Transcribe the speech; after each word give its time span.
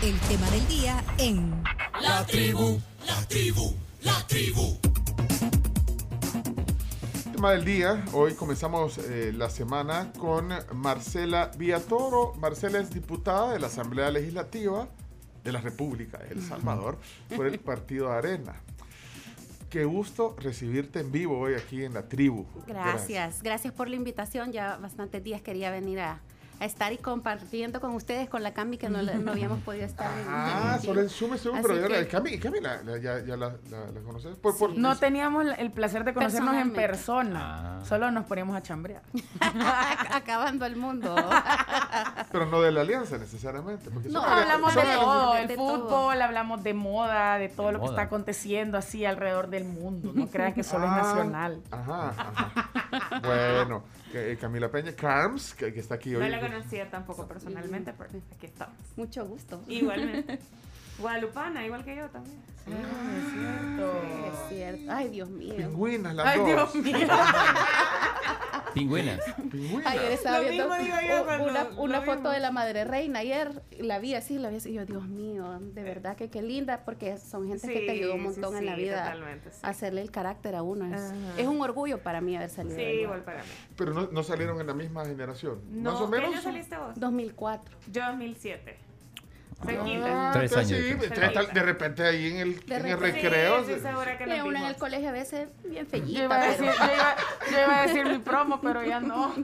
El 0.00 0.16
tema 0.20 0.48
del 0.50 0.68
día 0.68 1.04
en 1.18 1.60
La 2.00 2.24
tribu, 2.24 2.80
la 3.04 3.20
tribu, 3.26 3.74
la 4.02 4.24
tribu. 4.28 4.78
Tema 7.32 7.50
del 7.50 7.64
día, 7.64 8.04
hoy 8.12 8.34
comenzamos 8.34 8.98
eh, 8.98 9.32
la 9.34 9.50
semana 9.50 10.12
con 10.16 10.50
Marcela 10.72 11.50
Villatoro. 11.58 12.34
Marcela 12.34 12.78
es 12.78 12.90
diputada 12.90 13.52
de 13.52 13.58
la 13.58 13.66
Asamblea 13.66 14.12
Legislativa 14.12 14.88
de 15.42 15.50
la 15.50 15.60
República 15.60 16.18
de 16.18 16.34
El 16.34 16.42
Salvador 16.42 16.96
por 17.34 17.48
el 17.48 17.58
Partido 17.58 18.12
Arena. 18.12 18.54
Qué 19.68 19.84
gusto 19.84 20.36
recibirte 20.38 21.00
en 21.00 21.10
vivo 21.10 21.40
hoy 21.40 21.54
aquí 21.54 21.82
en 21.82 21.94
la 21.94 22.08
tribu. 22.08 22.46
Gracias, 22.68 23.42
gracias 23.42 23.74
por 23.74 23.88
la 23.90 23.96
invitación. 23.96 24.52
Ya 24.52 24.76
bastantes 24.76 25.24
días 25.24 25.42
quería 25.42 25.72
venir 25.72 25.98
a, 25.98 26.20
a 26.60 26.64
estar 26.64 26.92
y 26.92 26.98
compartiendo 26.98 27.80
con 27.80 27.92
ustedes 27.94 28.28
con 28.28 28.42
la 28.42 28.52
Cami 28.52 28.78
que 28.78 28.88
no, 28.88 29.00
no 29.02 29.30
habíamos 29.32 29.60
podido 29.60 29.84
estar. 29.86 30.06
en- 30.18 30.26
Ah, 30.28 30.78
solo 30.82 31.00
en 31.02 31.08
Zoom 31.08 31.32
Así 31.34 31.48
pero 31.62 31.76
ya 31.76 31.86
que- 31.86 32.02
la 32.02 32.08
Cami, 32.08 32.38
Cami 32.38 32.60
la, 32.60 32.82
la- 32.82 32.98
ya, 32.98 33.20
ya 33.24 33.36
la, 33.36 33.50
la- 33.70 33.90
la 33.92 34.00
conoces. 34.04 34.36
Por, 34.36 34.56
por- 34.58 34.72
Sí. 34.72 34.78
No 34.78 34.96
teníamos 34.96 35.46
el 35.56 35.70
placer 35.70 36.04
de 36.04 36.14
conocernos 36.14 36.54
en 36.56 36.72
persona. 36.72 37.78
Ah. 37.80 37.84
Solo 37.84 38.10
nos 38.10 38.24
poníamos 38.26 38.56
a 38.56 38.62
chambrear. 38.62 39.02
Acabando 40.12 40.66
el 40.66 40.76
mundo. 40.76 41.14
Pero 42.32 42.46
no 42.46 42.60
de 42.60 42.72
la 42.72 42.80
alianza 42.82 43.18
necesariamente. 43.18 43.90
porque 43.90 44.08
No, 44.08 44.22
hablamos 44.24 44.72
son 44.72 44.84
de 44.86 44.94
todo, 44.94 45.34
de 45.34 45.42
el 45.42 45.54
todo. 45.56 45.88
fútbol, 45.88 46.22
hablamos 46.22 46.62
de 46.62 46.74
moda, 46.74 47.38
de 47.38 47.48
todo 47.48 47.66
De 47.68 47.72
lo 47.74 47.80
que 47.80 47.86
está 47.86 48.02
aconteciendo 48.02 48.76
así 48.78 49.04
alrededor 49.04 49.48
del 49.48 49.64
mundo. 49.64 50.12
No 50.14 50.26
crean 50.28 50.54
que 50.54 50.62
solo 50.62 50.86
Ah, 50.88 50.98
es 51.00 51.06
nacional. 51.06 51.62
Ajá, 51.70 52.12
ajá. 52.16 53.20
Bueno, 53.24 53.82
Camila 54.40 54.70
Peña, 54.70 54.92
Carms, 54.92 55.54
que, 55.54 55.72
que 55.72 55.80
está 55.80 55.96
aquí 55.96 56.14
hoy. 56.14 56.22
No 56.22 56.28
la 56.28 56.40
conocía 56.40 56.90
tampoco 56.90 57.26
personalmente, 57.26 57.92
pero 57.96 58.10
aquí 58.36 58.46
estamos. 58.46 58.76
Mucho 58.96 59.26
gusto. 59.26 59.62
Igualmente. 59.68 60.38
Guadalupana, 60.98 61.64
igual 61.64 61.84
que 61.84 61.96
yo 61.96 62.08
también. 62.08 62.38
Es 62.68 64.48
cierto. 64.50 64.92
Ay, 64.92 65.08
Dios 65.08 65.28
mío. 65.30 65.54
Pingüinas, 65.56 66.14
las 66.14 66.26
Ay, 66.26 66.38
dos. 66.38 66.46
Dios 66.46 66.74
mío. 66.74 67.08
Pingüinas. 68.74 69.20
Pingüinas. 69.50 69.86
Ayer 69.86 70.12
estaba 70.12 70.38
Lo 70.40 70.48
viendo 70.48 70.66
una, 70.66 71.64
lo 71.64 71.82
una 71.82 72.00
mismo. 72.00 72.14
foto 72.14 72.30
de 72.30 72.38
la 72.40 72.50
madre 72.50 72.84
reina. 72.84 73.20
Ayer 73.20 73.62
la 73.78 73.98
vi 73.98 74.14
así, 74.14 74.38
la 74.38 74.50
vi 74.50 74.56
así. 74.56 74.70
Y 74.70 74.74
yo, 74.74 74.84
Dios 74.84 75.08
mío, 75.08 75.58
de 75.60 75.82
verdad 75.82 76.16
que 76.16 76.28
qué 76.28 76.42
linda, 76.42 76.84
porque 76.84 77.16
son 77.16 77.48
gente 77.48 77.66
que 77.72 77.80
te 77.80 77.90
ayudó 77.92 78.14
un 78.14 78.28
Sí, 78.28 78.34
sí, 78.34 78.40
montón 78.40 78.56
en 78.58 78.66
la 78.66 78.76
vida 78.76 79.16
a 79.62 79.68
hacerle 79.68 80.02
el 80.02 80.10
carácter 80.10 80.54
a 80.54 80.62
uno. 80.62 80.94
Es, 80.94 81.12
es 81.38 81.46
un 81.46 81.60
orgullo 81.62 82.02
para 82.02 82.20
mí 82.20 82.36
haber 82.36 82.50
salido. 82.50 82.76
Sí, 82.76 82.82
igual 82.82 83.22
para 83.24 83.42
mí. 83.42 83.48
Pero 83.76 83.94
no, 83.94 84.08
no 84.12 84.22
salieron 84.22 84.60
en 84.60 84.66
la 84.66 84.74
misma 84.74 85.04
generación. 85.06 85.60
No, 85.70 85.92
Más 85.92 86.00
o 86.02 86.10
¿qué 86.10 86.16
menos. 86.18 86.34
año 86.34 86.42
saliste 86.42 86.76
vos? 86.76 86.92
2004. 87.00 87.78
Yo 87.90 88.04
2007. 88.06 88.76
Ah. 89.66 90.30
Tres 90.32 90.56
años 90.56 90.68
sí, 90.70 91.08
tal- 91.34 91.52
de 91.52 91.62
repente 91.62 92.04
ahí 92.04 92.28
en 92.28 92.36
el, 92.38 92.60
De 92.64 92.76
en 92.76 92.86
el 92.86 92.98
recreo. 92.98 93.64
Sí, 93.64 93.72
nos 93.72 94.44
una 94.44 94.60
en 94.60 94.66
el 94.66 94.76
colegio 94.76 95.08
a 95.08 95.12
veces 95.12 95.48
bien 95.64 95.84
Yo 95.84 95.90
fellita. 95.90 96.24
iba, 96.24 96.36
a 96.36 96.40
pero- 96.40 96.52
decir, 96.52 96.66
yo, 96.78 96.94
iba, 96.94 97.16
yo 97.50 97.62
iba 97.64 97.78
a 97.78 97.86
decir 97.86 98.06
mi 98.06 98.18
promo, 98.18 98.60
pero 98.60 98.84
ya 98.84 99.00
no. 99.00 99.34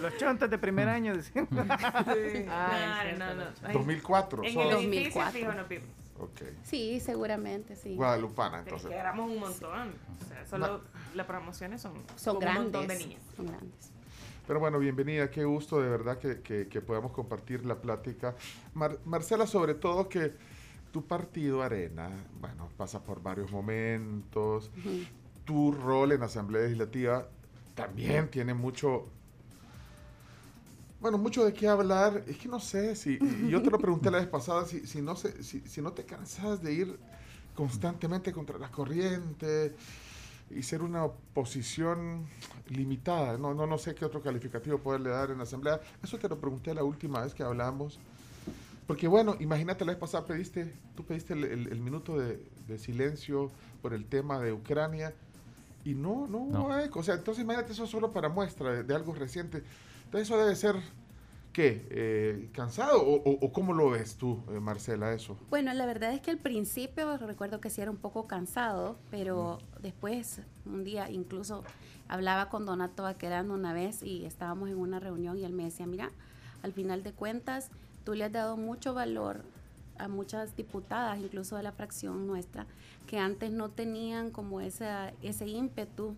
Los 0.00 0.16
chontas 0.18 0.48
de 0.50 0.56
primer 0.58 0.88
año, 0.88 1.16
decían. 1.16 1.46
Claro, 1.50 3.18
no, 3.18 3.34
no. 3.34 3.44
Ay, 3.64 3.72
2004. 3.74 4.44
En 4.44 4.48
el 4.48 4.56
edificio 4.56 4.76
2004. 4.76 5.32
fijo 5.32 5.52
nos 5.52 5.68
vimos. 5.68 5.88
Ok. 6.20 6.42
Sí, 6.64 7.00
seguramente, 7.00 7.76
sí. 7.76 7.94
Guadalupana, 7.96 8.58
Es 8.58 8.64
entonces. 8.66 8.88
que 8.90 8.96
éramos 8.96 9.30
un 9.30 9.38
montón. 9.40 9.94
O 10.22 10.28
sea, 10.28 10.46
solo 10.46 10.82
las 11.14 11.26
promociones 11.26 11.80
son, 11.82 11.94
Son 12.16 12.38
grandes. 12.38 12.58
un 12.58 12.64
montón 12.72 12.86
de 12.88 12.96
niñas. 12.98 13.20
Son 13.36 13.46
grandes. 13.46 13.89
Pero 14.50 14.58
bueno, 14.58 14.80
bienvenida, 14.80 15.30
qué 15.30 15.44
gusto 15.44 15.80
de 15.80 15.88
verdad 15.88 16.18
que, 16.18 16.40
que- 16.40 16.66
que 16.66 16.80
podamos 16.80 17.12
compartir 17.12 17.64
la 17.64 17.80
plática. 17.80 18.34
Mar- 18.74 18.98
Marcela, 19.04 19.46
sobre 19.46 19.74
todo 19.74 20.08
que 20.08 20.32
tu 20.92 21.06
partido 21.06 21.62
Arena, 21.62 22.10
bueno, 22.40 22.68
pasa 22.76 23.00
por 23.00 23.22
varios 23.22 23.52
momentos, 23.52 24.72
tu 25.44 25.70
rol 25.70 26.10
en 26.10 26.18
la 26.18 26.26
Asamblea 26.26 26.62
Legislativa 26.64 27.28
también 27.76 28.28
tiene 28.28 28.52
mucho, 28.52 29.06
bueno, 31.00 31.16
mucho 31.16 31.44
de 31.44 31.52
qué 31.52 31.68
hablar. 31.68 32.24
Es 32.26 32.36
que 32.38 32.48
no 32.48 32.58
sé 32.58 32.96
si, 32.96 33.20
y 33.22 33.50
yo 33.50 33.62
te 33.62 33.70
lo 33.70 33.78
pregunté 33.78 34.10
la 34.10 34.18
vez 34.18 34.26
pasada, 34.36 34.66
si, 34.66 34.84
si, 34.84 35.00
no, 35.00 35.14
se, 35.14 35.44
si, 35.44 35.60
si 35.60 35.80
no 35.80 35.92
te 35.92 36.04
cansas 36.04 36.60
de 36.60 36.72
ir 36.72 36.98
constantemente 37.54 38.32
contra 38.32 38.58
la 38.58 38.68
corriente 38.68 39.76
y 40.50 40.64
ser 40.64 40.82
una 40.82 41.04
oposición 41.04 42.26
limitada. 42.70 43.36
No, 43.36 43.52
no, 43.54 43.66
no 43.66 43.78
sé 43.78 43.94
qué 43.94 44.04
otro 44.04 44.22
calificativo 44.22 44.78
poderle 44.78 45.10
dar 45.10 45.30
en 45.30 45.38
la 45.38 45.42
Asamblea. 45.44 45.80
Eso 46.02 46.18
te 46.18 46.28
lo 46.28 46.38
pregunté 46.38 46.72
la 46.74 46.84
última 46.84 47.20
vez 47.22 47.34
que 47.34 47.42
hablamos. 47.42 47.98
Porque 48.86 49.06
bueno, 49.06 49.36
imagínate 49.38 49.84
la 49.84 49.92
vez 49.92 50.00
pasada 50.00 50.26
pediste, 50.26 50.72
tú 50.96 51.04
pediste 51.04 51.34
el, 51.34 51.44
el- 51.44 51.68
el 51.72 51.80
minuto 51.80 52.18
de, 52.18 52.42
de 52.66 52.78
silencio 52.78 53.50
por 53.82 53.94
el 53.94 54.04
tema 54.06 54.40
de 54.40 54.52
Ucrania 54.52 55.14
y 55.84 55.94
no, 55.94 56.26
no 56.26 56.38
hubo 56.38 56.68
No. 56.68 56.80
eco. 56.80 57.00
O 57.00 57.02
sea, 57.02 57.14
entonces 57.14 57.44
imagínate 57.44 57.72
eso 57.72 57.86
solo 57.86 58.10
para 58.12 58.28
muestra 58.28 58.72
de, 58.72 58.82
de 58.82 58.94
algo 58.94 59.14
reciente. 59.14 59.62
Entonces 60.06 60.28
eso 60.28 60.38
debe 60.38 60.56
ser, 60.56 60.74
¿qué? 61.52 61.86
Eh, 61.90 62.50
¿Cansado? 62.52 63.02
¿O, 63.04 63.52
cómo 63.52 63.72
lo 63.72 63.90
ves 63.90 64.16
tú, 64.16 64.42
eh, 64.50 64.60
Marcela, 64.60 65.12
eso? 65.12 65.36
Bueno, 65.50 65.72
la 65.74 65.86
verdad 65.86 66.12
es 66.12 66.20
que 66.20 66.30
al 66.30 66.38
principio 66.38 67.16
recuerdo 67.16 67.60
que 67.60 67.70
sí 67.70 67.80
era 67.80 67.90
un 67.90 67.96
poco 67.96 68.26
cansado, 68.26 68.96
pero 69.10 69.58
después, 69.80 70.40
un 70.66 70.84
día 70.84 71.10
incluso 71.10 71.64
hablaba 72.08 72.48
con 72.48 72.66
Donato 72.66 73.04
Baquerano 73.04 73.54
una 73.54 73.72
vez 73.72 74.02
y 74.02 74.24
estábamos 74.24 74.68
en 74.68 74.78
una 74.78 75.00
reunión 75.00 75.38
y 75.38 75.44
él 75.44 75.52
me 75.52 75.64
decía, 75.64 75.86
mira, 75.86 76.10
al 76.62 76.72
final 76.72 77.02
de 77.02 77.12
cuentas, 77.12 77.70
tú 78.04 78.14
le 78.14 78.24
has 78.24 78.32
dado 78.32 78.56
mucho 78.56 78.94
valor 78.94 79.42
a 80.04 80.08
muchas 80.08 80.56
diputadas, 80.56 81.18
incluso 81.18 81.56
de 81.56 81.62
la 81.62 81.72
fracción 81.72 82.26
nuestra, 82.26 82.66
que 83.06 83.18
antes 83.18 83.50
no 83.50 83.68
tenían 83.68 84.30
como 84.30 84.60
esa, 84.60 85.12
ese 85.22 85.46
ímpetu 85.46 86.14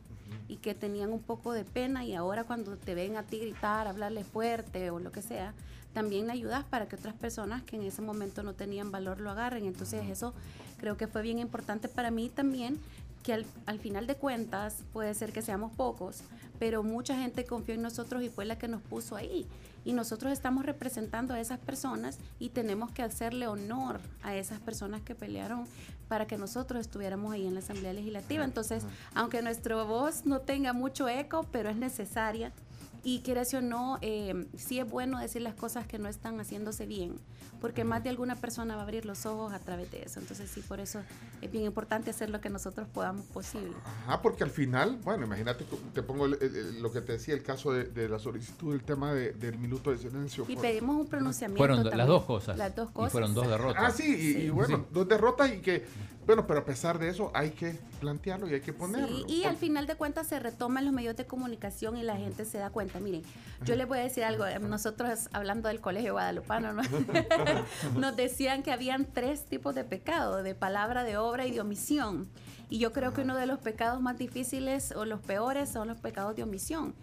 y 0.49 0.57
que 0.57 0.75
tenían 0.75 1.13
un 1.13 1.21
poco 1.21 1.53
de 1.53 1.65
pena 1.65 2.05
y 2.05 2.15
ahora 2.15 2.45
cuando 2.45 2.77
te 2.77 2.95
ven 2.95 3.17
a 3.17 3.23
ti 3.23 3.39
gritar, 3.39 3.87
hablarle 3.87 4.25
fuerte 4.25 4.91
o 4.91 4.99
lo 4.99 5.13
que 5.13 5.23
sea, 5.23 5.55
también 5.93 6.27
le 6.27 6.33
ayudas 6.33 6.65
para 6.65 6.87
que 6.87 6.97
otras 6.97 7.15
personas 7.15 7.63
que 7.63 7.77
en 7.77 7.83
ese 7.83 8.03
momento 8.03 8.43
no 8.43 8.55
tenían 8.55 8.91
valor 8.91 9.21
lo 9.21 9.31
agarren. 9.31 9.67
Entonces 9.67 10.09
eso 10.09 10.33
creo 10.79 10.97
que 10.97 11.07
fue 11.07 11.23
bien 11.23 11.39
importante 11.39 11.89
para 11.89 12.11
mí 12.11 12.29
también, 12.29 12.79
que 13.23 13.35
al, 13.35 13.47
al 13.67 13.79
final 13.79 14.07
de 14.07 14.17
cuentas 14.17 14.83
puede 14.93 15.15
ser 15.15 15.33
que 15.33 15.43
seamos 15.43 15.73
pocos, 15.73 16.23
pero 16.59 16.83
mucha 16.83 17.17
gente 17.17 17.45
confió 17.45 17.75
en 17.75 17.83
nosotros 17.83 18.23
y 18.23 18.29
fue 18.29 18.45
la 18.45 18.59
que 18.59 18.69
nos 18.69 18.83
puso 18.83 19.17
ahí. 19.17 19.47
Y 19.85 19.93
nosotros 19.93 20.33
estamos 20.33 20.65
representando 20.65 21.35
a 21.35 21.41
esas 21.41 21.59
personas 21.59 22.19
y 22.39 22.51
tenemos 22.51 22.91
que 22.93 23.03
hacerle 23.03 23.47
honor 23.47 24.01
a 24.23 24.35
esas 24.35 24.61
personas 24.61 25.03
que 25.03 25.15
pelearon 25.15 25.67
para 26.09 26.27
que 26.27 26.37
nosotros 26.37 26.81
estuviéramos 26.81 27.33
ahí 27.33 27.47
en 27.47 27.55
la 27.55 27.61
Asamblea 27.61 27.93
Legislativa. 27.93 28.45
Entonces, 28.45 28.85
aunque 29.15 29.43
nuestra 29.43 29.83
voz 29.83 30.27
no 30.27 30.41
tenga 30.41 30.73
mucho 30.73 31.09
eco, 31.09 31.47
pero 31.51 31.71
es 31.71 31.77
necesaria. 31.77 32.53
Y 33.05 33.21
quieras 33.23 33.53
o 33.55 33.61
no, 33.61 33.99
eh, 34.01 34.47
sí 34.57 34.79
es 34.79 34.89
bueno 34.89 35.19
decir 35.19 35.43
las 35.43 35.55
cosas 35.55 35.87
que 35.89 35.99
no 35.99 36.09
están 36.09 36.39
haciéndose 36.39 36.87
bien, 36.87 37.17
porque 37.61 37.83
más 37.83 38.05
de 38.05 38.11
alguna 38.11 38.37
persona 38.37 38.77
va 38.77 38.83
a 38.83 38.85
abrir 38.85 39.05
los 39.07 39.27
ojos 39.27 39.53
a 39.53 39.59
través 39.59 39.91
de 39.91 40.05
eso. 40.05 40.21
Entonces 40.21 40.49
sí, 40.49 40.61
por 40.61 40.79
eso 40.79 41.01
es 41.41 41.51
bien 41.51 41.65
importante 41.65 42.11
hacer 42.11 42.31
lo 42.31 42.41
que 42.41 42.49
nosotros 42.49 42.87
podamos 42.87 43.27
posible. 43.27 43.73
Ajá, 44.07 44.23
porque 44.23 44.45
al 44.45 44.51
final, 44.51 45.01
bueno, 45.03 45.27
imagínate, 45.27 45.65
te 45.93 46.03
pongo 46.05 46.27
el- 46.27 46.39
el- 46.41 46.55
el- 46.57 46.83
lo 46.83 46.93
que 46.93 47.01
te 47.01 47.13
decía, 47.15 47.35
el 47.35 47.43
caso 47.43 47.73
de, 47.73 47.85
de 47.87 48.09
la 48.09 48.21
solicitud, 48.21 48.73
el 48.73 48.85
tema 48.85 49.13
de- 49.13 49.33
del 49.33 49.59
minuto 49.59 49.91
de 49.91 49.99
silencio. 49.99 50.45
Y 50.49 50.55
por- 50.55 50.63
pedimos 50.63 50.95
un 50.97 51.07
pronunciamiento. 51.09 51.59
Fueron 51.59 51.83
do- 51.83 51.91
las 51.91 52.07
dos 52.07 52.23
cosas. 52.25 52.57
Las 52.57 52.75
dos 52.77 52.89
Y 52.91 52.93
cosas. 52.95 53.13
fueron 53.13 53.35
dos 53.35 53.49
derrotas. 53.49 53.83
Ah, 53.85 53.91
sí, 53.91 54.05
y, 54.39 54.43
y 54.43 54.51
bueno, 54.51 54.77
Sí. 54.77 54.85
dos 54.93 55.09
derrotas 55.09 55.53
y 55.53 55.59
que, 55.59 55.85
bueno, 56.25 56.47
pero 56.47 56.61
a 56.61 56.65
pesar 56.65 57.01
de 57.01 57.09
eso 57.09 57.33
hay 57.35 57.51
que 57.51 57.81
plantearlo 58.01 58.49
y 58.49 58.55
hay 58.55 58.61
que 58.61 58.73
ponerlo. 58.73 59.09
Sí, 59.09 59.25
y 59.29 59.45
al 59.45 59.57
final 59.57 59.87
de 59.89 59.97
cuentas 59.97 60.29
se 60.29 60.39
retoman 60.39 60.85
los 60.85 60.93
medios 60.95 61.17
de 61.17 61.27
comunicación 61.27 61.97
y 61.97 62.03
la 62.05 62.17
gente 62.17 62.45
se 62.45 62.59
da 62.59 62.71
cuenta. 62.71 62.92
Miren, 63.01 63.23
yo 63.65 63.77
les 63.77 63.87
voy 63.87 63.99
a 63.99 64.03
decir 64.03 64.25
algo. 64.25 64.45
Nosotros, 64.61 65.29
hablando 65.33 65.69
del 65.69 65.81
colegio 65.81 66.13
guadalupano, 66.13 66.73
¿no? 66.73 66.83
nos 67.99 68.17
decían 68.17 68.63
que 68.63 68.73
habían 68.73 69.07
tres 69.07 69.45
tipos 69.45 69.75
de 69.75 69.85
pecado, 69.85 70.43
de 70.43 70.55
palabra, 70.55 71.05
de 71.05 71.17
obra 71.17 71.47
y 71.47 71.53
de 71.53 71.61
omisión. 71.61 72.29
Y 72.69 72.79
yo 72.79 72.93
creo 72.93 73.13
que 73.13 73.21
uno 73.21 73.37
de 73.37 73.47
los 73.47 73.59
pecados 73.59 74.01
más 74.01 74.19
difíciles 74.19 74.93
o 74.93 75.05
los 75.05 75.21
peores 75.21 75.69
son 75.69 75.89
los 75.89 76.01
pecados 76.01 76.35
de 76.37 76.43
omisión. 76.43 76.95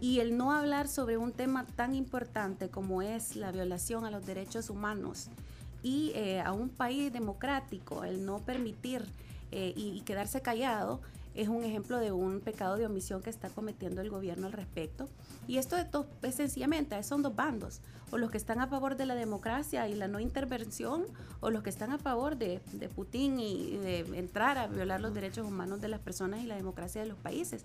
Y 0.00 0.20
el 0.20 0.36
no 0.36 0.52
hablar 0.52 0.88
sobre 0.88 1.16
un 1.16 1.32
tema 1.32 1.66
tan 1.74 1.94
importante 1.94 2.68
como 2.68 3.02
es 3.02 3.34
la 3.34 3.50
violación 3.50 4.04
a 4.04 4.10
los 4.10 4.24
derechos 4.26 4.70
humanos 4.70 5.28
y 5.82 6.12
eh, 6.14 6.40
a 6.40 6.52
un 6.52 6.68
país 6.68 7.12
democrático, 7.12 8.04
el 8.04 8.24
no 8.24 8.38
permitir 8.40 9.04
eh, 9.52 9.72
y, 9.76 9.90
y 9.90 10.00
quedarse 10.02 10.42
callado, 10.42 11.00
es 11.36 11.48
un 11.48 11.64
ejemplo 11.64 11.98
de 11.98 12.12
un 12.12 12.40
pecado 12.40 12.76
de 12.76 12.86
omisión 12.86 13.22
que 13.22 13.30
está 13.30 13.50
cometiendo 13.50 14.00
el 14.00 14.10
gobierno 14.10 14.46
al 14.46 14.52
respecto. 14.52 15.08
Y 15.46 15.58
esto 15.58 15.76
es, 15.76 15.86
es 16.22 16.34
sencillamente, 16.34 17.00
son 17.02 17.22
dos 17.22 17.36
bandos, 17.36 17.80
o 18.10 18.18
los 18.18 18.30
que 18.30 18.38
están 18.38 18.60
a 18.60 18.66
favor 18.66 18.96
de 18.96 19.04
la 19.04 19.14
democracia 19.14 19.86
y 19.88 19.94
la 19.94 20.08
no 20.08 20.18
intervención, 20.18 21.04
o 21.40 21.50
los 21.50 21.62
que 21.62 21.70
están 21.70 21.92
a 21.92 21.98
favor 21.98 22.36
de, 22.36 22.60
de 22.72 22.88
Putin 22.88 23.38
y 23.38 23.76
de 23.76 24.00
entrar 24.18 24.56
a 24.58 24.66
violar 24.66 25.00
los 25.00 25.12
derechos 25.12 25.46
humanos 25.46 25.80
de 25.80 25.88
las 25.88 26.00
personas 26.00 26.42
y 26.42 26.46
la 26.46 26.56
democracia 26.56 27.02
de 27.02 27.08
los 27.08 27.18
países. 27.18 27.64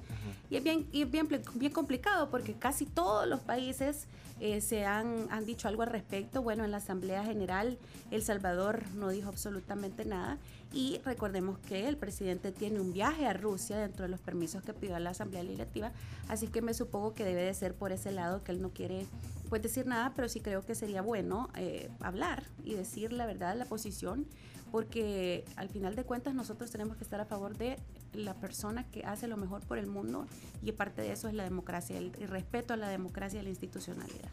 Y 0.50 0.58
es 0.58 0.64
bien, 0.64 0.88
y 0.92 1.04
es 1.04 1.12
bien, 1.12 1.28
bien 1.56 1.72
complicado 1.72 2.30
porque 2.30 2.54
casi 2.54 2.86
todos 2.86 3.28
los 3.28 3.40
países 3.40 4.08
eh, 4.42 4.60
se 4.60 4.86
han, 4.86 5.28
han 5.30 5.46
dicho 5.46 5.68
algo 5.68 5.84
al 5.84 5.90
respecto. 5.90 6.42
Bueno, 6.42 6.66
en 6.66 6.72
la 6.72 6.78
Asamblea 6.78 7.24
General 7.24 7.78
El 8.10 8.24
Salvador 8.24 8.84
no 8.96 9.10
dijo 9.10 9.30
absolutamente 9.30 10.04
nada. 10.04 10.40
Y 10.74 11.02
recordemos 11.04 11.60
que 11.60 11.90
el 11.90 11.98
presidente 11.98 12.52
tiene 12.52 12.80
un 12.80 12.94
viaje 12.94 13.26
a 13.26 13.34
Rusia 13.34 13.78
dentro 13.78 14.04
de 14.04 14.10
los 14.10 14.22
permisos 14.22 14.64
que 14.64 14.74
pidió 14.74 14.96
a 14.96 15.00
la 15.00 15.10
Asamblea 15.10 15.44
Legislativa. 15.44 15.92
Así 16.30 16.48
que 16.48 16.62
me 16.62 16.74
supongo 16.74 17.14
que 17.14 17.26
debe 17.26 17.42
de 17.42 17.54
ser 17.54 17.74
por 17.74 17.92
ese 17.92 18.12
lado 18.12 18.44
que 18.44 18.54
él 18.54 18.62
no 18.62 18.70
quiere 18.70 19.06
pues 19.50 19.62
decir 19.62 19.86
nada, 19.86 20.14
pero 20.16 20.30
sí 20.30 20.40
creo 20.40 20.66
que 20.66 20.76
sería 20.76 21.02
bueno 21.02 21.50
eh, 21.56 21.90
hablar 22.00 22.44
y 22.64 22.74
decir 22.74 23.12
la 23.12 23.26
verdad, 23.26 23.54
la 23.58 23.66
posición, 23.66 24.26
porque 24.72 25.44
al 25.58 25.68
final 25.68 25.94
de 25.96 26.06
cuentas 26.06 26.34
nosotros 26.34 26.72
tenemos 26.72 26.96
que 26.96 27.04
estar 27.04 27.20
a 27.20 27.26
favor 27.26 27.58
de 27.58 27.78
la 28.14 28.34
persona 28.36 28.86
que 28.92 29.04
hace 29.04 29.28
lo 29.28 29.36
mejor 29.36 29.60
por 29.62 29.78
el 29.78 29.88
mundo 29.88 30.26
y 30.64 30.72
parte 30.72 31.02
de 31.02 31.12
eso 31.12 31.28
es 31.28 31.34
la 31.34 31.44
democracia, 31.44 31.98
el, 31.98 32.14
respeto 32.14 32.74
a 32.74 32.78
la 32.78 32.88
democracia 32.88 33.42
y 33.42 33.44
la 33.44 33.50
institucionalidad. 33.50 34.30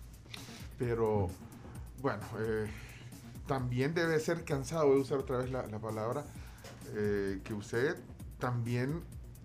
Pero, 0.79 1.29
bueno, 2.01 2.23
eh, 2.39 2.69
también 3.49 3.95
debe 3.95 4.21
ser 4.21 4.45
cansado, 4.45 4.87
voy 4.87 4.99
a 4.99 5.03
usar 5.03 5.19
otra 5.19 5.39
vez 5.39 5.51
la, 5.51 5.67
la 5.67 5.81
palabra 5.81 6.25
eh, 6.95 7.41
que 7.43 7.53
usted, 7.55 7.97
también 8.39 9.03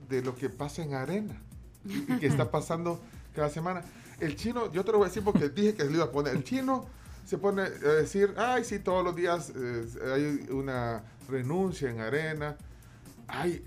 de 0.07 0.21
lo 0.21 0.35
que 0.35 0.49
pasa 0.49 0.83
en 0.83 0.93
arena 0.93 1.41
y, 1.83 1.97
y 2.13 2.17
que 2.19 2.27
está 2.27 2.51
pasando 2.51 2.99
cada 3.33 3.49
semana. 3.49 3.81
El 4.19 4.35
chino, 4.35 4.71
yo 4.71 4.85
te 4.85 4.91
lo 4.91 4.99
voy 4.99 5.05
a 5.05 5.07
decir 5.09 5.23
porque 5.23 5.49
dije 5.49 5.73
que 5.73 5.85
le 5.85 5.93
iba 5.93 6.03
a 6.05 6.11
poner, 6.11 6.35
el 6.35 6.43
chino 6.43 6.85
se 7.25 7.37
pone 7.39 7.63
a 7.63 7.69
decir, 7.69 8.33
ay, 8.37 8.63
sí, 8.63 8.77
todos 8.79 9.03
los 9.03 9.15
días 9.15 9.51
eh, 9.55 9.85
hay 10.13 10.45
una 10.53 11.01
renuncia 11.29 11.89
en 11.89 11.99
arena. 12.01 12.55
Ay, 13.27 13.63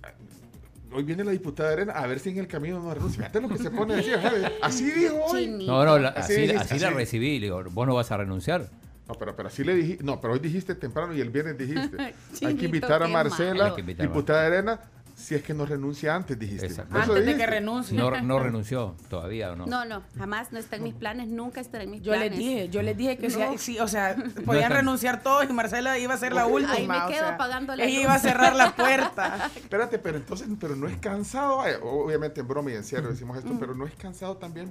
hoy 0.93 1.03
viene 1.03 1.25
la 1.25 1.33
diputada 1.33 1.71
de 1.71 1.75
arena, 1.77 1.93
a 1.95 2.07
ver 2.07 2.21
si 2.21 2.29
en 2.29 2.39
el 2.39 2.47
camino 2.47 2.79
no 2.81 2.93
renuncia. 2.95 3.19
Fíjate 3.19 3.41
lo 3.41 3.49
que 3.49 3.59
se 3.59 3.71
pone 3.71 3.95
a 3.95 3.97
decir, 3.97 4.15
así 4.63 4.91
dijo 4.91 5.17
hoy. 5.25 5.49
No, 5.67 5.85
no, 5.85 5.99
la- 5.99 6.11
Así 6.11 6.51
así, 6.51 6.79
la 6.79 6.91
recibí. 6.91 7.39
Le 7.41 7.47
digo, 7.47 7.65
vos 7.73 7.87
no 7.87 7.95
vas 7.95 8.11
a 8.13 8.19
renunciar. 8.19 8.69
No, 9.09 9.15
pero, 9.15 9.37
pero 9.37 9.49
así 9.49 9.63
le 9.63 9.75
dije, 9.75 9.99
no, 10.03 10.21
pero 10.21 10.35
hoy 10.35 10.41
dijiste 10.41 10.75
temprano 10.75 11.15
y 11.15 11.21
el 11.21 11.31
viernes 11.31 11.57
dijiste. 11.57 11.97
Hay 12.47 12.57
que 12.57 12.67
invitar 12.67 13.03
a 13.03 13.09
Marcela, 13.09 13.75
invitar 13.79 14.07
diputada 14.09 14.43
de 14.43 14.47
Arena, 14.59 14.81
si 15.15 15.35
es 15.35 15.43
que 15.43 15.55
no 15.55 15.65
renuncia 15.65 16.15
antes, 16.15 16.39
dijiste. 16.39 16.67
Exacto. 16.67 16.95
Antes 16.95 17.15
de 17.15 17.21
dijiste. 17.23 17.39
que 17.39 17.47
renuncie. 17.47 17.97
No, 17.97 18.11
no 18.21 18.39
renunció 18.39 18.97
todavía, 19.09 19.53
¿o 19.53 19.57
no? 19.57 19.65
No, 19.65 19.85
no, 19.87 20.03
jamás 20.19 20.53
no 20.53 20.59
está 20.59 20.77
en 20.77 20.83
mis 20.83 20.95
planes, 20.95 21.29
nunca 21.29 21.61
estará 21.61 21.85
en 21.85 21.91
mis 21.93 22.03
Yo 22.03 22.13
planes. 22.13 22.31
les 22.33 22.39
dije, 22.39 22.69
yo 22.69 22.83
les 22.83 22.97
dije 22.97 23.17
que 23.17 23.31
sí, 23.31 23.39
No. 23.39 23.57
sí, 23.57 23.79
o 23.79 23.89
sea, 23.89 24.15
podían 24.45 24.71
renunciar 24.73 25.23
todos 25.23 25.49
y 25.49 25.53
Marcela 25.55 25.99
iba 25.99 26.13
a 26.13 26.19
ser 26.19 26.35
la 26.35 26.47
última. 26.47 26.75
Ahí 26.75 26.87
me 26.87 26.99
o 26.99 27.07
quedo 27.07 27.21
sea, 27.21 27.35
apagando 27.35 27.75
la 27.75 27.85
Ella 27.85 28.01
iba 28.03 28.15
a 28.15 28.19
cerrar 28.19 28.55
la 28.55 28.77
puerta. 28.77 29.51
Espérate, 29.57 29.99
pero 29.99 30.19
entonces, 30.19 30.49
pero 30.61 30.77
no 30.77 30.87
es 30.87 30.99
cansado, 30.99 31.59
Vaya, 31.59 31.79
obviamente 31.81 32.41
en 32.43 32.49
broma 32.49 32.73
y 32.73 32.75
en 32.75 32.85
serio 32.85 33.09
decimos 33.09 33.39
esto, 33.39 33.57
pero 33.59 33.75
no 33.75 33.87
es 33.87 33.95
cansado 33.95 34.37
también 34.37 34.71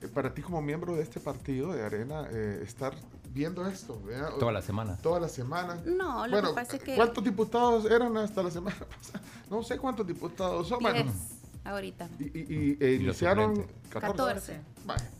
eh, 0.00 0.06
para 0.06 0.32
ti 0.32 0.42
como 0.42 0.62
miembro 0.62 0.94
de 0.94 1.02
este 1.02 1.18
partido 1.18 1.72
de 1.72 1.82
Arena 1.82 2.28
eh, 2.30 2.60
estar 2.62 2.94
viendo 3.32 3.66
esto, 3.66 4.00
¿verdad? 4.04 4.30
Toda 4.38 4.52
la 4.52 4.62
semana. 4.62 4.96
Toda 4.98 5.20
la 5.20 5.28
semana. 5.28 5.76
No, 5.86 6.26
lo 6.26 6.32
bueno, 6.32 6.48
que 6.50 6.54
pasa 6.54 6.76
es 6.76 6.82
que 6.82 6.94
¿cuántos 6.96 7.24
diputados 7.24 7.84
eran 7.90 8.16
hasta 8.16 8.42
la 8.42 8.50
semana 8.50 8.76
pasada? 8.98 9.24
No 9.50 9.62
sé 9.62 9.78
cuántos 9.78 10.06
diputados 10.06 10.68
son. 10.68 10.78
Bueno, 10.80 11.02
10 11.04 11.14
ahorita. 11.64 12.08
y, 12.18 12.24
y- 12.24 12.28
y, 12.48 12.78
eh, 12.80 12.92
Y 12.92 13.04
iniciaron 13.04 13.56
suplentes. 13.56 13.76
14. 13.90 14.16
14. 14.52 14.60
Vaya. 14.86 15.10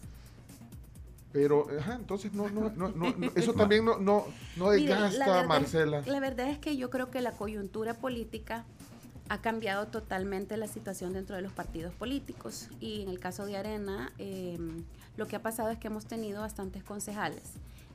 Pero, 1.32 1.66
ajá, 1.80 1.94
entonces 1.94 2.32
no, 2.34 2.50
no, 2.50 2.70
no, 2.76 2.90
no, 2.90 3.10
no, 3.16 3.32
eso 3.34 3.54
también 3.54 3.84
no, 3.86 3.98
no, 3.98 4.26
no 4.56 4.70
desgasta, 4.70 5.18
verdad- 5.26 5.46
Marcela. 5.46 6.02
La 6.04 6.20
verdad 6.20 6.48
es 6.48 6.58
que 6.58 6.76
yo 6.76 6.90
creo 6.90 7.10
que 7.10 7.22
la 7.22 7.32
coyuntura 7.32 7.94
política 7.94 8.64
ha 9.30 9.40
cambiado 9.40 9.86
totalmente 9.86 10.58
la 10.58 10.66
situación 10.66 11.14
dentro 11.14 11.34
de 11.36 11.40
los 11.42 11.52
partidos 11.52 11.94
políticos. 11.94 12.68
Y 12.80 13.00
en 13.02 13.08
el 13.08 13.18
caso 13.18 13.46
de 13.46 13.56
Arena, 13.56 14.12
eh, 14.18 14.58
lo 15.16 15.26
que 15.26 15.36
ha 15.36 15.42
pasado 15.42 15.70
es 15.70 15.78
que 15.78 15.86
hemos 15.86 16.04
tenido 16.04 16.42
bastantes 16.42 16.84
concejales 16.84 17.40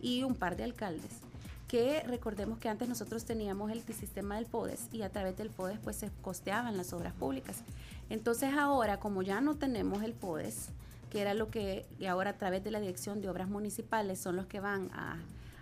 y 0.02 0.24
un 0.24 0.36
par 0.36 0.56
de 0.58 0.64
alcaldes. 0.64 1.22
Que 1.68 2.02
recordemos 2.04 2.60
que 2.60 2.70
antes 2.70 2.88
nosotros 2.88 3.26
teníamos 3.26 3.72
el 3.72 3.84
sistema 3.94 4.36
del 4.36 4.46
FODES 4.46 4.88
y 4.94 5.02
a 5.02 5.10
través 5.10 5.36
del 5.38 5.50
FODES 5.50 5.80
pues 5.84 5.98
se 5.98 6.10
costeaban 6.22 6.78
las 6.78 6.94
obras 6.94 7.14
públicas. 7.14 7.64
Entonces 8.10 8.54
ahora, 8.54 9.00
como 9.00 9.22
ya 9.22 9.42
no 9.42 9.56
tenemos 9.56 10.02
el 10.04 10.14
FODES, 10.14 10.70
que 11.10 11.22
era 11.22 11.34
lo 11.34 11.50
que 11.50 11.86
y 12.00 12.06
ahora 12.06 12.32
a 12.32 12.38
través 12.38 12.64
de 12.64 12.72
la 12.72 12.80
Dirección 12.80 13.22
de 13.22 13.30
Obras 13.30 13.50
Municipales 13.50 14.20
son 14.20 14.36
los 14.36 14.46
que 14.46 14.60
van 14.60 14.90
a, 14.94 15.18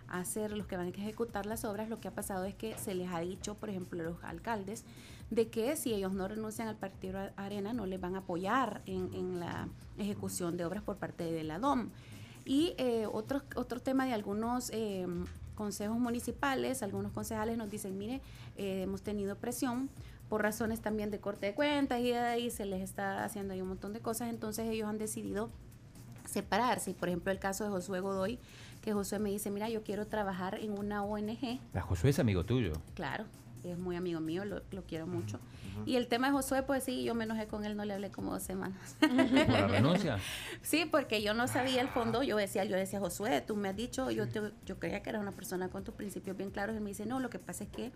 hacer, 0.07 0.51
los 0.51 0.67
que 0.67 0.77
van 0.77 0.87
a 0.87 0.89
ejecutar 0.89 1.45
las 1.45 1.65
obras, 1.65 1.89
lo 1.89 1.99
que 1.99 2.07
ha 2.07 2.13
pasado 2.13 2.45
es 2.45 2.53
que 2.53 2.77
se 2.77 2.93
les 2.93 3.11
ha 3.11 3.19
dicho, 3.19 3.55
por 3.55 3.69
ejemplo, 3.69 4.01
a 4.01 4.05
los 4.05 4.23
alcaldes, 4.23 4.83
de 5.31 5.47
que 5.47 5.75
si 5.75 5.93
ellos 5.93 6.13
no 6.13 6.27
renuncian 6.27 6.67
al 6.67 6.75
partido 6.75 7.19
Arena, 7.35 7.73
no 7.73 7.85
les 7.85 7.99
van 7.99 8.15
a 8.15 8.19
apoyar 8.19 8.81
en, 8.85 9.13
en 9.13 9.39
la 9.39 9.67
ejecución 9.97 10.57
de 10.57 10.65
obras 10.65 10.83
por 10.83 10.97
parte 10.97 11.31
de 11.31 11.43
la 11.43 11.57
DOM. 11.57 11.89
Y 12.45 12.75
eh, 12.77 13.07
otro, 13.11 13.41
otro 13.55 13.79
tema 13.81 14.05
de 14.05 14.13
algunos 14.13 14.69
eh, 14.71 15.07
consejos 15.55 15.97
municipales, 15.97 16.83
algunos 16.83 17.11
concejales 17.11 17.57
nos 17.57 17.69
dicen, 17.69 17.97
mire, 17.97 18.21
eh, 18.57 18.83
hemos 18.83 19.01
tenido 19.01 19.35
presión 19.35 19.89
por 20.29 20.41
razones 20.41 20.79
también 20.79 21.11
de 21.11 21.19
corte 21.19 21.47
de 21.47 21.53
cuentas 21.55 21.99
y 21.99 22.09
de 22.09 22.17
ahí 22.17 22.51
se 22.51 22.65
les 22.65 22.81
está 22.81 23.23
haciendo 23.23 23.53
ahí 23.53 23.61
un 23.61 23.69
montón 23.69 23.93
de 23.93 23.99
cosas, 23.99 24.29
entonces 24.29 24.67
ellos 24.67 24.87
han 24.87 24.97
decidido 24.97 25.49
separarse. 26.25 26.93
Por 26.93 27.09
ejemplo, 27.09 27.31
el 27.31 27.39
caso 27.39 27.63
de 27.63 27.69
Josué 27.69 27.99
Godoy, 27.99 28.39
que 28.81 28.93
Josué 28.93 29.19
me 29.19 29.29
dice, 29.29 29.49
mira, 29.51 29.69
yo 29.69 29.83
quiero 29.83 30.07
trabajar 30.07 30.59
en 30.59 30.77
una 30.77 31.03
ONG, 31.03 31.59
La 31.73 31.81
Josué 31.81 32.11
es 32.11 32.19
amigo 32.19 32.43
tuyo. 32.43 32.73
claro, 32.93 33.25
es 33.71 33.77
muy 33.77 33.95
amigo 33.95 34.19
mío, 34.19 34.45
lo, 34.45 34.61
lo 34.71 34.83
quiero 34.83 35.07
mucho. 35.07 35.39
Y 35.85 35.95
el 35.97 36.07
tema 36.07 36.27
de 36.27 36.33
Josué, 36.33 36.63
pues 36.63 36.83
sí, 36.83 37.03
yo 37.03 37.13
me 37.15 37.25
enojé 37.25 37.47
con 37.47 37.65
él, 37.65 37.75
no 37.75 37.83
le 37.85 37.93
hablé 37.93 38.09
como 38.11 38.31
dos 38.31 38.43
semanas. 38.43 38.95
¿Por 38.99 39.11
la 39.13 39.67
renuncia? 39.67 40.17
Sí, 40.61 40.85
porque 40.89 41.21
yo 41.21 41.33
no 41.33 41.47
sabía 41.47 41.81
el 41.81 41.89
fondo. 41.89 42.23
Yo 42.23 42.37
decía, 42.37 42.63
yo 42.65 42.75
decía, 42.77 42.99
Josué, 42.99 43.41
tú 43.41 43.55
me 43.55 43.69
has 43.69 43.75
dicho, 43.75 44.09
yo, 44.09 44.27
te- 44.27 44.51
yo 44.65 44.79
creía 44.79 45.03
que 45.03 45.09
eras 45.09 45.21
una 45.21 45.31
persona 45.33 45.69
con 45.69 45.83
tus 45.83 45.93
principios 45.95 46.35
bien 46.37 46.49
claros. 46.51 46.73
Y 46.73 46.77
él 46.77 46.83
me 46.83 46.89
dice, 46.91 47.05
no, 47.05 47.19
lo 47.19 47.29
que 47.29 47.39
pasa 47.39 47.63
es 47.65 47.69
que 47.69 47.91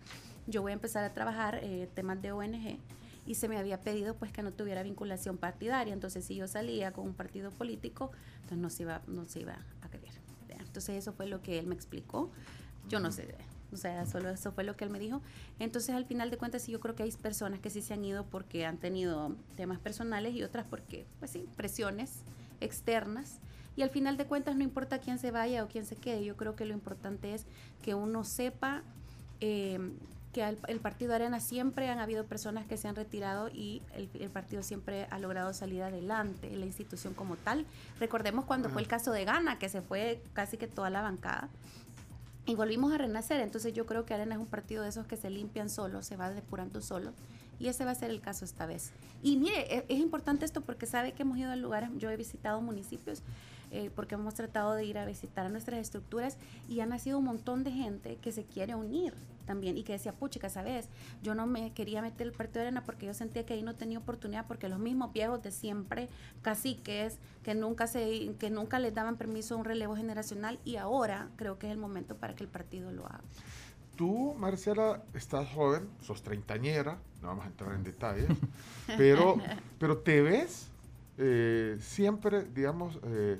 yo 0.47 0.61
voy 0.61 0.71
a 0.71 0.73
empezar 0.73 1.03
a 1.03 1.13
trabajar 1.13 1.59
eh, 1.63 1.89
temas 1.95 2.21
de 2.21 2.31
ONG 2.31 2.77
y 3.25 3.35
se 3.35 3.47
me 3.47 3.57
había 3.57 3.79
pedido 3.81 4.15
pues 4.15 4.31
que 4.31 4.41
no 4.43 4.51
tuviera 4.51 4.83
vinculación 4.83 5.37
partidaria. 5.37 5.93
Entonces, 5.93 6.25
si 6.25 6.35
yo 6.35 6.47
salía 6.47 6.91
con 6.91 7.05
un 7.07 7.13
partido 7.13 7.49
político, 7.51 8.11
entonces 8.41 8.57
no 8.57 8.69
se 8.69 8.83
iba, 8.83 9.01
no 9.07 9.25
se 9.25 9.39
iba 9.41 9.57
a 9.81 9.89
querer. 9.89 10.09
Entonces, 10.59 10.95
eso 10.97 11.13
fue 11.13 11.27
lo 11.27 11.41
que 11.41 11.57
él 11.59 11.65
me 11.67 11.73
explicó. 11.75 12.29
Yo 12.87 12.99
no 12.99 13.11
sé. 13.11 13.35
O 13.71 13.77
sea, 13.77 14.05
solo 14.05 14.29
eso 14.29 14.51
fue 14.51 14.63
lo 14.63 14.75
que 14.75 14.83
él 14.85 14.89
me 14.89 14.99
dijo. 14.99 15.21
Entonces, 15.59 15.95
al 15.95 16.05
final 16.05 16.29
de 16.31 16.37
cuentas, 16.37 16.63
sí, 16.63 16.71
yo 16.71 16.79
creo 16.79 16.95
que 16.95 17.03
hay 17.03 17.11
personas 17.11 17.59
que 17.59 17.69
sí 17.69 17.81
se 17.81 17.93
han 17.93 18.03
ido 18.03 18.25
porque 18.25 18.65
han 18.65 18.77
tenido 18.77 19.35
temas 19.55 19.79
personales 19.79 20.33
y 20.33 20.43
otras 20.43 20.65
porque, 20.69 21.05
pues 21.19 21.31
sí, 21.31 21.45
presiones 21.55 22.23
externas. 22.61 23.39
Y 23.75 23.81
al 23.83 23.89
final 23.89 24.17
de 24.17 24.25
cuentas, 24.25 24.55
no 24.55 24.63
importa 24.63 24.99
quién 24.99 25.19
se 25.19 25.31
vaya 25.31 25.63
o 25.63 25.67
quién 25.67 25.85
se 25.85 25.95
quede, 25.95 26.23
yo 26.25 26.35
creo 26.35 26.55
que 26.55 26.65
lo 26.65 26.73
importante 26.73 27.33
es 27.33 27.45
que 27.81 27.93
uno 27.95 28.23
sepa 28.23 28.81
eh, 29.39 29.79
que 30.33 30.43
al- 30.43 30.57
el 30.67 30.79
partido 30.79 31.15
Arena 31.15 31.39
siempre 31.39 31.89
han 31.89 31.99
habido 31.99 32.25
personas 32.25 32.65
que 32.67 32.77
se 32.77 32.87
han 32.87 32.95
retirado 32.95 33.49
y 33.49 33.81
el, 33.95 34.09
el 34.19 34.29
partido 34.29 34.61
siempre 34.63 35.07
ha 35.09 35.17
logrado 35.17 35.53
salir 35.53 35.81
adelante, 35.81 36.55
la 36.55 36.65
institución 36.65 37.13
como 37.13 37.35
tal. 37.37 37.65
Recordemos 37.99 38.45
cuando 38.45 38.69
fue 38.69 38.81
el 38.81 38.87
caso 38.87 39.11
de 39.11 39.25
Gana, 39.25 39.57
que 39.57 39.69
se 39.69 39.81
fue 39.81 40.21
casi 40.33 40.57
que 40.57 40.67
toda 40.67 40.89
la 40.89 41.01
bancada 41.01 41.49
y 42.49 42.55
volvimos 42.55 42.91
a 42.91 42.97
renacer. 42.97 43.41
Entonces 43.41 43.73
yo 43.73 43.85
creo 43.85 44.05
que 44.05 44.15
Arena 44.15 44.33
es 44.33 44.41
un 44.41 44.47
partido 44.47 44.81
de 44.81 44.89
esos 44.89 45.05
que 45.05 45.17
se 45.17 45.29
limpian 45.29 45.69
solo, 45.69 46.01
se 46.01 46.17
va 46.17 46.31
depurando 46.31 46.81
solo. 46.81 47.13
Y 47.59 47.67
ese 47.67 47.85
va 47.85 47.91
a 47.91 47.95
ser 47.95 48.09
el 48.09 48.21
caso 48.21 48.43
esta 48.43 48.65
vez. 48.65 48.91
Y 49.21 49.37
mire, 49.37 49.75
e- 49.75 49.85
es, 49.87 49.99
importante 49.99 50.45
esto 50.45 50.61
porque 50.61 50.87
sabe 50.87 51.11
que 51.11 51.21
hemos 51.21 51.37
ido 51.37 51.51
a 51.51 51.55
lugares, 51.55 51.91
yo 51.97 52.09
he 52.09 52.17
visitado 52.17 52.59
municipios, 52.61 53.21
eh, 53.69 53.91
porque 53.95 54.15
hemos 54.15 54.33
tratado 54.33 54.73
de 54.73 54.83
ir 54.83 54.97
a 54.97 55.05
visitar 55.05 55.51
nuestras 55.51 55.79
estructuras 55.79 56.37
y 56.67 56.79
ha 56.79 56.87
nacido 56.87 57.19
un 57.19 57.25
montón 57.25 57.63
de 57.63 57.71
gente 57.71 58.15
que 58.15 58.31
se 58.31 58.45
quiere 58.45 58.73
unir 58.73 59.13
también 59.49 59.79
y 59.79 59.83
que 59.83 59.93
decía, 59.93 60.13
puchica, 60.13 60.47
¿sabes? 60.47 60.89
Yo 61.23 61.33
no 61.33 61.47
me 61.47 61.73
quería 61.73 62.03
meter 62.03 62.27
el 62.27 62.33
partido 62.33 62.61
de 62.61 62.67
arena 62.67 62.83
porque 62.83 63.07
yo 63.07 63.15
sentía 63.15 63.47
que 63.47 63.55
ahí 63.55 63.63
no 63.63 63.73
tenía 63.73 63.97
oportunidad 63.97 64.45
porque 64.45 64.69
los 64.69 64.77
mismos 64.77 65.11
viejos 65.11 65.41
de 65.41 65.49
siempre, 65.49 66.07
caciques, 66.43 67.17
que 67.41 67.55
nunca, 67.55 67.87
se, 67.87 68.35
que 68.37 68.51
nunca 68.51 68.77
les 68.77 68.93
daban 68.93 69.17
permiso 69.17 69.55
a 69.55 69.57
un 69.57 69.65
relevo 69.65 69.95
generacional 69.95 70.59
y 70.65 70.75
ahora 70.75 71.29
creo 71.35 71.57
que 71.57 71.65
es 71.65 71.71
el 71.71 71.79
momento 71.79 72.15
para 72.15 72.35
que 72.35 72.43
el 72.43 72.49
partido 72.49 72.91
lo 72.91 73.07
haga. 73.07 73.21
Tú, 73.95 74.35
Marcela, 74.37 75.01
estás 75.15 75.49
joven, 75.49 75.89
sos 76.01 76.21
treintañera, 76.21 76.99
no 77.23 77.29
vamos 77.29 77.45
a 77.45 77.47
entrar 77.47 77.73
en 77.73 77.83
detalles, 77.83 78.27
pero, 78.97 79.35
pero 79.79 79.97
te 79.97 80.21
ves 80.21 80.67
eh, 81.17 81.75
siempre, 81.79 82.43
digamos, 82.43 82.99
eh, 83.03 83.39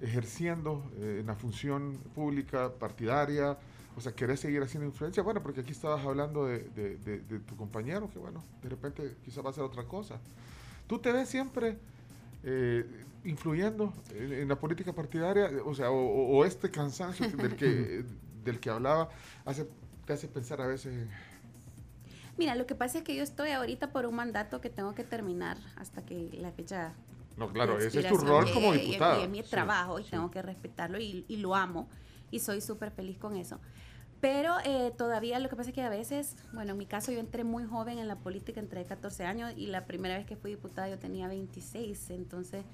ejerciendo 0.00 0.82
eh, 0.96 1.18
en 1.20 1.26
la 1.26 1.34
función 1.34 1.98
pública 2.14 2.72
partidaria, 2.72 3.58
O 3.96 4.00
sea, 4.00 4.12
¿querés 4.12 4.40
seguir 4.40 4.62
haciendo 4.62 4.86
influencia? 4.86 5.22
Bueno, 5.22 5.42
porque 5.42 5.60
aquí 5.60 5.72
estabas 5.72 6.04
hablando 6.04 6.46
de, 6.46 6.60
de- 6.70 6.96
de- 6.98 7.20
de 7.20 7.38
tu 7.40 7.56
compañero, 7.56 8.08
que 8.10 8.18
bueno, 8.18 8.42
de 8.62 8.68
repente 8.70 9.16
quizás 9.24 9.44
va 9.44 9.50
a 9.50 9.52
ser 9.52 9.64
otra 9.64 9.84
cosa. 9.84 10.18
¿Tú 10.86 10.98
te 10.98 11.12
ves 11.12 11.28
siempre 11.28 11.76
eh, 12.42 12.86
influyendo 13.24 13.92
en, 14.14 14.32
en 14.32 14.48
la 14.48 14.56
política 14.56 14.92
partidaria? 14.94 15.50
O 15.64 15.74
sea, 15.74 15.90
o, 15.90 16.36
o- 16.38 16.44
este 16.44 16.70
cansancio 16.70 17.28
del 17.36 17.54
que, 17.56 18.04
del 18.44 18.60
que 18.60 18.70
hablaba 18.70 19.10
hace, 19.44 19.66
te 20.06 20.12
hace 20.14 20.26
pensar 20.28 20.60
a 20.62 20.66
veces... 20.66 20.92
en- 20.94 21.10
Mira, 22.38 22.54
lo 22.54 22.66
que 22.66 22.74
pasa 22.74 22.98
es 22.98 23.04
que 23.04 23.14
yo 23.14 23.22
estoy 23.22 23.50
ahorita 23.50 23.92
por 23.92 24.06
un 24.06 24.14
mandato 24.16 24.60
que 24.62 24.70
tengo 24.70 24.94
que 24.94 25.04
terminar 25.04 25.58
hasta 25.76 26.02
que 26.04 26.30
la 26.40 26.50
fecha 26.50 26.94
No, 27.36 27.52
claro, 27.52 27.78
ese 27.78 28.00
es 28.00 28.08
tu 28.08 28.16
rol 28.16 28.50
como 28.54 28.72
diputada. 28.72 29.22
Es 29.22 29.28
mi 29.28 29.42
Sí, 29.42 29.50
trabajo 29.50 30.00
y 30.00 30.04
sí. 30.04 30.10
tengo 30.12 30.30
que 30.30 30.40
respetarlo 30.40 30.98
y, 30.98 31.26
y 31.28 31.36
lo 31.36 31.54
amo 31.54 31.88
y 32.32 32.40
soy 32.40 32.60
súper 32.60 32.90
feliz 32.90 33.18
con 33.18 33.36
eso. 33.36 33.60
Pero 34.22 34.54
eh, 34.64 34.92
todavía 34.96 35.40
lo 35.40 35.48
que 35.48 35.56
pasa 35.56 35.70
es 35.70 35.74
que 35.74 35.82
a 35.82 35.88
veces, 35.88 36.36
bueno, 36.52 36.72
en 36.72 36.78
mi 36.78 36.86
caso 36.86 37.10
yo 37.10 37.18
entré 37.18 37.42
muy 37.42 37.64
joven 37.64 37.98
en 37.98 38.06
la 38.06 38.14
política, 38.14 38.60
entré 38.60 38.84
14 38.84 39.24
años 39.24 39.52
y 39.56 39.66
la 39.66 39.84
primera 39.84 40.16
vez 40.16 40.26
que 40.26 40.36
fui 40.36 40.52
diputada 40.52 40.88
yo 40.88 40.96
tenía 40.96 41.26
26, 41.26 42.10
entonces 42.10 42.64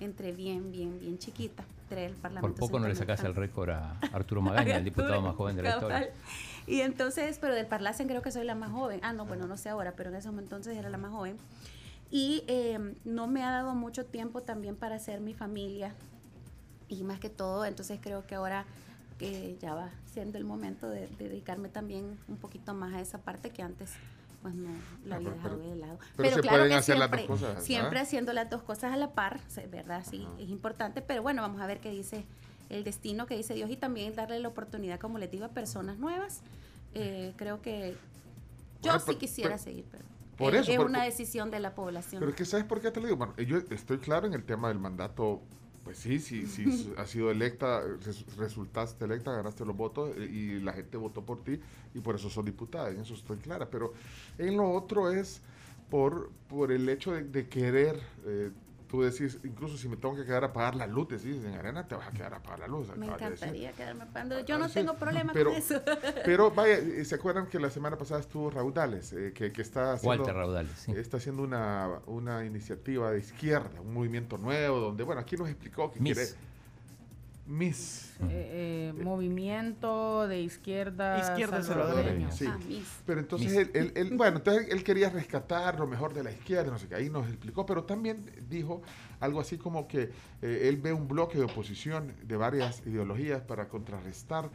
entré 0.00 0.32
bien, 0.32 0.70
bien, 0.70 1.00
bien 1.00 1.18
chiquita. 1.18 1.64
Entré 1.84 2.04
al 2.04 2.12
Por 2.12 2.20
Parlamento 2.20 2.60
poco 2.60 2.78
no 2.78 2.88
le 2.88 2.94
sacas 2.94 3.24
el 3.24 3.34
récord 3.34 3.70
a 3.70 3.98
Arturo 4.12 4.42
Magaña, 4.42 4.76
el 4.76 4.84
diputado 4.84 5.22
más 5.22 5.34
joven 5.34 5.56
de 5.56 5.62
la 5.62 5.70
historia. 5.70 6.10
Y 6.66 6.82
entonces, 6.82 7.38
pero 7.40 7.54
del 7.54 7.66
Parlacen 7.66 8.06
creo 8.06 8.20
que 8.20 8.30
soy 8.30 8.44
la 8.44 8.54
más 8.54 8.70
joven. 8.70 9.00
Ah, 9.02 9.14
no, 9.14 9.24
bueno, 9.24 9.46
no 9.46 9.56
sé 9.56 9.70
ahora, 9.70 9.94
pero 9.96 10.10
en 10.10 10.16
ese 10.16 10.28
entonces 10.28 10.76
era 10.76 10.90
la 10.90 10.98
más 10.98 11.10
joven. 11.10 11.38
Y 12.10 12.44
eh, 12.48 12.78
no 13.06 13.26
me 13.26 13.44
ha 13.44 13.50
dado 13.50 13.74
mucho 13.74 14.04
tiempo 14.04 14.42
también 14.42 14.76
para 14.76 14.96
hacer 14.96 15.20
mi 15.20 15.32
familia. 15.32 15.94
Y 16.88 17.02
más 17.04 17.18
que 17.18 17.30
todo, 17.30 17.64
entonces 17.64 17.98
creo 18.02 18.26
que 18.26 18.34
ahora 18.34 18.66
que 19.18 19.56
ya 19.60 19.74
va 19.74 19.90
siendo 20.06 20.38
el 20.38 20.44
momento 20.44 20.88
de, 20.88 21.08
de 21.08 21.28
dedicarme 21.28 21.68
también 21.68 22.18
un 22.28 22.36
poquito 22.36 22.72
más 22.74 22.94
a 22.94 23.00
esa 23.00 23.18
parte 23.18 23.50
que 23.50 23.62
antes 23.62 23.92
pues 24.42 24.54
no 24.54 24.70
la 25.04 25.16
Ah, 25.16 25.18
había 25.18 25.30
pero- 25.30 25.34
dejado 25.34 25.56
pero- 25.58 25.70
de 25.70 25.76
lado. 25.76 25.98
pero 26.16 26.34
se 26.36 26.40
claro 26.42 26.56
pueden 26.58 26.68
que 26.68 26.74
hacer 26.74 26.98
las 26.98 27.10
dos 27.10 27.18
siempre, 27.20 27.26
cosas, 27.46 27.64
siempre 27.64 27.98
haciendo 28.00 28.32
las 28.32 28.48
dos 28.50 28.62
cosas 28.62 28.92
a 28.92 28.96
la 28.96 29.10
par, 29.12 29.40
¿verdad? 29.70 30.04
Sí, 30.08 30.26
es 30.38 30.48
importante, 30.48 31.02
pero 31.02 31.22
bueno, 31.22 31.42
vamos 31.42 31.60
a 31.60 31.66
ver 31.66 31.80
qué 31.80 31.90
dice 31.90 32.24
el 32.70 32.84
destino 32.84 33.26
que 33.26 33.36
dice 33.36 33.54
Dios 33.54 33.68
y 33.70 33.76
también 33.76 34.14
darle 34.14 34.38
la 34.38 34.46
oportunidad, 34.48 35.00
como 35.00 35.18
les 35.18 35.30
digo, 35.30 35.44
a 35.46 35.48
personas 35.48 35.98
nuevas. 35.98 36.42
Eh, 36.94 37.32
creo 37.36 37.60
que 37.62 37.96
yo 38.82 38.90
Bueno, 38.92 38.98
sí 39.00 39.04
pero- 39.06 39.18
quisiera 39.18 39.50
pero- 39.50 39.62
seguir, 39.62 39.84
pero 39.90 40.04
por 40.36 40.54
es, 40.54 40.60
eso, 40.62 40.70
es 40.70 40.76
por- 40.76 40.86
una 40.86 41.02
decisión 41.02 41.50
de 41.50 41.58
la 41.58 41.74
población. 41.74 42.20
Pero 42.20 42.30
es 42.30 42.36
que, 42.36 42.44
¿sabes 42.44 42.64
por 42.64 42.80
qué 42.80 42.92
te 42.92 43.00
lo 43.00 43.06
digo? 43.06 43.16
Bueno, 43.18 43.34
yo 43.38 43.58
estoy 43.70 43.98
claro 43.98 44.28
en 44.28 44.34
el 44.34 44.44
tema 44.44 44.68
del 44.68 44.78
mandato. 44.78 45.42
Pues 45.88 46.00
sí, 46.00 46.18
sí, 46.20 46.44
sí, 46.46 46.92
has 46.98 47.08
sido 47.08 47.30
electa, 47.30 47.80
res- 48.04 48.36
resultaste 48.36 49.06
electa, 49.06 49.32
ganaste 49.32 49.64
los 49.64 49.74
votos 49.74 50.14
eh, 50.18 50.24
y 50.30 50.60
la 50.60 50.74
gente 50.74 50.98
votó 50.98 51.22
por 51.24 51.42
ti 51.42 51.58
y 51.94 52.00
por 52.00 52.14
eso 52.14 52.28
sos 52.28 52.44
diputada, 52.44 52.90
en 52.90 53.00
eso 53.00 53.14
estoy 53.14 53.38
clara. 53.38 53.70
Pero 53.70 53.94
en 54.36 54.58
lo 54.58 54.70
otro 54.70 55.10
es 55.10 55.40
por, 55.90 56.28
por 56.46 56.72
el 56.72 56.86
hecho 56.90 57.12
de, 57.12 57.24
de 57.24 57.48
querer, 57.48 57.98
eh, 58.26 58.50
tú 58.88 59.02
decís, 59.02 59.38
incluso 59.44 59.76
si 59.76 59.88
me 59.88 59.96
tengo 59.96 60.16
que 60.16 60.24
quedar 60.24 60.44
a 60.44 60.52
pagar 60.52 60.74
la 60.74 60.86
luz, 60.86 61.08
decís, 61.08 61.44
en 61.44 61.54
arena 61.54 61.86
te 61.86 61.94
vas 61.94 62.08
a 62.08 62.10
quedar 62.10 62.34
a 62.34 62.42
pagar 62.42 62.60
la 62.60 62.66
luz. 62.68 62.88
Me 62.96 63.06
acabas 63.06 63.20
de 63.20 63.26
encantaría 63.26 63.72
quedarme 63.72 64.06
pagando. 64.06 64.40
Yo 64.44 64.56
Ah, 64.56 64.58
no 64.58 64.68
sí, 64.68 64.74
tengo 64.74 64.94
problema 64.94 65.32
pero- 65.32 65.50
con 65.50 65.58
eso. 65.58 65.80
Pero 66.24 66.50
vaya, 66.50 66.78
eh, 66.78 67.04
¿se 67.04 67.14
acuerdan 67.14 67.46
que 67.46 67.60
la 67.60 67.70
semana 67.70 67.96
pasada 67.98 68.20
estuvo 68.20 68.50
Raudales, 68.50 69.12
eh, 69.12 69.32
que, 69.34 69.52
que 69.52 69.62
está 69.62 69.92
haciendo... 69.92 70.22
Walter 70.24 70.34
Raudales, 70.34 70.72
sí. 70.78 70.92
Está 70.92 71.18
haciendo 71.18 71.42
una, 71.42 72.00
una 72.06 72.44
iniciativa 72.44 73.10
de 73.10 73.18
izquierda, 73.20 73.80
un 73.80 73.92
movimiento 73.94 74.38
nuevo, 74.38 74.80
donde, 74.80 75.04
bueno, 75.04 75.20
aquí 75.20 75.36
nos 75.36 75.48
explicó 75.48 75.90
que 75.92 76.00
Miss. 76.00 76.14
quiere... 76.16 76.47
Miss. 77.48 78.12
Eh, 78.28 78.92
eh, 78.98 79.02
movimiento 79.02 80.28
de 80.28 80.42
izquierda, 80.42 81.18
Izquierda 81.18 81.62
salvadoreña. 81.62 82.30
Sí. 82.30 82.44
Ah. 82.46 82.58
Pero 83.06 83.20
entonces, 83.20 83.48
Miss. 83.50 83.58
él, 83.58 83.70
él- 83.74 83.92
él- 83.94 84.16
bueno, 84.18 84.36
entonces 84.36 84.68
él 84.70 84.84
quería 84.84 85.08
rescatar 85.08 85.78
lo 85.78 85.86
mejor 85.86 86.12
de 86.12 86.24
la 86.24 86.30
izquierda, 86.30 86.70
no 86.70 86.78
sé 86.78 86.88
qué, 86.88 86.96
ahí 86.96 87.08
nos 87.08 87.26
explicó, 87.26 87.64
pero 87.64 87.84
también 87.84 88.30
dijo 88.50 88.82
algo 89.20 89.40
así 89.40 89.56
como 89.56 89.88
que 89.88 90.10
eh, 90.42 90.68
él 90.68 90.76
ve 90.76 90.92
un 90.92 91.08
bloque 91.08 91.38
de 91.38 91.44
oposición 91.44 92.12
de 92.22 92.36
varias 92.36 92.82
ideologías 92.86 93.40
para 93.40 93.66
contrarrestar 93.68 94.50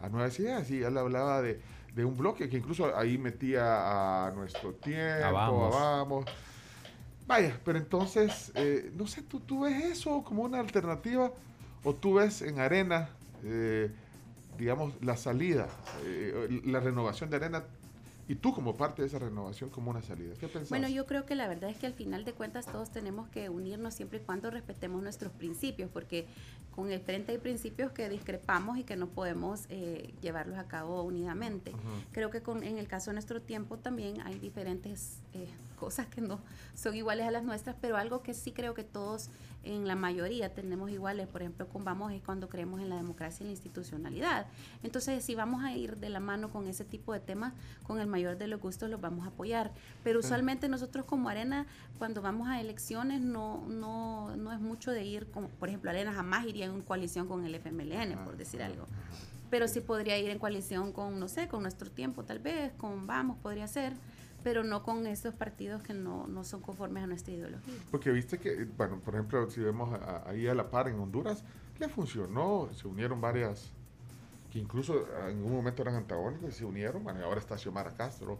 a 0.00 0.08
nuevas 0.08 0.38
ideas, 0.38 0.70
y 0.70 0.82
él 0.82 0.96
hablaba 0.96 1.42
de, 1.42 1.60
de 1.94 2.04
un 2.04 2.16
bloque 2.16 2.48
que 2.48 2.58
incluso 2.58 2.96
ahí 2.96 3.18
metía 3.18 4.26
a 4.26 4.30
nuestro 4.32 4.72
tiempo, 4.74 5.24
a 5.26 5.30
Vamos. 5.32 5.74
Vamos. 5.74 6.24
Vaya, 7.26 7.58
pero 7.64 7.76
entonces, 7.78 8.52
eh, 8.54 8.92
no 8.94 9.06
sé, 9.08 9.22
¿tú, 9.22 9.40
¿tú 9.40 9.62
ves 9.62 9.84
eso 9.84 10.22
como 10.22 10.42
una 10.44 10.60
alternativa 10.60 11.32
o 11.86 11.94
tú 11.94 12.14
ves 12.14 12.42
en 12.42 12.58
Arena, 12.58 13.10
eh, 13.44 13.92
digamos, 14.58 14.92
la 15.02 15.16
salida, 15.16 15.68
eh, 16.04 16.60
la 16.64 16.80
renovación 16.80 17.30
de 17.30 17.36
Arena 17.36 17.62
y 18.26 18.34
tú 18.34 18.52
como 18.52 18.76
parte 18.76 19.02
de 19.02 19.08
esa 19.08 19.20
renovación 19.20 19.70
como 19.70 19.92
una 19.92 20.02
salida? 20.02 20.34
¿Qué 20.40 20.48
pensás? 20.48 20.70
Bueno, 20.70 20.88
yo 20.88 21.06
creo 21.06 21.26
que 21.26 21.36
la 21.36 21.46
verdad 21.46 21.70
es 21.70 21.76
que 21.76 21.86
al 21.86 21.92
final 21.92 22.24
de 22.24 22.32
cuentas 22.32 22.66
todos 22.66 22.90
tenemos 22.90 23.28
que 23.28 23.48
unirnos 23.50 23.94
siempre 23.94 24.18
y 24.18 24.22
cuando 24.22 24.50
respetemos 24.50 25.00
nuestros 25.00 25.30
principios, 25.30 25.88
porque 25.92 26.26
con 26.74 26.90
el 26.90 26.98
frente 26.98 27.30
hay 27.30 27.38
principios 27.38 27.92
que 27.92 28.08
discrepamos 28.08 28.78
y 28.78 28.82
que 28.82 28.96
no 28.96 29.06
podemos 29.06 29.66
eh, 29.68 30.12
llevarlos 30.22 30.58
a 30.58 30.66
cabo 30.66 31.04
unidamente. 31.04 31.72
Creo 32.10 32.30
que 32.30 32.42
con, 32.42 32.64
en 32.64 32.78
el 32.78 32.88
caso 32.88 33.10
de 33.10 33.14
nuestro 33.14 33.40
tiempo 33.40 33.76
también 33.76 34.20
hay 34.22 34.40
diferentes 34.40 35.20
eh, 35.34 35.46
cosas 35.76 36.06
que 36.06 36.20
no 36.20 36.40
son 36.74 36.96
iguales 36.96 37.26
a 37.26 37.30
las 37.30 37.44
nuestras, 37.44 37.76
pero 37.80 37.96
algo 37.96 38.22
que 38.22 38.34
sí 38.34 38.52
creo 38.52 38.74
que 38.74 38.82
todos 38.82 39.30
en 39.62 39.86
la 39.86 39.96
mayoría 39.96 40.54
tenemos 40.54 40.90
iguales, 40.90 41.26
por 41.26 41.42
ejemplo, 41.42 41.68
con 41.68 41.84
Vamos 41.84 42.12
es 42.12 42.22
cuando 42.22 42.48
creemos 42.48 42.80
en 42.80 42.88
la 42.88 42.96
democracia 42.96 43.42
y 43.42 43.46
la 43.46 43.50
institucionalidad. 43.52 44.46
Entonces, 44.82 45.24
si 45.24 45.34
vamos 45.34 45.64
a 45.64 45.72
ir 45.72 45.96
de 45.96 46.08
la 46.08 46.20
mano 46.20 46.50
con 46.50 46.68
ese 46.68 46.84
tipo 46.84 47.12
de 47.12 47.20
temas, 47.20 47.52
con 47.82 48.00
el 48.00 48.06
mayor 48.06 48.38
de 48.38 48.46
los 48.46 48.60
gustos 48.60 48.88
los 48.88 49.00
vamos 49.00 49.24
a 49.24 49.30
apoyar. 49.30 49.72
Pero 50.04 50.20
usualmente 50.20 50.68
nosotros 50.68 51.04
como 51.04 51.28
Arena, 51.28 51.66
cuando 51.98 52.22
vamos 52.22 52.48
a 52.48 52.60
elecciones, 52.60 53.20
no, 53.20 53.66
no, 53.66 54.36
no 54.36 54.52
es 54.52 54.60
mucho 54.60 54.92
de 54.92 55.04
ir, 55.04 55.26
como, 55.30 55.48
por 55.48 55.68
ejemplo, 55.68 55.90
Arena 55.90 56.12
jamás 56.12 56.46
iría 56.46 56.66
en 56.66 56.80
coalición 56.82 57.26
con 57.26 57.44
el 57.44 57.54
FMLN, 57.56 58.24
por 58.24 58.36
decir 58.36 58.62
algo. 58.62 58.86
pero 59.50 59.68
sí 59.68 59.80
podría 59.80 60.18
ir 60.18 60.30
en 60.30 60.38
coalición 60.38 60.92
con, 60.92 61.20
no 61.20 61.28
sé, 61.28 61.48
con 61.48 61.62
nuestro 61.62 61.90
tiempo 61.90 62.24
tal 62.24 62.38
vez, 62.38 62.72
con 62.76 63.06
Vamos 63.06 63.38
podría 63.38 63.68
ser, 63.68 63.94
pero 64.46 64.62
no 64.62 64.84
con 64.84 65.08
esos 65.08 65.34
partidos 65.34 65.82
que 65.82 65.92
no, 65.92 66.28
no 66.28 66.44
son 66.44 66.60
conformes 66.60 67.02
a 67.02 67.08
nuestra 67.08 67.34
ideología. 67.34 67.74
Porque 67.90 68.12
viste 68.12 68.38
que, 68.38 68.64
bueno, 68.76 69.00
por 69.00 69.14
ejemplo, 69.14 69.50
si 69.50 69.60
vemos 69.60 69.92
a- 69.92 70.22
ahí 70.30 70.46
a 70.46 70.54
la 70.54 70.70
par 70.70 70.86
en 70.86 71.00
Honduras, 71.00 71.42
le 71.80 71.88
funcionó, 71.88 72.68
se 72.72 72.86
unieron 72.86 73.20
varias, 73.20 73.72
que 74.52 74.60
incluso 74.60 75.04
en 75.28 75.42
un 75.42 75.50
momento 75.50 75.82
eran 75.82 75.96
antagónicos 75.96 76.50
y 76.50 76.52
se 76.52 76.64
unieron, 76.64 77.02
bueno, 77.02 77.24
ahora 77.24 77.40
está 77.40 77.58
Xiomara 77.58 77.90
Castro 77.90 78.38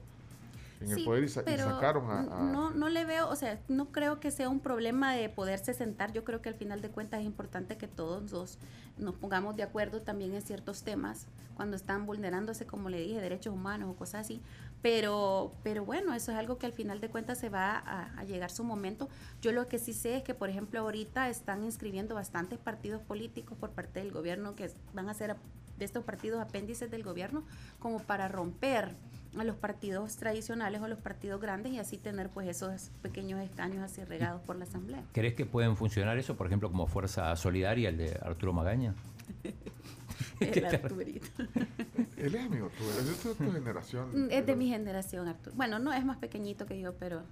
en 0.80 0.90
el 0.90 0.96
Sí, 0.98 1.04
poder 1.04 1.24
y, 1.24 1.28
sa- 1.28 1.40
y 1.40 1.44
pero 1.44 1.64
sacaron 1.64 2.10
a... 2.10 2.20
a- 2.20 2.42
No, 2.52 2.70
no 2.70 2.88
le 2.88 3.04
veo, 3.04 3.28
o 3.28 3.36
sea, 3.36 3.58
no 3.68 3.92
creo 3.92 4.20
que 4.20 4.30
sea 4.30 4.48
un 4.48 4.60
problema 4.60 5.14
de 5.14 5.28
poderse 5.28 5.72
sentar. 5.74 6.12
Yo 6.12 6.24
creo 6.24 6.42
que 6.42 6.48
al 6.48 6.54
final 6.54 6.80
de 6.82 6.90
cuentas 6.90 7.20
es 7.20 7.26
importante 7.26 7.76
que 7.78 7.88
todos 7.88 8.30
dos 8.30 8.58
nos 8.98 9.14
pongamos 9.14 9.56
de 9.56 9.62
acuerdo 9.62 10.02
también 10.02 10.34
en 10.34 10.42
ciertos 10.42 10.82
temas 10.82 11.26
cuando 11.54 11.76
están 11.76 12.04
vulnerándose, 12.04 12.66
como 12.66 12.90
le 12.90 13.00
dije, 13.00 13.20
derechos 13.20 13.54
humanos 13.54 13.90
o 13.90 13.94
cosas 13.96 14.22
así. 14.26 14.42
Pero, 14.82 15.54
pero 15.62 15.84
bueno, 15.84 16.12
eso 16.14 16.30
es 16.30 16.36
algo 16.38 16.58
que 16.58 16.66
al 16.66 16.72
final 16.72 17.00
de 17.00 17.08
cuentas 17.08 17.38
se 17.38 17.48
va 17.48 17.76
a, 17.76 18.12
a 18.18 18.24
llegar 18.24 18.50
su 18.50 18.62
momento. 18.62 19.08
Yo 19.40 19.52
lo 19.52 19.66
que 19.68 19.78
sí 19.78 19.92
sé 19.94 20.16
es 20.18 20.22
que, 20.22 20.34
por 20.34 20.50
ejemplo, 20.50 20.80
ahorita 20.80 21.28
están 21.30 21.64
inscribiendo 21.64 22.14
bastantes 22.14 22.58
partidos 22.58 23.00
políticos 23.02 23.56
por 23.58 23.70
parte 23.70 24.00
del 24.00 24.12
gobierno 24.12 24.54
que 24.54 24.70
van 24.92 25.08
a 25.08 25.14
ser 25.14 25.36
de 25.78 25.84
estos 25.84 26.04
partidos 26.04 26.40
apéndices 26.40 26.90
del 26.90 27.02
gobierno 27.02 27.42
como 27.80 27.98
para 28.00 28.28
romper 28.28 28.94
a 29.38 29.44
los 29.44 29.56
partidos 29.56 30.16
tradicionales 30.16 30.80
o 30.80 30.88
los 30.88 30.98
partidos 30.98 31.40
grandes 31.40 31.72
y 31.72 31.78
así 31.78 31.98
tener 31.98 32.28
pues 32.30 32.48
esos 32.48 32.90
pequeños 33.02 33.40
escaños 33.40 33.82
así 33.82 34.04
regados 34.04 34.40
por 34.42 34.56
la 34.56 34.64
asamblea. 34.64 35.02
¿Crees 35.12 35.34
que 35.34 35.46
pueden 35.46 35.76
funcionar 35.76 36.18
eso, 36.18 36.36
por 36.36 36.46
ejemplo, 36.46 36.70
como 36.70 36.86
fuerza 36.86 37.34
solidaria, 37.36 37.88
el 37.88 37.96
de 37.98 38.18
Arturo 38.22 38.52
Magaña? 38.52 38.94
El 40.40 40.64
Arturito. 40.66 41.26
Él 42.16 42.34
es 42.34 42.44
amigo 42.44 42.70
tuyo, 42.76 42.90
es 42.90 43.24
de 43.24 43.34
tu 43.34 43.52
generación. 43.52 44.26
Mm, 44.26 44.28
Es 44.30 44.46
de 44.46 44.56
mi 44.56 44.68
generación, 44.68 45.28
Arturo. 45.28 45.54
Bueno, 45.56 45.78
no 45.78 45.92
es 45.92 46.04
más 46.04 46.16
pequeñito 46.18 46.66
que 46.66 46.78
yo, 46.80 46.94
pero... 46.94 47.22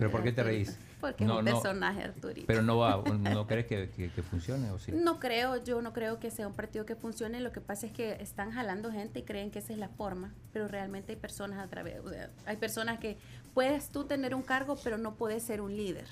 ¿Pero 0.00 0.10
por 0.10 0.22
qué 0.24 0.32
te 0.32 0.42
reís? 0.42 0.76
Porque 1.00 1.24
No, 1.24 1.34
es 1.34 1.38
un 1.40 1.44
no, 1.44 1.50
personaje, 1.52 2.02
Arturito. 2.02 2.46
Pero 2.46 2.62
no 2.62 2.78
va, 2.78 3.00
¿no 3.18 3.46
crees 3.46 3.66
que, 3.66 3.90
que- 3.90 4.10
que 4.10 4.22
funcione 4.22 4.70
o 4.70 4.78
sí? 4.78 4.90
No 4.92 5.20
creo, 5.20 5.62
yo 5.62 5.80
no 5.82 5.92
creo 5.92 6.18
que 6.18 6.30
sea 6.30 6.48
un 6.48 6.54
partido 6.54 6.84
que 6.86 6.96
funcione. 6.96 7.38
Lo 7.40 7.52
que 7.52 7.60
pasa 7.60 7.86
es 7.86 7.92
que 7.92 8.12
están 8.20 8.50
jalando 8.50 8.90
gente 8.90 9.20
y 9.20 9.22
creen 9.22 9.50
que 9.52 9.60
esa 9.60 9.72
es 9.72 9.78
la 9.78 9.88
forma, 9.90 10.34
pero 10.52 10.66
realmente 10.66 11.12
hay 11.12 11.18
personas 11.18 11.58
a 11.60 11.68
través, 11.68 12.00
o 12.04 12.08
sea, 12.10 12.30
hay 12.46 12.56
personas 12.56 12.98
que 12.98 13.16
puedes 13.54 13.90
tú 13.90 14.04
tener 14.04 14.34
un 14.34 14.42
cargo, 14.42 14.76
pero 14.82 14.98
no 14.98 15.14
puedes 15.14 15.42
ser 15.42 15.60
un 15.60 15.76
líder. 15.76 16.06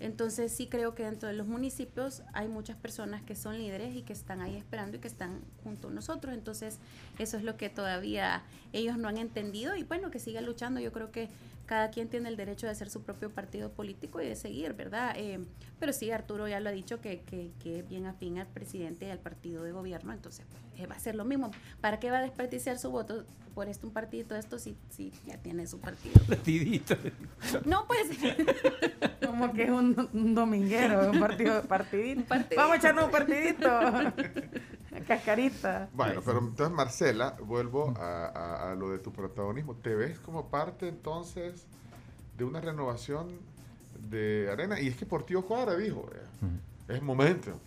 Entonces 0.00 0.52
sí 0.52 0.68
creo 0.68 0.94
que 0.94 1.02
dentro 1.02 1.28
de 1.28 1.34
los 1.34 1.48
municipios 1.48 2.22
hay 2.32 2.46
muchas 2.46 2.76
personas 2.76 3.20
que 3.22 3.34
son 3.34 3.58
líderes 3.58 3.96
y 3.96 4.02
que 4.02 4.12
están 4.12 4.40
ahí 4.40 4.54
esperando 4.56 4.96
y 4.96 5.00
que 5.00 5.08
están 5.08 5.40
junto 5.64 5.88
a 5.88 5.90
nosotros. 5.90 6.34
Entonces 6.34 6.78
eso 7.18 7.36
es 7.36 7.42
lo 7.42 7.56
que 7.56 7.68
todavía 7.68 8.42
ellos 8.72 8.96
no 8.96 9.08
han 9.08 9.18
entendido 9.18 9.74
y 9.74 9.82
bueno, 9.82 10.12
que 10.12 10.20
sigan 10.20 10.46
luchando. 10.46 10.78
Yo 10.78 10.92
creo 10.92 11.10
que 11.10 11.28
cada 11.68 11.90
quien 11.90 12.08
tiene 12.08 12.28
el 12.30 12.36
derecho 12.36 12.66
de 12.66 12.72
hacer 12.72 12.88
su 12.88 13.02
propio 13.02 13.30
partido 13.30 13.70
político 13.70 14.20
y 14.22 14.26
de 14.26 14.34
seguir, 14.36 14.72
¿verdad? 14.72 15.12
Eh, 15.16 15.38
pero 15.78 15.92
sí, 15.92 16.10
Arturo 16.10 16.48
ya 16.48 16.58
lo 16.60 16.70
ha 16.70 16.72
dicho 16.72 17.00
que, 17.00 17.20
que, 17.20 17.52
que 17.62 17.82
bien 17.82 18.06
afín 18.06 18.38
al 18.38 18.46
presidente 18.46 19.06
y 19.06 19.10
al 19.10 19.18
partido 19.18 19.62
de 19.62 19.72
gobierno, 19.72 20.12
entonces 20.14 20.46
pues, 20.50 20.62
eh, 20.82 20.86
va 20.86 20.94
a 20.96 20.98
ser 20.98 21.14
lo 21.14 21.24
mismo. 21.26 21.50
¿Para 21.82 22.00
qué 22.00 22.10
va 22.10 22.18
a 22.18 22.22
desperdiciar 22.22 22.78
su 22.78 22.90
voto 22.90 23.24
por 23.54 23.68
esto 23.68 23.86
un 23.86 23.92
partidito 23.92 24.34
esto 24.36 24.58
si, 24.58 24.76
si 24.88 25.12
ya 25.26 25.36
tiene 25.36 25.66
su 25.66 25.78
partido? 25.78 26.14
Partidito. 26.28 26.96
No, 27.66 27.86
pues 27.86 28.08
Como 29.26 29.52
que 29.52 29.64
es 29.64 29.70
un, 29.70 30.08
un 30.14 30.34
dominguero, 30.34 31.10
un 31.10 31.20
partido, 31.20 31.62
partidito. 31.64 32.20
Un 32.20 32.26
partidito. 32.26 32.56
Vamos 32.56 32.74
a 32.74 32.78
echarnos 32.78 33.04
un 33.04 33.10
partidito. 33.10 33.68
Cascarita. 35.06 35.88
Bueno, 35.92 36.22
pero 36.24 36.38
entonces 36.38 36.74
Marcela, 36.74 37.36
vuelvo 37.42 37.94
a, 37.98 38.26
a- 38.26 38.72
a 38.72 38.74
lo 38.74 38.90
de 38.90 38.98
tu 38.98 39.12
protagonismo. 39.12 39.76
¿Te 39.76 39.94
ves 39.94 40.18
como 40.18 40.48
parte 40.50 40.88
entonces 40.88 41.57
de 42.36 42.44
una 42.44 42.60
renovación 42.60 43.28
de 44.10 44.48
arena? 44.50 44.80
Y 44.80 44.88
es 44.88 44.96
que 44.96 45.06
Portillo 45.06 45.42
Cuadra 45.42 45.76
dijo, 45.76 46.08
eh, 46.14 46.94
es 46.94 47.02
momento. 47.02 47.58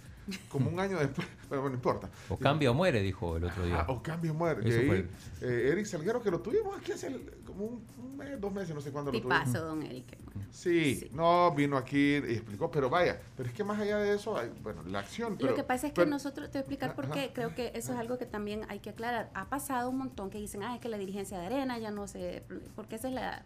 Como 0.50 0.70
un 0.70 0.80
año 0.80 0.98
después, 1.00 1.28
pero 1.50 1.62
bueno, 1.62 1.70
no 1.72 1.76
importa. 1.76 2.10
O 2.30 2.38
cambia 2.38 2.72
o 2.72 2.74
muere, 2.74 3.02
dijo 3.02 3.36
el 3.38 3.44
otro 3.46 3.66
día. 3.66 3.86
Ah, 3.88 3.92
o 3.92 4.34
muere. 4.34 4.62
Eso 4.62 4.80
Que 4.80 4.86
fue 4.88 4.96
ahí, 4.98 5.08
eh, 5.42 5.70
Eric 5.74 5.86
Salguero, 5.88 6.22
que 6.22 6.32
lo 6.32 6.40
tuvimos 6.40 6.78
aquí 6.78 6.92
hace 6.92 7.08
el- 7.08 7.30
como 7.46 7.66
un, 7.66 7.84
un 8.02 8.18
mes, 8.18 8.40
dos 8.40 8.54
meses, 8.54 8.74
no 8.74 8.80
sé 8.82 8.92
cuándo 8.92 9.12
lo 9.12 9.20
tuvimos. 9.20 9.44
tipazo, 9.46 9.66
don 9.66 9.82
Eric. 9.84 10.06
Sí, 10.52 10.96
Sí. 10.96 11.10
no, 11.14 11.52
vino 11.54 11.76
aquí 11.76 11.98
y 11.98 12.34
explicó, 12.34 12.70
pero 12.72 12.90
vaya, 12.90 13.20
pero 13.36 13.50
es 13.50 13.56
que 13.56 13.64
más 13.64 13.80
allá 13.80 13.98
de 13.98 14.16
eso, 14.16 14.38
hay, 14.38 14.50
bueno, 14.62 14.84
la 14.84 15.00
acción. 15.00 15.36
Pero, 15.38 15.50
lo 15.50 15.56
que 15.56 15.64
pasa 15.64 15.88
es 15.88 15.94
que 15.94 16.02
pero- 16.02 16.12
nosotros, 16.12 16.48
te 16.50 16.54
voy 16.54 16.60
a 16.60 16.62
explicar 16.62 16.96
por 16.96 17.10
qué, 17.10 17.32
creo 17.34 17.54
que 17.56 17.72
eso 17.74 17.92
es 17.94 18.00
algo 18.00 18.18
que 18.18 18.26
también 18.28 18.62
hay 18.70 18.80
que 18.80 18.92
aclarar. 18.92 19.32
Ha 19.34 19.50
pasado 19.50 19.90
un 19.90 19.98
montón 19.98 20.30
que 20.30 20.38
dicen, 20.38 20.62
ah, 20.64 20.76
es 20.76 20.82
que 20.82 20.88
la 20.88 20.98
dirigencia 20.98 21.40
de 21.40 21.48
arena 21.48 21.78
ya 21.80 21.92
no 21.92 22.08
sé, 22.08 22.44
porque 22.76 22.96
esa 22.96 23.08
es 23.10 23.16
la, 23.16 23.44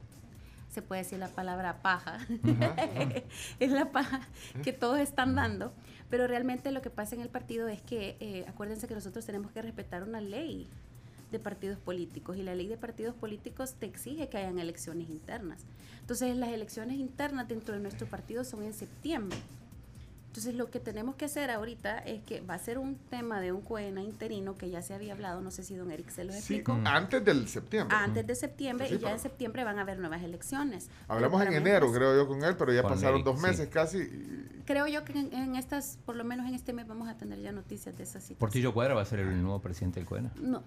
se 0.75 0.82
puede 0.82 1.03
decir 1.03 1.20
la 1.20 1.29
palabra 1.29 1.82
paja, 1.82 2.20
es 3.60 3.72
la 3.72 3.94
paja 3.94 4.20
que 4.62 4.74
todos 4.74 5.00
están 5.00 5.34
dando, 5.34 5.72
pero 6.10 6.27
realmente 6.27 6.70
lo 6.72 6.82
que 6.82 6.89
pasa 6.89 7.15
en 7.15 7.22
el 7.22 7.29
partido 7.29 7.70
es 7.70 7.82
que, 7.82 8.17
eh, 8.20 8.46
acuérdense 8.50 8.86
que 8.86 8.94
nosotros 8.94 9.25
tenemos 9.25 9.53
que 9.53 9.62
respetar 9.62 10.03
una 10.03 10.20
ley 10.20 10.67
de 11.32 11.39
partidos 11.39 11.79
políticos 11.79 12.36
y 12.36 12.44
la 12.44 12.55
ley 12.55 12.67
de 12.67 12.75
partidos 12.75 13.15
políticos 13.15 13.75
te 13.79 13.86
exige 13.86 14.27
que 14.27 14.38
hayan 14.38 14.60
elecciones 14.60 15.10
internas. 15.10 15.62
Entonces 16.01 16.36
las 16.36 16.50
elecciones 16.50 16.98
internas 16.98 17.48
dentro 17.48 17.74
de 17.74 17.79
nuestro 17.79 18.05
partido 18.05 18.44
son 18.44 18.63
en 18.63 18.74
septiembre. 18.74 19.38
Entonces 20.36 20.56
lo 20.56 20.70
que 20.70 20.82
tenemos 20.82 21.15
que 21.15 21.24
hacer 21.24 21.50
ahorita 21.50 22.00
es 22.00 22.22
que 22.24 22.42
va 22.42 22.56
a 22.56 22.60
ser 22.60 22.77
un 22.77 22.98
tema 23.10 23.39
de 23.39 23.54
un 23.54 23.62
COENA 23.62 24.01
interino 24.01 24.58
que 24.58 24.70
ya 24.70 24.82
se 24.82 24.94
había 24.94 25.13
hablado, 25.13 25.39
no 25.39 25.50
sé 25.50 25.63
si 25.63 25.75
don 25.75 25.89
Eric 25.92 26.10
se 26.10 26.25
lo 26.25 26.34
Sí, 26.34 26.39
explicó, 26.39 26.77
antes 26.84 27.24
del 27.24 27.48
septiembre. 27.48 27.96
antes 27.98 28.27
de 28.27 28.36
septiembre 28.36 28.89
Sí, 28.89 28.96
y 28.96 28.98
ya 29.00 29.12
en 29.13 29.20
septiembre 29.20 29.63
van 29.63 29.80
a 29.80 29.84
haber 29.84 29.98
nuevas 29.98 30.22
elecciones. 30.24 30.89
Hablamos 31.08 31.42
en 31.42 31.54
enero, 31.54 31.89
creo 31.94 32.13
yo, 32.18 32.27
con 32.27 32.44
él, 32.44 32.58
pero 32.58 32.74
ya 32.74 32.82
Con 32.82 32.92
pasaron 32.92 33.15
Eric, 33.22 33.25
dos 33.27 33.39
sí. 33.39 33.48
meses 33.48 33.70
casi. 33.70 34.00
y- 34.00 34.62
Creo 34.65 34.88
yo 34.88 35.06
que 35.06 35.18
en, 35.18 35.32
en 35.34 35.56
estas, 35.56 36.00
por 36.06 36.18
lo 36.18 36.25
menos 36.25 36.46
en 36.50 36.54
este 36.54 36.74
mes 36.74 36.86
vamos 36.86 37.08
a 37.08 37.15
tener 37.15 37.39
ya 37.39 37.54
noticias 37.54 37.96
de 37.96 38.04
esa 38.04 38.20
situación. 38.20 38.38
Portillo 38.39 38.74
Cuadra 38.74 38.94
va 38.94 39.04
a 39.04 39.06
ser 39.06 39.20
el 39.20 39.42
nuevo 39.42 39.62
presidente 39.62 40.01
del 40.01 40.10
COENA. 40.10 40.32
No. 40.42 40.63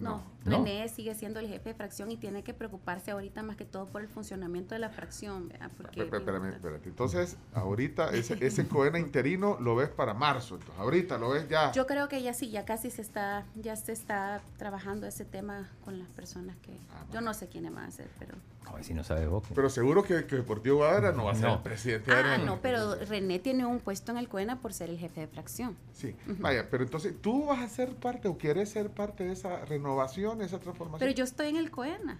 No, 0.00 0.22
No. 0.44 0.64
René 0.64 0.88
sigue 0.88 1.14
siendo 1.14 1.38
el 1.40 1.48
jefe 1.48 1.70
de 1.70 1.74
fracción 1.74 2.10
y 2.10 2.16
tiene 2.16 2.42
que 2.42 2.54
preocuparse 2.54 3.10
ahorita 3.10 3.42
más 3.42 3.56
que 3.56 3.64
todo 3.64 3.86
por 3.86 4.00
el 4.00 4.08
funcionamiento 4.08 4.74
de 4.74 4.78
la 4.78 4.88
fracción. 4.90 5.48
¿verdad? 5.48 5.70
Porque 5.76 6.00
Espérate, 6.00 6.16
espérame, 6.16 6.54
espérate. 6.54 6.88
Entonces, 6.88 7.36
ahorita 7.52 8.10
ese, 8.10 8.38
ese 8.46 8.66
coena 8.66 8.98
interino 8.98 9.58
lo 9.60 9.76
ves 9.76 9.90
para 9.90 10.14
marzo. 10.14 10.54
Entonces, 10.54 10.78
ahorita 10.80 11.18
lo 11.18 11.30
ves 11.30 11.48
ya. 11.48 11.72
Yo 11.72 11.86
creo 11.86 12.08
que 12.08 12.22
ya 12.22 12.32
sí, 12.34 12.50
ya 12.50 12.64
casi 12.64 12.90
se 12.90 13.02
está, 13.02 13.44
ya 13.54 13.76
se 13.76 13.92
está 13.92 14.40
trabajando 14.56 15.06
ese 15.06 15.24
tema 15.24 15.68
con 15.84 15.98
las 15.98 16.08
personas 16.08 16.56
que, 16.62 16.72
Ah, 16.92 17.04
yo 17.12 17.20
no 17.20 17.34
sé 17.34 17.48
quiénes 17.48 17.74
van 17.74 17.84
a 17.84 17.90
ser, 17.90 18.08
pero. 18.18 18.34
Como 18.64 18.82
si 18.84 18.94
no 18.94 19.02
sabes 19.02 19.28
vos. 19.28 19.42
Pero 19.54 19.68
seguro 19.68 20.02
que, 20.02 20.26
que 20.26 20.36
Deportivo 20.36 20.76
Guadalajara 20.78 21.12
no 21.16 21.24
va 21.24 21.32
a 21.32 21.34
ser 21.34 21.44
No. 21.46 21.54
el 21.54 21.60
presidente 21.62 22.10
de 22.14 22.16
Ah, 22.16 22.38
no, 22.38 22.60
pero 22.60 22.94
René 22.94 23.38
tiene 23.40 23.66
un 23.66 23.80
puesto 23.80 24.12
en 24.12 24.18
el 24.18 24.28
COENA 24.28 24.60
por 24.60 24.72
ser 24.72 24.90
el 24.90 24.98
jefe 24.98 25.22
de 25.22 25.26
fracción. 25.26 25.76
Sí, 25.92 26.14
vaya, 26.38 26.68
pero 26.70 26.84
entonces, 26.84 27.14
¿tú 27.20 27.46
vas 27.46 27.58
a 27.60 27.68
ser 27.68 27.94
parte 27.96 28.28
o 28.28 28.38
quieres 28.38 28.68
ser 28.70 28.90
parte 28.90 29.24
de 29.24 29.32
esa 29.32 29.64
renovación, 29.64 30.40
esa 30.42 30.58
transformación? 30.60 31.00
Pero 31.00 31.12
yo 31.12 31.24
estoy 31.24 31.48
en 31.48 31.56
el 31.56 31.70
COENA. 31.70 32.18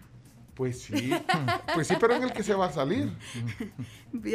Pues 0.54 0.82
sí, 0.82 1.10
pues 1.74 1.86
sí, 1.86 1.94
pero 1.98 2.14
en 2.16 2.24
el 2.24 2.32
que 2.32 2.42
se 2.42 2.52
va 2.52 2.66
a 2.66 2.72
salir. 2.72 3.10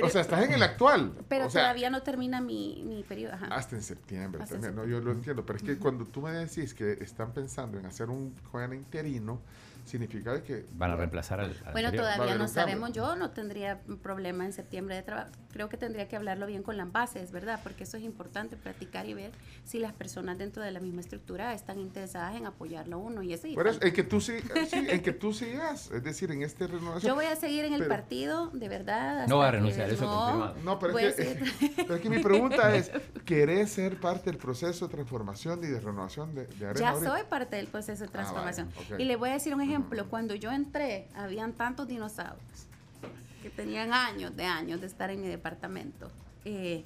O 0.04 0.10
sea, 0.10 0.22
estás 0.22 0.44
en 0.44 0.54
el 0.54 0.64
actual. 0.64 1.14
pero 1.28 1.46
o 1.48 1.50
sea, 1.50 1.64
todavía 1.64 1.90
no 1.90 2.02
termina 2.02 2.42
mi, 2.42 2.82
mi 2.88 3.04
periodo. 3.04 3.34
Ajá. 3.34 3.48
Hasta 3.48 3.76
en 3.76 3.84
septiembre 3.84 4.42
Hasta 4.42 4.58
¿no? 4.72 4.86
Yo 4.86 5.02
lo 5.02 5.12
entiendo, 5.12 5.46
pero 5.46 5.58
es 5.58 5.64
que 5.64 5.78
cuando 5.78 6.06
tú 6.06 6.22
me 6.22 6.32
decís 6.32 6.74
que 6.74 6.94
están 6.94 7.32
pensando 7.34 7.78
en 7.78 7.86
hacer 7.86 8.10
un 8.10 8.32
Coena 8.52 8.74
interino, 8.74 9.40
significa 9.86 10.34
de 10.34 10.44
que... 10.44 10.66
Van 10.74 10.92
a 10.92 10.96
reemplazar 10.96 11.40
al, 11.40 11.52
al 11.66 11.72
Bueno, 11.72 11.88
anterior. 11.90 12.14
Todavía 12.16 12.36
no 12.36 12.48
sabemos. 12.48 12.92
Yo 12.92 13.16
no 13.16 13.32
tendría 13.32 13.80
problema 14.02 14.46
en 14.46 14.52
septiembre 14.54 14.96
de 14.96 15.04
trabajo. 15.04 15.30
Creo 15.54 15.70
que 15.70 15.78
tendría 15.78 16.08
que 16.08 16.16
hablarlo 16.16 16.46
bien 16.48 16.64
con 16.64 16.76
las 16.76 16.92
bases, 16.92 17.32
¿verdad? 17.32 17.60
Porque 17.64 17.84
eso 17.84 17.96
es 17.98 18.04
importante, 18.04 18.58
platicar 18.58 19.08
y 19.08 19.14
ver 19.14 19.32
si 19.64 19.80
las 19.80 19.94
personas 19.94 20.38
dentro 20.38 20.62
de 20.64 20.72
la 20.72 20.80
misma 20.80 21.02
estructura 21.02 21.54
están 21.54 21.80
interesadas 21.80 22.36
en 22.36 22.46
apoyarlo 22.46 23.00
uno. 23.00 23.22
Y 23.24 23.32
eso, 23.34 23.48
Pero 23.56 23.70
es- 23.70 23.82
en 23.82 23.94
que 23.94 24.04
tú 24.04 24.20
sí, 24.20 24.34
sí, 24.70 24.86
en 24.90 25.02
que 25.02 25.14
tú 25.14 25.34
sigas, 25.34 25.92
es 25.92 26.04
decir, 26.04 26.32
en 26.32 26.42
este 26.42 26.68
renovación. 26.68 27.10
Yo 27.10 27.16
voy 27.16 27.26
a 27.26 27.36
seguir 27.36 27.66
en 27.66 27.74
el 27.74 27.80
Pero- 27.80 27.90
partido, 27.90 28.48
de 28.52 28.68
verdad. 28.70 29.28
No 29.28 29.38
va 29.38 29.48
a 29.48 29.52
renunciar, 29.52 29.90
eso 29.90 30.06
confirmado. 30.08 30.56
No, 30.64 30.80
pero 30.80 30.98
es, 31.00 31.16
que, 31.16 31.44
pero 31.78 31.96
es 31.96 32.02
que 32.02 32.10
mi 32.10 32.20
pregunta 32.22 32.76
es, 32.76 32.92
¿querés 33.26 33.72
ser 33.72 34.00
parte 34.00 34.32
del 34.32 34.38
proceso 34.38 34.88
de 34.88 34.94
transformación 34.94 35.64
y 35.64 35.68
de 35.68 35.80
renovación 35.80 36.34
de, 36.36 36.48
de 36.48 36.66
Arena 36.66 36.80
Ya 36.80 36.90
ahorita? 36.90 37.12
soy 37.12 37.22
parte 37.30 37.56
del 37.56 37.68
proceso 37.68 38.04
de 38.04 38.10
Ah, 38.10 38.12
transformación. 38.12 38.70
vale. 38.90 39.04
Y 39.04 39.06
le 39.08 39.16
voy 39.16 39.30
a 39.30 39.34
decir 39.34 39.54
un 39.54 39.62
ejemplo. 39.62 39.75
Cuando 40.10 40.36
yo 40.36 40.52
entré, 40.52 41.08
habían 41.16 41.54
tantos 41.54 41.88
dinosaurios 41.88 42.68
que 43.42 43.50
tenían 43.50 43.94
años 43.94 44.36
de 44.36 44.46
años 44.46 44.82
de 44.82 44.88
estar 44.88 45.10
en 45.10 45.22
mi 45.22 45.28
departamento. 45.28 46.12
eh, 46.46 46.84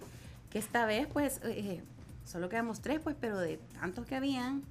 que 0.49 0.57
esta 0.57 0.85
vez, 0.85 1.07
pues, 1.07 1.41
eh, 1.43 1.83
solo 2.25 2.49
quedamos 2.49 2.81
tres, 2.81 2.99
pues, 3.01 3.15
pero 3.19 3.37
de 3.37 3.57
tantos 3.79 4.05
que 4.07 4.15
habían, 4.15 4.63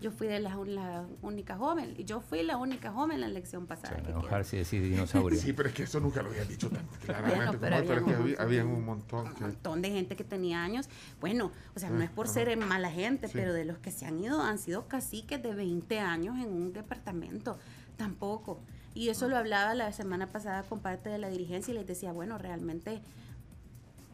yo 0.00 0.10
fui 0.12 0.26
de 0.28 0.38
la, 0.40 0.54
la 0.54 1.06
única 1.22 1.56
joven. 1.56 1.94
Y 1.98 2.04
yo 2.04 2.20
fui 2.20 2.42
la 2.42 2.56
única 2.56 2.92
joven 2.92 3.12
en 3.16 3.20
la 3.22 3.26
elección 3.26 3.62
Se 3.62 3.68
pasada. 3.68 3.90
van 3.94 4.00
a 4.00 4.04
que 4.04 4.10
enojar 4.12 4.42
quedó. 4.42 4.44
si 4.44 4.56
decís 4.58 4.82
dinosaurio. 4.90 5.40
Sí, 5.40 5.52
pero 5.52 5.68
es 5.68 5.74
que 5.74 5.82
eso 5.84 5.98
nunca 6.00 6.22
lo 6.22 6.30
había 6.30 6.44
dicho 6.44 6.70
tan 6.70 6.86
claramente. 7.04 7.56
Bueno, 7.56 7.82
pero 7.86 8.04
que 8.04 8.36
había, 8.38 8.64
un 8.64 8.84
montón. 8.84 9.26
un 9.26 9.34
Que, 9.34 9.40
montón 9.42 9.82
de 9.82 9.90
gente 9.90 10.14
que 10.16 10.24
tenía 10.24 10.62
años. 10.62 10.88
Bueno, 11.20 11.50
o 11.74 11.78
sea, 11.78 11.90
no 11.90 12.02
es 12.02 12.10
por 12.10 12.26
Ajá. 12.26 12.34
ser 12.34 12.56
mala 12.56 12.90
gente, 12.90 13.26
Sí. 13.28 13.32
pero 13.34 13.52
de 13.52 13.64
los 13.64 13.78
que 13.78 13.90
se 13.90 14.06
han 14.06 14.18
ido 14.22 14.40
han 14.42 14.58
sido 14.58 14.86
caciques 14.88 15.42
de 15.42 15.54
20 15.54 15.98
años 16.00 16.36
en 16.38 16.52
un 16.52 16.72
departamento. 16.72 17.58
Tampoco. 17.96 18.60
Y 18.94 19.08
eso 19.10 19.28
lo 19.28 19.36
hablaba 19.36 19.74
la 19.74 19.92
semana 19.92 20.26
pasada 20.26 20.62
con 20.62 20.80
parte 20.80 21.08
de 21.08 21.18
la 21.18 21.28
dirigencia 21.28 21.72
y 21.72 21.76
les 21.76 21.86
decía, 21.86 22.12
bueno, 22.12 22.38
realmente 22.38 23.00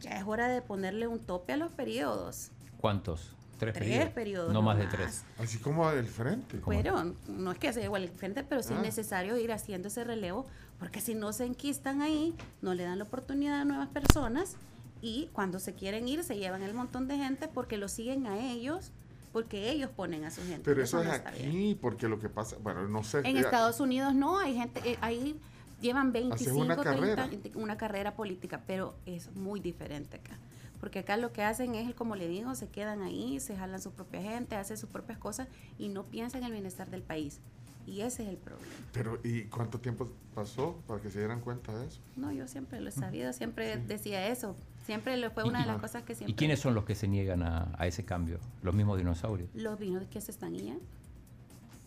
ya 0.01 0.19
es 0.19 0.25
hora 0.27 0.49
de 0.49 0.61
ponerle 0.63 1.07
un 1.07 1.19
tope 1.21 1.53
a 1.53 1.57
los 1.57 1.71
periodos. 1.73 2.51
¿Cuántos? 2.79 3.35
¿Tres, 3.73 3.85
Tres 3.85 3.89
periodos? 4.11 4.15
periodos 4.15 4.53
No 4.53 4.63
más 4.63 4.79
de 4.79 4.87
tres. 4.87 5.25
así 5.39 5.59
como 5.59 5.89
el 5.91 6.07
frente. 6.07 6.61
Pero 6.67 7.15
no 7.29 7.53
es 7.53 7.59
que 7.59 7.73
sea 7.73 7.85
igual 7.85 8.03
el 8.05 8.11
frente, 8.11 8.43
pero 8.45 8.63
sí 8.63 8.71
Ah. 8.73 8.77
es 8.77 8.83
necesario 8.83 9.37
ir 9.39 9.53
haciendo 9.53 9.89
ese 9.89 10.05
relevo, 10.05 10.47
porque 10.79 11.01
si 11.01 11.15
no 11.15 11.33
se 11.33 11.45
enquistan 11.47 12.03
ahí, 12.03 12.35
no 12.63 12.75
le 12.75 12.83
dan 12.85 12.99
la 12.99 13.05
oportunidad 13.05 13.61
a 13.61 13.65
nuevas 13.65 13.89
personas 13.89 14.57
y 15.03 15.29
cuando 15.33 15.59
se 15.61 15.75
quieren 15.75 16.09
ir 16.09 16.25
se 16.25 16.37
llevan 16.37 16.63
el 16.63 16.75
montón 16.75 17.09
de 17.09 17.17
gente 17.17 17.49
porque 17.49 17.77
lo 17.77 17.89
siguen 17.89 18.27
a 18.27 18.39
ellos, 18.39 18.91
porque 19.33 19.71
ellos 19.71 19.91
ponen 19.91 20.25
a 20.25 20.31
su 20.31 20.43
gente. 20.43 20.63
Pero 20.65 20.83
eso 20.83 21.01
es 21.01 21.07
no 21.09 21.15
está 21.15 21.31
bien. 21.33 21.49
aquí, 21.49 21.79
porque 21.81 22.09
lo 22.09 22.21
que 22.21 22.29
pasa, 22.29 22.57
bueno, 22.63 22.87
no 22.89 23.03
sé. 23.03 23.19
En 23.25 23.35
ya- 23.35 23.41
Estados 23.43 23.81
Unidos 23.81 24.15
no, 24.15 24.39
hay 24.39 24.55
gente, 24.55 24.81
eh, 24.89 24.97
ahí 25.01 25.37
llevan 25.81 26.13
25, 26.13 26.57
una 26.59 26.77
30, 26.77 27.01
carrera. 27.17 27.29
una 27.57 27.77
carrera 27.77 28.15
política, 28.15 28.63
pero 28.67 28.95
es 29.07 29.35
muy 29.35 29.61
diferente 29.61 30.17
acá. 30.19 30.39
Porque 30.85 30.99
acá 30.99 31.17
lo 31.17 31.33
que 31.33 31.43
hacen 31.43 31.75
es, 31.77 31.95
como 31.95 32.15
le 32.15 32.29
digo, 32.29 32.55
se 32.55 32.69
quedan 32.69 33.01
ahí, 33.01 33.41
se 33.41 33.57
jalan 33.57 33.81
su 33.81 33.93
propia 33.93 34.21
gente, 34.21 34.55
hacen 34.55 34.77
sus 34.77 34.91
propias 34.91 35.17
cosas 35.17 35.49
y 35.79 35.89
no 35.89 36.05
piensan 36.05 36.43
en 36.43 36.49
el 36.49 36.53
bienestar 36.53 36.91
del 36.91 37.01
país. 37.01 37.41
Y 37.87 38.03
ese 38.03 38.25
es 38.25 38.29
el 38.29 38.37
problema. 38.37 38.71
Pero, 38.93 39.19
¿y 39.25 39.45
cuánto 39.45 39.81
tiempo 39.81 40.13
pasó 40.35 40.77
para 40.87 41.01
que 41.01 41.11
se 41.11 41.21
dieran 41.21 41.41
cuenta 41.41 41.75
de 41.75 41.87
eso? 41.87 42.03
No, 42.17 42.33
yo 42.33 42.47
siempre 42.47 42.83
lo 42.83 42.91
he 42.91 42.93
sabido, 42.93 43.33
siempre 43.33 43.79
decía 43.79 44.29
eso. 44.29 44.57
Siempre 44.85 45.17
lo 45.17 45.31
fue 45.31 45.45
una 45.45 45.61
de 45.61 45.67
las 45.67 45.81
cosas 45.81 46.03
que 46.03 46.15
siempre... 46.15 46.33
¿Y 46.33 46.37
quiénes 46.37 46.61
son 46.61 46.75
los 46.75 46.85
que 46.85 46.95
se 46.95 47.09
niegan 47.09 47.43
a, 47.43 47.75
a 47.79 47.87
ese 47.87 48.05
cambio? 48.05 48.39
Los 48.63 48.75
mismos 48.75 48.99
dinosaurios. 48.99 49.49
Los 49.55 49.79
vinos 49.79 50.05
que 50.11 50.21
se 50.21 50.33
están 50.33 50.53
yendo. 50.53 50.85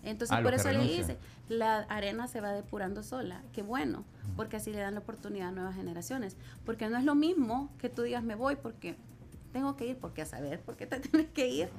Entonces, 0.04 0.38
Ah, 0.38 0.44
por 0.44 0.54
eso 0.54 0.72
le 0.72 0.80
dice, 0.84 1.18
la 1.50 1.80
arena 1.90 2.28
se 2.28 2.40
va 2.40 2.52
depurando 2.54 3.04
sola. 3.04 3.42
Qué 3.54 3.62
bueno, 3.62 4.06
porque 4.36 4.56
así 4.58 4.72
le 4.72 4.80
dan 4.80 4.94
la 4.94 5.02
oportunidad 5.02 5.50
a 5.50 5.52
nuevas 5.52 5.76
generaciones. 5.76 6.38
Porque 6.66 6.88
no 6.90 6.98
es 6.98 7.04
lo 7.04 7.16
mismo 7.16 7.70
que 7.80 7.90
tú 7.90 8.04
digas, 8.04 8.24
me 8.24 8.36
voy 8.36 8.56
porque 8.56 8.96
tengo 9.54 9.76
que 9.76 9.88
ir, 9.88 9.98
porque 9.98 10.22
a 10.22 10.26
saber 10.26 10.62
por 10.62 10.78
qué 10.78 10.86
te 10.88 11.00
tienes 11.02 11.28
que 11.32 11.48
ir, 11.50 11.70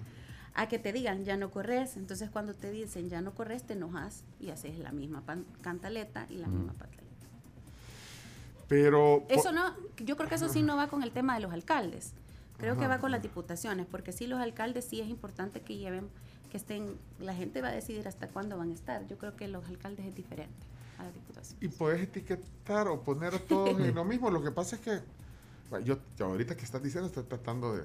a 0.55 0.69
que 0.69 0.79
te 0.79 0.93
digan, 0.93 1.25
ya 1.25 1.37
no 1.37 1.51
corres. 1.51 1.97
Entonces, 1.97 2.29
cuando 2.31 2.53
te 2.55 2.71
dicen, 2.71 3.09
ya 3.09 3.21
no 3.21 3.33
corres, 3.35 3.63
te 3.63 3.73
enojas 3.75 4.25
y 4.41 4.51
haces 4.51 4.79
la 4.79 4.93
misma 4.93 5.23
pan- 5.23 5.47
cantaleta 5.63 6.27
y 6.29 6.37
la 6.37 6.49
misma 6.49 6.73
pataleta. 6.75 7.05
Pero... 8.69 9.25
Eso 9.29 9.53
no, 9.53 9.75
yo 9.99 10.17
creo 10.17 10.29
que 10.29 10.35
eso 10.35 10.49
sí 10.49 10.63
no 10.63 10.77
va 10.77 10.89
con 10.89 11.03
el 11.03 11.11
tema 11.13 11.35
de 11.35 11.41
los 11.41 11.53
alcaldes. 11.53 12.13
Creo 12.59 12.77
que 12.77 12.89
va 12.89 12.99
con 12.99 13.13
las 13.13 13.23
diputaciones, 13.23 13.87
porque 13.87 14.11
sí 14.13 14.27
los 14.27 14.41
alcaldes 14.41 14.85
sí 14.85 15.01
es 15.01 15.09
importante 15.09 15.61
que 15.61 15.77
lleven, 15.77 16.09
que 16.51 16.57
estén, 16.57 16.97
la 17.21 17.35
gente 17.35 17.61
va 17.63 17.69
a 17.69 17.73
decidir 17.73 18.07
hasta 18.09 18.29
cuándo 18.29 18.57
van 18.59 18.71
a 18.71 18.75
estar. 18.75 19.07
Yo 19.07 19.19
creo 19.19 19.37
que 19.37 19.49
los 19.49 19.67
alcaldes 19.69 20.07
es 20.07 20.15
diferente. 20.15 20.67
a 20.99 21.05
la 21.05 21.13
diputación. 21.13 21.59
Y 21.63 21.69
puedes 21.69 22.01
etiquetar 22.03 22.89
o 22.89 23.03
poner 23.03 23.35
a 23.35 23.39
todos 23.39 23.79
en 23.81 23.95
lo 23.95 24.05
mismo. 24.05 24.31
Lo 24.31 24.43
que 24.43 24.51
pasa 24.51 24.77
es 24.77 24.83
que 24.83 24.99
bueno, 25.71 25.85
yo, 25.85 25.99
yo 26.17 26.27
ahorita 26.27 26.57
que 26.57 26.65
estás 26.65 26.83
diciendo 26.83 27.09
estoy 27.09 27.25
tratando 27.25 27.77
de, 27.77 27.85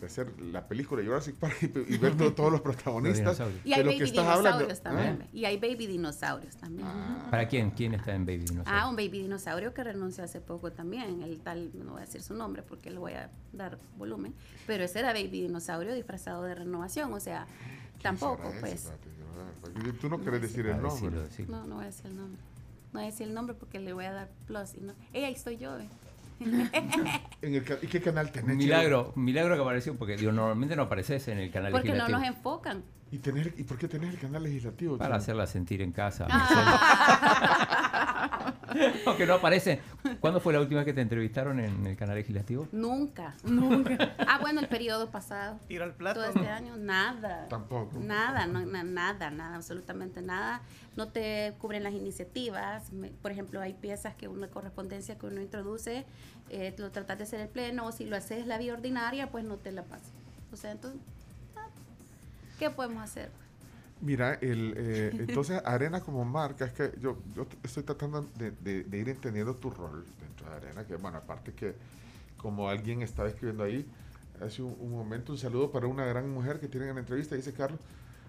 de 0.00 0.06
hacer 0.06 0.38
la 0.40 0.66
película 0.66 1.02
Jurassic 1.04 1.36
Park 1.36 1.56
y, 1.62 1.94
y 1.94 1.98
ver 1.98 2.16
to- 2.16 2.34
todos 2.34 2.50
los 2.50 2.60
protagonistas. 2.60 3.40
Y 3.64 3.68
de 3.70 3.74
hay 3.76 3.82
lo 3.84 3.90
baby 3.90 3.98
que 3.98 4.04
estás 4.04 4.26
hablando. 4.26 4.58
dinosaurios 4.58 4.80
también. 4.82 5.18
¿Ah? 5.22 5.28
Y 5.32 5.44
hay 5.44 5.56
baby 5.56 5.86
dinosaurios 5.86 6.56
también. 6.56 6.88
¿Para 7.30 7.46
quién? 7.48 7.70
¿Quién 7.70 7.94
está 7.94 8.12
en 8.14 8.26
Baby 8.26 8.38
Dinosaurio? 8.40 8.72
Ah, 8.82 8.88
un 8.88 8.96
baby 8.96 9.22
dinosaurio 9.22 9.72
que 9.72 9.84
renunció 9.84 10.24
hace 10.24 10.40
poco 10.40 10.72
también, 10.72 11.22
el 11.22 11.38
tal, 11.40 11.70
no 11.84 11.92
voy 11.92 12.02
a 12.02 12.04
decir 12.06 12.20
su 12.22 12.34
nombre 12.34 12.62
porque 12.64 12.90
le 12.90 12.98
voy 12.98 13.12
a 13.12 13.30
dar 13.52 13.78
volumen, 13.96 14.34
pero 14.66 14.82
ese 14.84 14.98
era 14.98 15.12
baby 15.12 15.28
dinosaurio 15.42 15.94
disfrazado 15.94 16.42
de 16.42 16.54
renovación, 16.56 17.12
o 17.14 17.20
sea, 17.20 17.46
¿Quién 17.46 17.81
tampoco, 18.02 18.52
pues. 18.60 18.90
Porque 19.60 19.92
Tú 19.94 20.08
no 20.08 20.20
querés 20.20 20.42
decir 20.42 20.66
el 20.66 20.80
nombre. 20.82 21.10
No, 21.48 21.66
no 21.66 21.76
voy 21.76 21.84
a 21.84 21.88
decir 21.88 22.06
el 22.06 22.16
nombre. 22.16 22.40
No 22.92 22.98
voy 22.98 23.02
a 23.02 23.06
decir 23.06 23.28
el 23.28 23.34
nombre 23.34 23.54
porque 23.54 23.80
le 23.80 23.92
voy 23.92 24.04
a 24.04 24.12
dar 24.12 24.28
plus. 24.46 24.74
Y 24.74 24.80
no. 24.80 24.92
¡Ey, 25.12 25.24
ahí 25.24 25.32
estoy 25.34 25.56
yo! 25.56 25.78
eh! 25.78 25.88
En 27.42 27.54
el 27.54 27.64
¿Y 27.82 27.86
qué 27.86 28.00
canal 28.00 28.30
tenés? 28.32 28.56
Milagro, 28.56 29.12
milagro 29.16 29.54
que 29.54 29.62
apareció, 29.62 29.96
porque 29.96 30.16
digo, 30.16 30.32
normalmente 30.32 30.74
no 30.76 30.82
apareces 30.82 31.28
en 31.28 31.38
el 31.38 31.50
canal 31.50 31.70
Porque 31.72 31.88
no 31.88 31.94
legislativo. 31.94 32.18
nos 32.18 32.28
enfocan. 32.36 32.82
¿Y, 33.10 33.18
tener, 33.18 33.54
¿Y 33.56 33.64
por 33.64 33.78
qué 33.78 33.88
tenés 33.88 34.14
el 34.14 34.20
canal 34.20 34.42
legislativo? 34.42 34.98
Para 34.98 35.16
hacerla 35.16 35.46
sentir 35.46 35.82
en 35.82 35.92
casa. 35.92 36.26
Ah. 36.30 37.18
Aunque 39.06 39.26
no 39.26 39.34
aparece. 39.34 39.80
¿Cuándo 40.20 40.40
fue 40.40 40.52
la 40.52 40.60
última 40.60 40.80
vez 40.80 40.86
que 40.86 40.92
te 40.92 41.00
entrevistaron 41.00 41.60
en 41.60 41.86
el 41.86 41.96
canal 41.96 42.16
legislativo? 42.16 42.68
Nunca. 42.72 43.34
Nunca. 43.44 44.14
Ah, 44.18 44.38
bueno, 44.40 44.60
el 44.60 44.68
periodo 44.68 45.10
pasado. 45.10 45.58
Tiro 45.68 45.84
al 45.84 45.94
plato. 45.94 46.20
Todo 46.20 46.28
este 46.30 46.48
año, 46.48 46.76
nada. 46.76 47.48
Tampoco. 47.48 47.98
Nada, 48.00 48.46
no, 48.46 48.64
na- 48.66 48.82
nada, 48.84 49.30
nada, 49.30 49.56
absolutamente 49.56 50.22
nada. 50.22 50.62
No 50.96 51.08
te 51.08 51.54
cubren 51.58 51.82
las 51.82 51.92
iniciativas. 51.94 52.92
Me- 52.92 53.08
por 53.10 53.30
ejemplo, 53.32 53.60
hay 53.60 53.74
piezas 53.74 54.14
que 54.14 54.28
una 54.28 54.48
correspondencia 54.48 55.16
que 55.18 55.26
uno 55.26 55.40
introduce, 55.40 56.04
eh, 56.50 56.74
lo 56.78 56.90
tratas 56.90 57.18
de 57.18 57.24
hacer 57.24 57.40
el 57.40 57.48
pleno, 57.48 57.86
o 57.86 57.92
si 57.92 58.04
lo 58.04 58.16
haces 58.16 58.46
la 58.46 58.58
vía 58.58 58.74
ordinaria, 58.74 59.30
pues 59.30 59.44
no 59.44 59.56
te 59.56 59.72
la 59.72 59.82
pasan. 59.82 60.12
O 60.52 60.56
sea, 60.56 60.70
entonces, 60.72 61.00
ah, 61.56 61.66
¿qué 62.58 62.68
podemos 62.70 63.02
hacer? 63.02 63.30
Mira, 64.02 64.34
el, 64.40 64.74
eh, 64.76 65.10
entonces 65.28 65.62
Arena 65.64 66.00
como 66.00 66.24
marca, 66.24 66.64
es 66.66 66.72
que 66.72 66.92
yo, 67.00 67.16
yo 67.34 67.46
estoy 67.62 67.82
tratando 67.84 68.22
de, 68.36 68.50
de- 68.50 68.84
de 68.84 68.98
ir 68.98 69.08
entendiendo 69.08 69.54
tu 69.56 69.70
rol 69.70 70.04
dentro 70.20 70.50
de 70.50 70.56
Arena, 70.56 70.84
que 70.84 70.96
bueno, 70.96 71.16
aparte 71.18 71.52
que 71.54 71.74
como 72.36 72.68
alguien 72.68 73.00
estaba 73.02 73.28
escribiendo 73.28 73.62
ahí, 73.64 73.86
hace 74.44 74.62
un, 74.62 74.76
un 74.80 74.90
momento 74.90 75.32
un 75.32 75.38
saludo 75.38 75.70
para 75.70 75.86
una 75.86 76.04
gran 76.04 76.28
mujer 76.28 76.58
que 76.60 76.68
tienen 76.68 76.88
en 76.90 76.96
la 76.96 77.00
entrevista, 77.00 77.34
dice 77.36 77.52
Carlos, 77.52 77.78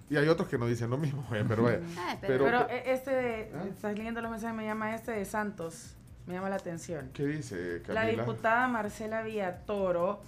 y 0.09 0.15
hay 0.17 0.27
otros 0.27 0.47
que 0.47 0.57
no 0.57 0.67
dicen 0.67 0.89
lo 0.89 0.97
mismo, 0.97 1.25
eh, 1.33 1.43
pero 1.47 1.63
vaya. 1.63 1.79
Ay, 1.97 2.17
Pero- 2.21 2.45
Pero 2.45 2.69
e- 2.69 2.93
este, 2.93 3.11
de- 3.11 3.51
¿Ah? 3.55 3.65
estás 3.69 3.97
leyendo 3.97 4.21
los 4.21 4.29
mensajes, 4.31 4.55
me 4.55 4.65
llama 4.65 4.93
este 4.95 5.11
de 5.11 5.25
Santos. 5.25 5.95
Me 6.27 6.35
llama 6.35 6.49
la 6.49 6.55
atención. 6.55 7.09
¿Qué 7.13 7.25
dice 7.25 7.81
La 7.87 8.01
Camila? 8.03 8.23
diputada 8.23 8.67
Marcela 8.69 9.23
Villatoro 9.23 10.21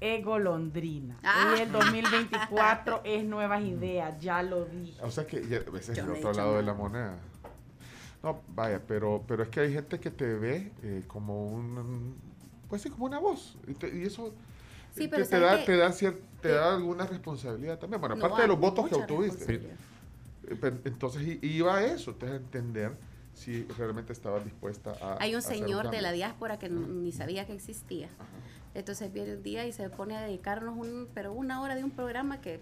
es 0.00 0.24
golondrina. 0.24 1.18
Ah. 1.22 1.54
Y 1.56 1.60
el 1.62 1.72
2024 1.72 3.02
es 3.04 3.24
nuevas 3.24 3.62
ideas, 3.62 4.18
ya 4.20 4.42
lo 4.42 4.64
dije. 4.64 5.00
O 5.02 5.10
sea 5.10 5.26
que 5.26 5.46
ya, 5.46 5.58
ese 5.78 5.92
es 5.92 5.98
Yo 5.98 6.04
el 6.04 6.10
otro 6.10 6.32
lado 6.32 6.56
de 6.56 6.62
la 6.62 6.74
moneda. 6.74 7.18
No, 8.22 8.40
vaya, 8.48 8.80
pero, 8.86 9.22
pero 9.26 9.42
es 9.42 9.48
que 9.48 9.60
hay 9.60 9.72
gente 9.72 9.98
que 9.98 10.10
te 10.10 10.34
ve 10.34 10.72
eh, 10.82 11.04
como 11.06 11.46
un, 11.46 12.14
pues 12.68 12.82
sí, 12.82 12.90
como 12.90 13.06
una 13.06 13.18
voz. 13.18 13.56
Y, 13.66 13.74
te- 13.74 13.94
y 13.96 14.04
eso 14.04 14.32
Sí, 14.94 15.02
te- 15.04 15.08
pero 15.08 15.22
te, 15.24 15.30
¿sabes 15.30 15.50
da, 15.60 15.64
te, 15.64 15.76
da 15.76 15.88
cier- 15.90 16.18
te 16.42 16.48
Sí. 16.48 16.54
da 16.54 16.74
alguna 16.74 17.06
responsabilidad 17.06 17.78
también. 17.78 18.00
Bueno, 18.00 18.16
No, 18.16 18.24
aparte 18.24 18.42
de 18.42 18.48
los 18.48 18.58
votos 18.58 18.88
que 18.88 18.94
obtuviste. 18.94 19.54
Eh, 20.48 20.72
Entonces 20.84 21.38
iba 21.42 21.76
a 21.76 21.84
eso, 21.84 22.14
te 22.14 22.26
da 22.26 22.32
a 22.32 22.36
entender 22.36 22.92
si 23.34 23.62
realmente 23.78 24.12
estabas 24.12 24.44
dispuesta 24.44 24.92
a... 25.00 25.16
Hay 25.20 25.34
un 25.34 25.42
señor 25.42 25.90
de 25.90 26.02
la 26.02 26.12
diáspora 26.12 26.58
que 26.58 26.68
no- 26.68 26.86
ni 26.86 27.12
sabía 27.12 27.46
que 27.46 27.54
existía. 27.54 28.08
Entonces 28.74 29.12
viene 29.12 29.34
un 29.34 29.42
día 29.42 29.66
y 29.66 29.72
se 29.72 29.88
pone 29.90 30.16
a 30.16 30.22
dedicarnos 30.22 30.76
un, 30.76 31.08
pero 31.14 31.32
una 31.32 31.60
hora 31.60 31.74
de 31.74 31.84
un 31.84 31.90
programa 31.90 32.40
que 32.40 32.60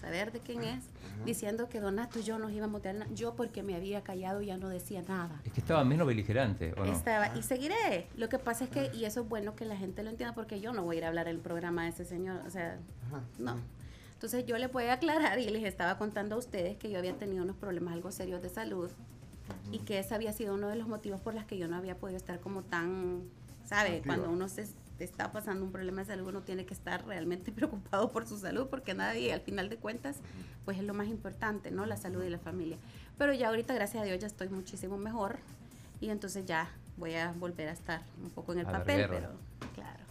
saber 0.00 0.32
de 0.32 0.40
quién 0.40 0.62
es, 0.62 0.84
diciendo 1.24 1.68
que 1.68 1.80
Donato 1.80 2.18
y 2.18 2.22
yo 2.22 2.38
nos 2.38 2.52
íbamos 2.52 2.82
de 2.82 3.04
yo 3.14 3.34
porque 3.34 3.62
me 3.62 3.74
había 3.74 4.02
callado 4.02 4.40
ya 4.40 4.56
no 4.56 4.68
decía 4.68 5.02
nada. 5.06 5.40
Es 5.44 5.52
que 5.52 5.60
estaba 5.60 5.84
menos 5.84 6.06
beligerante, 6.06 6.72
¿o 6.76 6.84
no? 6.84 6.92
Estaba, 6.92 7.36
y 7.36 7.42
seguiré. 7.42 8.08
Lo 8.16 8.28
que 8.28 8.38
pasa 8.38 8.64
es 8.64 8.70
que, 8.70 8.90
y 8.94 9.04
eso 9.04 9.20
es 9.20 9.28
bueno 9.28 9.54
que 9.54 9.66
la 9.66 9.76
gente 9.76 10.02
lo 10.02 10.10
entienda, 10.10 10.34
porque 10.34 10.60
yo 10.60 10.72
no 10.72 10.82
voy 10.84 10.96
a 10.96 10.98
ir 10.98 11.04
a 11.04 11.08
hablar 11.08 11.28
en 11.28 11.36
el 11.36 11.40
programa 11.42 11.84
de 11.84 11.90
ese 11.90 12.04
señor, 12.04 12.40
o 12.46 12.50
sea, 12.50 12.78
Ajá. 13.08 13.22
no. 13.38 13.56
Entonces 14.14 14.44
yo 14.46 14.58
les 14.58 14.70
voy 14.70 14.84
a 14.84 14.94
aclarar 14.94 15.38
y 15.38 15.48
les 15.48 15.64
estaba 15.64 15.96
contando 15.96 16.34
a 16.34 16.38
ustedes 16.38 16.76
que 16.76 16.90
yo 16.90 16.98
había 16.98 17.16
tenido 17.16 17.42
unos 17.42 17.56
problemas 17.56 17.94
algo 17.94 18.10
serios 18.12 18.42
de 18.42 18.50
salud 18.50 18.90
y 19.72 19.78
que 19.78 19.98
ese 19.98 20.14
había 20.14 20.32
sido 20.32 20.54
uno 20.54 20.68
de 20.68 20.76
los 20.76 20.88
motivos 20.88 21.20
por 21.20 21.34
los 21.34 21.44
que 21.44 21.58
yo 21.58 21.68
no 21.68 21.76
había 21.76 21.96
podido 21.96 22.16
estar 22.16 22.38
como 22.40 22.62
tan, 22.62 23.22
¿sabe? 23.64 23.96
Activa. 23.96 24.14
Cuando 24.14 24.30
uno 24.30 24.48
se 24.48 24.66
te 25.00 25.04
está 25.04 25.32
pasando 25.32 25.64
un 25.64 25.72
problema 25.72 26.02
de 26.02 26.08
salud, 26.08 26.28
uno 26.28 26.42
tiene 26.42 26.66
que 26.66 26.74
estar 26.74 27.06
realmente 27.06 27.50
preocupado 27.52 28.12
por 28.12 28.26
su 28.26 28.36
salud 28.36 28.66
porque 28.68 28.92
nadie, 28.92 29.32
al 29.32 29.40
final 29.40 29.70
de 29.70 29.78
cuentas, 29.78 30.18
pues 30.66 30.76
es 30.76 30.84
lo 30.84 30.92
más 30.92 31.08
importante, 31.08 31.70
¿no? 31.70 31.86
La 31.86 31.96
salud 31.96 32.22
y 32.22 32.28
la 32.28 32.38
familia. 32.38 32.76
Pero 33.16 33.32
ya 33.32 33.48
ahorita, 33.48 33.72
gracias 33.72 34.02
a 34.02 34.04
Dios, 34.04 34.18
ya 34.18 34.26
estoy 34.26 34.50
muchísimo 34.50 34.98
mejor 34.98 35.38
y 36.02 36.10
entonces 36.10 36.44
ya 36.44 36.68
voy 36.98 37.14
a 37.14 37.32
volver 37.32 37.68
a 37.68 37.72
estar 37.72 38.02
un 38.22 38.28
poco 38.28 38.52
en 38.52 38.58
el 38.58 38.66
A 38.66 38.72
papel, 38.72 39.06
pero 39.08 39.30
claro. 39.74 40.04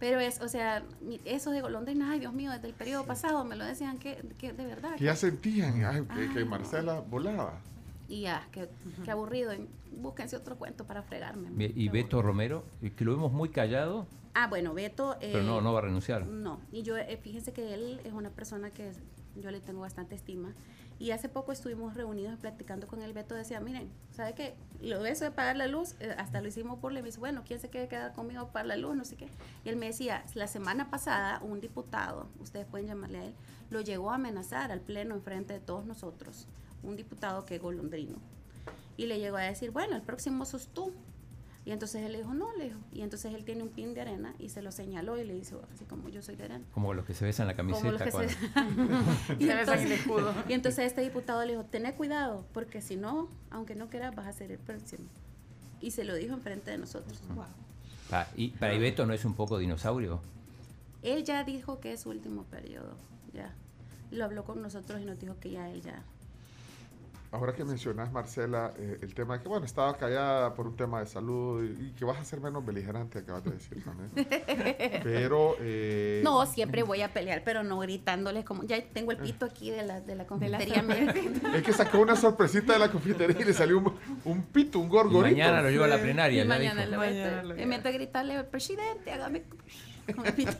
Pero 0.00 0.18
es, 0.18 0.40
o 0.40 0.48
sea, 0.48 0.82
eso 1.24 1.52
de 1.52 1.60
golondrina, 1.60 2.10
ay 2.10 2.18
Dios 2.18 2.32
mío, 2.32 2.50
desde 2.50 2.66
el 2.66 2.74
periodo 2.74 3.06
pasado 3.06 3.44
me 3.44 3.54
lo 3.54 3.64
decían 3.64 3.96
que, 3.96 4.24
que 4.38 4.52
de 4.52 4.66
verdad. 4.66 4.96
Que 4.96 5.04
ya 5.04 5.14
sentían 5.14 5.84
ay, 5.84 6.02
que, 6.02 6.34
que. 6.34 6.44
Marcela 6.44 6.98
volaba. 6.98 7.60
Y 8.08 8.22
ya, 8.22 8.46
qué, 8.52 8.68
qué 9.04 9.10
aburrido. 9.10 9.52
Búsquense 9.92 10.36
otro 10.36 10.56
cuento 10.56 10.86
para 10.86 11.02
fregarme. 11.02 11.48
Y. 11.74 11.88
Beto 11.88 12.22
Romero, 12.22 12.64
eh, 12.82 12.92
que 12.94 13.04
lo 13.04 13.12
vemos 13.12 13.32
muy 13.32 13.48
callado, 13.48 14.06
Ah, 14.38 14.48
bueno, 14.48 14.74
Beto. 14.74 15.16
pero 15.18 15.38
eh, 15.38 15.42
no, 15.42 15.62
no 15.62 15.72
va 15.72 15.78
a 15.78 15.82
renunciar. 15.82 16.26
No, 16.26 16.60
y 16.70 16.82
yo, 16.82 16.98
eh, 16.98 17.16
fíjense 17.16 17.54
que 17.54 17.72
él 17.72 18.02
es 18.04 18.12
una 18.12 18.28
persona 18.28 18.70
que 18.70 18.92
yo 19.40 19.50
le 19.50 19.60
tengo 19.60 19.80
bastante 19.80 20.14
estima. 20.14 20.52
Y 20.98 21.10
hace 21.12 21.28
poco 21.30 21.52
estuvimos 21.52 21.94
reunidos 21.94 22.34
y 22.34 22.36
platicando 22.36 22.86
con 22.86 23.00
el 23.00 23.14
Beto. 23.14 23.34
Decía, 23.34 23.60
miren, 23.60 23.90
¿sabe 24.12 24.34
qué? 24.34 24.54
Lo 24.82 25.02
de 25.02 25.10
eso 25.10 25.24
de 25.24 25.30
pagar 25.30 25.56
la 25.56 25.66
luz, 25.66 25.94
eh, 26.00 26.14
hasta 26.18 26.42
lo 26.42 26.48
hicimos 26.48 26.78
por 26.80 26.92
le 26.92 27.00
me 27.00 27.06
dice, 27.06 27.18
bueno, 27.18 27.44
¿quién 27.46 27.60
se 27.60 27.70
quiere 27.70 27.88
quedar 27.88 28.12
conmigo 28.12 28.42
a 28.42 28.52
pagar 28.52 28.66
la 28.66 28.76
luz? 28.76 28.94
No 28.94 29.06
sé 29.06 29.16
qué. 29.16 29.28
Y 29.64 29.70
él 29.70 29.76
me 29.76 29.86
decía, 29.86 30.22
la 30.34 30.46
semana 30.48 30.90
pasada, 30.90 31.40
un 31.42 31.60
diputado, 31.62 32.28
ustedes 32.40 32.66
pueden 32.66 32.86
llamarle 32.86 33.18
a 33.18 33.24
él, 33.24 33.34
lo 33.70 33.80
llegó 33.80 34.10
a 34.10 34.16
amenazar 34.16 34.70
al 34.70 34.80
pleno 34.80 35.14
enfrente 35.14 35.54
de 35.54 35.60
todos 35.60 35.86
nosotros. 35.86 36.46
Un 36.82 36.96
diputado 36.96 37.44
que 37.44 37.56
es 37.56 37.62
golondrino. 37.62 38.16
Y 38.96 39.06
le 39.06 39.18
llegó 39.18 39.36
a 39.36 39.42
decir, 39.42 39.70
bueno, 39.70 39.96
el 39.96 40.02
próximo 40.02 40.44
sos 40.44 40.68
tú. 40.68 40.92
Y 41.64 41.72
entonces 41.72 42.02
él 42.04 42.12
le 42.12 42.18
dijo, 42.18 42.32
no, 42.32 42.54
le 42.56 42.66
dijo. 42.66 42.78
Y 42.92 43.02
entonces 43.02 43.34
él 43.34 43.44
tiene 43.44 43.64
un 43.64 43.70
pin 43.70 43.92
de 43.92 44.00
arena 44.00 44.34
y 44.38 44.50
se 44.50 44.62
lo 44.62 44.70
señaló 44.70 45.18
y 45.18 45.24
le 45.24 45.34
dice, 45.34 45.56
así 45.74 45.84
como 45.84 46.08
yo 46.08 46.22
soy 46.22 46.36
de 46.36 46.44
arena. 46.44 46.64
Como 46.72 46.94
los 46.94 47.04
que 47.04 47.12
se 47.12 47.24
besan 47.24 47.48
la 47.48 47.56
Como 47.56 47.70
los 47.70 47.80
camiseta. 47.98 48.04
que 48.04 48.10
cuando- 48.12 49.12
se... 49.26 49.32
y, 49.34 49.46
Se 49.46 49.54
besan 49.54 49.78
el 49.80 49.86
entonces, 49.86 49.90
escudo. 49.90 50.34
y 50.48 50.52
entonces 50.52 50.86
este 50.86 51.00
diputado 51.00 51.44
le 51.44 51.52
dijo, 51.52 51.64
tené 51.64 51.94
cuidado, 51.94 52.46
porque 52.54 52.80
si 52.80 52.96
no, 52.96 53.28
aunque 53.50 53.74
no 53.74 53.88
quieras, 53.88 54.14
vas 54.14 54.28
a 54.28 54.32
ser 54.32 54.52
el 54.52 54.58
próximo. 54.58 55.04
Y 55.80 55.90
se 55.90 56.04
lo 56.04 56.14
dijo 56.14 56.34
enfrente 56.34 56.70
de 56.70 56.78
nosotros. 56.78 57.20
Ah, 58.12 58.28
y 58.36 58.48
para 58.50 58.72
y 58.74 58.78
Beto 58.78 59.04
no 59.04 59.12
es 59.12 59.24
un 59.24 59.34
poco 59.34 59.58
dinosaurio. 59.58 60.20
Él 61.02 61.24
ya 61.24 61.42
dijo 61.42 61.80
que 61.80 61.92
es 61.92 62.00
su 62.02 62.10
último 62.10 62.44
periodo, 62.44 62.96
ya. 63.34 63.52
Lo 64.12 64.24
habló 64.24 64.44
con 64.44 64.62
nosotros 64.62 65.00
y 65.00 65.04
nos 65.04 65.18
dijo 65.18 65.36
que 65.40 65.50
ya 65.50 65.68
él 65.68 65.82
ya... 65.82 66.04
Ahora 67.32 67.52
que 67.54 67.64
mencionas, 67.64 68.12
Marcela, 68.12 68.72
eh, 68.78 68.98
el 69.02 69.12
tema 69.14 69.36
de 69.36 69.42
que, 69.42 69.48
bueno, 69.48 69.66
estaba 69.66 69.96
callada 69.96 70.54
por 70.54 70.66
un 70.66 70.76
tema 70.76 71.00
de 71.00 71.06
salud 71.06 71.62
y, 71.64 71.86
y 71.88 71.90
que 71.92 72.04
vas 72.04 72.18
a 72.18 72.24
ser 72.24 72.40
menos 72.40 72.64
beligerante, 72.64 73.18
acabas 73.18 73.44
de 73.44 73.50
decir 73.50 73.82
también. 73.84 74.10
Pero... 75.02 75.56
eh, 75.60 76.20
No, 76.24 76.46
siempre 76.46 76.82
voy 76.82 77.02
a 77.02 77.12
pelear, 77.12 77.42
pero 77.44 77.62
no 77.62 77.78
gritándoles 77.80 78.44
como... 78.44 78.62
Ya 78.64 78.80
tengo 78.82 79.10
el 79.12 79.18
pito 79.18 79.44
aquí 79.44 79.70
de 79.70 79.82
la, 79.84 80.00
de 80.00 80.14
la 80.14 80.26
confitería. 80.26 80.84
Es 81.54 81.62
que 81.62 81.72
sacó 81.72 81.98
una 81.98 82.16
sorpresita 82.16 82.72
de 82.74 82.78
la 82.78 82.90
confitería 82.90 83.36
y 83.40 83.44
le 83.44 83.52
salió 83.52 83.78
un, 83.78 83.92
un 84.24 84.42
pito, 84.42 84.78
un 84.78 84.86
Y 84.86 84.90
gorgorito. 84.90 85.36
mañana 85.36 85.62
lo 85.62 85.70
llevo 85.70 85.84
a 85.84 85.88
la 85.88 85.98
plenaria. 85.98 86.44
Y 86.44 86.46
mañana 86.46 86.82
dijo. 86.82 86.90
le 86.92 86.96
voy 86.96 87.06
a 87.06 87.10
estar- 87.10 87.44
lo 87.44 87.56
en 87.56 87.68
vez 87.70 87.82
de 87.82 87.92
gritarle, 87.92 88.44
presidente, 88.44 89.12
hágame 89.12 89.42
con 90.14 90.26
el 90.26 90.32
pito. 90.32 90.52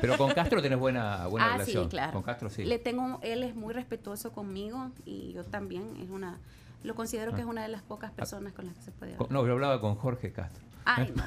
Pero 0.00 0.16
con 0.16 0.32
Castro 0.32 0.62
tenés 0.62 0.78
buena, 0.78 1.26
buena 1.26 1.46
ah, 1.46 1.52
relación. 1.52 1.84
sí, 1.84 1.90
claro. 1.90 2.12
Con 2.12 2.22
Castro 2.22 2.50
sí. 2.50 2.64
Le 2.64 2.78
tengo, 2.78 3.20
él 3.22 3.42
es 3.42 3.54
muy 3.54 3.74
respetuoso 3.74 4.32
conmigo 4.32 4.90
y 5.04 5.32
yo 5.32 5.44
también. 5.44 5.96
Es 6.02 6.08
una, 6.10 6.38
lo 6.82 6.94
considero 6.94 7.34
que 7.34 7.42
es 7.42 7.46
una 7.46 7.62
de 7.62 7.68
las 7.68 7.82
pocas 7.82 8.10
personas 8.10 8.52
con 8.52 8.66
las 8.66 8.74
que 8.76 8.82
se 8.82 8.90
puede 8.90 9.14
Con- 9.16 9.26
hablar. 9.26 9.42
No, 9.42 9.46
yo 9.46 9.52
hablaba 9.52 9.80
con 9.80 9.94
Jorge 9.96 10.32
Castro. 10.32 10.62
Ay, 10.84 11.12
no. 11.16 11.24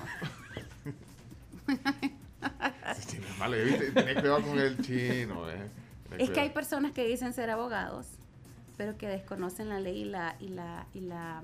Sí, 3.00 3.20
malo, 3.40 3.58
¿viste? 3.64 3.92
Tenés 3.92 4.20
cuidado 4.20 4.42
con 4.42 4.60
el 4.60 4.78
chino, 4.82 5.50
eh. 5.50 5.70
Es 6.18 6.30
que 6.30 6.40
hay 6.40 6.50
personas 6.50 6.92
que 6.92 7.06
dicen 7.06 7.34
ser 7.34 7.50
abogados, 7.50 8.08
pero 8.78 8.98
que 8.98 9.08
desconocen 9.08 9.70
la 9.70 9.80
ley 9.80 10.02
y 10.04 10.06
la, 10.06 10.36
y 10.40 10.48
la, 10.50 10.86
y 10.94 11.02
la, 11.02 11.42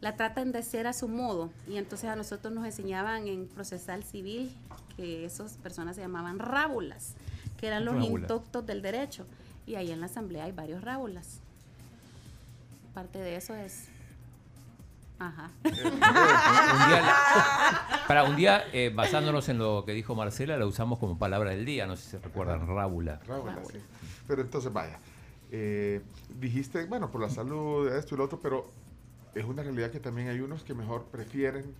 la 0.00 0.16
tratan 0.16 0.52
de 0.52 0.58
hacer 0.58 0.86
a 0.86 0.92
su 0.92 1.08
modo. 1.08 1.50
Y 1.68 1.78
entonces 1.78 2.08
a 2.08 2.16
nosotros 2.16 2.52
nos 2.52 2.64
enseñaban 2.64 3.26
en 3.28 3.46
procesal 3.48 4.04
civil 4.04 4.54
que 5.02 5.24
esas 5.24 5.54
personas 5.54 5.96
se 5.96 6.02
llamaban 6.02 6.38
rábulas, 6.38 7.14
que 7.58 7.66
eran 7.66 7.84
los 7.84 7.94
Rábulas. 7.94 8.30
inductos 8.30 8.64
del 8.66 8.82
derecho. 8.82 9.26
Y 9.66 9.74
ahí 9.74 9.90
en 9.90 9.98
la 10.00 10.06
asamblea 10.06 10.44
hay 10.44 10.52
varios 10.52 10.80
rábulas. 10.82 11.40
Parte 12.94 13.18
de 13.18 13.34
eso 13.36 13.52
es 13.56 13.88
Ajá. 15.18 15.50
Un 15.64 15.72
día- 16.88 17.14
para 18.08 18.24
un 18.24 18.36
día, 18.36 18.64
eh, 18.72 18.90
basándonos 18.94 19.48
en 19.48 19.58
lo 19.58 19.84
que 19.84 19.92
dijo 19.92 20.14
Marcela, 20.16 20.56
la 20.56 20.66
usamos 20.66 20.98
como 21.00 21.16
palabra 21.18 21.50
del 21.50 21.64
día, 21.64 21.86
no 21.86 21.96
sé 21.96 22.02
si 22.04 22.10
se 22.10 22.18
recuerdan, 22.18 22.66
rábula. 22.66 23.20
Rábula, 23.26 23.58
sí. 23.70 23.78
Pero 24.26 24.42
entonces, 24.42 24.72
vaya, 24.72 24.98
eh, 25.52 26.00
dijiste, 26.40 26.84
bueno, 26.86 27.10
por 27.10 27.20
la 27.20 27.30
salud, 27.30 27.88
esto 27.92 28.14
y 28.14 28.18
lo 28.18 28.24
otro, 28.24 28.40
pero 28.40 28.66
es 29.34 29.44
una 29.44 29.62
realidad 29.62 29.90
que 29.90 30.00
también 30.00 30.28
hay 30.28 30.40
unos 30.40 30.62
que 30.64 30.74
mejor 30.74 31.04
prefieren 31.04 31.72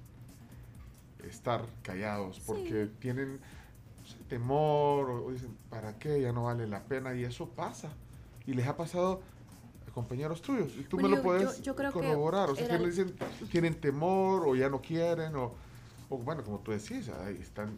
estar 1.27 1.65
callados 1.83 2.41
porque 2.47 2.91
tienen 2.99 3.35
no 3.35 4.07
sé, 4.07 4.17
temor 4.29 5.11
o, 5.11 5.27
o 5.27 5.31
dicen, 5.33 5.57
¿para 5.71 5.99
qué? 5.99 6.21
Ya 6.21 6.33
no 6.33 6.45
vale 6.45 6.67
la 6.67 6.83
pena 6.85 7.15
y 7.15 7.25
eso 7.25 7.49
pasa. 7.49 7.91
Y 8.47 8.55
les 8.55 8.67
ha 8.67 8.77
pasado 8.77 9.21
a 9.89 9.91
compañeros 9.93 10.43
tuyos. 10.43 10.73
Y 10.77 10.83
tú 10.85 10.97
Bueno, 10.97 11.09
me 11.09 11.17
lo 11.17 11.17
yo- 11.17 11.23
puedes 11.23 11.57
yo- 11.59 11.63
yo 11.65 11.77
creo 11.77 11.93
que 11.93 11.99
corroborar. 12.01 12.51
o 12.51 12.57
sea, 12.57 12.67
que 12.69 12.79
le 12.79 12.87
dicen, 12.91 13.15
tienen 13.51 13.81
temor 13.81 14.47
o 14.47 14.55
ya 14.57 14.69
no 14.69 14.81
quieren 14.83 15.37
o, 15.37 15.53
o 16.11 16.19
bueno, 16.19 16.43
como 16.43 16.59
tú 16.59 16.73
decís, 16.73 17.09
ahí 17.09 17.39
están, 17.41 17.71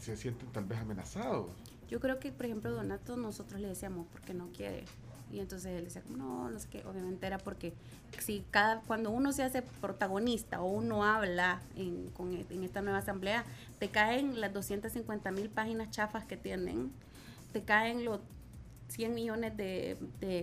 se 0.00 0.16
sienten 0.16 0.48
tal 0.52 0.64
vez 0.64 0.78
amenazados. 0.78 1.46
Yo 1.90 2.00
creo 2.00 2.18
que, 2.18 2.32
por 2.32 2.46
ejemplo, 2.46 2.70
Donato, 2.70 3.16
nosotros 3.16 3.60
le 3.60 3.68
decíamos, 3.68 4.06
porque 4.12 4.32
no 4.32 4.48
quiere. 4.56 4.84
Y 5.32 5.40
entonces 5.40 5.72
él 5.78 5.84
decía, 5.84 6.02
no, 6.16 6.50
no 6.50 6.58
sé 6.58 6.68
qué. 6.68 6.84
Obviamente 6.84 7.26
era 7.26 7.38
porque 7.38 7.72
si 8.18 8.44
cada, 8.50 8.80
cuando 8.82 9.10
uno 9.10 9.32
se 9.32 9.42
hace 9.42 9.62
protagonista 9.62 10.60
o 10.60 10.66
uno 10.66 11.04
habla 11.04 11.60
en, 11.76 12.10
con, 12.10 12.34
e- 12.34 12.46
en 12.50 12.62
esta 12.64 12.82
nueva 12.82 12.98
asamblea, 12.98 13.44
te 13.78 13.88
caen 13.88 14.40
las 14.40 14.52
250 14.52 15.30
mil 15.32 15.48
páginas 15.48 15.90
chafas 15.90 16.24
que 16.24 16.36
tienen, 16.36 16.92
te 17.52 17.62
caen 17.62 18.04
los 18.04 18.20
100 18.88 19.14
millones 19.14 19.56
de, 19.56 19.96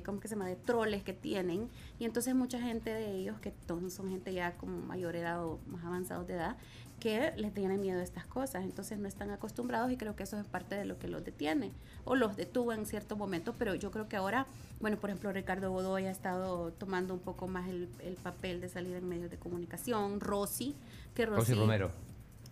¿cómo 0.05 0.19
se 0.21 0.27
llama?, 0.29 0.47
de 0.47 0.55
troles 0.55 1.03
que 1.03 1.13
tienen. 1.13 1.69
Y 1.99 2.05
entonces 2.05 2.33
mucha 2.33 2.59
gente 2.59 2.91
de 2.91 3.11
ellos, 3.15 3.39
que 3.39 3.53
son 3.67 4.09
gente 4.09 4.33
ya 4.33 4.53
como 4.53 4.79
mayor 4.81 5.15
edad 5.15 5.45
o 5.45 5.59
más 5.67 5.85
avanzados 5.85 6.25
de 6.25 6.33
edad, 6.33 6.57
que 6.99 7.31
les 7.37 7.53
tienen 7.53 7.79
miedo 7.79 7.99
a 7.99 8.03
estas 8.03 8.25
cosas. 8.25 8.63
Entonces 8.63 8.97
no 8.97 9.07
están 9.07 9.29
acostumbrados 9.29 9.91
y 9.91 9.97
creo 9.97 10.15
que 10.15 10.23
eso 10.23 10.39
es 10.39 10.45
parte 10.47 10.75
de 10.75 10.85
lo 10.85 10.97
que 10.97 11.07
los 11.07 11.23
detiene 11.23 11.71
o 12.05 12.15
los 12.15 12.35
detuvo 12.35 12.73
en 12.73 12.85
ciertos 12.87 13.17
momentos. 13.17 13.53
Pero 13.57 13.75
yo 13.75 13.91
creo 13.91 14.09
que 14.09 14.17
ahora, 14.17 14.47
bueno, 14.79 14.97
por 14.97 15.09
ejemplo, 15.09 15.31
Ricardo 15.33 15.71
Godoy 15.71 16.05
ha 16.05 16.11
estado 16.11 16.71
tomando 16.73 17.13
un 17.13 17.19
poco 17.19 17.47
más 17.47 17.67
el, 17.69 17.89
el 18.03 18.15
papel 18.15 18.61
de 18.61 18.69
salir 18.69 18.95
en 18.95 19.07
medios 19.07 19.29
de 19.29 19.37
comunicación. 19.37 20.19
Rosy, 20.19 20.75
que 21.13 21.25
Rosy 21.25 21.53
Romero. 21.53 21.91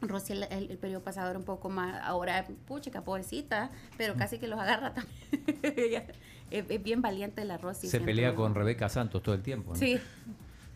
Rosy 0.01 0.33
el, 0.33 0.43
el- 0.43 0.69
el 0.71 0.77
periodo 0.77 1.01
pasado 1.01 1.29
era 1.29 1.39
un 1.39 1.45
poco 1.45 1.69
más, 1.69 1.99
ahora, 2.03 2.45
puchica, 2.67 3.01
pobrecita, 3.03 3.71
pero 3.97 4.15
casi 4.15 4.37
que 4.39 4.47
los 4.47 4.59
agarra 4.59 4.93
también. 4.93 6.03
Es, 6.49 6.63
es 6.69 6.81
bien 6.81 7.01
valiente 7.01 7.43
la 7.43 7.57
Rosy. 7.57 7.89
Se 7.89 7.99
pelea 7.99 8.33
con 8.33 8.55
Rebeca 8.55 8.87
Santos 8.87 9.21
todo 9.21 9.35
el 9.35 9.41
tiempo. 9.41 9.71
¿no? 9.73 9.75
Sí, 9.77 9.99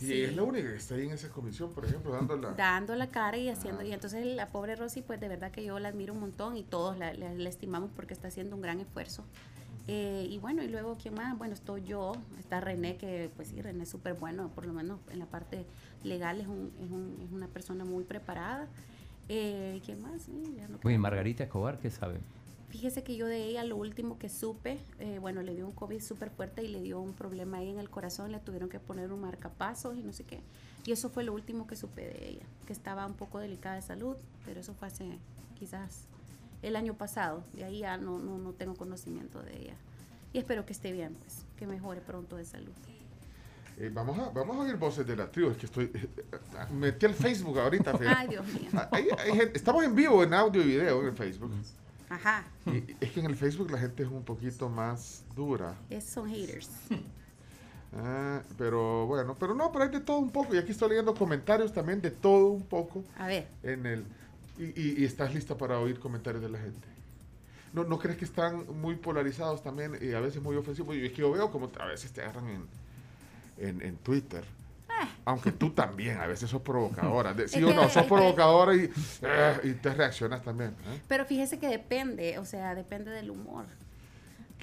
Y 0.01 0.05
Sí. 0.05 0.21
es 0.23 0.35
la 0.35 0.43
única 0.43 0.67
que 0.69 0.75
está 0.75 0.95
ahí 0.95 1.05
en 1.05 1.11
esa 1.11 1.29
comisión, 1.29 1.71
por 1.73 1.85
ejemplo, 1.85 2.11
dando 2.11 2.35
la... 2.35 2.51
dando 2.51 2.93
la 2.95 3.07
cara 3.07 3.37
y 3.37 3.47
haciendo, 3.47 3.81
y 3.81 3.93
entonces 3.93 4.25
la 4.25 4.47
pobre 4.49 4.75
Rosy, 4.75 5.01
pues 5.01 5.21
de 5.21 5.29
verdad 5.29 5.49
que 5.51 5.63
yo 5.63 5.79
la 5.79 5.87
admiro 5.87 6.13
un 6.13 6.19
montón 6.19 6.57
y 6.57 6.63
todos 6.63 6.97
la, 6.97 7.13
la- 7.13 7.33
la 7.33 7.47
estimamos 7.47 7.89
porque 7.95 8.13
está 8.13 8.27
haciendo 8.27 8.57
un 8.57 8.61
gran 8.61 8.81
esfuerzo. 8.81 9.23
Eh, 9.87 10.27
y 10.29 10.37
bueno, 10.37 10.63
y 10.63 10.67
luego, 10.67 10.97
¿quién 11.01 11.15
más? 11.15 11.37
Bueno, 11.37 11.53
estoy 11.53 11.83
yo, 11.83 12.13
está 12.39 12.61
René, 12.61 12.97
que 12.97 13.29
pues 13.35 13.49
sí, 13.49 13.61
René 13.61 13.83
es 13.83 13.89
súper 13.89 14.13
bueno, 14.13 14.49
por 14.49 14.65
lo 14.65 14.73
menos 14.73 14.99
en 15.11 15.19
la 15.19 15.25
parte 15.25 15.65
legal 16.03 16.39
es, 16.39 16.47
un, 16.47 16.71
es, 16.79 16.91
un- 16.91 17.17
es 17.25 17.31
una 17.31 17.47
persona 17.47 17.83
muy 17.83 18.03
preparada. 18.03 18.67
Eh, 19.29 19.81
¿Quién 19.85 20.01
más? 20.01 20.27
Ya 20.55 20.67
no 20.67 20.79
creo. 20.79 20.99
Margarita 20.99 21.43
Escobar, 21.43 21.79
¿qué 21.79 21.89
sabe? 21.89 22.19
Fíjese 22.69 23.03
que 23.03 23.17
yo 23.17 23.25
de 23.27 23.43
ella 23.45 23.63
lo 23.65 23.75
último 23.75 24.17
que 24.17 24.29
supe, 24.29 24.79
eh, 24.99 25.19
bueno, 25.19 25.41
le 25.41 25.53
dio 25.55 25.65
un 25.65 25.73
COVID 25.73 25.99
súper 26.01 26.29
fuerte 26.29 26.63
y 26.63 26.69
le 26.69 26.81
dio 26.81 27.01
un 27.01 27.11
problema 27.13 27.57
ahí 27.57 27.69
en 27.69 27.79
el 27.79 27.89
corazón, 27.89 28.31
le 28.31 28.39
tuvieron 28.39 28.69
que 28.69 28.79
poner 28.79 29.11
un 29.11 29.19
marcapasos 29.19 29.97
y 29.97 30.01
no 30.03 30.13
sé 30.13 30.23
qué. 30.23 30.39
Y 30.85 30.93
eso 30.93 31.09
fue 31.09 31.23
lo 31.25 31.33
último 31.33 31.67
que 31.67 31.75
supe 31.75 32.01
de 32.07 32.29
ella, 32.29 32.45
que 32.65 32.71
estaba 32.71 33.05
un 33.05 33.13
poco 33.15 33.39
delicada 33.39 33.75
de 33.75 33.81
salud, 33.81 34.15
pero 34.45 34.61
eso 34.61 34.73
fue 34.73 34.87
hace 34.87 35.17
quizás 35.59 36.07
el 36.61 36.75
año 36.75 36.93
pasado. 36.95 37.43
De 37.53 37.63
ahí 37.63 37.79
ya 37.79 37.97
no, 37.97 38.19
no, 38.19 38.37
no 38.37 38.51
tengo 38.53 38.75
conocimiento 38.75 39.41
de 39.41 39.57
ella. 39.57 39.73
Y 40.33 40.39
espero 40.39 40.65
que 40.65 40.73
esté 40.73 40.91
bien, 40.91 41.15
pues, 41.15 41.45
que 41.57 41.67
mejore 41.67 42.01
pronto 42.01 42.37
de 42.37 42.45
salud. 42.45 42.71
Eh, 43.77 43.89
vamos, 43.93 44.17
a, 44.19 44.29
vamos 44.29 44.55
a 44.57 44.59
oír 44.59 44.75
voces 44.75 45.07
de 45.07 45.15
la 45.15 45.31
tribu, 45.31 45.49
es 45.51 45.57
que 45.57 45.65
estoy... 45.65 45.91
eh, 45.93 46.07
metí 46.73 47.05
el 47.05 47.13
Facebook 47.15 47.57
ahorita. 47.59 47.97
Ay, 48.17 48.27
Dios 48.27 48.45
mío. 48.47 48.69
Ah, 48.73 48.89
hay- 48.91 49.07
hay 49.17 49.31
gente- 49.33 49.57
estamos 49.57 49.83
en 49.83 49.95
vivo 49.95 50.23
en 50.23 50.33
audio 50.33 50.61
y 50.61 50.65
video 50.65 51.01
en 51.01 51.07
el 51.07 51.13
Facebook. 51.13 51.51
Ajá, 52.09 52.43
Y 52.65 52.95
es 52.99 53.11
que 53.11 53.21
en 53.21 53.25
el 53.27 53.35
Facebook 53.37 53.71
la 53.71 53.77
gente 53.77 54.03
es 54.03 54.09
un 54.09 54.23
poquito 54.23 54.67
más 54.69 55.23
dura. 55.35 55.75
es, 55.89 56.03
son 56.03 56.29
haters. 56.29 56.69
Ah, 57.93 58.41
pero 58.57 59.05
bueno, 59.05 59.35
pero 59.37 59.53
no, 59.53 59.69
pero 59.71 59.83
hay 59.83 59.89
de 59.91 59.99
todo 59.99 60.17
un 60.19 60.29
poco. 60.31 60.55
Y 60.55 60.57
aquí 60.57 60.71
estoy 60.71 60.87
leyendo 60.89 61.13
comentarios 61.13 61.73
también 61.73 62.01
de 62.01 62.09
todo 62.09 62.47
un 62.47 62.63
poco 62.63 63.03
A 63.17 63.27
ver, 63.27 63.47
en 63.63 63.85
el... 63.85 64.05
Y, 64.63 65.01
y- 65.01 65.05
estás 65.05 65.33
lista 65.33 65.57
para 65.57 65.79
oír 65.79 65.99
comentarios 65.99 66.41
de 66.43 66.49
la 66.49 66.59
gente. 66.59 66.87
¿No, 67.73 67.83
¿No 67.83 67.97
crees 67.97 68.17
que 68.17 68.25
están 68.25 68.65
muy 68.81 68.95
polarizados 68.95 69.63
también 69.63 69.97
y 70.01 70.13
a 70.13 70.19
veces 70.19 70.41
muy 70.41 70.55
ofensivos? 70.55 70.95
Y 70.95 71.05
es 71.05 71.11
que 71.11 71.17
yo 71.21 71.31
veo 71.31 71.49
como 71.51 71.71
a 71.79 71.85
veces 71.85 72.11
te 72.11 72.21
agarran 72.21 72.47
en, 72.49 72.67
en, 73.67 73.81
en 73.81 73.95
Twitter. 73.97 74.43
Aunque 75.25 75.51
tú 75.51 75.71
también 75.71 76.17
a 76.17 76.27
veces 76.27 76.49
sos 76.49 76.61
provocadora. 76.61 77.33
De- 77.35 77.47
sí 77.47 77.63
o 77.63 77.73
no, 77.73 77.89
sos 77.89 78.05
provocadora 78.05 78.75
y, 78.75 78.91
eh, 79.23 79.57
y 79.63 79.71
te 79.73 79.93
reaccionas 79.93 80.43
también. 80.43 80.71
¿eh? 80.71 81.01
pero 81.07 81.25
fíjese 81.25 81.57
que 81.57 81.67
depende, 81.67 82.37
o 82.37 82.45
sea, 82.45 82.75
depende 82.75 83.09
del 83.11 83.31
humor. 83.31 83.65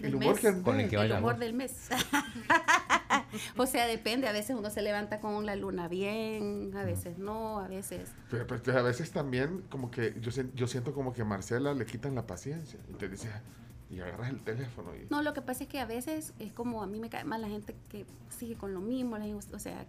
El 0.06 0.14
humor 0.14 0.34
mes. 0.34 0.40
que 0.40 0.62
Con 0.62 0.80
el 0.80 0.88
que 0.88 0.96
el 0.96 1.12
humor 1.12 1.38
del 1.38 1.54
mes. 1.54 1.88
o 3.56 3.66
sea, 3.66 3.86
depende. 3.86 4.28
A 4.28 4.32
veces 4.32 4.56
uno 4.56 4.70
se 4.70 4.82
levanta 4.82 5.20
con 5.20 5.44
la 5.46 5.56
luna 5.56 5.88
bien, 5.88 6.72
a 6.76 6.84
veces 6.84 7.18
no, 7.18 7.58
a 7.60 7.68
veces. 7.68 8.10
Pero, 8.30 8.46
pues, 8.46 8.66
a 8.68 8.82
veces 8.82 9.10
también 9.10 9.62
como 9.70 9.90
que 9.90 10.14
yo, 10.20 10.30
yo 10.54 10.66
siento 10.66 10.92
como 10.92 11.12
que 11.12 11.22
a 11.22 11.24
Marcela 11.24 11.74
le 11.74 11.86
quitan 11.86 12.14
la 12.14 12.26
paciencia. 12.26 12.78
Y 12.88 12.94
te 12.94 13.08
dice, 13.08 13.28
y 13.90 14.00
agarras 14.00 14.30
el 14.30 14.40
teléfono 14.40 14.94
y... 14.94 15.06
No, 15.10 15.22
lo 15.22 15.32
que 15.32 15.42
pasa 15.42 15.64
es 15.64 15.68
que 15.68 15.80
a 15.80 15.86
veces 15.86 16.32
es 16.38 16.52
como 16.52 16.82
a 16.82 16.86
mí 16.86 17.00
me 17.00 17.08
cae 17.08 17.24
mal 17.24 17.40
la 17.40 17.48
gente 17.48 17.74
que 17.88 18.06
sigue 18.30 18.54
con 18.56 18.74
lo 18.74 18.80
mismo, 18.80 19.16
la 19.18 19.24
gente- 19.24 19.54
o 19.54 19.58
sea, 19.58 19.84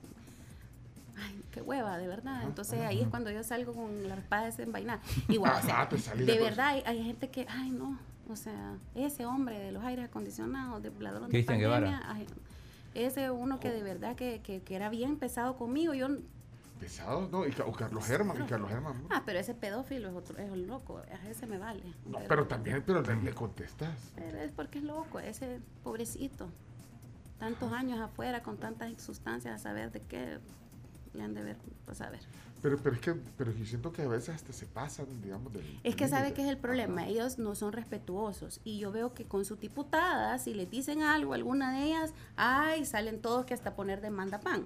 ay, 1.17 1.41
qué 1.51 1.61
hueva, 1.61 1.97
de 1.97 2.07
verdad. 2.07 2.43
Entonces 2.43 2.79
ahí 2.81 3.01
es 3.01 3.07
cuando 3.09 3.29
yo 3.31 3.43
salgo 3.43 3.73
con 3.73 4.07
la 4.07 4.15
espada 4.15 4.45
desenvainada. 4.45 5.01
Igual, 5.27 5.53
o 5.57 5.61
sea, 5.65 5.81
Ajá, 5.81 5.89
te 5.89 5.97
salí 5.97 6.25
de 6.25 6.33
de 6.33 6.39
verdad 6.39 6.67
hay, 6.67 6.83
hay 6.85 7.03
gente 7.03 7.29
que, 7.29 7.45
ay, 7.49 7.71
no, 7.71 7.99
o 8.29 8.35
sea, 8.35 8.77
ese 8.95 9.25
hombre 9.25 9.59
de 9.59 9.71
los 9.71 9.83
aires 9.83 10.05
acondicionados, 10.05 10.81
de 10.81 10.91
ladrón 10.99 11.25
de 11.25 11.29
Cristian 11.29 11.59
pandemia, 11.59 11.97
Guevara. 11.97 12.11
ay, 12.13 12.25
ese 12.93 13.29
uno 13.31 13.59
que 13.59 13.69
de 13.71 13.83
verdad 13.83 14.15
que, 14.15 14.41
que, 14.41 14.61
que 14.61 14.75
era 14.75 14.89
bien 14.89 15.17
pesado 15.17 15.57
conmigo, 15.57 15.93
yo 15.93 16.07
Pesados, 16.79 17.29
¿no? 17.29 17.45
Y, 17.45 17.53
o 17.65 17.73
Carlos 17.73 18.09
Herman, 18.09 18.41
y 18.41 18.47
Carlos 18.47 18.71
Herman. 18.71 19.03
¿no? 19.03 19.09
Ah, 19.11 19.23
pero 19.25 19.37
ese 19.37 19.53
pedófilo 19.53 20.07
es 20.09 20.15
otro, 20.15 20.37
es 20.37 20.49
un 20.49 20.65
loco, 20.65 20.99
a 20.99 21.27
ese 21.29 21.45
me 21.45 21.57
vale. 21.57 21.83
No, 22.05 22.19
pero 22.27 22.47
también, 22.47 22.81
pero 22.85 23.01
le, 23.01 23.15
le 23.21 23.33
contestas. 23.33 24.13
Pero 24.15 24.37
es 24.37 24.51
porque 24.53 24.79
es 24.79 24.85
loco, 24.85 25.19
ese 25.19 25.59
pobrecito. 25.83 26.47
Tantos 27.37 27.73
años 27.73 27.99
afuera 27.99 28.43
con 28.43 28.57
tantas 28.57 28.93
sustancias, 29.01 29.55
a 29.55 29.57
saber 29.61 29.91
de 29.91 29.99
qué 30.01 30.39
le 31.13 31.23
han 31.23 31.33
de 31.33 31.43
ver, 31.43 31.57
pues 31.85 31.99
a 31.99 32.09
ver. 32.09 32.21
Pero, 32.61 32.77
pero 32.77 32.95
es 32.95 33.01
que, 33.01 33.13
pero 33.37 33.53
yo 33.53 33.65
siento 33.65 33.91
que 33.93 34.01
a 34.01 34.07
veces 34.07 34.35
hasta 34.35 34.51
se 34.51 34.65
pasan, 34.65 35.05
digamos, 35.21 35.53
del... 35.53 35.79
Es 35.83 35.95
que 35.95 36.07
sabe 36.07 36.33
que 36.33 36.41
es 36.41 36.49
el 36.49 36.57
problema, 36.57 37.01
Ajá. 37.01 37.09
ellos 37.09 37.37
no 37.39 37.55
son 37.55 37.71
respetuosos 37.71 38.59
y 38.63 38.79
yo 38.79 38.91
veo 38.91 39.13
que 39.13 39.25
con 39.25 39.45
sus 39.45 39.59
diputadas, 39.59 40.43
si 40.43 40.53
les 40.53 40.69
dicen 40.69 41.01
algo, 41.01 41.33
alguna 41.33 41.71
de 41.73 41.85
ellas, 41.85 42.13
ay, 42.35 42.85
salen 42.85 43.21
todos 43.21 43.45
que 43.45 43.53
hasta 43.53 43.75
poner 43.75 44.01
demanda 44.01 44.39
pan. 44.39 44.65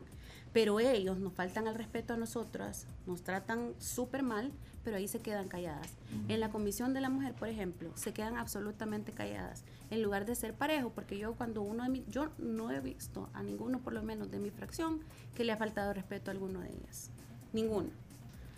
Pero 0.53 0.79
ellos 0.79 1.17
nos 1.17 1.33
faltan 1.33 1.67
al 1.67 1.73
respeto 1.73 2.13
a 2.13 2.17
nosotras, 2.17 2.85
nos 3.07 3.23
tratan 3.23 3.73
súper 3.79 4.21
mal, 4.21 4.51
pero 4.83 4.97
ahí 4.97 5.07
se 5.07 5.19
quedan 5.19 5.47
calladas. 5.47 5.87
En 6.27 6.39
la 6.39 6.49
Comisión 6.49 6.93
de 6.93 7.01
la 7.01 7.09
Mujer, 7.09 7.33
por 7.33 7.47
ejemplo, 7.47 7.89
se 7.95 8.13
quedan 8.13 8.37
absolutamente 8.37 9.13
calladas, 9.13 9.63
en 9.89 10.03
lugar 10.03 10.25
de 10.25 10.35
ser 10.35 10.53
parejo, 10.53 10.91
porque 10.91 11.17
yo 11.17 11.33
cuando 11.33 11.63
uno 11.63 11.83
de 11.83 11.89
mi, 11.89 12.05
yo 12.07 12.29
no 12.37 12.69
he 12.69 12.79
visto 12.81 13.29
a 13.33 13.41
ninguno, 13.41 13.79
por 13.79 13.93
lo 13.93 14.03
menos 14.03 14.29
de 14.29 14.37
mi 14.39 14.51
fracción, 14.51 14.99
que 15.33 15.43
le 15.43 15.53
ha 15.53 15.57
faltado 15.57 15.91
respeto 15.91 16.29
a 16.29 16.33
alguno 16.33 16.59
de 16.59 16.69
ellas. 16.69 17.09
Ninguno. 17.53 17.89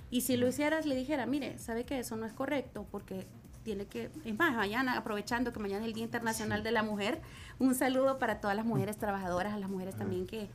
Y 0.09 0.21
si 0.21 0.37
lo 0.37 0.47
hicieras, 0.47 0.85
le 0.85 0.95
dijera, 0.95 1.25
mire, 1.25 1.59
sabe 1.59 1.83
que 1.83 1.99
eso 1.99 2.15
no 2.15 2.25
es 2.25 2.33
correcto 2.33 2.87
porque 2.91 3.27
tiene 3.63 3.85
que, 3.85 4.09
es 4.23 4.37
más, 4.37 4.55
mañana, 4.55 4.97
aprovechando 4.97 5.51
que 5.51 5.59
mañana 5.59 5.81
es 5.81 5.87
el 5.87 5.93
Día 5.93 6.03
Internacional 6.03 6.63
de 6.63 6.71
la 6.71 6.83
Mujer, 6.83 7.19
un 7.59 7.75
saludo 7.75 8.19
para 8.19 8.39
todas 8.39 8.55
las 8.55 8.65
mujeres 8.65 8.97
trabajadoras, 8.97 9.53
a 9.53 9.57
las 9.57 9.69
mujeres 9.69 9.95
también 9.95 10.27
que, 10.27 10.47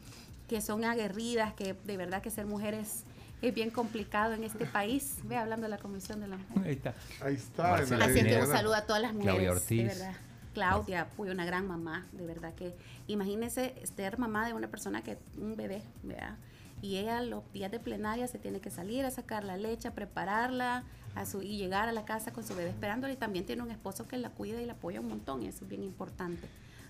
que 0.48 0.61
son 0.61 0.85
aguerridas, 0.85 1.53
que 1.55 1.74
de 1.74 1.96
verdad 1.96 2.22
que 2.22 2.31
ser 2.31 2.46
mujeres 2.46 3.05
es 3.42 3.55
bien 3.55 3.70
complicado 3.70 4.35
en 4.35 4.44
este 4.44 4.66
país. 4.66 5.16
Ve 5.24 5.37
hablando 5.37 5.64
de 5.64 5.70
la 5.70 5.79
Comisión 5.79 6.20
de 6.20 6.29
la 6.29 6.37
Mujer. 6.37 6.64
Ahí 6.64 6.72
está. 6.72 6.94
Ahí 7.20 7.35
está. 7.35 7.74
Así 7.74 8.18
es 8.18 8.24
que 8.26 8.40
un 8.40 8.46
saludo 8.46 8.74
a 8.74 8.83
todas 8.83 9.03
las 9.03 9.12
mujeres. 9.12 9.35
Claudia 9.35 9.50
De 9.50 9.57
Ortiz. 9.57 9.87
verdad. 9.87 10.16
Claudia, 10.55 11.05
fue 11.16 11.31
una 11.31 11.44
gran 11.44 11.66
mamá, 11.66 12.07
de 12.12 12.26
verdad 12.26 12.55
que 12.55 12.74
imagínese 13.07 13.74
ser 13.96 14.18
mamá 14.18 14.46
de 14.46 14.53
una 14.53 14.68
persona 14.68 15.03
que 15.03 15.16
un 15.38 15.57
bebé, 15.57 15.83
¿verdad? 16.03 16.37
Y 16.83 16.97
ella 16.97 17.21
los 17.23 17.43
días 17.53 17.71
de 17.71 17.79
plenaria 17.81 18.27
se 18.29 18.38
tiene 18.38 18.61
que 18.61 18.71
salir 18.71 19.05
a 19.05 19.11
sacar 19.11 19.45
la 19.45 19.57
leche, 19.57 19.88
a 19.88 19.95
prepararla 19.95 20.85
a 21.14 21.27
su, 21.27 21.43
y 21.43 21.57
llegar 21.59 21.88
a 21.88 21.93
la 21.93 22.05
casa 22.05 22.33
con 22.33 22.45
su 22.45 22.55
bebé 22.55 22.71
esperándola 22.71 23.12
y 23.12 23.16
también 23.16 23.45
tiene 23.45 23.62
un 23.62 23.71
esposo 23.71 24.07
que 24.09 24.16
la 24.16 24.31
cuida 24.31 24.62
y 24.62 24.66
la 24.66 24.75
apoya 24.75 25.01
un 25.01 25.09
montón 25.09 25.43
y 25.43 25.49
eso 25.49 25.64
es 25.64 25.69
bien 25.71 25.83
importante. 25.83 26.47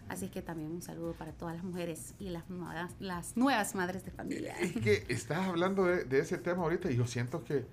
Así 0.09 0.29
que 0.29 0.43
también 0.43 0.71
un 0.73 0.83
saludo 0.83 1.13
para 1.15 1.33
todas 1.33 1.55
las 1.55 1.65
mujeres 1.65 2.15
y 2.19 2.31
las, 2.31 2.49
nuevas- 2.51 2.95
las 2.99 3.37
nuevas 3.37 3.75
madres 3.77 4.05
de 4.05 4.11
familia. 4.11 4.55
Es 4.59 4.73
que 4.73 5.05
estás 5.09 5.47
hablando 5.47 5.85
de 5.85 6.19
ese 6.19 6.37
tema 6.39 6.63
ahorita 6.65 6.91
y 6.91 6.97
yo 6.97 7.07
siento 7.07 7.45
que, 7.45 7.65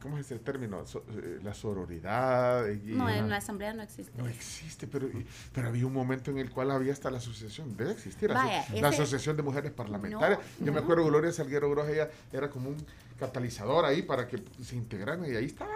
¿cómo 0.00 0.18
es 0.18 0.26
ese 0.26 0.38
término? 0.38 0.86
So- 0.86 1.04
eh, 1.10 1.38
la 1.42 1.54
sororidad. 1.54 2.66
y- 2.68 2.92
No, 2.94 3.08
en 3.08 3.28
la 3.28 3.36
asamblea 3.36 3.72
no 3.72 3.82
existe. 3.82 4.12
No 4.16 4.26
existe, 4.26 4.86
pero, 4.86 5.08
pero 5.52 5.68
había 5.68 5.86
un 5.86 5.92
momento 5.92 6.30
en 6.30 6.38
el 6.38 6.50
cual 6.50 6.70
había 6.70 6.92
hasta 6.92 7.10
la 7.10 7.18
asociación, 7.18 7.76
debe 7.76 7.92
existir, 7.92 8.30
la, 8.30 8.42
Vaya, 8.44 8.60
aso- 8.62 8.72
la 8.80 8.88
ese- 8.88 9.02
asociación 9.02 9.36
de 9.36 9.42
mujeres 9.42 9.72
parlamentarias. 9.72 10.38
No, 10.58 10.66
Yo 10.66 10.72
me 10.72 10.78
no. 10.78 10.84
acuerdo 10.84 11.04
que 11.04 11.10
Gloria 11.10 11.32
Salguero 11.32 11.70
Gross, 11.70 11.88
ella 11.88 12.10
era 12.32 12.50
como 12.50 12.70
un 12.70 12.76
catalizador 13.18 13.84
ahí 13.84 14.02
para 14.02 14.26
que 14.26 14.42
se 14.62 14.76
integraran 14.76 15.24
y 15.24 15.36
ahí 15.36 15.44
estaban 15.46 15.74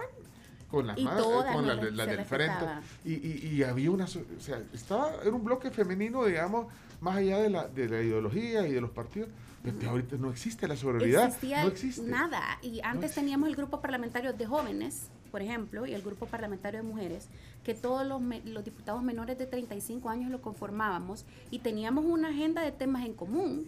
con 0.69 0.87
las 0.87 0.95
todas 0.97 1.53
con 1.53 1.67
la, 1.67 1.75
la 1.75 2.05
se 2.05 2.11
del 2.15 2.25
frente. 2.25 2.65
Y, 3.05 3.13
y, 3.13 3.49
y 3.53 3.63
había 3.63 3.91
una, 3.91 4.05
o 4.05 4.39
sea, 4.39 4.61
estaba, 4.73 5.13
era 5.21 5.31
un 5.31 5.43
bloque 5.43 5.69
femenino, 5.71 6.25
digamos, 6.25 6.67
más 7.01 7.17
allá 7.17 7.37
de 7.37 7.49
la, 7.49 7.67
de 7.67 7.87
la 7.87 8.01
ideología 8.01 8.67
y 8.67 8.73
de 8.73 8.81
los 8.81 8.89
partidos. 8.89 9.29
Pero 9.73 9.91
ahorita 9.91 10.17
no 10.17 10.29
existe 10.29 10.67
la 10.67 10.75
sororidad. 10.75 11.25
existía 11.25 11.63
no 11.63 11.69
existe. 11.69 12.01
nada. 12.03 12.41
Y 12.61 12.81
antes 12.81 13.05
existe. 13.05 13.21
teníamos 13.21 13.49
el 13.49 13.55
grupo 13.55 13.81
parlamentario 13.81 14.33
de 14.33 14.45
jóvenes, 14.45 15.09
por 15.31 15.41
ejemplo, 15.41 15.85
y 15.85 15.93
el 15.93 16.01
grupo 16.01 16.25
parlamentario 16.25 16.81
de 16.81 16.87
mujeres, 16.87 17.27
que 17.63 17.73
todos 17.73 18.05
los, 18.05 18.21
los 18.45 18.63
diputados 18.63 19.03
menores 19.03 19.37
de 19.37 19.45
35 19.45 20.09
años 20.09 20.31
lo 20.31 20.41
conformábamos 20.41 21.25
y 21.51 21.59
teníamos 21.59 22.05
una 22.05 22.29
agenda 22.29 22.61
de 22.61 22.71
temas 22.71 23.05
en 23.05 23.13
común 23.13 23.65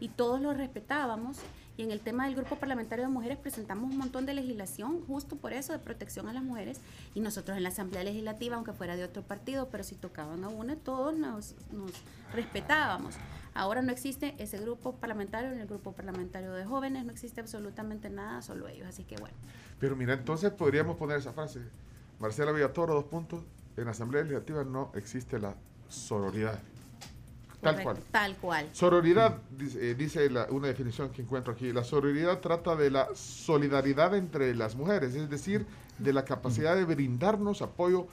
y 0.00 0.08
todos 0.08 0.40
lo 0.40 0.54
respetábamos. 0.54 1.38
Y 1.76 1.82
en 1.82 1.92
el 1.92 2.00
tema 2.00 2.26
del 2.26 2.34
grupo 2.34 2.56
parlamentario 2.56 3.04
de 3.04 3.10
mujeres 3.10 3.38
presentamos 3.38 3.90
un 3.92 3.98
montón 3.98 4.26
de 4.26 4.34
legislación 4.34 5.00
justo 5.06 5.36
por 5.36 5.52
eso, 5.52 5.72
de 5.72 5.78
protección 5.78 6.26
a 6.28 6.32
las 6.32 6.42
mujeres. 6.42 6.80
Y 7.14 7.20
nosotros 7.20 7.56
en 7.56 7.62
la 7.62 7.68
Asamblea 7.68 8.02
Legislativa, 8.02 8.56
aunque 8.56 8.72
fuera 8.72 8.96
de 8.96 9.04
otro 9.04 9.22
partido, 9.22 9.68
pero 9.70 9.84
si 9.84 9.94
tocaban 9.94 10.42
a 10.42 10.48
una, 10.48 10.74
todos 10.74 11.16
nos, 11.16 11.54
nos 11.70 11.92
respetábamos. 12.34 13.14
Ahora 13.58 13.82
no 13.82 13.90
existe 13.90 14.36
ese 14.38 14.56
grupo 14.58 14.94
parlamentario, 14.94 15.50
ni 15.50 15.60
el 15.60 15.66
grupo 15.66 15.90
parlamentario 15.90 16.52
de 16.52 16.64
jóvenes, 16.64 17.04
no 17.04 17.10
existe 17.10 17.40
absolutamente 17.40 18.08
nada, 18.08 18.40
solo 18.40 18.68
ellos. 18.68 18.86
Así 18.86 19.02
que 19.02 19.16
bueno, 19.16 19.34
Pero 19.80 19.96
mira, 19.96 20.14
entonces 20.14 20.52
podríamos 20.52 20.96
poner 20.96 21.18
esa 21.18 21.32
frase. 21.32 21.58
Marcela 22.20 22.52
Villatoro, 22.52 22.94
dos 22.94 23.06
puntos. 23.06 23.42
En 23.76 23.86
la 23.86 23.90
Asamblea 23.90 24.22
Legislativa 24.22 24.62
no 24.62 24.92
existe 24.94 25.40
la 25.40 25.56
sororidad. 25.88 26.60
Tal 27.60 27.74
correcto, 27.82 27.82
cual. 27.82 27.96
Tal 28.12 28.36
cual. 28.36 28.68
Sororidad, 28.72 29.38
dice, 29.50 29.90
eh, 29.90 29.94
dice 29.96 30.30
la- 30.30 30.46
una 30.50 30.68
definición 30.68 31.10
que 31.10 31.22
encuentro 31.22 31.52
aquí, 31.52 31.72
la 31.72 31.82
sororidad 31.82 32.38
trata 32.38 32.76
de 32.76 32.90
la 32.92 33.08
solidaridad 33.16 34.14
entre 34.14 34.54
las 34.54 34.76
mujeres, 34.76 35.16
es 35.16 35.28
decir, 35.28 35.66
de 35.98 36.12
la 36.12 36.24
capacidad 36.24 36.76
de 36.76 36.84
brindarnos 36.84 37.60
apoyo 37.60 38.06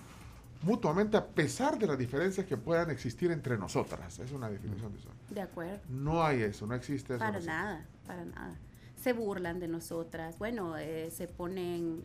mutuamente 0.62 1.18
a 1.18 1.26
pesar 1.26 1.78
de 1.78 1.88
las 1.88 1.98
diferencias 1.98 2.46
que 2.46 2.58
puedan 2.58 2.89
existir 2.91 3.32
entre 3.32 3.58
nosotras. 3.58 4.20
Es 4.20 4.32
una 4.32 4.50
definición 4.50 4.91
de 4.94 5.00
eso. 5.00 5.10
De 5.30 5.41
acuerdo. 5.41 5.80
No 5.89 6.24
hay 6.24 6.41
eso, 6.41 6.65
no 6.68 6.74
existe 6.76 7.13
eso. 7.13 7.20
Para 7.20 7.32
no 7.32 7.38
existe. 7.38 7.52
nada, 7.54 7.86
para 8.08 8.26
nada. 8.26 8.56
Se 9.02 9.13
burlan 9.13 9.60
de 9.60 9.68
nosotras. 9.68 10.38
Bueno, 10.39 10.78
eh, 10.78 11.12
se 11.12 11.28
ponen. 11.28 12.02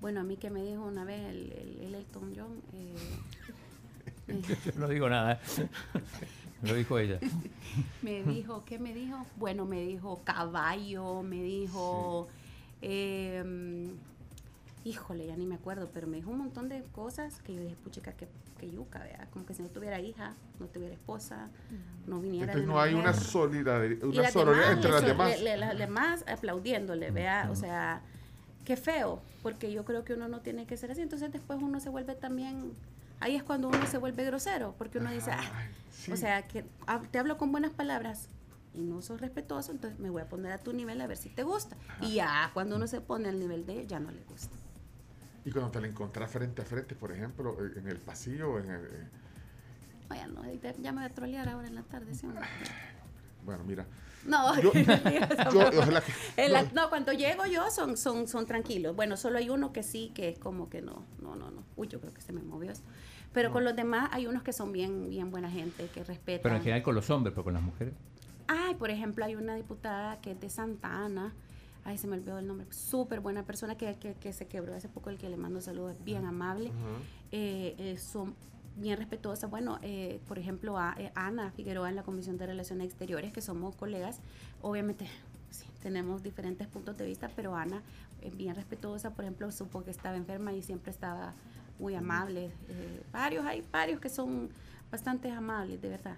Bueno, 0.00 0.20
a 0.20 0.22
mí 0.24 0.36
que 0.38 0.48
me 0.50 0.62
dijo 0.64 0.82
una 0.86 1.04
vez 1.04 1.20
el, 1.28 1.52
el- 1.52 1.80
el 1.82 1.94
Elton 1.96 2.32
John. 2.34 2.62
eh, 2.72 2.94
eh, 4.28 4.42
Yo 4.64 4.72
no 4.80 4.88
digo 4.88 5.08
nada. 5.10 5.38
Lo 6.62 6.74
dijo 6.74 6.98
ella. 6.98 7.18
me 8.02 8.22
dijo, 8.22 8.64
¿qué 8.64 8.78
me 8.78 8.94
dijo? 8.94 9.26
Bueno, 9.36 9.66
me 9.66 9.82
dijo 9.82 10.22
caballo, 10.24 11.22
me 11.22 11.42
dijo. 11.42 12.28
eh, 12.80 13.90
híjole, 14.84 15.26
ya 15.26 15.36
ni 15.36 15.46
me 15.46 15.56
acuerdo, 15.56 15.90
pero 15.92 16.06
me 16.06 16.16
dijo 16.16 16.30
un 16.30 16.38
montón 16.38 16.68
de 16.68 16.82
cosas 16.92 17.40
que 17.42 17.54
yo 17.54 17.60
dije, 17.60 17.76
puchica, 17.84 18.12
que, 18.12 18.28
que 18.58 18.70
yuca, 18.70 18.98
vea. 19.00 19.28
Como 19.32 19.44
que 19.44 19.54
si 19.54 19.62
no 19.62 19.68
tuviera 19.68 20.00
hija, 20.00 20.34
no 20.58 20.66
tuviera 20.66 20.94
esposa, 20.94 21.48
no 22.06 22.18
viniera. 22.20 22.52
Entonces 22.52 22.66
de 22.66 22.72
no 22.72 22.80
hay 22.80 22.94
una 22.94 23.12
solidaridad, 23.14 24.02
Y 24.02 24.04
una 24.06 24.22
las 24.22 24.32
demás, 24.34 24.72
entre 24.72 24.90
le 24.90 24.94
las 24.94 25.04
demás. 25.06 25.28
le- 25.38 25.44
le- 25.44 25.56
las 25.58 25.78
demás 25.78 26.24
aplaudiéndole, 26.26 27.10
vea, 27.10 27.48
o 27.50 27.56
sea, 27.56 28.00
qué 28.64 28.76
feo, 28.76 29.20
porque 29.42 29.70
yo 29.72 29.84
creo 29.84 30.04
que 30.04 30.14
uno 30.14 30.28
no 30.28 30.40
tiene 30.40 30.66
que 30.66 30.76
ser 30.76 30.90
así. 30.90 31.02
Entonces 31.02 31.30
después 31.32 31.58
uno 31.62 31.78
se 31.80 31.90
vuelve 31.90 32.14
también, 32.14 32.72
ahí 33.20 33.36
es 33.36 33.42
cuando 33.42 33.68
uno 33.68 33.86
se 33.86 33.98
vuelve 33.98 34.24
grosero, 34.24 34.74
porque 34.78 34.98
uno 34.98 35.10
dice, 35.10 35.30
"Ah", 35.32 35.42
sí. 35.92 36.10
o 36.12 36.16
sea, 36.16 36.46
que 36.48 36.64
te 37.10 37.18
hablo 37.18 37.36
con 37.36 37.52
buenas 37.52 37.72
palabras 37.72 38.28
y 38.74 38.80
no 38.82 39.02
sos 39.02 39.20
respetuoso, 39.20 39.72
entonces 39.72 39.98
me 39.98 40.08
voy 40.10 40.22
a 40.22 40.28
poner 40.28 40.52
a 40.52 40.58
tu 40.58 40.72
nivel 40.72 41.00
a 41.00 41.06
ver 41.06 41.16
si 41.16 41.28
te 41.28 41.42
gusta. 41.42 41.76
Y 42.00 42.14
ya 42.14 42.50
cuando 42.54 42.76
uno 42.76 42.86
se 42.86 43.00
pone 43.00 43.28
al 43.28 43.38
nivel 43.38 43.66
de 43.66 43.80
él, 43.82 43.86
ya 43.88 43.98
no 44.00 44.10
le 44.10 44.22
gusta. 44.24 44.56
Y 45.44 45.50
cuando 45.50 45.70
te 45.70 45.80
la 45.80 45.86
encontrás 45.86 46.30
frente 46.30 46.62
a 46.62 46.64
frente, 46.64 46.94
por 46.94 47.12
ejemplo, 47.12 47.56
eh, 47.64 47.72
en 47.78 47.88
el 47.88 47.96
pasillo, 47.98 48.58
en 48.58 48.70
el, 48.70 48.84
eh, 48.84 49.08
Oye, 50.10 50.26
no, 50.26 50.42
ya 50.82 50.92
me 50.92 51.02
voy 51.02 51.10
a 51.10 51.14
trolear 51.14 51.48
ahora 51.48 51.68
en 51.68 51.74
la 51.76 51.82
tarde, 51.82 52.12
bueno, 53.44 53.64
mira, 53.64 53.86
No, 54.26 54.60
Yo- 54.60 54.72
yo, 55.52 55.70
la- 56.48 56.62
no, 56.74 56.90
cuando 56.90 57.12
llego 57.12 57.46
yo 57.46 57.70
son, 57.70 57.96
son, 57.96 58.28
son 58.28 58.44
tranquilos. 58.46 58.94
Bueno, 58.94 59.16
solo 59.16 59.38
hay 59.38 59.48
uno 59.48 59.72
que 59.72 59.82
sí, 59.82 60.10
que 60.14 60.28
es 60.28 60.38
como 60.38 60.68
que 60.68 60.82
no, 60.82 61.04
no, 61.22 61.36
no, 61.36 61.50
no. 61.50 61.62
Uy, 61.76 61.88
yo 61.88 62.00
creo 62.00 62.12
que 62.12 62.20
se 62.20 62.32
me 62.32 62.42
movió 62.42 62.70
esto. 62.70 62.86
Pero 63.32 63.52
con 63.52 63.64
los 63.64 63.76
demás 63.76 64.10
hay 64.12 64.26
unos 64.26 64.42
que 64.42 64.52
son 64.52 64.72
bien, 64.72 65.08
bien 65.08 65.30
buena 65.30 65.48
gente, 65.50 65.86
que 65.94 66.02
respetan. 66.04 66.42
Pero 66.42 66.56
en 66.56 66.60
general 66.62 66.82
con 66.82 66.94
los 66.96 67.08
hombres, 67.10 67.32
pero 67.32 67.44
con 67.44 67.54
las 67.54 67.62
mujeres. 67.62 67.94
Ay, 68.48 68.74
por 68.74 68.90
ejemplo, 68.90 69.24
hay 69.24 69.36
una 69.36 69.54
diputada 69.54 70.20
que 70.20 70.32
es 70.32 70.40
de 70.40 70.50
Santa 70.50 71.04
Ana. 71.04 71.32
Ay, 71.90 71.98
se 71.98 72.06
me 72.06 72.14
olvidó 72.14 72.38
el 72.38 72.46
nombre. 72.46 72.66
Súper 72.70 73.18
buena 73.18 73.42
persona 73.44 73.76
que, 73.76 73.96
que, 73.96 74.14
que 74.14 74.32
se 74.32 74.46
quebró 74.46 74.76
hace 74.76 74.88
poco, 74.88 75.10
el 75.10 75.18
que 75.18 75.28
le 75.28 75.36
mando 75.36 75.60
saludos, 75.60 75.96
es 75.96 76.04
bien 76.04 76.24
amable. 76.24 76.70
Eh, 77.32 77.74
eh, 77.78 77.98
son 77.98 78.36
bien 78.76 78.96
respetuosas. 78.96 79.50
Bueno, 79.50 79.80
eh, 79.82 80.20
por 80.28 80.38
ejemplo, 80.38 80.78
a, 80.78 80.94
eh, 80.98 81.10
Ana 81.16 81.50
Figueroa 81.50 81.88
en 81.88 81.96
la 81.96 82.04
Comisión 82.04 82.38
de 82.38 82.46
Relaciones 82.46 82.86
Exteriores, 82.86 83.32
que 83.32 83.40
somos 83.40 83.74
colegas, 83.74 84.20
obviamente 84.62 85.08
sí, 85.50 85.64
tenemos 85.82 86.22
diferentes 86.22 86.68
puntos 86.68 86.96
de 86.96 87.06
vista, 87.06 87.28
pero 87.34 87.56
Ana 87.56 87.82
es 88.22 88.36
bien 88.36 88.54
respetuosa. 88.54 89.10
Por 89.10 89.24
ejemplo, 89.24 89.50
supo 89.50 89.82
que 89.82 89.90
estaba 89.90 90.16
enferma 90.16 90.52
y 90.52 90.62
siempre 90.62 90.92
estaba 90.92 91.34
muy 91.80 91.96
amable. 91.96 92.52
Eh, 92.68 93.02
varios, 93.12 93.44
hay 93.46 93.64
varios 93.72 94.00
que 94.00 94.10
son 94.10 94.48
bastante 94.92 95.28
amables, 95.32 95.82
de 95.82 95.88
verdad. 95.88 96.16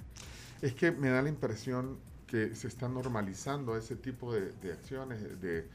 Es 0.61 0.75
que 0.75 0.93
me 0.93 1.09
da 1.09 1.23
la 1.23 1.31
impresión 1.31 1.97
que 2.33 2.55
se 2.57 2.67
está 2.67 2.89
normalizando 2.89 3.77
ese 3.77 3.95
tipo 3.95 4.33
de, 4.33 4.53
de 4.63 4.73
acciones 4.73 5.21
de, 5.43 5.69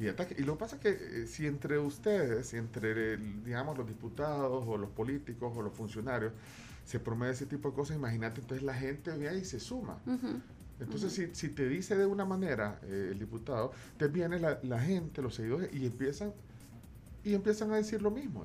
y 0.00 0.08
ataques. 0.08 0.36
Y 0.40 0.42
lo 0.42 0.54
que 0.54 0.58
pasa 0.58 0.74
es 0.76 0.82
que 0.82 0.88
eh, 1.22 1.26
si 1.28 1.46
entre 1.46 1.78
ustedes, 1.78 2.48
si 2.48 2.56
entre, 2.56 3.14
el- 3.14 3.44
digamos, 3.44 3.78
los 3.78 3.86
diputados 3.86 4.64
o 4.66 4.76
los 4.76 4.90
políticos 4.90 5.52
o 5.56 5.62
los 5.62 5.72
funcionarios, 5.72 6.32
se 6.84 6.98
promueve 6.98 7.32
ese 7.34 7.46
tipo 7.46 7.68
de 7.70 7.76
cosas, 7.76 7.96
imagínate, 7.96 8.40
entonces 8.40 8.64
la 8.66 8.74
gente 8.74 9.16
viene 9.16 9.38
y 9.38 9.44
se 9.44 9.60
suma. 9.60 9.98
Entonces, 10.80 11.12
si, 11.12 11.28
si 11.32 11.50
te 11.50 11.68
dice 11.68 11.96
de 11.96 12.06
una 12.06 12.24
manera 12.24 12.80
eh, 12.82 13.10
el 13.12 13.18
diputado, 13.20 13.70
te 13.96 14.08
viene 14.08 14.40
la, 14.40 14.58
la 14.64 14.80
gente, 14.80 15.22
los 15.22 15.36
seguidores, 15.36 15.72
y 15.72 15.86
empiezan 15.86 16.32
y 17.22 17.34
empiezan 17.34 17.70
a 17.70 17.76
decir 17.76 18.00
lo 18.00 18.10
mismo. 18.10 18.44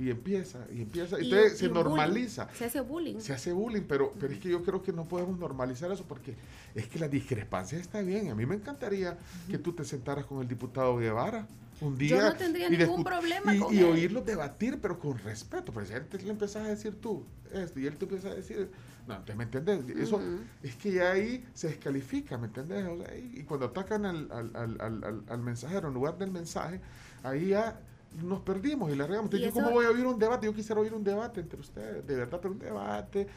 Y 0.00 0.10
empieza, 0.10 0.66
y 0.74 0.82
empieza, 0.82 1.18
Y- 1.20 1.26
entonces 1.32 1.54
y 1.54 1.56
se 1.58 1.68
bullying. 1.68 1.84
normaliza. 1.84 2.48
Se 2.54 2.64
hace 2.64 2.80
bullying. 2.80 3.20
Se 3.20 3.32
hace 3.32 3.52
bullying, 3.52 3.82
pero, 3.88 4.12
pero 4.18 4.32
es 4.34 4.40
que 4.40 4.48
yo 4.50 4.64
creo 4.64 4.82
que 4.82 4.92
no 4.92 5.06
podemos 5.06 5.38
normalizar 5.38 5.92
eso 5.92 6.04
porque 6.08 6.34
es 6.76 6.88
que 6.88 6.98
la 6.98 7.08
discrepancia 7.08 7.78
está 7.78 8.02
bien. 8.02 8.30
A 8.30 8.34
mí 8.34 8.44
me 8.44 8.54
encantaría 8.54 9.16
que 9.50 9.58
tú 9.58 9.72
te 9.72 9.84
sentaras 9.84 10.26
con 10.26 10.40
el 10.42 10.48
diputado 10.48 10.98
Guevara 10.98 11.46
un 11.80 11.96
día. 11.96 12.16
Yo 12.16 12.22
no 12.22 12.36
tendría 12.36 12.68
y 12.68 12.76
ningún 12.76 13.02
problema 13.02 13.54
y, 13.54 13.58
con 13.58 13.74
y 13.74 13.78
él. 13.78 13.84
oírlos 13.84 14.26
debatir, 14.26 14.78
pero 14.80 14.98
con 14.98 15.18
respeto. 15.18 15.72
Porque 15.72 15.88
si 15.88 15.94
antes 15.94 16.22
le 16.22 16.30
empezás 16.30 16.66
a 16.66 16.68
decir 16.68 17.00
tú 17.00 17.24
esto 17.52 17.80
y 17.80 17.86
él 17.86 17.96
te 17.96 18.04
empieza 18.04 18.28
a 18.28 18.34
decir. 18.34 18.70
No, 19.06 19.14
entonces, 19.14 19.36
¿me 19.36 19.44
entiendes? 19.44 19.96
Eso 19.96 20.20
es 20.62 20.74
que 20.76 20.92
ya 20.92 21.12
ahí 21.12 21.44
se 21.54 21.68
descalifica, 21.68 22.36
¿me 22.36 22.48
entiendes? 22.48 22.86
O 22.86 22.98
sea, 22.98 23.16
y 23.16 23.38
y 23.38 23.42
cuando 23.44 23.66
atacan 23.66 24.04
al, 24.04 24.30
al, 24.32 24.50
al, 24.80 25.24
al, 25.28 25.38
mensajero 25.38 25.88
en 25.88 25.94
lugar 25.94 26.18
del 26.18 26.32
mensaje, 26.32 26.80
ahí 27.22 27.48
ya 27.48 27.80
nos 28.22 28.40
perdimos 28.40 28.92
y 28.92 28.96
la 28.96 29.06
regamos. 29.06 29.32
Entonces, 29.32 29.48
Y 29.48 29.54
¿yo 29.54 29.54
¿cómo 29.54 29.70
voy 29.70 29.86
a 29.86 29.90
oír 29.90 30.04
un 30.06 30.18
debate? 30.18 30.46
Yo 30.46 30.54
quisiera 30.54 30.80
oír 30.80 30.92
un 30.92 31.04
debate 31.04 31.40
entre 31.40 31.60
ustedes, 31.60 32.06
de 32.06 32.16
verdad, 32.16 32.40
pero 32.42 32.52
un 32.52 32.58
debate 32.58 33.28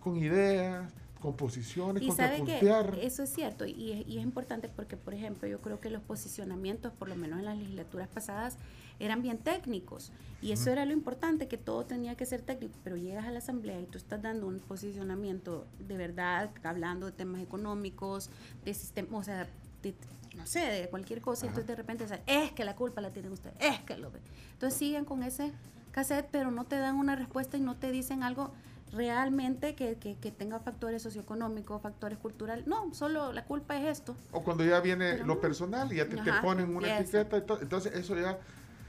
con 0.00 0.16
ideas, 0.18 0.92
con 1.24 1.36
posiciones, 1.36 2.02
Y 2.02 2.06
sabe 2.16 2.36
que 2.44 2.60
eso 3.02 3.22
es 3.22 3.30
cierto 3.32 3.64
y 3.64 3.92
es, 3.92 4.06
y 4.06 4.18
es 4.18 4.22
importante 4.22 4.68
porque, 4.68 4.96
por 4.98 5.14
ejemplo, 5.14 5.48
yo 5.48 5.60
creo 5.60 5.80
que 5.80 5.88
los 5.88 6.02
posicionamientos, 6.02 6.92
por 6.92 7.08
lo 7.08 7.16
menos 7.16 7.38
en 7.38 7.46
las 7.46 7.56
legislaturas 7.56 8.08
pasadas, 8.08 8.58
eran 9.00 9.22
bien 9.22 9.38
técnicos. 9.38 10.12
Y 10.42 10.52
eso 10.52 10.70
era 10.70 10.84
lo 10.84 10.92
importante, 10.92 11.48
que 11.48 11.56
todo 11.56 11.84
tenía 11.86 12.14
que 12.14 12.26
ser 12.26 12.42
técnico. 12.42 12.78
Pero 12.84 12.96
llegas 12.96 13.24
a 13.26 13.30
la 13.30 13.38
asamblea 13.38 13.80
y 13.80 13.86
tú 13.86 13.96
estás 13.98 14.20
dando 14.20 14.46
un 14.46 14.60
posicionamiento 14.60 15.66
de 15.78 15.96
verdad, 15.96 16.50
hablando 16.62 17.06
de 17.06 17.12
temas 17.12 17.40
económicos, 17.40 18.30
de 18.64 18.74
sistema, 18.74 19.18
o 19.18 19.22
sea, 19.24 19.48
de- 19.82 19.94
no 20.36 20.46
sé, 20.46 20.60
de 20.60 20.88
cualquier 20.88 21.20
cosa. 21.22 21.46
Entonces 21.46 21.66
de 21.66 21.74
repente 21.76 22.06
es 22.26 22.52
que 22.52 22.64
la 22.64 22.76
culpa 22.76 23.00
la 23.00 23.10
tienen 23.10 23.32
ustedes, 23.32 23.56
es 23.60 23.80
que 23.80 23.96
lo 23.96 24.10
ven. 24.10 24.22
Entonces 24.52 24.78
siguen 24.78 25.04
con 25.04 25.22
ese 25.22 25.52
cassette, 25.90 26.28
pero 26.30 26.50
no 26.50 26.64
te 26.64 26.76
dan 26.76 26.96
una 26.96 27.16
respuesta 27.16 27.56
y 27.56 27.60
no 27.60 27.76
te 27.76 27.90
dicen 27.92 28.22
algo 28.22 28.52
realmente 28.94 29.74
que, 29.74 29.96
que, 29.96 30.16
que 30.16 30.30
tenga 30.30 30.60
factores 30.60 31.02
socioeconómicos, 31.02 31.80
factores 31.82 32.18
culturales. 32.18 32.66
No, 32.66 32.92
solo 32.94 33.32
la 33.32 33.44
culpa 33.44 33.76
es 33.78 33.86
esto. 33.98 34.14
O 34.32 34.42
cuando 34.42 34.64
ya 34.64 34.80
viene 34.80 35.12
Pero 35.12 35.26
lo 35.26 35.34
no. 35.34 35.40
personal 35.40 35.92
y 35.92 35.96
ya 35.96 36.08
te, 36.08 36.16
ponen 36.42 36.74
una 36.76 36.98
etiqueta, 36.98 37.38
y 37.38 37.42
todo, 37.42 37.60
entonces 37.60 37.92
eso 37.94 38.14
ya, 38.18 38.38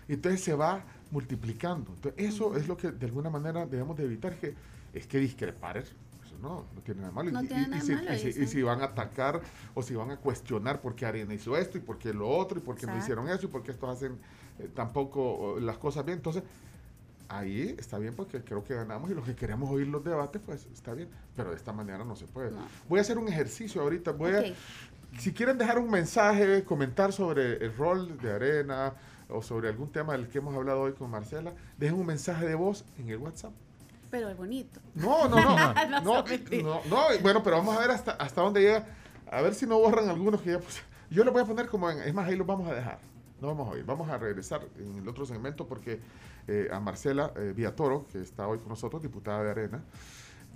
entonces 0.08 0.42
se 0.44 0.54
va 0.54 0.84
multiplicando. 1.12 1.92
Entonces 1.96 2.26
eso 2.26 2.56
es 2.56 2.68
lo 2.68 2.78
que 2.78 2.92
de 2.92 3.06
alguna 3.06 3.30
manera 3.30 3.66
debemos 3.66 3.98
de 3.98 4.04
evitar, 4.06 4.36
que 4.38 4.54
es 4.94 5.08
que 5.08 5.18
discrepar 5.20 5.78
es, 5.78 5.86
eso 6.26 6.36
es 6.36 6.42
no, 6.42 6.66
no 6.74 6.82
tiene 6.82 7.02
nada 7.02 7.12
malo. 7.14 7.32
No 7.32 7.44
y, 7.44 7.48
tiene 7.48 7.64
y- 7.64 7.66
y 7.66 7.70
nada 7.70 7.84
si, 7.84 7.92
malo, 7.94 8.14
y 8.14 8.18
si- 8.20 8.28
y 8.28 8.28
dicen. 8.28 8.48
si 8.48 8.62
van 8.64 8.82
a 8.82 8.86
atacar 8.86 9.42
o 9.74 9.82
si 9.84 9.96
van 9.96 10.12
a 10.12 10.18
cuestionar 10.18 10.82
por 10.82 10.96
qué 10.96 11.06
Arena 11.06 11.34
hizo 11.34 11.58
esto 11.58 11.78
y 11.78 11.82
por 11.82 11.98
qué 11.98 12.14
lo 12.14 12.30
otro 12.30 12.60
y 12.60 12.62
por 12.62 12.76
qué 12.76 12.86
no 12.88 12.98
hicieron 12.98 13.28
eso 13.30 13.46
y 13.46 13.50
por 13.50 13.64
qué 13.64 13.72
estos 13.72 13.90
hacen 13.90 14.18
eh, 14.60 14.70
tampoco 14.74 15.58
las 15.60 15.78
cosas 15.78 16.06
bien. 16.06 16.18
Entonces, 16.18 16.44
ahí 17.30 17.76
está 17.78 17.98
bien 17.98 18.16
porque 18.16 18.42
creo 18.44 18.64
que 18.64 18.74
ganamos 18.76 19.10
y 19.12 19.14
los 19.14 19.26
que 19.26 19.36
queremos 19.36 19.70
oír 19.70 19.88
los 19.88 20.04
debates, 20.04 20.42
pues 20.46 20.66
está 20.74 20.94
bien, 20.94 21.10
pero 21.36 21.50
de 21.52 21.56
esta 21.56 21.74
manera 21.74 22.04
no 22.04 22.16
se 22.16 22.26
puede. 22.26 22.52
No. 22.52 22.68
Voy 22.90 23.00
a 23.00 23.02
hacer 23.02 23.18
un 23.18 23.28
ejercicio 23.28 23.82
ahorita, 23.82 24.12
voy 24.12 24.34
Ok. 24.34 24.46
a, 24.46 25.20
si 25.20 25.32
quieren 25.34 25.58
dejar 25.58 25.80
un 25.80 25.90
mensaje, 25.90 26.64
comentar 26.64 27.14
sobre 27.14 27.58
el 27.64 27.76
rol 27.76 28.18
de 28.20 28.34
Arena 28.34 28.94
o 29.30 29.42
sobre 29.42 29.70
algún 29.70 29.92
tema 29.92 30.14
del 30.14 30.28
que 30.28 30.40
hemos 30.40 30.54
hablado 30.56 30.82
hoy 30.82 30.94
con 30.94 31.10
Marcela, 31.10 31.54
dejen 31.78 31.98
un 31.98 32.06
mensaje 32.06 32.46
de 32.46 32.56
voz 32.56 32.84
en 33.00 33.10
el 33.10 33.18
WhatsApp. 33.18 33.52
Pero 34.12 34.30
es 34.30 34.38
bonito. 34.38 34.80
No, 34.94 35.28
no, 35.28 35.38
no. 35.38 35.56
No, 36.04 36.24
no, 36.24 36.24
no, 36.24 36.82
no, 36.90 37.20
bueno, 37.22 37.42
pero 37.44 37.58
vamos 37.58 37.76
a 37.76 37.80
ver 37.80 37.92
hasta, 37.92 38.12
hasta 38.12 38.42
dónde 38.42 38.62
llega. 38.62 38.86
A 39.32 39.42
ver 39.42 39.56
si 39.56 39.66
no 39.66 39.80
borran 39.80 40.10
algunos 40.10 40.42
que 40.42 40.52
ya 40.52 40.60
pues, 40.60 40.82
Yo 41.10 41.24
los 41.24 41.34
voy 41.34 41.42
a 41.44 41.46
poner 41.46 41.68
como 41.68 41.90
en. 41.90 42.00
Es 42.00 42.14
más, 42.14 42.28
ahí 42.28 42.36
los 42.36 42.46
vamos 42.46 42.70
a 42.70 42.74
dejar. 42.76 43.00
No 43.42 43.48
vamos 43.48 43.74
a 43.74 43.78
ir. 43.78 43.86
Vamos 43.86 44.10
a 44.10 44.18
regresar 44.18 44.62
en 44.80 44.98
el 44.98 45.08
otro 45.08 45.26
segmento 45.26 45.68
porque 45.68 46.00
eh, 46.48 46.70
a 46.72 46.80
Marcela 46.80 47.32
eh, 47.36 47.54
Villatoro, 47.56 48.06
que 48.12 48.22
está 48.22 48.48
hoy 48.48 48.60
con 48.60 48.70
nosotros, 48.70 49.02
diputada 49.02 49.44
de 49.44 49.52
Arena, 49.52 49.84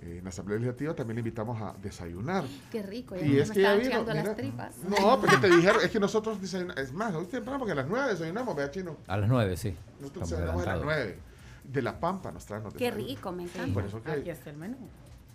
eh, 0.02 0.16
en 0.18 0.24
la 0.24 0.30
Asamblea 0.30 0.58
Legislativa, 0.58 0.94
también 0.94 1.16
le 1.16 1.20
invitamos 1.20 1.60
a 1.60 1.74
desayunar. 1.80 2.44
Qué 2.72 2.82
rico. 2.82 3.16
Ya 3.16 3.26
Y 3.26 3.28
me 3.30 3.40
es 3.40 3.50
que 3.50 3.60
ya 3.62 3.74
estaban 3.76 4.06
mira. 4.06 4.24
las 4.24 4.36
tripas. 4.36 4.76
No, 4.78 5.20
porque 5.20 5.36
te 5.36 5.48
dijeron, 5.54 5.80
es 5.84 5.90
que 5.90 6.00
nosotros 6.00 6.40
desayunamos. 6.40 6.82
Es 6.82 6.92
más, 6.92 7.14
hoy 7.14 7.26
temprano, 7.26 7.58
porque 7.58 7.72
a 7.72 7.76
las 7.76 7.86
9 7.86 8.08
desayunamos, 8.12 8.56
vea 8.56 8.70
chino. 8.70 8.96
A 9.06 9.16
las 9.18 9.28
9, 9.28 9.56
sí. 9.58 9.76
Nosotros 10.00 10.30
desayunamos 10.30 10.62
a 10.62 10.66
las 10.66 10.74
adelantados. 10.76 11.06
9. 11.06 11.18
De 11.64 11.82
La 11.82 12.00
Pampa 12.00 12.32
nos 12.32 12.46
traen 12.46 12.64
los 12.64 12.74
Qué 12.74 12.90
rico, 12.90 13.30
me 13.30 13.42
encanta. 13.44 13.74
Por 13.74 13.84
eso 13.84 14.02
que- 14.02 14.10
Aquí 14.10 14.30
está 14.30 14.48
el 14.50 14.56
menú. 14.56 14.78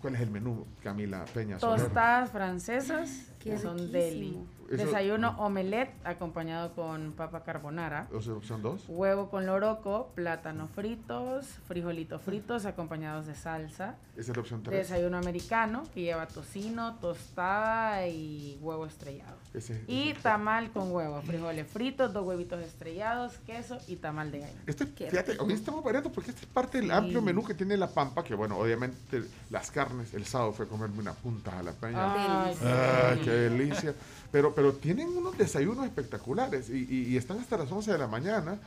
¿Cuál 0.02 0.16
es 0.16 0.20
el 0.20 0.30
menú, 0.30 0.66
Camila 0.82 1.24
Peña? 1.32 1.58
Tostadas 1.58 2.30
francesas, 2.30 3.22
que 3.38 3.56
son 3.58 3.90
deli. 3.92 4.36
Eso- 4.70 4.84
Desayuno 4.86 5.34
omelette 5.38 5.94
acompañado 6.04 6.74
con 6.74 7.12
papa 7.12 7.44
carbonara. 7.44 8.08
O 8.12 8.20
sea, 8.20 8.34
opción 8.34 8.62
2. 8.62 8.84
Huevo 8.88 9.30
con 9.30 9.46
loroco, 9.46 10.10
plátanos 10.14 10.70
fritos, 10.70 11.46
frijolitos 11.68 12.20
fritos 12.22 12.66
acompañados 12.66 13.26
de 13.26 13.34
salsa. 13.34 13.96
Esa 14.16 14.30
es 14.32 14.36
la 14.36 14.40
opción 14.40 14.62
3. 14.62 14.88
Desayuno 14.88 15.18
americano 15.18 15.84
que 15.94 16.02
lleva 16.02 16.26
tocino, 16.26 16.96
tostada 16.96 18.06
y 18.08 18.58
huevo 18.60 18.86
estrellado. 18.86 19.36
Ese, 19.54 19.84
Y 19.86 20.10
ese- 20.10 20.20
tamal 20.22 20.70
con 20.72 20.90
huevo, 20.92 21.20
frijoles 21.22 21.66
fritos, 21.66 22.12
dos 22.12 22.26
huevitos 22.26 22.60
estrellados, 22.62 23.34
queso 23.46 23.78
y 23.86 23.96
tamal 23.96 24.30
de 24.30 24.40
gallina. 24.40 24.62
Este, 24.66 24.86
fíjate, 24.86 25.36
hoy 25.38 25.52
estamos 25.52 25.82
variando 25.84 26.10
porque 26.10 26.30
esta 26.30 26.42
es 26.42 26.48
parte 26.48 26.80
del 26.80 26.90
amplio 26.90 27.22
menú 27.22 27.44
que 27.44 27.54
tiene 27.54 27.76
La 27.76 27.88
Pampa, 27.88 28.24
que 28.24 28.34
bueno, 28.34 28.58
obviamente 28.58 29.22
las 29.50 29.70
carnes, 29.70 30.12
el 30.14 30.24
sábado 30.26 30.52
fue 30.52 30.66
a 30.66 30.68
comerme 30.68 30.98
una 30.98 31.12
punta 31.12 31.58
a 31.58 31.62
la 31.62 31.72
peña. 31.72 32.44
Ay, 32.46 32.56
¡Ay, 32.62 33.18
sí. 33.18 33.24
qué 33.24 33.30
delicia! 33.30 33.94
Pero, 34.36 34.54
pero 34.54 34.74
tienen 34.74 35.08
unos 35.16 35.38
desayunos 35.38 35.86
espectaculares 35.86 36.68
y, 36.68 36.86
y- 36.90 37.04
y 37.08 37.16
están 37.16 37.38
hasta 37.38 37.56
las 37.56 37.72
11 37.72 37.90
de 37.92 37.96
la 37.96 38.06
mañana. 38.06 38.58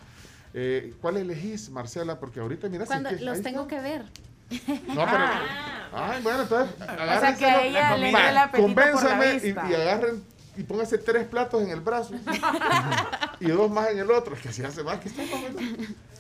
Eh, 0.56 0.96
¿Cuál 1.00 1.18
elegís, 1.18 1.70
Marcela? 1.70 2.20
Porque 2.20 2.40
ahorita, 2.40 2.68
mira, 2.70 2.86
si 2.86 2.88
Cuando 2.88 3.12
que- 3.12 3.18
los 3.24 3.40
tengo 3.44 3.62
está. 3.68 3.76
que 3.76 3.82
ver. 3.84 4.02
No, 4.88 5.06
pero... 5.06 5.26
Ay, 5.94 6.24
bueno, 6.24 6.42
entonces... 6.42 6.76
O 6.82 7.20
sea 7.20 7.36
que 7.38 7.68
ella 7.68 7.96
le 7.98 8.08
el 8.08 8.14
la 8.34 8.50
convénzame 8.50 9.42
y, 9.44 9.74
agarren 9.76 10.24
y 10.58 10.64
pónganse 10.64 10.98
tres 10.98 11.28
platos 11.28 11.62
en 11.62 11.70
el 11.70 11.82
brazo 11.82 12.16
y 13.40 13.46
dos 13.50 13.70
más 13.70 13.92
en 13.92 14.00
el 14.00 14.10
otro. 14.10 14.34
Es 14.36 14.42
que 14.42 14.52
si 14.52 14.64
hace 14.64 14.84
más 14.84 15.00
que 15.02 15.10
está. 15.10 15.22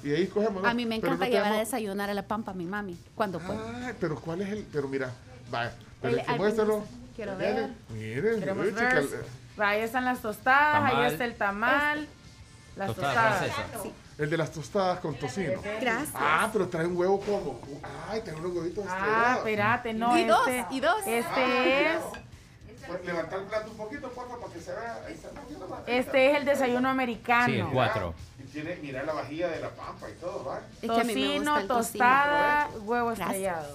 Y 0.04 0.12
ahí 0.14 0.28
cogemos. 0.28 0.62
¿no? 0.62 0.70
A 0.70 0.76
mí 0.76 0.86
me 0.86 0.97
encanta 0.97 1.26
no 1.26 1.32
llevar 1.32 1.54
a 1.54 1.58
desayunar 1.58 2.08
a 2.12 2.14
la 2.14 2.28
pampa 2.28 2.52
a 2.52 2.54
mi 2.54 2.68
mami. 2.68 3.00
Cuando 3.16 3.39
puedo. 3.39 3.60
Ay, 3.84 3.95
pero 4.00 4.16
¿cuál 4.22 4.41
es 4.41 4.50
el...? 4.50 4.68
Pero 4.72 4.88
mira, 4.88 5.10
vaya, 5.50 5.74
pero 6.04 6.14
El- 6.14 6.20
es 6.20 6.26
que 6.28 6.32
al 6.34 6.38
muéstralo. 6.38 6.84
Quiero 7.20 7.36
Miren, 7.36 7.56
ver. 7.56 7.70
Miren, 7.90 8.40
Queremos 8.40 8.68
chica, 8.70 8.94
ver. 8.94 9.26
Ahí 9.58 9.82
están 9.82 10.06
las 10.06 10.22
tostadas, 10.22 10.74
Tamal. 10.90 10.96
ahí 11.06 11.12
está 11.12 11.26
el 11.26 11.36
tamal, 11.36 12.08
las 12.78 12.88
Tostada 12.88 13.14
tostadas. 13.14 13.56
francesa. 13.56 13.96
el 14.20 14.30
de 14.30 14.38
las 14.38 14.52
tostadas 14.54 15.00
con 15.02 15.16
tocino. 15.16 15.62
Gracias. 15.82 16.12
Ah, 16.16 16.50
pero 16.54 16.70
trae 16.70 16.86
un 16.88 16.96
huevo 16.96 17.20
como... 17.20 17.60
Ay, 18.10 18.22
trae 18.22 18.38
unos 18.38 18.54
huevitos 18.56 18.86
Ah, 18.88 19.34
espérate, 19.40 19.92
no, 19.94 20.18
Y 20.18 20.24
dos, 20.24 20.48
este, 20.48 20.74
y 20.74 20.80
dos. 20.80 21.02
este 21.06 21.92
es, 21.92 22.00
Pues 22.88 23.06
levantar 23.06 23.40
el 23.40 23.46
plato 23.48 23.70
un 23.72 23.78
poquito, 23.78 24.10
porfa, 24.12 24.38
para 24.38 24.54
que 24.54 24.62
se 24.62 24.72
vea. 24.72 25.04
Ahí 25.06 25.14
está, 25.14 25.28
un 25.28 25.36
poquito 25.36 25.68
más. 25.68 25.80
este 25.88 26.32
es 26.32 26.38
el 26.38 26.46
desayuno 26.46 26.88
americano. 26.88 27.48
Sí, 27.48 27.60
el 27.60 27.68
cuatro. 27.68 28.14
Y 28.40 28.44
tiene, 28.44 28.78
mira 28.82 29.04
la 29.04 29.12
vajilla 29.12 29.50
de 29.50 29.60
la 29.60 29.70
pampa 29.72 30.10
y 30.10 30.14
todo, 30.22 30.46
¿va? 30.46 30.62
Es 30.82 30.90
que 30.90 31.02
a 31.02 31.04
mí 31.04 31.14
me 31.14 31.22
Tocino, 31.38 31.68
tostada, 31.68 32.70
huevo 32.86 33.14
Gracias. 33.14 33.66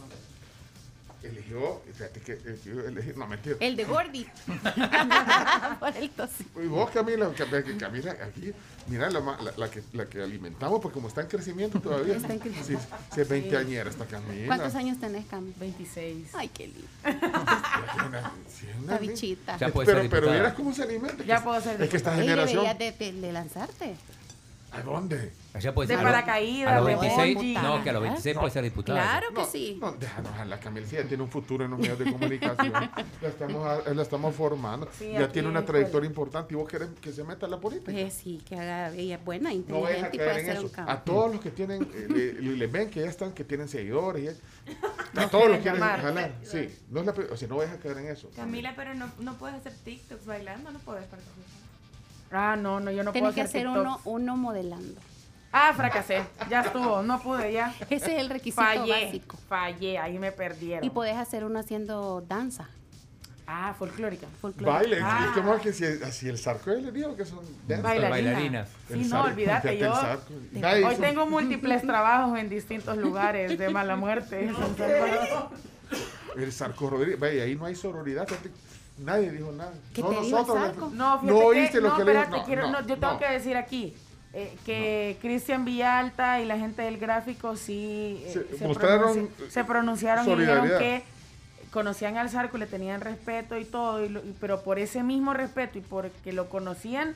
Eligió, 1.24 1.80
fíjate 1.90 2.20
que 2.20 2.32
eh, 2.32 2.58
yo 2.66 2.80
elegí, 2.86 3.12
no 3.16 3.26
mentira. 3.26 3.56
El 3.60 3.76
de 3.76 3.84
Gordy. 3.84 4.26
Por 5.80 5.96
el 5.96 6.10
tocino. 6.10 6.62
Y 6.62 6.66
vos, 6.66 6.90
Camila, 6.90 7.30
Camila, 7.78 8.12
aquí, 8.22 8.52
mira 8.88 9.08
la, 9.10 9.20
ma- 9.20 9.40
la, 9.40 9.52
la 9.56 9.70
que, 9.70 9.82
la 9.94 10.06
que 10.06 10.22
alimentamos, 10.22 10.80
porque 10.80 10.94
como 10.94 11.08
está 11.08 11.22
en 11.22 11.28
crecimiento 11.28 11.80
todavía. 11.80 12.16
Está 12.16 12.34
en 12.34 12.42
Sí, 12.42 12.50
crecimiento. 12.50 12.86
sí, 13.14 13.20
es 13.22 13.28
20 13.28 13.56
añera 13.56 13.88
esta 13.88 14.04
Camila. 14.04 14.46
¿Cuántos 14.46 14.74
años 14.74 15.00
tenés, 15.00 15.24
Cami? 15.26 15.54
26. 15.56 16.28
Ay, 16.34 16.48
qué 16.48 16.66
lindo. 16.66 16.88
Sí, 18.48 18.66
una 18.82 18.98
bichita. 18.98 19.56
Ya 19.56 19.68
pero, 19.70 20.08
pero 20.10 20.30
vieras 20.30 20.52
cómo 20.54 20.72
se 20.74 20.82
alimenta. 20.82 21.24
Ya 21.24 21.42
puedo 21.42 21.60
ser 21.60 21.80
Es 21.82 21.88
que 21.88 21.96
esta 21.96 22.14
generación. 22.14 22.64
deberías 22.64 22.98
de, 22.98 23.12
de- 23.12 23.20
de 23.20 23.32
lanzarte. 23.32 23.96
¿A 24.74 24.82
dónde? 24.82 25.32
Allá 25.52 25.72
puede 25.72 25.88
De 25.88 25.94
ser. 25.94 26.02
paracaídas, 26.04 26.72
A 26.72 26.76
los 26.78 26.86
de 26.86 26.94
26, 26.96 27.34
bungee. 27.36 27.54
no, 27.54 27.82
que 27.84 27.90
a 27.90 27.92
los 27.92 28.02
26 28.02 28.36
puede 28.38 28.50
ser 28.50 28.64
diputada. 28.64 29.00
Claro 29.00 29.28
que 29.28 29.34
No, 29.40 29.46
sí. 29.46 29.78
No, 29.80 29.92
déjanos 29.92 30.32
a 30.32 30.44
la 30.44 30.56
ella 30.56 31.06
tiene 31.08 31.22
un 31.22 31.30
futuro 31.30 31.64
en 31.64 31.70
los 31.70 31.78
medios 31.80 31.98
de 31.98 32.10
comunicación. 32.12 32.72
la, 33.22 33.28
estamos, 33.28 33.66
a- 33.66 33.94
la 33.94 34.02
estamos 34.02 34.34
formando. 34.34 34.88
Sí, 34.98 35.12
ya 35.12 35.24
aquí, 35.24 35.34
tiene 35.34 35.48
una 35.48 35.64
trayectoria 35.64 36.08
importante 36.08 36.54
y 36.54 36.56
vos 36.56 36.68
querés 36.68 36.88
que 37.00 37.12
se 37.12 37.22
meta 37.24 37.46
en 37.46 37.52
la 37.52 37.60
política. 37.60 37.92
Pues 37.92 38.12
sí, 38.14 38.42
que 38.46 38.56
haga, 38.56 38.90
ella 38.94 39.16
es 39.16 39.24
buena, 39.24 39.50
no 39.68 39.80
vayas 39.82 40.02
a 40.04 40.06
inteligente 40.06 40.16
y 40.16 40.18
caer 40.18 40.30
puede 40.30 40.40
en 40.40 40.44
hacer 40.50 40.56
eso. 40.56 40.66
un 40.66 40.68
cambio. 40.72 40.94
A 40.94 41.04
todos 41.04 41.32
los 41.32 41.40
que 41.40 41.50
tienen, 41.50 41.82
eh, 41.94 42.06
le, 42.08 42.32
le- 42.42 42.56
le 42.56 42.66
ven 42.66 42.90
que 42.90 43.00
ya 43.00 43.08
están, 43.08 43.32
que 43.32 43.44
tienen 43.44 43.68
seguidores. 43.68 44.40
Y, 44.66 45.18
a 45.18 45.28
todos 45.28 45.48
los 45.48 45.58
quieren 45.58 45.62
quieren 45.62 45.80
llamar. 45.80 46.00
jalar. 46.02 46.32
Sí, 46.42 46.68
no 46.90 47.00
es 47.00 47.06
la, 47.06 47.14
pri- 47.14 47.26
o 47.30 47.36
sea, 47.36 47.48
no 47.48 47.56
vayas 47.58 47.74
a 47.74 47.78
caer 47.78 47.98
en 47.98 48.08
eso. 48.08 48.28
Camila, 48.34 48.72
pero 48.76 48.94
no, 48.94 49.10
no 49.20 49.34
puedes 49.34 49.56
hacer 49.56 49.72
TikToks 49.84 50.26
bailando, 50.26 50.70
no 50.72 50.78
puedes 50.80 51.04
participar. 51.06 51.63
Ah, 52.30 52.56
no, 52.56 52.80
no, 52.80 52.90
yo 52.90 53.02
no 53.04 53.12
Tienes 53.12 53.28
puedo 53.30 53.34
que 53.34 53.40
hacer 53.42 53.66
hacer 53.66 53.80
uno, 53.80 54.00
uno 54.04 54.36
modelando. 54.36 55.00
Ah, 55.52 55.72
fracasé. 55.76 56.22
Ya 56.50 56.62
estuvo, 56.62 57.02
no 57.02 57.20
pude 57.22 57.52
ya. 57.52 57.72
Ese 57.90 58.14
es 58.14 58.20
el 58.20 58.28
requisito 58.28 58.60
Fallé, 58.62 59.04
básico. 59.06 59.36
fallé, 59.48 59.98
ahí 59.98 60.18
me 60.18 60.32
perdieron. 60.32 60.84
Y 60.84 60.90
puedes 60.90 61.16
hacer 61.16 61.44
uno 61.44 61.60
haciendo 61.60 62.20
danza 62.22 62.68
Ah, 63.46 63.74
folclórica. 63.78 64.26
folclórica. 64.40 64.72
Baile, 64.78 64.98
Ah. 65.02 65.26
es 65.28 65.38
como 65.40 65.60
que 65.60 65.72
si 65.72 65.84
así 65.84 66.28
el 66.28 66.38
sarco 66.38 66.70
le 66.70 66.90
digo 66.90 67.14
que 67.14 67.24
son 67.26 67.40
dance. 67.68 67.82
Bailarina. 67.82 68.10
bailarinas. 68.10 68.68
Sí, 68.88 68.94
El 68.94 69.02
no, 69.02 69.08
sarco, 69.10 69.26
olvídate, 69.28 69.68
el 69.70 69.78
yo 70.80 70.88
hoy 70.88 70.96
tengo 70.96 71.26
múltiples 71.26 71.82
trabajos 71.82 72.38
en 72.38 72.48
distintos 72.48 72.96
lugares 72.96 73.56
de 73.58 73.68
mala 73.68 73.96
muerte. 73.96 74.50
El 76.36 76.52
Sarco 76.52 76.90
Rodríguez, 76.90 77.20
vaya, 77.20 77.44
ahí 77.44 77.54
no 77.54 77.64
hay 77.66 77.76
sororidad. 77.76 78.26
Nadie 78.98 79.30
dijo 79.32 79.50
nada. 79.52 79.72
¿Qué 79.92 80.00
Son 80.02 80.14
te 80.14 80.20
dijo 80.22 80.38
el 80.40 80.46
nosotros. 80.46 80.92
No, 80.92 81.16
No 81.16 81.22
que, 81.22 81.32
oíste 81.32 81.80
lo 81.80 81.88
no, 81.90 81.96
que 81.96 82.04
le 82.04 82.10
dijo. 82.12 82.22
espérate, 82.22 82.40
No, 82.40 82.46
quiero- 82.46 82.62
no, 82.70 82.80
no, 82.80 82.86
yo 82.86 82.94
tengo 82.98 83.12
no. 83.14 83.18
que 83.18 83.28
decir 83.30 83.56
aquí 83.56 83.94
eh, 84.32 84.56
que 84.66 85.16
Cristian 85.20 85.64
Villalta 85.64 86.40
y 86.40 86.44
la 86.44 86.58
gente 86.58 86.82
del 86.82 86.98
gráfico 86.98 87.56
sí 87.56 88.22
eh, 88.26 88.30
Se 88.50 88.58
se, 88.58 88.66
mostraron, 88.66 89.28
pronunci- 89.28 89.48
se 89.48 89.64
pronunciaron 89.64 90.28
y 90.28 90.34
dijeron 90.36 90.68
que 90.78 91.02
conocían 91.72 92.16
al 92.18 92.30
Zarco, 92.30 92.56
le 92.58 92.66
tenían 92.66 93.00
respeto 93.00 93.56
y 93.58 93.64
todo, 93.64 94.04
y 94.04 94.08
lo- 94.08 94.20
y- 94.20 94.34
pero 94.40 94.62
por 94.62 94.78
ese 94.78 95.02
mismo 95.02 95.34
respeto 95.34 95.78
y 95.78 95.80
porque 95.80 96.32
lo 96.32 96.48
conocían, 96.48 97.14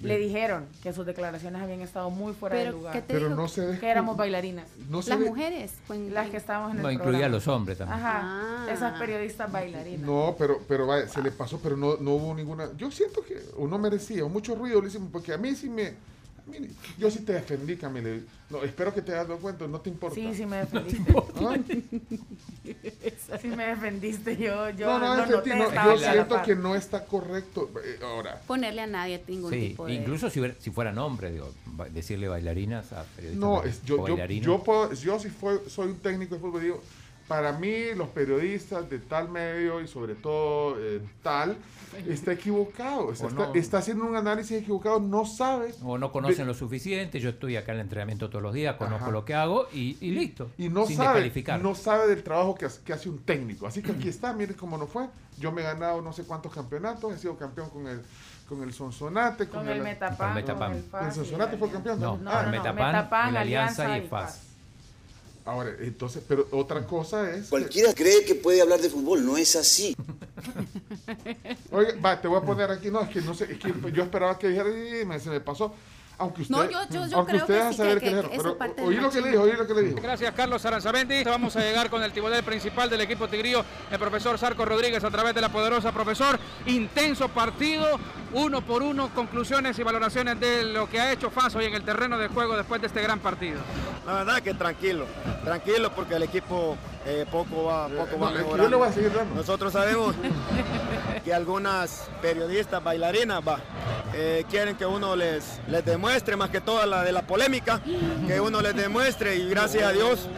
le 0.00 0.16
dijeron 0.18 0.66
que 0.82 0.92
sus 0.92 1.04
declaraciones 1.06 1.60
habían 1.60 1.80
estado 1.80 2.10
muy 2.10 2.32
fuera 2.32 2.56
de 2.56 2.70
lugar. 2.70 2.92
¿qué 2.92 3.00
te 3.02 3.14
Pero 3.14 3.28
dijo? 3.28 3.40
no 3.40 3.48
se 3.48 3.78
que 3.78 3.88
éramos 3.88 4.16
bailarinas. 4.16 4.66
No 4.88 4.98
Las 4.98 5.18
ve- 5.18 5.24
mujeres. 5.26 5.72
pues, 5.86 5.98
Las 6.12 6.30
que 6.30 6.36
estábamos 6.36 6.72
en 6.76 6.82
No, 6.82 6.88
el 6.88 6.94
incluía 6.94 7.26
a 7.26 7.28
los 7.28 7.48
hombres 7.48 7.78
también. 7.78 7.98
Ajá, 7.98 8.20
Ah. 8.22 8.66
esas 8.72 8.98
periodistas 8.98 9.50
bailarinas. 9.50 10.00
No, 10.06 10.36
pero, 10.38 10.60
pero 10.68 10.86
vaya, 10.86 11.08
se 11.08 11.22
le 11.22 11.30
pasó, 11.32 11.58
pero 11.62 11.76
no, 11.76 11.96
no 11.96 12.12
hubo 12.12 12.34
ninguna. 12.34 12.68
Yo 12.76 12.90
siento 12.90 13.22
que 13.24 13.40
uno 13.56 13.76
merecía, 13.78 14.24
o 14.24 14.28
mucho 14.28 14.54
ruido 14.54 14.80
le 14.80 14.88
hicimos, 14.88 15.08
porque 15.10 15.32
a 15.32 15.36
mí 15.38 15.54
sí 15.54 15.68
me. 15.68 15.94
Mí- 16.48 16.68
yo 16.98 17.10
sí 17.10 17.20
te 17.20 17.32
defendí, 17.34 17.76
Camila. 17.76 18.08
No, 18.50 18.62
espero 18.62 18.94
que 18.94 19.02
te 19.02 19.12
hayas 19.12 19.28
dado 19.28 19.40
cuenta, 19.40 19.66
no 19.66 19.80
te 19.80 19.90
importa. 19.90 20.14
Sí, 20.14 20.32
sí 20.34 20.46
me 20.46 20.56
defendiste. 20.58 21.14
¿Ah? 21.36 21.56
Sí 23.40 23.48
me 23.48 23.66
defendiste, 23.66 24.36
yo, 24.36 24.70
yo 24.70 24.86
no, 24.86 24.98
no, 24.98 25.26
no, 25.26 25.42
estaba 25.42 25.94
yo 25.94 25.98
siento 25.98 26.42
que 26.42 26.54
no 26.56 26.74
está 26.74 27.04
correcto. 27.04 27.70
eh, 27.84 27.98
Ahora, 28.02 28.40
Ponerle 28.46 28.82
a 28.82 28.86
nadie 28.86 29.22
ningún 29.26 29.52
Sí, 29.52 29.68
tipo 29.70 29.86
de... 29.86 29.94
incluso 29.94 30.30
si, 30.30 30.40
hubiera- 30.40 30.56
si 30.58 30.70
fueran 30.70 30.98
hombres, 30.98 31.32
digo, 31.32 31.52
decirle 31.92 32.28
bailarinas 32.28 32.92
a 32.92 33.04
periodistas 33.04 33.40
no, 33.48 33.62
es, 33.64 33.82
yo, 33.84 34.06
yo, 34.08 34.16
yo, 34.26 34.62
puedo, 34.62 34.92
yo 34.94 35.18
si 35.18 35.28
fue, 35.28 35.60
soy 35.68 35.88
un 35.88 35.98
técnico 35.98 36.34
de 36.36 36.40
fútbol, 36.40 36.62
digo, 36.62 36.82
para 37.28 37.52
mí 37.52 37.94
los 37.94 38.08
periodistas 38.08 38.88
de 38.88 38.98
tal 38.98 39.28
medio 39.28 39.80
y 39.82 39.86
sobre 39.86 40.14
todo 40.14 40.76
eh, 40.80 41.00
tal 41.22 41.56
está 42.08 42.32
equivocado, 42.32 43.12
está, 43.12 43.26
O 43.26 43.30
no. 43.30 43.54
está 43.54 43.78
haciendo 43.78 44.04
un 44.06 44.16
análisis 44.16 44.60
equivocado, 44.62 44.98
no 45.00 45.24
sabe 45.26 45.74
O 45.82 45.98
no 45.98 46.10
conocen 46.10 46.38
de- 46.38 46.44
lo 46.46 46.54
suficiente, 46.54 47.20
yo 47.20 47.30
estoy 47.30 47.56
acá 47.56 47.72
en 47.72 47.78
el 47.78 47.84
entrenamiento 47.84 48.28
todos 48.30 48.42
los 48.42 48.54
días, 48.54 48.76
conozco 48.76 49.04
Ajá. 49.04 49.10
lo 49.12 49.24
que 49.24 49.34
hago 49.34 49.68
y, 49.72 49.96
y 50.00 50.10
listo. 50.12 50.50
y 50.58 50.68
no 50.68 50.86
sin 50.86 50.96
sabe, 50.96 51.30
no 51.62 51.74
sabe 51.74 52.06
del 52.08 52.22
trabajo 52.22 52.54
que, 52.54 52.64
hace- 52.66 52.82
que 52.82 52.92
hace 52.92 53.08
un 53.08 53.18
técnico. 53.20 53.66
Así 53.66 53.82
que 53.82 53.92
aquí 53.92 54.08
está, 54.08 54.32
miren 54.32 54.56
cómo 54.56 54.76
no 54.78 54.86
fue. 54.86 55.06
Yo 55.38 55.52
me 55.52 55.60
he 55.60 55.64
ganado 55.64 56.00
no 56.02 56.12
sé 56.12 56.24
cuántos 56.24 56.52
campeonatos, 56.52 57.12
he 57.14 57.18
sido 57.18 57.36
campeón 57.36 57.68
con 57.70 57.86
el 57.86 58.00
con 58.48 58.62
el 58.62 58.72
Sonsonate, 58.72 59.46
con, 59.46 59.60
Con 59.60 59.68
el 59.68 59.82
Metapan. 59.82 60.16
Con 60.16 60.28
el 60.28 60.34
Metapan. 60.36 60.72
el 60.72 61.06
¿El 61.08 61.12
Sonsonate 61.12 61.52
el 61.52 61.58
fue 61.58 61.70
campeón? 61.70 62.00
No? 62.00 62.16
No, 62.16 62.30
Ah, 62.30 62.40
el 62.40 62.46
no, 62.46 62.52
no, 62.52 62.58
Metapan, 62.62 62.92
Metapan, 62.96 63.28
el 63.28 63.36
Alianza 63.36 63.88
y 63.96 63.98
el 64.00 64.04
y 64.06 64.08
FAS. 64.08 64.47
Ahora, 65.48 65.70
entonces, 65.80 66.22
pero 66.28 66.46
otra 66.52 66.84
cosa 66.86 67.30
es. 67.30 67.44
que- 67.44 67.48
Cualquiera 67.48 67.94
cree 67.94 68.22
que 68.22 68.34
puede 68.34 68.60
hablar 68.60 68.80
de 68.80 68.90
fútbol, 68.90 69.24
no 69.24 69.38
es 69.38 69.56
así. 69.56 69.96
Oye, 71.72 71.92
va, 72.04 72.20
te 72.20 72.28
voy 72.28 72.38
a 72.38 72.42
poner 72.42 72.70
aquí, 72.70 72.90
no, 72.90 73.00
es 73.00 73.08
que 73.08 73.22
no 73.22 73.32
sé, 73.32 73.44
es 73.52 73.58
que 73.58 73.72
yo 73.92 74.02
esperaba 74.02 74.38
que 74.38 74.48
dijera 74.48 74.68
y 74.68 75.04
me, 75.06 75.18
se 75.18 75.30
me 75.30 75.40
pasó. 75.40 75.74
Aunque 76.20 76.42
usted, 76.42 76.52
No, 76.54 76.64
yo- 76.68 76.80
yo- 76.90 77.06
yo 77.06 77.16
aunque 77.18 77.30
creo 77.34 77.42
usted 77.44 77.60
que 77.62 77.70
sí, 77.70 77.76
saber 77.76 78.00
que- 78.00 78.10
que, 78.10 78.20
que- 78.28 78.36
pero 78.38 78.58
oí 78.84 78.96
lo 78.96 79.08
que 79.08 79.20
le 79.20 79.30
dijo, 79.30 79.42
oí 79.44 79.52
lo 79.52 79.66
que 79.68 79.74
le 79.74 79.82
dijo. 79.82 79.98
Gracias 80.02 80.34
Carlos 80.34 80.66
Aranzamendi. 80.66 81.22
Vamos 81.22 81.54
a 81.54 81.60
llegar 81.60 81.88
con 81.88 82.02
el 82.02 82.12
tibonel 82.12 82.42
principal 82.42 82.90
del 82.90 83.02
equipo 83.02 83.28
tigrillo, 83.28 83.64
el 83.88 83.98
profesor 84.00 84.36
Sarco 84.36 84.64
Rodríguez 84.64 85.04
a 85.04 85.10
través 85.12 85.32
de 85.32 85.40
la 85.40 85.52
poderosa 85.52 85.92
profesor. 85.92 86.36
Intenso 86.66 87.28
partido, 87.28 88.00
uno 88.32 88.60
por 88.60 88.82
uno, 88.82 89.10
conclusiones 89.14 89.78
y 89.78 89.82
valoraciones 89.82 90.38
de 90.40 90.64
lo 90.64 90.88
que 90.88 91.00
ha 91.00 91.12
hecho 91.12 91.30
FAS 91.30 91.54
hoy 91.56 91.66
en 91.66 91.74
el 91.74 91.82
terreno 91.82 92.18
de 92.18 92.28
juego 92.28 92.56
después 92.56 92.80
de 92.80 92.86
este 92.86 93.02
gran 93.02 93.20
partido. 93.20 93.58
La 94.06 94.12
verdad 94.14 94.42
que 94.42 94.54
tranquilo, 94.54 95.06
tranquilo 95.44 95.92
porque 95.94 96.14
el 96.14 96.22
equipo 96.22 96.76
eh, 97.06 97.26
poco 97.30 97.64
va, 97.64 97.88
poco 97.88 98.18
va 98.18 98.32
que 98.32 98.38
mejorando. 98.38 98.64
yo 98.64 98.68
le 98.68 98.76
voy 98.76 98.88
a 98.88 98.92
seguir 98.92 99.12
dando. 99.12 99.34
Nosotros 99.34 99.72
sabemos 99.72 100.14
que 101.24 101.32
algunas 101.32 102.08
periodistas, 102.20 102.82
bailarinas, 102.82 103.40
va, 103.46 103.60
eh, 104.14 104.44
quieren 104.50 104.76
que 104.76 104.86
uno 104.86 105.16
les, 105.16 105.60
les 105.68 105.84
demuestre, 105.84 106.36
más 106.36 106.50
que 106.50 106.60
toda 106.60 106.86
la 106.86 107.02
de 107.02 107.12
la 107.12 107.22
polémica, 107.22 107.80
que 108.26 108.40
uno 108.40 108.60
les 108.60 108.74
demuestre 108.74 109.36
y 109.36 109.48
gracias 109.48 109.84
a 109.84 109.92
Dios 109.92 110.28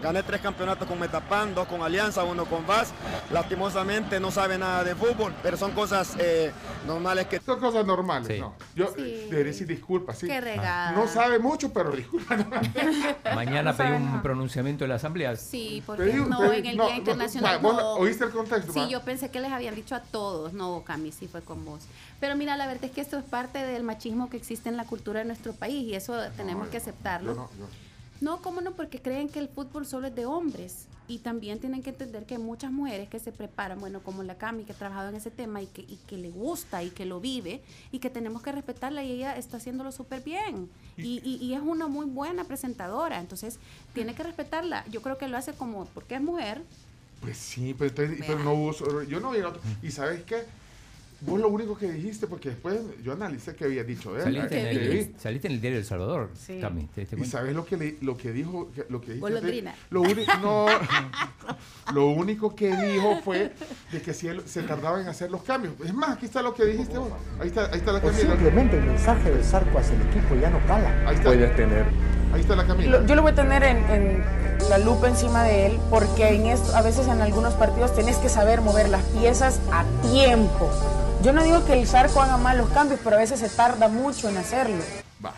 gané 0.00 0.22
tres 0.22 0.40
campeonatos 0.40 0.86
con 0.88 0.98
Metapan, 0.98 1.54
dos 1.54 1.66
con 1.68 1.82
Alianza, 1.82 2.24
uno 2.24 2.44
con 2.46 2.66
VAS. 2.66 2.92
Lastimosamente 3.30 4.20
no 4.20 4.30
sabe 4.30 4.58
nada 4.58 4.84
de 4.84 4.94
fútbol, 4.94 5.32
pero 5.42 5.56
son 5.56 5.72
cosas 5.72 6.14
eh, 6.18 6.52
normales 6.86 7.26
que... 7.26 7.40
Son 7.40 7.58
cosas 7.60 7.84
normales, 7.86 8.28
Sí. 8.28 8.40
no. 8.40 8.54
Yo 8.74 8.86
Sí. 8.88 9.02
eh, 9.02 9.26
debería 9.30 9.52
decir 9.52 9.66
disculpas, 9.66 10.18
sí. 10.18 10.26
Qué 10.26 10.40
regada. 10.40 10.92
No 10.92 11.06
sabe 11.08 11.38
mucho, 11.38 11.72
pero 11.72 11.90
disculpa. 11.92 12.36
no. 12.36 12.46
Mañana 13.34 13.72
No 13.72 13.76
pedí 13.76 13.92
un 13.92 14.04
nada. 14.06 14.22
pronunciamiento 14.22 14.84
de 14.84 14.88
la 14.88 14.94
asamblea. 14.96 15.36
Sí, 15.36 15.82
porque 15.86 16.04
Pedí- 16.04 16.26
no, 16.26 16.38
pedí- 16.40 16.58
en 16.58 16.66
el 16.66 16.76
no, 16.76 16.84
Día 16.86 16.92
no, 16.94 16.98
Internacional. 16.98 17.58
vos 17.60 17.76
no. 17.76 17.92
¿Oíste 17.94 18.24
el 18.24 18.30
contexto? 18.30 18.72
Sí, 18.72 18.88
yo 18.88 19.02
pensé 19.02 19.30
que 19.30 19.40
les 19.40 19.52
habían 19.52 19.74
dicho 19.74 19.94
a 19.94 20.00
todos, 20.00 20.52
no, 20.52 20.82
Cami, 20.84 21.12
sí 21.12 21.28
fue 21.28 21.42
con 21.42 21.64
vos. 21.64 21.82
Pero 22.20 22.36
mira, 22.36 22.56
la 22.56 22.66
verdad 22.66 22.84
es 22.84 22.90
que 22.90 23.00
esto 23.00 23.16
es 23.18 23.24
parte 23.24 23.58
del 23.58 23.82
machismo 23.82 24.28
que 24.30 24.36
existe 24.36 24.68
en 24.68 24.76
la 24.76 24.84
cultura 24.84 25.20
de 25.20 25.26
nuestro 25.26 25.52
país 25.54 25.84
y 25.84 25.94
eso 25.94 26.14
tenemos 26.36 26.68
que 26.68 26.76
aceptarlo. 26.78 27.34
Yo 27.34 27.40
no, 27.40 27.50
yo- 27.58 27.66
No, 28.20 28.42
cómo 28.42 28.60
no, 28.60 28.72
porque 28.72 29.00
creen 29.00 29.28
que 29.28 29.38
el 29.38 29.48
fútbol 29.48 29.86
solo 29.86 30.06
es 30.08 30.14
de 30.14 30.26
hombres. 30.26 30.86
Y 31.08 31.18
también 31.18 31.58
tienen 31.58 31.82
que 31.82 31.90
entender 31.90 32.24
que 32.24 32.34
hay 32.36 32.40
muchas 32.40 32.70
mujeres 32.70 33.08
que 33.08 33.18
se 33.18 33.32
preparan, 33.32 33.80
bueno, 33.80 34.00
como 34.00 34.22
la 34.22 34.36
Cami, 34.36 34.62
que 34.62 34.70
ha 34.72 34.76
trabajado 34.76 35.08
en 35.08 35.16
ese 35.16 35.30
tema 35.32 35.60
y 35.60 35.66
que, 35.66 35.80
y 35.82 35.98
que 36.06 36.16
le 36.16 36.30
gusta 36.30 36.84
y 36.84 36.90
que 36.90 37.04
lo 37.04 37.18
vive, 37.18 37.62
y 37.90 37.98
que 37.98 38.10
tenemos 38.10 38.42
que 38.42 38.52
respetarla 38.52 39.02
y 39.02 39.10
ella 39.12 39.36
está 39.36 39.56
haciéndolo 39.56 39.90
súper 39.90 40.20
bien. 40.22 40.68
Y, 40.96 41.20
y- 41.24 41.44
y 41.44 41.54
es 41.54 41.60
una 41.62 41.88
muy 41.88 42.06
buena 42.06 42.44
presentadora, 42.44 43.18
entonces 43.18 43.58
tiene 43.92 44.14
que 44.14 44.22
respetarla. 44.22 44.84
Yo 44.88 45.02
creo 45.02 45.18
que 45.18 45.26
lo 45.26 45.36
hace 45.36 45.52
como 45.52 45.86
porque 45.86 46.14
es 46.14 46.20
mujer. 46.22 46.62
Pues 47.22 47.36
sí, 47.38 47.74
pero, 47.76 47.90
entonces- 47.90 48.24
pero 48.24 48.38
no 48.38 48.52
hubo. 48.52 49.02
Yo 49.02 49.18
no 49.18 49.34
el 49.34 49.44
otro. 49.46 49.60
¿Y 49.82 49.90
sabes 49.90 50.22
qué? 50.22 50.44
Vos 51.22 51.38
lo 51.38 51.48
único 51.48 51.76
que 51.76 51.90
dijiste, 51.92 52.26
porque 52.26 52.48
después 52.50 52.78
yo 53.04 53.12
analicé 53.12 53.54
qué 53.54 53.64
había 53.66 53.84
dicho 53.84 54.16
él. 54.16 54.22
Saliste 54.22 54.70
en, 54.70 54.78
vi. 54.90 54.98
el, 54.98 55.14
saliste 55.18 55.48
en 55.48 55.54
el 55.54 55.60
diario 55.60 55.78
El 55.78 55.84
Salvador, 55.84 56.30
Sí. 56.34 56.58
Cami, 56.60 56.86
¿te 56.94 57.06
¿Y 57.16 57.24
sabes 57.26 57.54
lo 57.54 57.64
que, 57.66 57.76
le- 57.76 57.96
lo 58.00 58.16
que 58.16 58.32
dijo? 58.32 58.70
que- 58.74 58.86
Lo 58.88 59.00
que 59.00 59.12
dijiste. 59.14 59.72
Lo, 59.90 60.00
uni- 60.00 60.24
no, 60.42 60.66
lo 61.92 62.06
único 62.08 62.54
que 62.54 62.74
dijo 62.74 63.20
fue 63.24 63.52
de 63.92 64.00
que 64.02 64.14
si 64.14 64.28
él 64.28 64.42
se 64.46 64.62
tardaba 64.62 65.00
en 65.00 65.08
hacer 65.08 65.30
los 65.30 65.42
cambios. 65.42 65.74
Es 65.84 65.92
más, 65.92 66.10
aquí 66.16 66.26
está 66.26 66.40
lo 66.42 66.54
que 66.54 66.64
dijiste 66.64 66.96
vos. 66.98 67.10
Ahí 67.40 67.48
está, 67.48 67.66
ahí 67.66 67.78
está 67.78 67.92
la 67.92 68.00
Camila. 68.00 68.18
Simplemente 68.20 68.78
el 68.78 68.84
mensaje 68.84 69.30
del 69.30 69.44
Zarco 69.44 69.78
hacia 69.78 69.94
el 69.96 70.02
equipo 70.02 70.34
ya 70.40 70.50
no 70.50 70.58
cala. 70.66 71.06
Ahí 71.08 71.16
está, 71.16 71.30
tener. 71.56 71.84
ahí 72.32 72.40
está 72.40 72.56
la 72.56 72.66
Camila. 72.66 72.98
Lo- 73.00 73.06
Yo 73.06 73.14
lo 73.14 73.22
voy 73.22 73.32
a 73.32 73.34
tener 73.34 73.62
en, 73.62 73.76
en 73.90 74.24
la 74.70 74.78
lupa 74.78 75.08
encima 75.08 75.42
de 75.44 75.66
él 75.66 75.78
porque 75.90 76.28
en 76.28 76.46
esto, 76.46 76.74
a 76.76 76.82
veces 76.82 77.08
en 77.08 77.20
algunos 77.20 77.54
partidos 77.54 77.94
tenés 77.94 78.16
que 78.18 78.28
saber 78.28 78.60
mover 78.62 78.88
las 78.88 79.02
piezas 79.04 79.60
a 79.72 79.84
tiempo. 80.10 80.70
Yo 81.22 81.32
no 81.34 81.42
digo 81.42 81.64
que 81.66 81.74
el 81.74 81.86
Zarco 81.86 82.20
haga 82.22 82.38
mal 82.38 82.56
los 82.56 82.70
cambios, 82.70 83.00
pero 83.04 83.16
a 83.16 83.18
veces 83.18 83.40
se 83.40 83.48
tarda 83.50 83.88
mucho 83.88 84.28
en 84.28 84.38
hacerlo. 84.38 84.82
Va. 85.24 85.34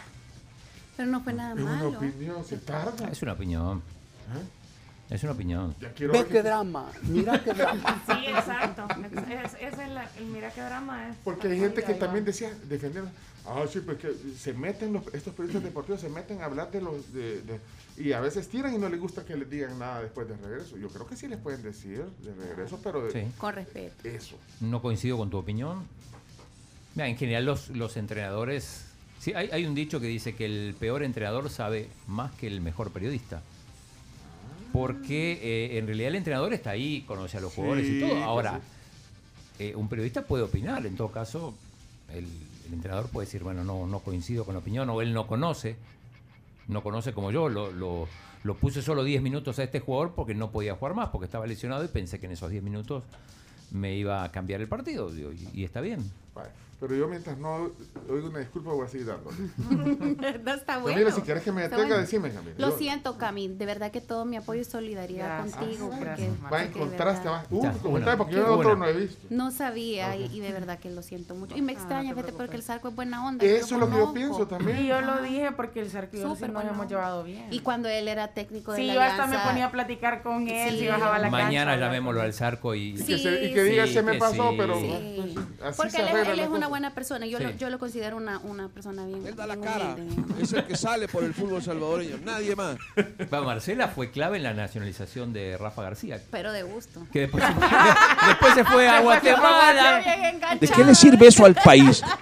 Pero 0.96 1.08
no 1.10 1.20
fue 1.22 1.32
nada 1.32 1.54
Es 1.54 1.60
una 1.60 1.74
malo. 1.76 1.88
opinión, 1.98 2.44
se 2.44 2.56
tarda. 2.58 3.08
Es 3.08 3.20
una 3.22 3.32
opinión. 3.32 3.78
¿Eh? 3.80 5.14
Es 5.14 5.22
una 5.24 5.32
opinión. 5.32 5.74
Ya 5.80 5.92
quiero 5.92 6.12
Ve 6.12 6.20
ver 6.20 6.28
qué 6.28 6.34
que- 6.34 6.42
drama, 6.44 6.86
mira 7.02 7.42
qué 7.42 7.52
drama. 7.52 8.02
Sí, 8.06 8.26
exacto. 8.28 8.86
Es, 9.28 9.54
ese 9.54 9.82
es 9.82 9.88
la- 9.90 10.08
el 10.18 10.26
mira 10.26 10.50
qué 10.50 10.60
drama 10.62 11.08
es. 11.08 11.16
Porque 11.24 11.48
hay 11.48 11.58
gente 11.58 11.82
que 11.82 11.94
también 11.94 12.24
decía, 12.24 12.50
defendiendo, 12.68 13.10
ah, 13.46 13.64
sí, 13.70 13.80
porque 13.80 14.08
se 14.38 14.52
meten, 14.52 14.92
los, 14.92 15.02
estos 15.14 15.34
periodistas 15.34 15.62
deportivos 15.64 16.00
se 16.00 16.08
meten 16.08 16.40
a 16.42 16.46
hablar 16.46 16.70
de 16.70 16.80
los, 16.80 17.12
de, 17.12 17.42
de- 17.42 17.60
y 17.98 18.12
a 18.12 18.20
veces 18.20 18.48
tiran 18.48 18.74
y 18.74 18.78
no 18.78 18.88
les 18.88 18.98
gusta 19.00 19.24
que 19.24 19.36
les 19.36 19.48
digan 19.50 19.78
nada 19.78 20.02
después 20.02 20.26
de 20.28 20.36
regreso. 20.36 20.76
Yo 20.78 20.88
creo 20.88 21.06
que 21.06 21.16
sí 21.16 21.28
les 21.28 21.38
pueden 21.38 21.62
decir 21.62 22.04
de 22.22 22.34
regreso, 22.34 22.80
pero 22.82 23.04
de- 23.04 23.12
Sí. 23.12 23.30
Con 23.38 23.54
respeto. 23.54 24.08
eso. 24.08 24.36
No 24.60 24.80
coincido 24.80 25.16
con 25.18 25.28
tu 25.30 25.36
opinión. 25.38 25.86
Mira, 26.94 27.08
en 27.08 27.16
general 27.16 27.44
los, 27.44 27.68
los 27.70 27.96
entrenadores... 27.96 28.86
Sí, 29.18 29.32
hay, 29.34 29.48
hay 29.52 29.66
un 29.66 29.74
dicho 29.74 30.00
que 30.00 30.06
dice 30.08 30.34
que 30.34 30.44
el 30.46 30.74
peor 30.78 31.02
entrenador 31.02 31.48
sabe 31.48 31.88
más 32.08 32.32
que 32.32 32.46
el 32.48 32.60
mejor 32.60 32.90
periodista. 32.90 33.40
Porque 34.72 35.32
eh, 35.42 35.78
en 35.78 35.86
realidad 35.86 36.08
el 36.08 36.16
entrenador 36.16 36.52
está 36.54 36.70
ahí, 36.70 37.02
conoce 37.06 37.36
a 37.36 37.40
los 37.40 37.52
jugadores 37.52 37.86
y 37.88 38.00
todo. 38.00 38.10
pues 38.10 38.22
Ahora, 38.22 38.60
eh, 39.58 39.74
un 39.76 39.88
periodista 39.88 40.22
puede 40.26 40.44
opinar, 40.44 40.86
en 40.86 40.96
todo 40.96 41.12
caso, 41.12 41.54
el, 42.10 42.26
el 42.72 42.76
entrenador 42.76 43.10
puede 43.10 43.26
decir, 43.26 43.42
bueno, 43.42 43.64
no, 43.64 43.86
no 43.86 44.00
coincido 44.00 44.46
con 44.46 44.54
la 44.54 44.60
opinión, 44.60 44.88
o 44.88 45.02
él 45.02 45.12
no 45.12 45.26
conoce, 45.26 45.76
no 46.68 46.82
conoce 46.82 47.12
como 47.12 47.30
yo, 47.30 47.50
lo, 47.50 47.70
lo, 47.70 48.08
lo 48.44 48.56
puse 48.56 48.80
solo 48.80 49.04
10 49.04 49.20
minutos 49.20 49.58
a 49.58 49.64
este 49.64 49.80
jugador 49.80 50.14
porque 50.14 50.34
no 50.34 50.50
podía 50.50 50.74
jugar 50.74 50.94
más, 50.94 51.10
porque 51.10 51.26
estaba 51.26 51.46
lesionado 51.46 51.84
y 51.84 51.88
pensé 51.88 52.18
que 52.18 52.24
en 52.24 52.32
esos 52.32 52.50
10 52.50 52.62
minutos 52.62 53.04
me 53.72 53.94
iba 53.94 54.24
a 54.24 54.32
cambiar 54.32 54.62
el 54.62 54.68
partido, 54.68 55.10
y, 55.14 55.64
está 55.64 55.82
bien. 55.82 56.00
Pero 56.82 56.96
yo 56.96 57.06
mientras 57.06 57.38
no 57.38 57.70
oigo 58.10 58.26
una 58.28 58.40
disculpa 58.40 58.72
voy 58.72 58.84
a 58.84 58.88
seguir 58.88 59.06
dándole. 59.06 59.36
no 60.44 60.52
está 60.52 60.78
bueno. 60.78 60.96
Camila, 60.98 61.12
si 61.14 61.20
quieres 61.20 61.44
que 61.44 61.52
me 61.52 61.62
detenga, 61.62 61.82
bueno. 61.84 61.96
decime, 61.98 62.32
Camila. 62.32 62.54
Lo 62.58 62.70
Yo- 62.70 62.76
siento, 62.76 63.16
Cami. 63.18 63.46
De 63.46 63.66
verdad 63.66 63.92
que 63.92 64.00
todo 64.00 64.24
mi 64.24 64.36
apoyo 64.36 64.62
y 64.62 64.64
solidaridad 64.64 65.44
Gracias, 65.44 65.56
contigo. 65.58 65.90
porque- 65.90 66.04
gracias, 66.04 66.30
Va, 66.52 66.62
encontraste, 66.64 67.28
va. 67.28 67.44
Uh, 67.50 67.68
comentame, 67.82 68.16
porque 68.16 68.34
yo 68.34 68.44
Qué 68.44 68.50
otro 68.50 68.76
buena. 68.76 68.86
no 68.86 68.86
he 68.86 68.92
visto. 68.94 69.26
No 69.30 69.52
sabía 69.52 70.16
y, 70.16 70.24
y 70.36 70.40
de 70.40 70.50
verdad 70.50 70.80
que 70.80 70.90
lo 70.90 71.02
siento 71.02 71.36
mucho. 71.36 71.56
Y 71.56 71.62
me 71.62 71.70
Ah, 71.70 71.76
extraña, 71.76 72.10
no 72.10 72.16
te 72.16 72.22
fíjate, 72.22 72.32
porque 72.36 72.56
el. 72.56 72.62
Zarco 72.64 72.88
es 72.88 72.96
buena 72.96 73.28
onda. 73.28 73.46
yo 73.46 73.50
Eso 73.52 73.74
es 73.76 73.80
lo 73.80 73.88
que 73.88 73.96
yo 73.98 74.12
pienso 74.12 74.48
también. 74.48 74.78
Y 74.84 74.88
yo 74.88 75.00
lo 75.02 75.22
dije 75.22 75.52
porque 75.52 75.78
el 75.82 75.88
Zarco 75.88 76.16
y 76.16 76.20
yo 76.20 76.30
sí 76.30 76.34
Súper 76.34 76.50
nos 76.52 76.64
hemos 76.64 76.88
llevado 76.88 77.22
bien. 77.22 77.46
Y 77.52 77.60
cuando 77.60 77.88
él 77.88 78.08
era 78.08 78.26
técnico 78.34 78.72
de 78.72 78.78
Sí, 78.78 78.86
la 78.88 78.94
yo 78.94 79.00
hasta 79.02 79.28
me 79.28 79.38
ponía 79.38 79.66
a 79.66 79.70
platicar 79.70 80.24
con 80.24 80.48
él, 80.48 80.72
Sí. 80.72 80.80
si 80.80 80.88
bajaba 80.88 81.18
la 81.20 81.30
cancha. 81.30 81.44
Mañana 81.44 81.76
llamémoslo 81.76 82.22
al 82.22 82.26
él. 82.26 82.32
zarco 82.34 82.74
y... 82.74 82.88
Y 82.88 82.94
que, 82.94 83.02
Sí, 83.04 83.18
se, 83.20 83.44
y 83.44 83.54
que 83.54 83.62
diga, 83.62 83.86
sí, 83.86 83.92
se 83.92 84.02
me 84.02 84.14
pasó, 84.18 84.50
sí. 84.50 84.56
pero 84.58 84.74
Sí. 84.80 84.92
así 85.62 85.76
Porque 85.76 85.90
se 85.92 86.00
él, 86.32 86.40
es 86.40 86.48
una. 86.48 86.71
Buena 86.72 86.92
persona. 86.94 87.26
Yo, 87.26 87.38
Sí. 87.38 87.44
lo, 87.44 87.50
yo 87.52 87.70
lo 87.70 87.78
considero 87.78 88.16
una, 88.16 88.38
una 88.38 88.68
persona 88.68 89.04
bien. 89.06 89.26
Él 89.26 89.36
da 89.36 89.46
la 89.46 89.56
cara. 89.58 89.94
humilde. 89.94 90.42
Es 90.42 90.52
el 90.52 90.64
que 90.64 90.76
sale 90.76 91.06
por 91.08 91.22
el 91.22 91.34
fútbol 91.34 91.62
salvadoreño, 91.62 92.16
nadie 92.24 92.56
más. 92.56 92.76
Va, 93.32 93.42
Marcela 93.42 93.88
fue 93.88 94.10
clave 94.10 94.38
en 94.38 94.42
la 94.42 94.54
nacionalización 94.54 95.32
de 95.32 95.56
Rafa 95.58 95.82
García, 95.82 96.20
Pero 96.30 96.50
de 96.52 96.62
gusto. 96.62 97.06
que 97.12 97.20
después, 97.20 97.44
después 98.26 98.54
se 98.54 98.64
fue 98.64 98.88
a 98.88 99.00
Guatemala. 99.00 100.02
¿De 100.60 100.68
qué 100.68 100.84
le 100.84 100.94
sirve 100.94 101.28
eso 101.28 101.44
al 101.44 101.54
país? 101.54 102.02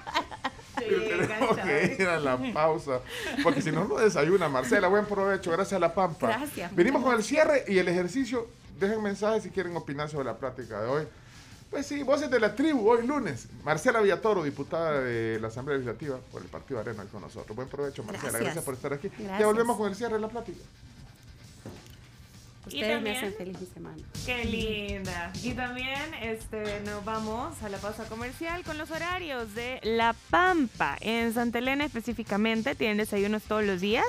Tenemos 0.79 1.57
que 1.59 1.97
ir 2.01 2.09
a 2.09 2.19
la 2.19 2.37
pausa, 2.53 3.01
porque 3.43 3.63
si 3.63 3.71
no, 3.71 3.85
no 3.85 3.97
desayuna. 3.97 4.49
Marcela, 4.49 4.89
buen 4.89 5.07
provecho, 5.07 5.51
gracias 5.53 5.75
a 5.77 5.79
la 5.79 5.95
Pampa. 5.95 6.29
Gracias, 6.29 6.75
Venimos 6.75 7.03
con 7.05 7.15
el 7.15 7.23
cierre 7.23 7.65
y 7.69 7.79
el 7.79 7.87
ejercicio. 7.89 8.49
Dejen 8.79 9.03
mensajes 9.03 9.43
si 9.43 9.51
quieren 9.51 9.77
opinar 9.77 10.09
sobre 10.09 10.25
la 10.25 10.37
plática 10.39 10.81
de 10.81 10.89
hoy. 10.89 11.05
Pues 11.71 11.87
sí, 11.87 12.03
voces 12.03 12.29
de 12.31 12.41
la 12.41 12.55
tribu, 12.57 12.89
hoy 12.91 13.07
lunes. 13.07 13.47
Marcela 13.63 14.01
Villatoro, 14.01 14.43
diputada 14.43 15.01
de 15.03 15.39
la 15.41 15.49
Asamblea 15.49 15.79
Legislativa 15.79 16.19
por 16.33 16.43
el 16.43 16.49
Partido 16.49 16.81
Arena, 16.81 17.05
con 17.05 17.23
nosotros. 17.23 17.55
Buen 17.55 17.69
provecho, 17.69 18.03
Marcela. 18.03 18.23
Gracias, 18.33 18.43
Gracias. 18.43 18.65
por 18.65 18.75
estar 18.75 18.93
aquí. 18.93 19.09
Ya 19.19 19.25
Gracias. 19.25 19.47
volvemos 19.47 19.77
con 19.77 19.89
el 19.89 19.95
cierre 19.95 20.15
de 20.15 20.21
la 20.21 20.29
plática. 20.29 20.59
Ustedes 22.67 22.83
me 22.89 22.95
también- 22.95 23.17
hacen 23.17 23.35
feliz 23.35 23.61
mi 23.61 23.67
semana. 23.67 23.97
Qué 24.27 24.45
linda. 24.45 25.33
Y 25.43 25.53
también 25.53 26.13
este, 26.23 26.81
nos 26.81 27.05
vamos 27.05 27.63
a 27.63 27.69
la 27.69 27.79
pausa 27.79 28.05
comercial 28.05 28.63
con 28.65 28.77
los 28.77 28.91
horarios 28.91 29.55
de 29.55 29.81
La 29.83 30.15
Pampa. 30.31 30.97
En 31.01 31.33
Santa 31.33 31.59
Elena 31.61 31.85
específicamente 31.85 32.75
tienen 32.75 32.99
desayunos 32.99 33.45
todos 33.45 33.65
los 33.65 33.81
días. 33.81 34.07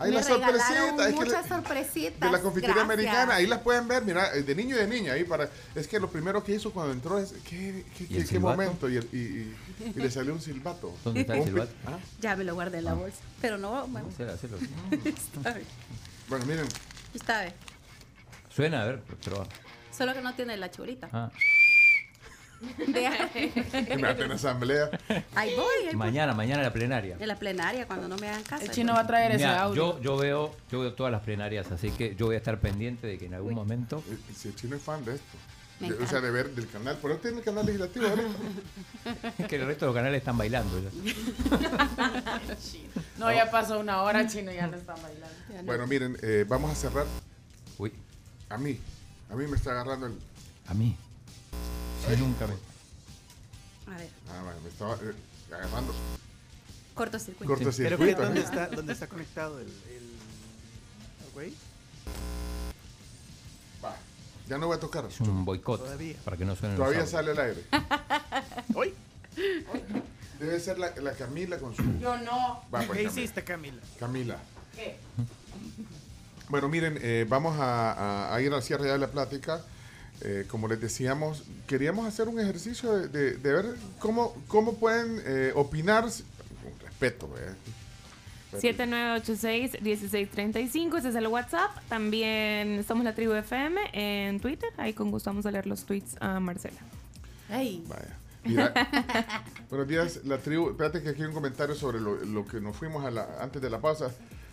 Ahí 0.00 0.10
me 0.10 0.16
la 0.16 0.22
sorpresita. 0.22 0.68
regalaron 0.68 1.00
es 1.00 1.06
que 1.06 1.12
muchas 1.24 1.46
sorpresitas. 1.46 2.20
de 2.20 2.30
la 2.30 2.40
confitería 2.40 2.74
Gracias. 2.74 2.94
americana, 2.94 3.34
ahí 3.34 3.46
las 3.46 3.58
pueden 3.60 3.86
ver, 3.86 4.02
mira, 4.04 4.34
eh, 4.34 4.42
de 4.42 4.54
niño 4.54 4.74
y 4.76 4.78
de 4.78 4.86
niña, 4.86 5.12
ahí 5.12 5.24
para, 5.24 5.48
es 5.74 5.86
que 5.86 6.00
lo 6.00 6.10
primero 6.10 6.42
que 6.42 6.54
hizo 6.54 6.72
cuando 6.72 6.92
entró 6.92 7.18
es, 7.18 7.32
¿qué, 7.48 7.84
qué, 7.96 8.04
¿Y 8.04 8.06
qué- 8.06 8.16
el 8.16 8.22
qué 8.22 8.26
silbato? 8.28 8.56
momento? 8.56 8.88
Y, 8.88 8.96
el- 8.96 9.08
y- 9.12 9.16
y- 9.18 9.56
y 9.96 10.00
le 10.00 10.10
salió 10.10 10.32
un 10.32 10.40
silbato. 10.40 10.94
¿Dónde 11.04 11.20
está 11.20 11.36
el 11.36 11.44
silbato? 11.44 11.72
Ah, 11.86 11.98
Ya 12.20 12.34
me 12.34 12.44
lo 12.44 12.54
guardé 12.54 12.78
en 12.78 12.84
la 12.86 12.94
bolsa. 12.94 13.18
Pero 13.42 13.58
no, 13.58 13.86
bueno, 13.88 14.08
está 14.18 15.52
bien. 15.52 15.66
Bueno, 16.28 16.46
miren, 16.46 16.66
Está 17.14 17.42
bien. 17.42 17.54
Suena, 18.54 18.82
a 18.82 18.86
ver, 18.86 19.02
pero. 19.24 19.46
Solo 19.96 20.14
que 20.14 20.22
no 20.22 20.34
tiene 20.34 20.56
la 20.56 20.70
churita. 20.70 21.08
Ah. 21.12 21.30
En 23.92 24.32
asamblea. 24.32 24.90
Ahí 25.34 25.54
voy, 25.56 25.64
ahí 25.80 25.84
voy. 25.86 25.96
Mañana, 25.96 26.34
mañana 26.34 26.62
la 26.62 26.72
plenaria. 26.72 27.16
En 27.18 27.28
la 27.28 27.36
plenaria, 27.36 27.86
cuando 27.86 28.06
no 28.08 28.16
me 28.16 28.28
hagan 28.28 28.42
caso. 28.42 28.64
El 28.64 28.70
chino 28.70 28.92
va 28.94 29.00
a 29.00 29.06
traer 29.06 29.32
ese 29.32 29.46
audio. 29.46 29.98
yo, 29.98 30.00
yo 30.02 30.16
veo, 30.16 30.54
yo 30.70 30.80
veo 30.80 30.92
todas 30.94 31.10
las 31.12 31.22
plenarias, 31.22 31.70
así 31.72 31.90
que 31.90 32.14
yo 32.16 32.26
voy 32.26 32.34
a 32.34 32.38
estar 32.38 32.60
pendiente 32.60 33.06
de 33.06 33.18
que 33.18 33.26
en 33.26 33.34
algún 33.34 33.54
momento. 33.54 34.02
Eh, 34.10 34.16
Si 34.36 34.48
el 34.48 34.56
chino 34.56 34.76
es 34.76 34.82
fan 34.82 35.04
de 35.04 35.14
esto. 35.14 35.38
De- 35.80 35.94
o 35.94 36.06
sea, 36.06 36.20
de 36.20 36.30
ver 36.30 36.50
del 36.54 36.68
canal. 36.68 36.98
Pero 37.00 37.14
él 37.14 37.20
tiene 37.20 37.38
el 37.38 37.44
canal 37.44 37.64
legislativo 37.64 38.06
ahorita. 38.06 38.28
Es 39.38 39.46
que 39.48 39.56
el 39.56 39.66
resto 39.66 39.86
de 39.86 39.92
los 39.92 39.94
canales 39.96 40.18
están 40.18 40.36
bailando. 40.36 40.78
ya. 40.78 40.90
No, 43.18 43.32
ya 43.32 43.50
pasó 43.50 43.78
una 43.80 44.02
hora, 44.02 44.26
chino, 44.26 44.50
ya 44.52 44.66
no 44.66 44.76
están 44.76 44.96
bailando. 45.02 45.36
No. 45.56 45.62
Bueno, 45.64 45.86
miren, 45.86 46.16
eh, 46.22 46.44
vamos 46.48 46.70
a 46.70 46.74
cerrar. 46.74 47.06
Uy, 47.78 47.92
A 48.48 48.56
mí, 48.58 48.78
a 49.30 49.34
mí 49.36 49.46
me 49.46 49.56
está 49.56 49.72
agarrando 49.72 50.06
el... 50.06 50.14
a 50.68 50.74
mí. 50.74 50.96
Nunca 52.18 52.46
me. 52.46 52.54
A 53.92 53.96
ver, 53.96 54.10
Ah, 54.30 54.42
bueno, 54.44 54.60
me 54.62 54.68
estaba 54.68 54.94
eh, 54.96 55.14
agarrando 55.52 55.94
cortocircuito. 56.94 57.54
Pero 57.54 57.58
que 57.58 57.64
cortocircuito. 57.64 58.22
¿dónde 58.22 58.40
¿eh? 58.40 58.44
está, 58.44 58.66
dónde 58.68 58.92
está 58.92 59.06
conectado 59.06 59.58
el, 59.58 59.66
el, 59.66 60.02
el 61.24 61.32
güey? 61.32 61.54
Va, 63.84 63.96
ya 64.48 64.58
no 64.58 64.66
voy 64.66 64.76
a 64.76 64.80
tocar. 64.80 65.06
Es 65.06 65.20
un 65.20 65.44
boicot. 65.44 65.80
Todavía. 65.82 66.16
Para 66.24 66.36
que 66.36 66.44
no 66.44 66.54
suene 66.56 66.76
Todavía 66.76 67.06
sale 67.06 67.30
al 67.32 67.38
aire. 67.40 67.64
¿Hoy? 68.74 68.94
Debe 70.38 70.60
ser 70.60 70.78
la, 70.78 70.94
la 70.96 71.12
Camila 71.12 71.58
con 71.58 71.74
su... 71.74 71.82
Yo 72.00 72.16
no. 72.18 72.62
Va, 72.72 72.80
pues, 72.80 72.82
¿Qué 72.82 72.88
Camila. 73.04 73.10
hiciste, 73.10 73.44
Camila? 73.44 73.82
Camila. 73.98 74.38
¿Qué? 74.74 74.96
Bueno, 76.48 76.68
miren, 76.68 76.98
eh, 77.02 77.26
vamos 77.28 77.58
a, 77.60 77.92
a- 77.92 78.34
a 78.34 78.40
ir 78.42 78.52
al 78.52 78.62
cierre 78.62 78.86
ya 78.86 78.92
de 78.92 78.98
la 78.98 79.10
plática. 79.10 79.62
Eh, 80.22 80.44
como 80.48 80.68
les 80.68 80.80
decíamos, 80.80 81.44
queríamos 81.66 82.06
hacer 82.06 82.28
un 82.28 82.40
ejercicio 82.40 82.92
de, 82.92 83.08
de- 83.08 83.32
de 83.36 83.52
ver 83.52 83.74
cómo, 83.98 84.34
cómo 84.48 84.74
pueden 84.74 85.20
eh, 85.24 85.52
opinar, 85.54 86.04
con 86.04 86.80
respeto, 86.86 87.28
¿verdad? 87.28 87.54
7986-1635, 88.52 90.98
ese 90.98 91.08
es 91.10 91.14
el 91.14 91.26
WhatsApp. 91.28 91.70
También 91.88 92.84
somos 92.86 93.04
la 93.04 93.14
tribu 93.14 93.32
FM 93.34 93.80
en 93.92 94.40
Twitter. 94.40 94.70
Ahí 94.76 94.92
con 94.92 95.10
gusto 95.10 95.30
vamos 95.30 95.46
a 95.46 95.50
leer 95.50 95.66
los 95.66 95.84
tweets 95.84 96.16
a 96.20 96.40
Marcela. 96.40 96.80
Ay, 97.48 97.84
Vaya. 97.88 98.16
Mira, 98.42 98.72
buenos 99.68 99.86
días, 99.86 100.20
la 100.24 100.38
tribu. 100.38 100.70
Espérate 100.70 101.02
que 101.02 101.10
aquí 101.10 101.20
hay 101.22 101.28
un 101.28 101.34
comentario 101.34 101.74
sobre 101.74 102.00
lo, 102.00 102.16
lo 102.24 102.46
que 102.46 102.58
nos 102.60 102.74
fuimos 102.74 103.04
a 103.04 103.10
la, 103.10 103.28
antes 103.40 103.60
de 103.60 103.68
la 103.68 103.80
pausa. 103.80 104.10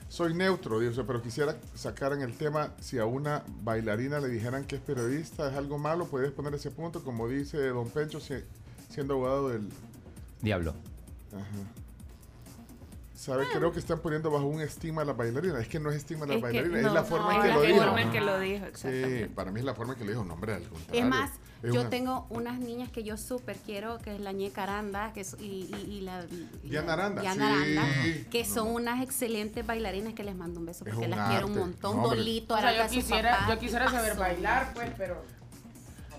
Soy 0.09 0.33
neutro, 0.33 0.79
dice, 0.79 1.03
pero 1.03 1.21
quisiera 1.21 1.57
sacar 1.75 2.13
en 2.13 2.21
el 2.21 2.37
tema 2.37 2.73
si 2.79 2.97
a 2.97 3.05
una 3.05 3.43
bailarina 3.63 4.19
le 4.19 4.29
dijeran 4.29 4.63
que 4.65 4.77
es 4.77 4.81
periodista, 4.81 5.49
es 5.49 5.55
algo 5.57 5.77
malo, 5.77 6.05
puedes 6.07 6.31
poner 6.31 6.53
ese 6.55 6.71
punto, 6.71 7.03
como 7.03 7.27
dice 7.27 7.57
Don 7.67 7.89
Pencho, 7.89 8.19
si- 8.21 8.43
siendo 8.89 9.15
abogado 9.15 9.49
del... 9.49 9.67
Diablo. 10.41 10.73
Ajá. 11.33 11.43
¿Sabe? 13.15 13.45
Creo 13.53 13.73
que 13.73 13.79
están 13.79 13.99
poniendo 13.99 14.31
bajo 14.31 14.45
un 14.45 14.61
estigma 14.61 15.01
a 15.01 15.05
la 15.05 15.11
bailarina. 15.13 15.59
Es 15.59 15.67
que 15.67 15.79
no 15.79 15.89
es 15.89 15.97
estigma 15.97 16.23
a 16.25 16.27
la 16.29 16.35
Es 16.35 16.41
no, 16.41 16.77
es 16.77 16.93
la 16.93 17.03
forma 17.03 17.31
en 17.33 17.37
no, 17.37 17.41
que 17.41 17.47
la 17.49 17.55
lo 17.55 17.61
dijo. 17.63 17.77
forma 17.83 18.01
en 18.01 18.11
que 18.11 18.21
lo 18.21 18.39
dijo, 18.39 18.65
Sí, 18.65 18.69
exactamente. 18.87 19.29
para 19.35 19.51
mí 19.51 19.59
es 19.59 19.65
la 19.65 19.73
forma 19.73 19.93
en 19.93 19.99
que 19.99 20.05
lo 20.05 20.11
dijo. 20.11 20.23
No, 20.23 20.33
hombre, 20.35 20.53
al 20.53 20.63
contrario. 20.63 21.01
Es 21.03 21.09
más, 21.09 21.31
Es 21.63 21.73
yo 21.73 21.81
una- 21.81 21.89
tengo 21.89 22.27
unas 22.29 22.59
niñas 22.59 22.89
que 22.91 23.03
yo 23.03 23.17
súper 23.17 23.57
quiero, 23.57 23.97
que 23.99 24.13
es 24.15 24.21
la 24.21 24.31
ñeca 24.31 24.63
Aranda 24.63 25.11
que 25.13 25.21
es- 25.21 25.35
y, 25.39 25.69
y, 25.73 25.87
y 25.97 26.01
la... 26.01 26.23
y 26.63 26.69
Diana 26.69 26.93
Aranda, 26.93 27.21
Diana 27.21 27.47
sí. 27.65 27.77
Aranda, 27.77 28.29
que 28.29 28.43
No. 28.43 28.53
son 28.53 28.67
unas 28.69 29.03
excelentes 29.03 29.65
bailarinas 29.65 30.13
que 30.13 30.23
les 30.23 30.35
mando 30.35 30.59
un 30.59 30.67
beso 30.67 30.85
Es 30.85 30.93
porque 30.93 31.05
un 31.09 31.17
las 31.17 31.29
quiero 31.31 31.47
un 31.47 31.55
montón. 31.57 31.97
No. 31.97 32.09
Dolito, 32.09 32.53
O 32.53 32.57
sea, 32.57 32.67
Aranda, 32.69 32.83
yo 32.87 32.89
su 32.93 32.95
quisiera, 33.07 33.31
papá, 33.39 33.53
yo 33.55 33.59
quisiera 33.59 33.85
saber 33.89 34.11
tipazo. 34.13 34.19
bailar, 34.19 34.73
pues, 34.73 34.91
pero. 34.97 35.23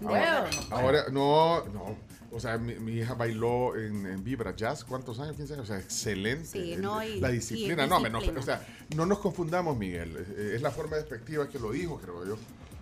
No 0.00 0.08
Ahora, 0.10 0.44
puedo, 0.48 0.60
no 0.62 0.68
puedo. 0.68 0.80
ahora, 0.82 1.04
no, 1.10 1.64
no. 1.72 2.08
O 2.30 2.38
sea, 2.40 2.58
mi, 2.58 2.74
mi 2.74 2.92
hija 2.92 3.14
bailó 3.14 3.74
en, 3.76 4.04
en 4.06 4.22
Vibra 4.22 4.54
Jazz, 4.54 4.84
¿cuántos 4.84 5.18
años? 5.18 5.34
15 5.36 5.54
años. 5.54 5.64
O 5.64 5.66
sea, 5.66 5.78
excelente. 5.78 6.44
Sí, 6.46 6.76
no, 6.78 7.02
y- 7.02 7.20
la 7.20 7.30
y 7.30 7.34
disciplina. 7.34 7.84
es 7.84 7.88
no, 7.90 8.00
me- 8.00 8.10
no, 8.10 8.18
disciplina. 8.18 8.40
o 8.40 8.44
sea, 8.44 8.66
no 8.94 9.06
nos 9.06 9.18
confundamos, 9.18 9.76
Miguel. 9.78 10.16
Es 10.36 10.60
la 10.62 10.70
forma 10.70 10.96
despectiva 10.96 11.48
que 11.48 11.58
lo 11.58 11.72
dijo, 11.72 11.98
creo 11.98 12.26
yo. 12.26 12.36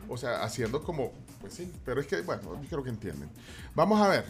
O 0.09 0.17
sea, 0.17 0.43
haciendo 0.45 0.83
como, 0.83 1.13
pues 1.41 1.55
sí, 1.55 1.73
pero 1.85 2.01
es 2.01 2.07
que, 2.07 2.21
bueno, 2.23 2.43
yo 2.63 2.69
creo 2.69 2.83
que 2.85 2.91
entienden. 2.91 3.29
Vamos 3.75 4.01
a 4.01 4.09
ver. 4.09 4.25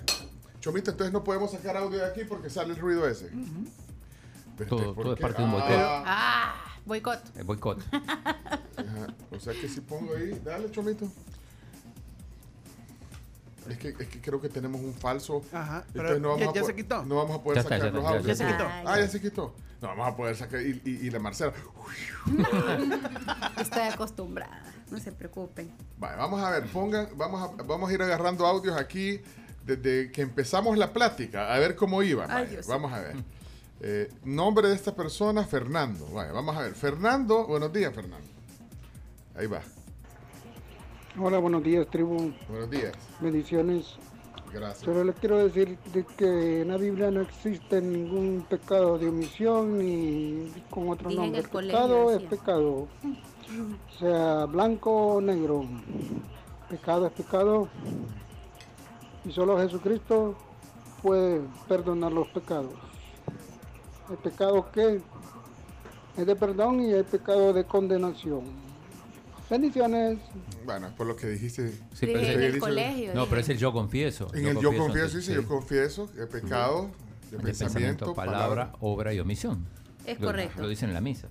Chomita, 0.61 0.91
entonces 0.91 1.13
no 1.13 1.23
podemos 1.23 1.51
sacar 1.53 1.77
audio 1.77 1.99
de 1.99 2.07
aquí 2.07 2.25
porque 2.25 2.51
sale 2.51 2.73
el 2.75 2.79
ruido 2.81 3.07
ese. 3.09 3.31
Pero, 4.57 4.71
Todo- 4.77 4.95
¿por 4.95 5.05
todo 5.05 5.15
es 5.15 5.21
parte 5.21 5.39
de 5.39 5.45
un 5.45 5.53
boicot. 5.53 5.71
Ah, 5.71 6.05
Ah, 6.07 6.79
boicot. 6.87 7.37
El 7.37 7.45
boicot. 7.45 7.79
Ajá. 7.93 9.15
O 9.31 9.39
sea 9.39 9.53
que 9.53 9.69
si 9.69 9.81
pongo 9.83 10.15
ahí, 10.17 10.41
dale, 10.45 10.71
Chomito. 10.71 11.07
Es 13.69 13.79
que, 13.79 13.89
es 13.89 14.09
que 14.09 14.21
creo 14.21 14.41
que 14.41 14.49
tenemos 14.49 14.81
un 14.81 14.95
falso. 14.95 15.43
Ajá, 15.53 15.85
pero 15.93 16.19
no 16.21 16.29
vamos 16.31 16.45
ya- 16.45 16.51
a 16.51 16.55
ya 16.55 16.61
po- 16.61 16.67
se 16.69 16.75
quitó. 16.77 17.05
No 17.05 17.17
vamos 17.17 17.39
a 17.39 17.43
poder 17.43 17.57
Ya 17.57 17.63
sacar 17.65 17.93
los 17.93 18.05
audios. 18.05 18.27
Ya 18.27 18.35
se 18.37 18.47
quitó. 18.47 18.65
Ay, 18.65 18.85
Ah, 18.87 18.99
ya 19.01 19.09
se 19.09 19.21
quitó. 19.21 19.55
No 19.87 19.97
vamos 19.97 20.13
a 20.13 20.17
poder 20.17 20.37
sacar. 20.37 20.61
Y, 20.63 20.81
y- 20.85 21.07
y 21.07 21.11
la 21.11 21.19
Marcela. 21.19 21.53
Estoy 23.61 23.83
acostumbrada, 23.83 24.63
no 24.91 24.99
se 24.99 25.13
preocupen. 25.13 25.71
Vale, 25.99 26.17
vamos 26.17 26.43
a 26.43 26.51
ver, 26.51 26.67
pongan, 26.71 27.09
vamos 27.17 27.43
a, 27.59 27.63
vamos 27.63 27.89
a 27.91 27.93
ir 27.93 28.03
agarrando 28.03 28.47
audios 28.47 28.77
aquí 28.77 29.21
desde 29.65 30.11
que 30.13 30.23
empezamos 30.23 30.77
la 30.79 30.93
plática, 30.93 31.53
a 31.53 31.59
ver 31.59 31.75
cómo 31.77 32.03
iba. 32.03 32.27
Ay, 32.29 32.59
vamos 32.69 32.93
a 32.93 33.01
ver. 33.01 33.17
Eh, 33.79 34.11
nombre 34.25 34.69
de 34.71 34.75
esta 34.75 34.97
persona, 34.97 35.45
Fernando. 35.45 36.07
Vaya, 36.07 36.33
vamos 36.33 36.57
a 36.57 36.63
ver. 36.63 36.75
Fernando, 36.75 37.47
buenos 37.47 37.71
días, 37.71 37.95
Fernando. 37.95 38.27
Ahí 39.35 39.47
va. 39.47 39.61
Hola, 41.19 41.37
buenos 41.37 41.63
días, 41.63 41.87
tribu. 41.91 42.33
Buenos 42.49 42.71
días. 42.71 42.95
Bendiciones. 43.21 43.97
Gracias. 44.57 44.85
Solo 44.85 45.05
les 45.05 45.15
quiero 45.17 45.37
decir 45.37 45.79
de 45.93 46.05
que 46.17 46.63
en 46.63 46.69
la 46.69 46.79
Biblia 46.79 47.11
no 47.11 47.21
existe 47.21 47.79
ningún 47.83 48.47
pecado 48.49 48.97
de 48.97 49.09
omisión 49.09 49.77
ni 49.77 50.51
con 50.71 50.89
otro 50.89 51.11
nombre. 51.11 51.41
el 51.41 51.49
colegio, 51.51 51.79
pecado 51.79 52.11
es 52.13 52.23
pecado, 52.23 52.89
sea 53.99 54.47
blanco 54.47 55.17
o 55.17 55.21
negro. 55.21 55.67
Pecado 56.71 57.07
es 57.07 57.13
pecado. 57.13 57.69
Y 59.27 59.33
solo 59.33 59.59
Jesucristo 59.59 60.35
puede 61.03 61.43
perdonar 61.69 62.13
los 62.13 62.29
pecados. 62.29 62.73
Hay 64.09 64.17
pecado 64.17 64.71
que 64.73 65.03
es 66.17 66.27
de 66.27 66.35
perdón 66.35 66.81
y 66.81 66.95
hay 66.95 67.03
pecado 67.03 67.53
de 67.53 67.65
condenación. 67.65 68.66
Bendiciones. 69.49 70.19
Bueno, 70.65 70.89
por 70.97 71.07
lo 71.07 71.15
que 71.15 71.29
dijiste. 71.29 71.71
Sí, 71.71 71.79
pero 72.07 72.19
es 72.21 72.29
el- 72.37 72.59
colegio, 72.59 73.15
No, 73.15 73.27
pero 73.27 73.41
es 73.41 73.49
el 73.49 73.59
yo 73.59 73.73
confieso. 73.73 74.29
En 74.35 74.47
el 74.47 74.55
yo 74.59 74.71
confieso, 74.71 74.87
entonces, 74.87 75.13
dice, 75.15 75.27
sí. 75.29 75.35
yo 75.35 75.47
confieso, 75.47 76.11
el 76.19 76.29
pecado, 76.29 76.91
de 77.31 77.37
De 77.39 77.43
pensamiento, 77.45 78.15
palabra, 78.15 78.73
obra 78.81 79.15
y 79.15 79.21
omisión. 79.21 79.67
Es 80.05 80.21
Lo- 80.21 80.29
correcto. 80.29 80.61
Lo 80.63 80.69
dicen 80.69 80.89
en 80.89 80.95
la 80.95 81.01
misa. 81.01 81.29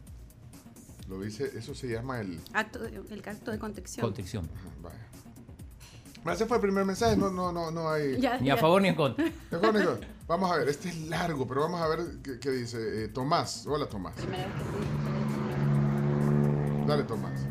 Lo 1.10 1.22
dice, 1.22 1.52
eso 1.58 1.76
se 1.76 1.88
llama 1.88 2.20
el... 2.22 2.40
Acto 2.54 2.80
de- 2.80 2.96
el 3.10 3.22
acto 3.28 3.52
de 3.52 3.60
contrición. 3.60 4.06
Contrición. 4.06 4.50
Vaya. 4.82 4.96
Ese 6.34 6.46
fue 6.48 6.58
el 6.58 6.62
primer 6.62 6.84
mensaje, 6.86 7.16
no, 7.16 7.30
no, 7.30 7.52
no, 7.52 7.70
no 7.70 7.90
hay... 7.92 8.20
Ya, 8.20 8.40
Ni 8.40 8.50
a 8.50 8.56
ya. 8.56 8.62
favor 8.62 8.82
ni 8.82 8.88
en 8.88 8.96
contra. 8.96 9.24
Ni 9.52 9.58
a 9.58 9.60
favor 9.60 9.74
ni 9.76 9.80
en 9.82 9.86
contra. 9.86 10.10
Vamos 10.28 10.52
a 10.52 10.56
ver, 10.58 10.70
este 10.70 10.90
es 10.90 10.98
largo, 11.02 11.48
pero 11.48 11.62
vamos 11.62 11.80
a 11.82 11.88
ver 11.88 12.00
qué, 12.24 12.40
qué 12.40 12.50
dice 12.50 13.04
eh, 13.04 13.08
Tomás. 13.10 13.68
Hola, 13.68 13.88
Tomás. 13.88 14.16
Dale, 16.88 17.04
Tomás. 17.04 17.46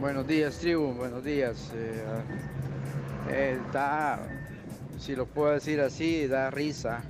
Buenos 0.00 0.28
días, 0.28 0.56
tribu, 0.58 0.92
buenos 0.92 1.24
días. 1.24 1.72
Eh, 1.74 2.02
eh, 3.30 3.58
da, 3.72 4.20
si 4.96 5.16
lo 5.16 5.26
puedo 5.26 5.50
decir 5.50 5.80
así, 5.80 6.28
da 6.28 6.52
risa 6.52 7.02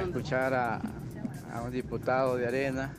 escuchar 0.00 0.52
a, 0.52 0.80
a 1.52 1.62
un 1.62 1.70
diputado 1.70 2.36
de 2.36 2.48
Arena 2.48 2.92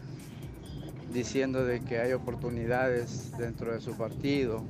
diciendo 1.12 1.66
de 1.66 1.82
que 1.82 2.00
hay 2.00 2.14
oportunidades 2.14 3.38
dentro 3.38 3.74
de 3.74 3.82
su 3.82 3.94
partido 3.98 4.64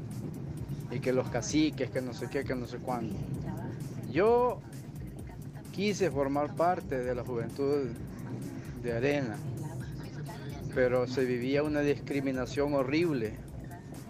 y 0.89 0.99
que 0.99 1.13
los 1.13 1.29
caciques, 1.29 1.91
que 1.91 2.01
no 2.01 2.15
sé 2.15 2.27
qué, 2.27 2.43
que 2.43 2.55
no 2.55 2.65
sé 2.65 2.79
cuándo. 2.79 3.13
Yo 4.11 4.61
quise 5.73 6.09
formar 6.09 6.55
parte 6.55 7.03
de 7.03 7.13
la 7.13 7.23
juventud 7.23 7.89
de 8.81 8.93
Arena, 8.93 9.37
pero 10.73 11.05
se 11.05 11.23
vivía 11.23 11.61
una 11.61 11.81
discriminación 11.81 12.73
horrible 12.73 13.52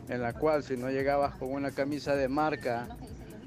en 0.10 0.22
la 0.22 0.34
cual 0.34 0.64
si 0.64 0.78
no 0.78 0.89
llegabas 0.89 1.36
con 1.36 1.51
una 1.51 1.72
camisa 1.72 2.16
de 2.16 2.28
marca 2.28 2.88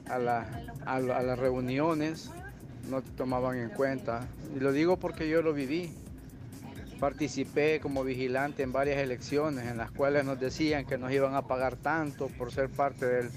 a, 0.09 0.19
la- 0.19 0.47
a 0.85 1.01
la- 1.01 1.19
a 1.19 1.23
las 1.23 1.39
reuniones, 1.39 2.31
no 2.91 3.03
te 3.03 3.11
tomaban 3.11 3.59
en 3.59 3.71
cuenta. 3.71 4.27
Y 4.57 4.61
lo 4.61 4.73
digo 4.73 4.97
porque 4.97 5.29
yo 5.29 5.43
lo 5.43 5.53
viví. 5.53 5.93
Participé 7.01 7.79
como 7.81 8.05
vigilante 8.05 8.63
en 8.63 8.73
varias 8.73 8.99
elecciones 8.99 9.67
en 9.67 9.77
las 9.77 9.91
cuales 9.91 10.25
nos 10.25 10.41
decían 10.41 10.87
que 10.87 10.97
nos 10.97 11.13
iban 11.13 11.35
a 11.35 11.43
pagar 11.43 11.77
tanto 11.77 12.29
por 12.29 12.53
ser 12.53 12.71
parte 12.71 13.05
del... 13.07 13.31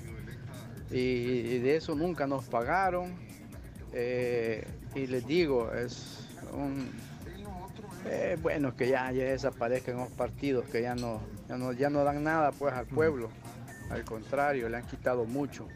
Y, 0.92 0.98
y 0.98 1.60
de 1.60 1.76
eso 1.76 1.94
nunca 1.94 2.26
nos 2.26 2.46
pagaron. 2.46 3.14
Eh, 3.94 4.66
y 4.96 5.08
les 5.08 5.28
digo, 5.28 5.74
es 5.74 6.20
un... 6.54 6.90
eh, 8.06 8.38
bueno, 8.42 8.76
que 8.78 8.88
ya, 8.88 9.12
ya 9.12 9.26
desaparezcan 9.26 9.98
los 9.98 10.10
partidos, 10.10 10.66
que 10.70 10.82
ya 10.82 10.96
no, 10.96 11.20
ya 11.50 11.58
no, 11.58 11.74
ya 11.74 11.90
no 11.90 12.04
dan 12.06 12.24
nada 12.24 12.52
pues 12.52 12.74
al 12.74 12.86
pueblo. 12.86 13.30
Al 13.90 14.06
contrario, 14.06 14.70
le 14.70 14.78
han 14.78 14.86
quitado 14.86 15.26
mucho. 15.26 15.68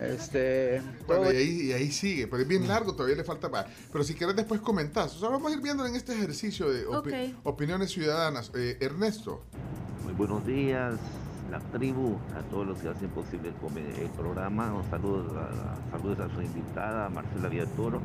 Este, 0.00 0.80
Bueno, 1.06 1.24
todo- 1.24 1.32
y 1.32 1.36
ahí, 1.36 1.60
y 1.68 1.72
ahí 1.72 1.90
sigue, 1.92 2.26
pero 2.26 2.42
es 2.42 2.48
bien 2.48 2.66
largo, 2.66 2.94
todavía 2.94 3.16
le 3.16 3.24
falta 3.24 3.48
más. 3.48 3.66
Pero 3.92 4.04
si 4.04 4.14
querés 4.14 4.36
después 4.36 4.60
comentás. 4.60 5.14
O 5.16 5.18
sea, 5.20 5.28
vamos 5.28 5.50
a 5.50 5.54
ir 5.54 5.60
viendo 5.62 5.86
en 5.86 5.94
este 5.94 6.12
ejercicio 6.14 6.70
de 6.70 6.86
opi- 6.86 7.34
opiniones 7.44 7.90
ciudadanas. 7.92 8.50
Eh, 8.54 8.76
Ernesto. 8.80 9.42
Muy 10.04 10.12
buenos 10.14 10.46
días, 10.46 10.94
la 11.50 11.58
tribu, 11.78 12.16
a 12.36 12.42
todos 12.50 12.66
los 12.66 12.78
que 12.78 12.88
hacen 12.88 13.08
posible 13.10 13.48
el 13.98 14.08
programa. 14.10 14.72
Un 14.72 14.88
saludo 14.90 15.38
a, 15.38 15.90
saludos 15.96 16.20
a 16.20 16.34
su 16.34 16.42
invitada, 16.42 17.08
Marcela 17.10 17.48
Villatoro. 17.48 18.00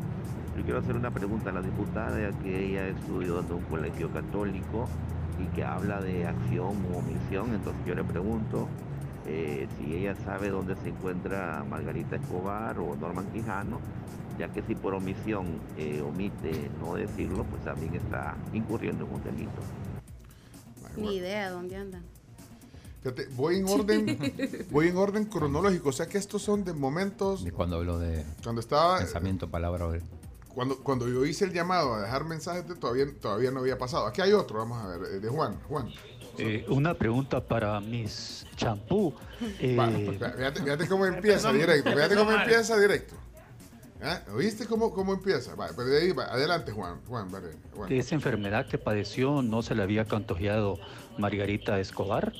Yo 0.57 0.63
quiero 0.63 0.79
hacer 0.79 0.95
una 0.95 1.11
pregunta 1.11 1.49
a 1.49 1.53
la 1.53 1.61
diputada, 1.61 2.19
ya 2.29 2.37
que 2.39 2.69
ella 2.69 2.87
estudió 2.87 3.39
en 3.39 3.51
un 3.51 3.61
colegio 3.63 4.09
católico 4.11 4.87
y 5.39 5.45
que 5.55 5.63
habla 5.63 6.01
de 6.01 6.25
acción 6.27 6.85
u 6.91 6.97
omisión. 6.97 7.53
Entonces 7.53 7.85
yo 7.85 7.95
le 7.95 8.03
pregunto 8.03 8.67
eh, 9.27 9.67
si 9.77 9.95
ella 9.95 10.15
sabe 10.23 10.49
dónde 10.49 10.75
se 10.83 10.89
encuentra 10.89 11.65
Margarita 11.69 12.15
Escobar 12.15 12.77
o 12.79 12.95
Norman 12.95 13.25
Quijano, 13.31 13.79
ya 14.37 14.49
que 14.49 14.61
si 14.63 14.75
por 14.75 14.93
omisión 14.93 15.47
eh, 15.77 16.01
omite 16.01 16.69
no 16.79 16.95
decirlo, 16.95 17.43
pues 17.45 17.63
también 17.63 17.95
está 17.95 18.35
incurriendo 18.53 19.05
en 19.05 19.13
un 19.13 19.23
delito. 19.23 19.61
Ni 20.97 21.17
idea 21.17 21.49
dónde 21.49 21.75
andan. 21.75 22.03
Fíjate, 23.01 23.27
voy 23.35 23.57
en 23.57 23.65
orden, 23.69 24.33
voy 24.71 24.87
en 24.89 24.97
orden 24.97 25.25
cronológico. 25.25 25.89
O 25.89 25.91
sea 25.91 26.07
que 26.07 26.17
estos 26.17 26.41
son 26.41 26.63
de 26.63 26.73
momentos 26.73 27.43
De 27.43 27.51
cuando 27.51 27.77
hablo 27.77 27.99
de 27.99 28.25
cuando 28.43 28.61
estaba 28.61 28.97
pensamiento, 28.99 29.49
palabra. 29.49 29.87
Cuando, 30.55 30.79
cuando 30.81 31.07
yo 31.07 31.25
hice 31.25 31.45
el 31.45 31.53
llamado 31.53 31.93
a 31.93 32.01
dejar 32.01 32.23
mensajes 32.23 32.67
de 32.67 32.75
todavía, 32.75 33.05
todavía 33.21 33.51
no 33.51 33.59
había 33.59 33.77
pasado. 33.77 34.07
Aquí 34.07 34.21
hay 34.21 34.31
otro, 34.33 34.57
vamos 34.59 34.83
a 34.83 34.87
ver, 34.97 35.01
eh, 35.15 35.19
de 35.19 35.27
Juan. 35.29 35.59
Juan. 35.67 35.89
Eh, 36.37 36.65
una 36.69 36.93
pregunta 36.93 37.45
para 37.45 37.79
Miss 37.81 38.45
Champú. 38.55 39.13
Eh, 39.59 39.75
Va, 39.77 39.89
pues, 39.89 40.17
fíjate, 40.37 40.61
fíjate 40.61 40.87
cómo 40.87 41.05
empieza 41.05 41.51
directo. 41.53 41.89
Fíjate 41.91 42.03
empezó 42.13 42.25
cómo 42.25 42.31
empieza 42.37 42.79
directo. 42.79 43.15
¿Ah? 44.01 44.21
¿Oíste 44.33 44.65
cómo, 44.65 44.93
cómo 44.93 45.13
empieza? 45.13 45.55
Va, 45.55 45.67
pero 45.75 45.85
de 45.85 46.01
ahí 46.01 46.11
va. 46.11 46.25
Adelante, 46.25 46.71
Juan. 46.71 46.99
Juan, 47.07 47.31
vale, 47.31 47.51
Juan. 47.75 47.89
de 47.89 47.97
esa 47.97 48.15
enfermedad 48.15 48.67
que 48.67 48.77
padeció 48.77 49.41
no 49.41 49.61
se 49.61 49.75
le 49.75 49.83
había 49.83 50.05
contagiado 50.05 50.77
Margarita 51.17 51.79
Escobar. 51.79 52.33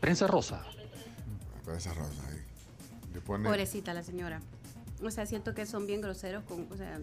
Prensa 0.00 0.26
rosa. 0.26 0.64
Para 1.64 1.78
esa 1.78 1.92
rosa 1.94 2.22
ahí. 2.30 2.38
Le 3.14 3.20
pone- 3.20 3.44
Pobrecita 3.48 3.94
la 3.94 4.02
señora. 4.02 4.40
O 5.02 5.10
sea, 5.10 5.26
siento 5.26 5.54
que 5.54 5.66
son 5.66 5.86
bien 5.86 6.00
groseros 6.00 6.44
con, 6.44 6.66
o 6.70 6.76
sea, 6.76 7.00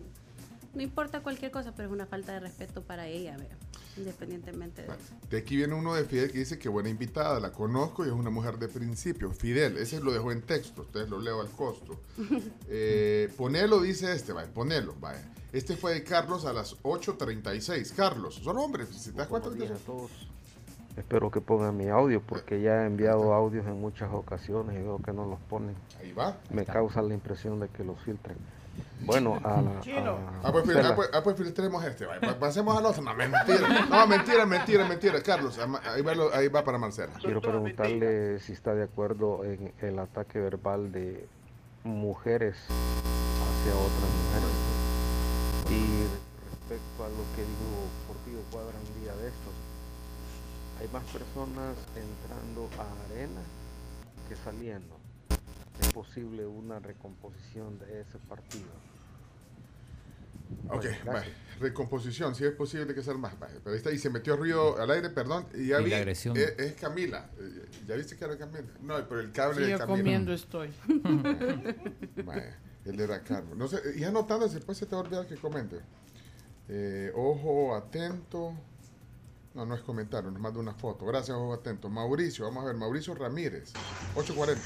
no 0.74 0.82
importa 0.82 1.22
cualquier 1.22 1.52
cosa, 1.52 1.74
pero 1.76 1.90
es 1.90 1.94
una 1.94 2.06
falta 2.06 2.34
de 2.34 2.40
respeto 2.40 2.82
para 2.82 3.08
ella, 3.08 3.36
vea, 3.38 3.58
independientemente 3.98 4.84
de 4.84 4.88
eso. 4.88 5.14
De 5.30 5.38
aquí 5.38 5.58
viene 5.58 5.74
uno 5.74 5.94
de 5.94 6.06
Fidel 6.06 6.32
que 6.32 6.40
dice 6.40 6.58
que 6.58 6.70
buena 6.70 6.90
invitada, 6.90 7.40
la 7.40 7.52
conozco 7.52 8.06
y 8.06 8.08
es 8.08 8.14
una 8.14 8.30
mujer 8.30 8.58
de 8.58 8.70
principio. 8.70 9.32
Fidel, 9.32 9.78
ese 9.78 10.00
lo 10.00 10.14
dejó 10.14 10.32
en 10.32 10.42
texto, 10.42 10.84
ustedes 10.84 11.10
lo 11.10 11.20
leo 11.20 11.42
al 11.42 11.50
costo. 11.50 12.00
Eh, 12.74 13.30
ponelo, 13.36 13.82
dice 13.82 14.14
este, 14.14 14.32
vaya, 14.32 14.50
ponelo, 14.54 14.96
vaya. 15.02 15.30
Este 15.52 15.76
fue 15.76 15.94
de 15.94 16.04
Carlos 16.06 16.46
a 16.46 16.54
las 16.54 16.78
8.36. 16.84 17.94
Carlos, 17.94 18.36
son 18.36 18.58
hombres, 18.58 18.88
si 18.90 19.12
te 19.12 19.18
das 19.18 19.28
cuenta. 19.28 19.50
Buenos 19.50 19.68
días 19.68 19.82
a 19.82 19.86
todos. 19.86 20.31
Espero 21.02 21.32
que 21.32 21.42
pongan 21.42 21.76
mi 21.76 21.90
audio 21.90 22.22
porque 22.22 22.62
ya 22.62 22.84
he 22.84 22.86
enviado 22.86 23.34
audios 23.34 23.66
en 23.66 23.82
muchas 23.82 24.14
ocasiones 24.14 24.76
y 24.80 24.84
veo 24.84 25.00
que 25.04 25.12
no 25.12 25.26
los 25.26 25.40
ponen. 25.50 25.76
Ahí 26.00 26.14
va. 26.14 26.38
Me 26.52 26.64
causa 26.64 27.02
la 27.02 27.14
impresión 27.16 27.60
de 27.60 27.68
que 27.70 27.84
los 27.84 28.00
filtren. 28.02 28.38
Bueno, 29.04 29.40
a 29.44 29.62
la... 29.64 29.80
Chino. 29.82 30.12
a 30.44 30.48
Ah, 30.48 30.52
pues, 30.52 30.64
ah, 30.78 30.94
pues, 30.96 31.10
ah, 31.12 31.22
pues 31.24 31.36
filtremos 31.36 31.84
este, 31.84 32.06
pasemos 32.40 32.78
al 32.78 32.86
otro. 32.86 33.02
No, 33.02 33.16
mentira. 33.16 33.86
No, 33.90 34.08
mentira, 34.08 34.46
mentira, 34.46 34.88
mentira. 34.88 35.24
Carlos, 35.24 35.58
ama- 35.58 35.82
ahí 35.84 36.04
va, 36.04 36.14
ahí 36.38 36.48
va 36.50 36.64
para 36.64 36.78
Marcela. 36.78 37.12
Quiero 37.20 37.42
preguntarle 37.42 38.40
si 38.40 38.54
está 38.54 38.76
de 38.76 38.84
acuerdo 38.84 39.44
en 39.44 39.74
el 39.82 39.98
ataque 39.98 40.40
verbal 40.40 40.92
de 40.92 41.28
mujeres 41.84 42.56
hacia 42.68 43.74
otras 43.74 44.12
mujeres. 44.22 44.56
Y 45.72 46.04
respecto 46.52 47.04
a 47.04 47.10
lo 47.10 47.24
que 47.36 47.42
dijo 47.42 47.88
Portillo 48.08 48.40
Cuadra 48.52 48.78
un 48.78 49.02
día 49.02 49.14
de 49.16 49.28
estos, 49.28 49.54
hay 50.82 50.88
más 50.92 51.04
personas 51.06 51.78
entrando 51.96 52.70
a 52.80 53.14
arena 53.14 53.42
que 54.28 54.36
saliendo. 54.36 55.00
Es 55.80 55.92
posible 55.94 56.46
una 56.46 56.80
recomposición 56.80 57.78
de 57.80 58.02
ese 58.02 58.18
partido. 58.30 58.70
Ok, 60.70 60.86
gracias. 61.06 61.36
Recomposición, 61.60 62.36
si 62.36 62.44
es 62.46 62.52
posible 62.52 62.94
que 62.94 63.02
sea 63.02 63.14
más. 63.14 63.38
vaya. 63.40 63.56
Pero 63.64 63.72
ahí 63.72 63.78
está, 63.78 63.92
y 63.92 63.98
se 63.98 64.10
metió 64.10 64.36
Río 64.36 64.78
al 64.80 64.92
aire, 64.92 65.10
perdón. 65.10 65.46
Y 65.54 65.68
ya 65.68 65.80
Y 65.80 65.86
vi. 65.86 65.90
la 65.92 65.98
agresión. 65.98 66.36
Es, 66.36 66.58
es 66.60 66.74
Camila. 66.74 67.30
Eh, 67.40 67.66
¿Ya 67.88 67.96
viste 67.96 68.18
que 68.18 68.26
era 68.26 68.38
Camila? 68.38 68.64
No, 68.82 68.96
pero 69.08 69.22
el 69.22 69.32
cable 69.32 69.56
Sí, 69.58 69.62
de 69.64 69.70
yo 69.72 69.78
Camila. 69.78 69.98
comiendo 69.98 70.34
estoy. 70.34 70.72
Vaya, 72.26 72.58
él 72.86 73.00
era 73.00 73.24
Carlos. 73.24 73.56
No 73.58 73.68
sé, 73.68 73.80
y 73.96 74.04
anotando, 74.04 74.48
después 74.48 74.78
se 74.78 74.86
te 74.86 74.96
va 74.96 75.02
a 75.02 75.06
olvidar 75.06 75.26
que 75.28 75.36
comente. 75.36 75.80
Eh, 76.68 77.12
ojo 77.16 77.76
atento. 77.76 78.54
No, 79.54 79.66
no 79.66 79.76
es 79.76 79.82
comentario, 79.82 80.32
nos 80.32 80.42
manda 80.42 80.60
una 80.60 80.74
foto. 80.74 81.06
Gracias, 81.06 81.36
ojo 81.36 81.54
atento. 81.54 81.90
Mauricio, 81.90 82.46
vamos 82.46 82.64
a 82.64 82.68
ver, 82.68 82.76
Mauricio 82.76 83.14
Ramírez, 83.14 83.74
840. 84.16 84.62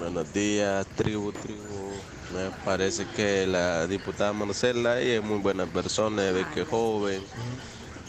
Buenos 0.00 0.32
días, 0.32 0.84
tribu, 0.96 1.30
tribu. 1.30 1.92
Me 2.34 2.50
parece 2.64 3.06
que 3.14 3.46
la 3.46 3.86
diputada 3.86 4.32
Marcela 4.32 5.00
ella 5.00 5.16
es 5.16 5.22
muy 5.22 5.38
buena 5.38 5.66
persona, 5.66 6.22
de 6.22 6.44
que 6.48 6.64
joven, 6.64 7.22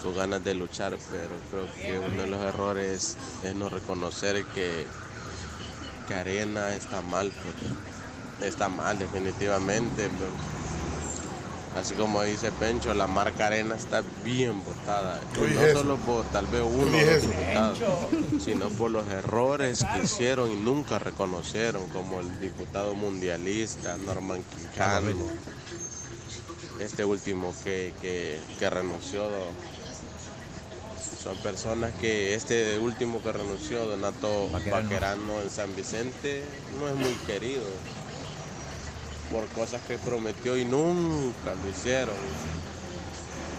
con 0.01 0.15
ganas 0.15 0.43
de 0.43 0.55
luchar, 0.55 0.97
pero 1.11 1.29
creo 1.51 1.75
que 1.75 1.99
uno 1.99 2.23
de 2.23 2.27
los 2.27 2.41
errores 2.41 3.15
es 3.43 3.55
no 3.55 3.69
reconocer 3.69 4.43
que, 4.45 4.87
que 6.07 6.13
Arena 6.15 6.73
está 6.73 7.01
mal. 7.01 7.31
pues. 8.39 8.49
Está 8.49 8.67
mal, 8.67 8.97
definitivamente. 8.97 10.09
pero 10.09 10.62
Así 11.75 11.95
como 11.95 12.21
dice 12.21 12.51
Pencho, 12.51 12.93
la 12.93 13.07
marca 13.07 13.47
Arena 13.47 13.75
está 13.75 14.03
bien 14.23 14.63
botada. 14.63 15.19
Y 15.35 15.53
no 15.53 15.61
eso. 15.61 15.79
solo 15.79 15.97
por 15.97 16.23
tal 16.25 16.45
vez 16.47 16.61
uno 16.61 16.85
diputados, 16.85 17.79
sino 18.43 18.69
por 18.69 18.91
los 18.91 19.07
errores 19.07 19.83
que 19.83 20.03
hicieron 20.03 20.51
y 20.51 20.55
nunca 20.55 20.99
reconocieron, 20.99 21.87
como 21.89 22.19
el 22.19 22.39
diputado 22.39 22.93
mundialista 22.93 23.97
Norman 23.97 24.43
Quijano, 24.43 25.25
este 26.79 27.05
último 27.05 27.53
que, 27.63 27.93
que, 28.01 28.39
que 28.59 28.69
renunció. 28.69 29.27
Son 31.23 31.35
personas 31.37 31.93
que 32.01 32.35
este 32.35 32.77
último 32.77 33.23
que 33.23 33.31
renunció, 33.31 33.85
Donato 33.85 34.49
Vaquerano. 34.49 34.83
Vaquerano 34.83 35.41
en 35.41 35.49
San 35.49 35.73
Vicente, 35.75 36.43
no 36.79 36.89
es 36.89 36.95
muy 36.95 37.13
querido 37.25 37.63
por 39.33 39.47
cosas 39.47 39.81
que 39.87 39.97
prometió 39.97 40.55
y 40.55 40.63
nunca 40.63 41.55
lo 41.55 41.69
hicieron. 41.69 42.13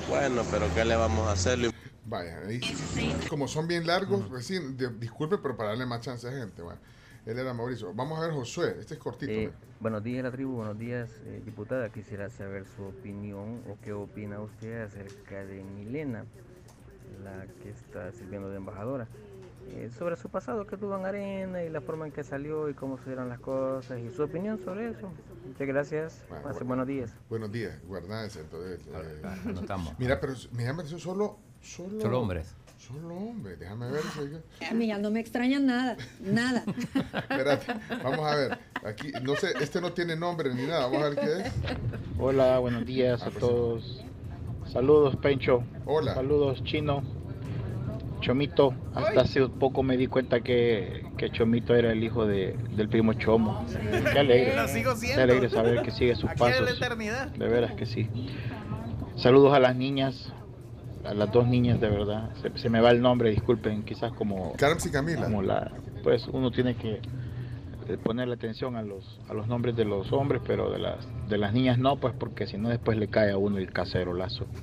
Bueno, 0.09 0.43
pero 0.49 0.73
¿qué 0.73 0.85
le 0.85 0.95
vamos 0.95 1.27
a 1.27 1.33
hacer? 1.33 1.59
Vaya, 2.07 2.39
ahí, 2.47 2.61
como 3.29 3.49
son 3.49 3.67
bien 3.67 3.85
largos, 3.85 4.25
pues 4.29 4.47
sí, 4.47 4.59
disculpe, 5.01 5.39
pero 5.39 5.57
para 5.57 5.71
darle 5.71 5.85
más 5.85 6.01
chance 6.03 6.29
a 6.29 6.31
gente. 6.31 6.63
Bueno, 6.63 6.79
él 7.27 7.37
era 7.37 7.53
Mauricio. 7.53 7.93
Vamos 7.93 8.19
a 8.19 8.23
ver 8.23 8.33
Josué, 8.33 8.77
este 8.79 8.95
es 8.95 9.01
cortito. 9.01 9.33
Eh, 9.33 9.51
buenos 9.81 10.05
días, 10.05 10.23
la 10.23 10.31
tribu. 10.31 10.53
Buenos 10.53 10.79
días, 10.79 11.11
eh, 11.25 11.43
diputada. 11.45 11.89
Quisiera 11.89 12.31
saber 12.31 12.67
su 12.77 12.85
opinión 12.85 13.63
o 13.69 13.77
qué 13.83 13.93
opina 13.93 14.41
usted 14.41 14.83
acerca 14.83 15.45
de 15.45 15.65
Milena, 15.65 16.25
la 17.25 17.47
que 17.63 17.71
está 17.71 18.13
sirviendo 18.13 18.49
de 18.49 18.59
embajadora. 18.59 19.09
Eh, 19.71 19.91
sobre 19.99 20.17
su 20.17 20.29
pasado 20.29 20.67
que 20.67 20.77
tuvo 20.77 20.97
en 20.99 21.07
Arena 21.07 21.63
y 21.63 21.71
la 21.71 21.81
forma 21.81 22.07
en 22.07 22.13
que 22.13 22.23
salió 22.23 22.69
y 22.69 22.75
cómo 22.75 22.99
se 22.99 23.07
dieron 23.07 23.29
las 23.29 23.41
cosas 23.41 23.99
y 24.01 24.11
su 24.11 24.23
opinión 24.23 24.59
sobre 24.65 24.91
eso. 24.91 25.11
Muchas 25.47 25.67
gracias. 25.67 26.23
Bueno, 26.29 26.45
Pase 26.45 26.55
bueno. 26.59 26.69
buenos 26.69 26.87
días. 26.87 27.15
Buenos 27.29 27.53
días, 27.53 27.79
guarda 27.87 28.25
ese. 28.27 28.41
Entonces, 28.41 28.81
eh, 28.93 29.23
anotamos. 29.47 29.93
Mira, 29.99 30.21
pero 30.21 30.35
me 30.53 30.65
llama 30.65 30.81
atención 30.83 31.01
solo, 31.01 31.39
solo. 31.63 32.01
Solo 32.01 32.21
hombres. 32.21 32.55
Solo 32.79 33.15
hombres, 33.17 33.59
déjame 33.59 33.91
ver. 33.91 34.03
si- 34.03 34.65
A 34.67 34.75
mí 34.75 34.89
ya 34.89 34.99
no 34.99 35.11
me 35.11 35.19
extraña 35.21 35.59
nada, 35.59 35.97
nada. 36.21 36.65
Espérate, 37.15 37.73
vamos 38.03 38.27
a 38.31 38.37
ver. 38.37 38.59
Aquí, 38.85 39.11
no 39.23 39.35
sé, 39.37 39.55
este 39.61 39.81
no 39.81 39.95
tiene 39.95 40.17
nombre 40.17 40.53
ni 40.55 40.67
nada. 40.67 40.87
Vamos 40.87 41.03
a 41.03 41.09
ver 41.09 41.19
qué 41.19 41.41
es. 41.41 41.53
Hola, 42.19 42.59
buenos 42.59 42.85
días 42.85 43.23
Ah, 43.23 43.27
a 43.27 43.31
pues, 43.31 43.39
todos. 43.41 44.05
Saludos, 44.71 45.17
Pencho. 45.17 45.63
Hola. 45.87 46.13
Saludos, 46.15 46.63
Chino. 46.65 47.03
Chomito. 48.25 48.75
Hasta 48.95 49.21
hace 49.21 49.47
poco 49.49 49.83
me 49.83 49.97
di 49.97 50.07
cuenta 50.07 50.41
que, 50.41 51.05
que 51.19 51.31
Chomito 51.31 51.75
era 51.75 51.93
el 51.93 52.03
hijo 52.03 52.27
de, 52.27 52.57
del 52.75 52.89
primo 52.89 53.13
Chomo. 53.13 53.65
Qué 54.13 54.19
alegre. 54.19 54.57
Lo 54.57 54.67
sigo 54.67 54.93
Qué 54.99 55.21
alegre 55.21 55.51
saber 55.51 55.83
que 55.83 55.91
sigue 55.91 56.15
sus 56.17 56.31
Aquí 56.31 56.41
la 56.41 56.47
pasos. 56.47 56.77
eternidad. 56.77 57.29
De 57.29 57.49
veras 57.49 57.73
que 57.73 57.85
sí. 57.85 58.09
Saludos 59.17 59.55
a 59.55 59.61
las 59.61 59.77
niñas. 59.77 60.33
A 61.05 61.13
las 61.13 61.31
dos 61.31 61.47
niñas, 61.47 61.81
de 61.83 61.89
verdad. 61.91 62.31
Se, 62.41 62.57
se 62.59 62.71
me 62.71 62.81
va 62.81 62.91
el 62.91 63.03
nombre, 63.03 63.29
disculpen. 63.31 63.83
Quizás 63.83 64.13
como. 64.13 64.55
Carms 64.57 64.87
y 64.87 64.91
Camila. 64.91 65.25
Como 65.25 65.43
la, 65.43 65.71
pues 66.03 66.27
uno 66.29 66.51
tiene 66.51 66.77
que 66.77 67.01
ponerle 68.03 68.35
atención 68.35 68.77
a 68.77 68.83
los, 68.83 69.21
a 69.29 69.35
los 69.35 69.47
nombres 69.47 69.77
de 69.77 69.85
los 69.85 70.13
hombres, 70.13 70.41
pero 70.47 70.71
de 70.71 70.79
las, 70.79 70.97
de 71.29 71.39
las 71.39 71.53
niñas 71.53 71.79
no, 71.79 71.97
pues 71.97 72.15
porque 72.19 72.47
si 72.47 72.57
no 72.57 72.69
después 72.71 72.97
le 72.99 73.09
cae 73.09 73.31
a 73.31 73.37
uno 73.37 73.59
el 73.59 73.71
cacerolazo. 73.73 74.47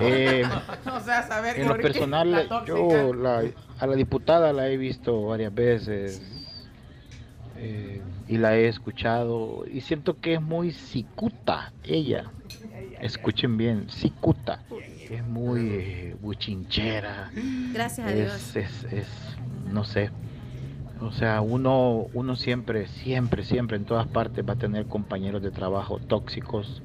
Eh, 0.00 0.44
o 0.92 1.00
sea, 1.00 1.22
saber 1.24 1.58
en 1.58 1.68
lo 1.68 1.76
personal, 1.76 2.30
la 2.30 2.48
tóxica. 2.48 2.68
yo 2.68 3.12
la- 3.14 3.42
a 3.80 3.86
la 3.86 3.94
diputada 3.96 4.52
la 4.52 4.68
he 4.68 4.76
visto 4.76 5.26
varias 5.26 5.54
veces 5.54 6.20
eh, 7.56 8.02
y 8.28 8.36
la 8.38 8.56
he 8.56 8.68
escuchado 8.68 9.64
y 9.70 9.80
siento 9.80 10.18
que 10.20 10.34
es 10.34 10.42
muy 10.42 10.72
cicuta 10.72 11.72
ella. 11.84 12.30
Escuchen 13.00 13.56
bien, 13.56 13.88
cicuta. 13.90 14.62
Es 15.10 15.24
muy 15.24 15.68
eh, 15.72 16.16
buchinchera. 16.20 17.30
Gracias 17.72 18.06
a 18.06 18.10
es, 18.12 18.16
Dios. 18.16 18.56
es, 18.56 18.92
es, 18.92 19.08
no 19.72 19.84
sé. 19.84 20.10
O 21.00 21.12
sea, 21.12 21.40
uno, 21.40 22.06
uno 22.12 22.34
siempre, 22.34 22.88
siempre, 22.88 23.44
siempre 23.44 23.76
en 23.76 23.84
todas 23.84 24.06
partes 24.08 24.44
va 24.46 24.54
a 24.54 24.56
tener 24.56 24.86
compañeros 24.86 25.42
de 25.42 25.50
trabajo 25.50 26.00
tóxicos, 26.00 26.82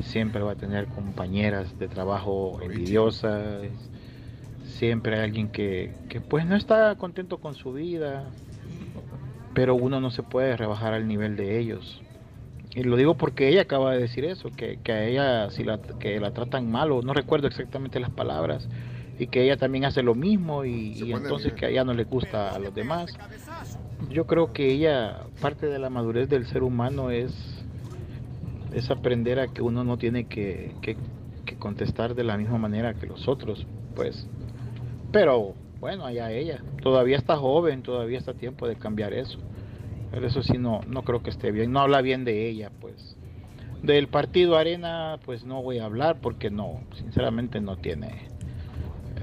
siempre 0.00 0.42
va 0.42 0.52
a 0.52 0.56
tener 0.56 0.86
compañeras 0.86 1.78
de 1.78 1.88
trabajo 1.88 2.58
envidiosas, 2.62 3.62
siempre 4.64 5.16
hay 5.16 5.24
alguien 5.24 5.48
que, 5.48 5.92
que 6.08 6.20
pues 6.20 6.46
no 6.46 6.56
está 6.56 6.94
contento 6.96 7.38
con 7.38 7.54
su 7.54 7.72
vida, 7.74 8.24
pero 9.54 9.74
uno 9.74 10.00
no 10.00 10.10
se 10.10 10.22
puede 10.22 10.56
rebajar 10.56 10.94
al 10.94 11.06
nivel 11.06 11.36
de 11.36 11.58
ellos. 11.58 12.02
Y 12.74 12.84
lo 12.84 12.96
digo 12.96 13.16
porque 13.16 13.48
ella 13.48 13.62
acaba 13.62 13.92
de 13.92 14.00
decir 14.00 14.24
eso, 14.24 14.48
que, 14.56 14.78
que 14.82 14.92
a 14.92 15.04
ella 15.04 15.50
si 15.50 15.62
la, 15.62 15.78
que 16.00 16.18
la 16.20 16.32
tratan 16.32 16.70
mal, 16.70 16.90
o 16.90 17.02
no 17.02 17.12
recuerdo 17.12 17.48
exactamente 17.48 18.00
las 18.00 18.10
palabras, 18.10 18.66
y 19.22 19.28
que 19.28 19.42
ella 19.44 19.56
también 19.56 19.84
hace 19.84 20.02
lo 20.02 20.14
mismo 20.14 20.64
y, 20.64 20.70
y 20.94 21.12
entonces 21.12 21.52
que 21.54 21.66
a 21.66 21.68
ella 21.70 21.84
no 21.84 21.94
le 21.94 22.04
gusta 22.04 22.54
a 22.54 22.58
los 22.58 22.74
demás. 22.74 23.14
Yo 24.10 24.26
creo 24.26 24.52
que 24.52 24.72
ella, 24.72 25.26
parte 25.40 25.66
de 25.66 25.78
la 25.78 25.90
madurez 25.90 26.28
del 26.28 26.46
ser 26.46 26.62
humano 26.62 27.10
es, 27.10 27.32
es 28.72 28.90
aprender 28.90 29.38
a 29.38 29.48
que 29.48 29.62
uno 29.62 29.84
no 29.84 29.96
tiene 29.98 30.24
que, 30.26 30.74
que- 30.80 30.96
que 31.44 31.56
contestar 31.56 32.14
de 32.14 32.24
la 32.24 32.36
misma 32.38 32.58
manera 32.58 32.94
que 32.94 33.06
los 33.06 33.28
otros, 33.28 33.66
pues. 33.94 34.28
Pero 35.12 35.56
bueno, 35.80 36.04
allá 36.06 36.30
ella, 36.32 36.64
todavía 36.82 37.16
está 37.18 37.36
joven, 37.36 37.82
todavía 37.82 38.18
está 38.18 38.34
tiempo 38.34 38.68
de 38.68 38.76
cambiar 38.76 39.12
eso. 39.12 39.38
Pero 40.10 40.26
eso 40.26 40.42
sí 40.42 40.58
no, 40.58 40.80
no 40.86 41.04
creo 41.04 41.22
que 41.22 41.30
esté 41.30 41.52
bien, 41.52 41.72
no 41.72 41.80
habla 41.80 42.02
bien 42.02 42.24
de 42.24 42.48
ella, 42.48 42.70
pues. 42.80 43.16
Del 43.82 44.08
partido 44.08 44.56
Arena, 44.56 45.18
pues 45.24 45.44
no 45.44 45.62
voy 45.62 45.78
a 45.78 45.86
hablar 45.86 46.20
porque 46.20 46.50
no, 46.50 46.84
sinceramente 46.96 47.60
no 47.60 47.76
tiene, 47.76 48.31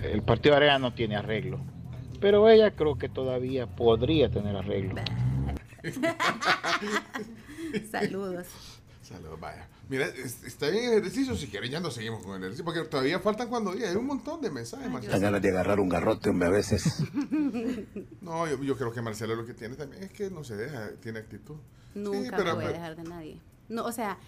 el 0.04 0.22
partido 0.24 0.56
Arena 0.56 0.80
no 0.80 0.93
tiene 0.93 1.16
arreglo. 1.16 1.60
Pero 2.20 2.50
ella 2.50 2.72
creo 2.76 2.97
que 2.97 3.08
todavía 3.10 3.66
podría 3.68 4.30
tener 4.30 4.56
arreglo. 4.56 4.95
Saludos. 7.91 8.47
Saludos, 9.02 9.39
vaya. 9.39 9.68
Mira, 9.88 10.06
es- 10.06 10.43
está 10.43 10.70
bien 10.70 10.84
el 10.93 11.00
ejercicio. 11.00 11.36
Si 11.36 11.47
quieren, 11.47 11.72
ya 11.72 11.80
no 11.80 11.89
seguimos 11.89 12.24
con 12.24 12.36
el 12.36 12.41
ejercicio. 12.41 12.66
Porque 12.66 12.82
todavía 12.84 13.20
faltan 13.20 13.47
cuando 13.50 13.74
días. 13.74 13.89
Hay 13.89 13.95
un 13.95 14.06
montón 14.06 14.39
de 14.41 14.52
mensajes, 14.52 14.89
Marcelo. 14.89 15.14
Dan 15.14 15.22
ganas 15.22 15.41
de 15.41 15.50
agarrar 15.50 15.80
un 15.80 15.89
garrote, 15.89 16.30
hombre, 16.30 16.47
a 16.47 16.52
veces. 16.52 17.04
No, 18.22 18.47
yo, 18.47 18.62
yo 18.62 18.78
creo 18.78 18.91
que 18.91 19.02
Marcelo 19.02 19.36
lo 19.36 19.45
que 19.45 19.54
tiene 19.56 19.76
también 19.76 20.04
es 20.04 20.12
que 20.12 20.30
no 20.30 20.43
se 20.43 20.56
deja, 20.56 20.91
tiene 21.02 21.20
actitud. 21.20 21.56
Nunca 21.95 22.20
Sí, 22.20 22.28
pero- 22.30 22.43
me 22.58 22.64
voy 22.64 22.66
a 22.66 22.72
dejar 22.74 22.95
de 22.95 23.04
nadie. 23.04 23.39
No, 23.70 23.86
o 23.86 23.91
sea, 23.91 24.20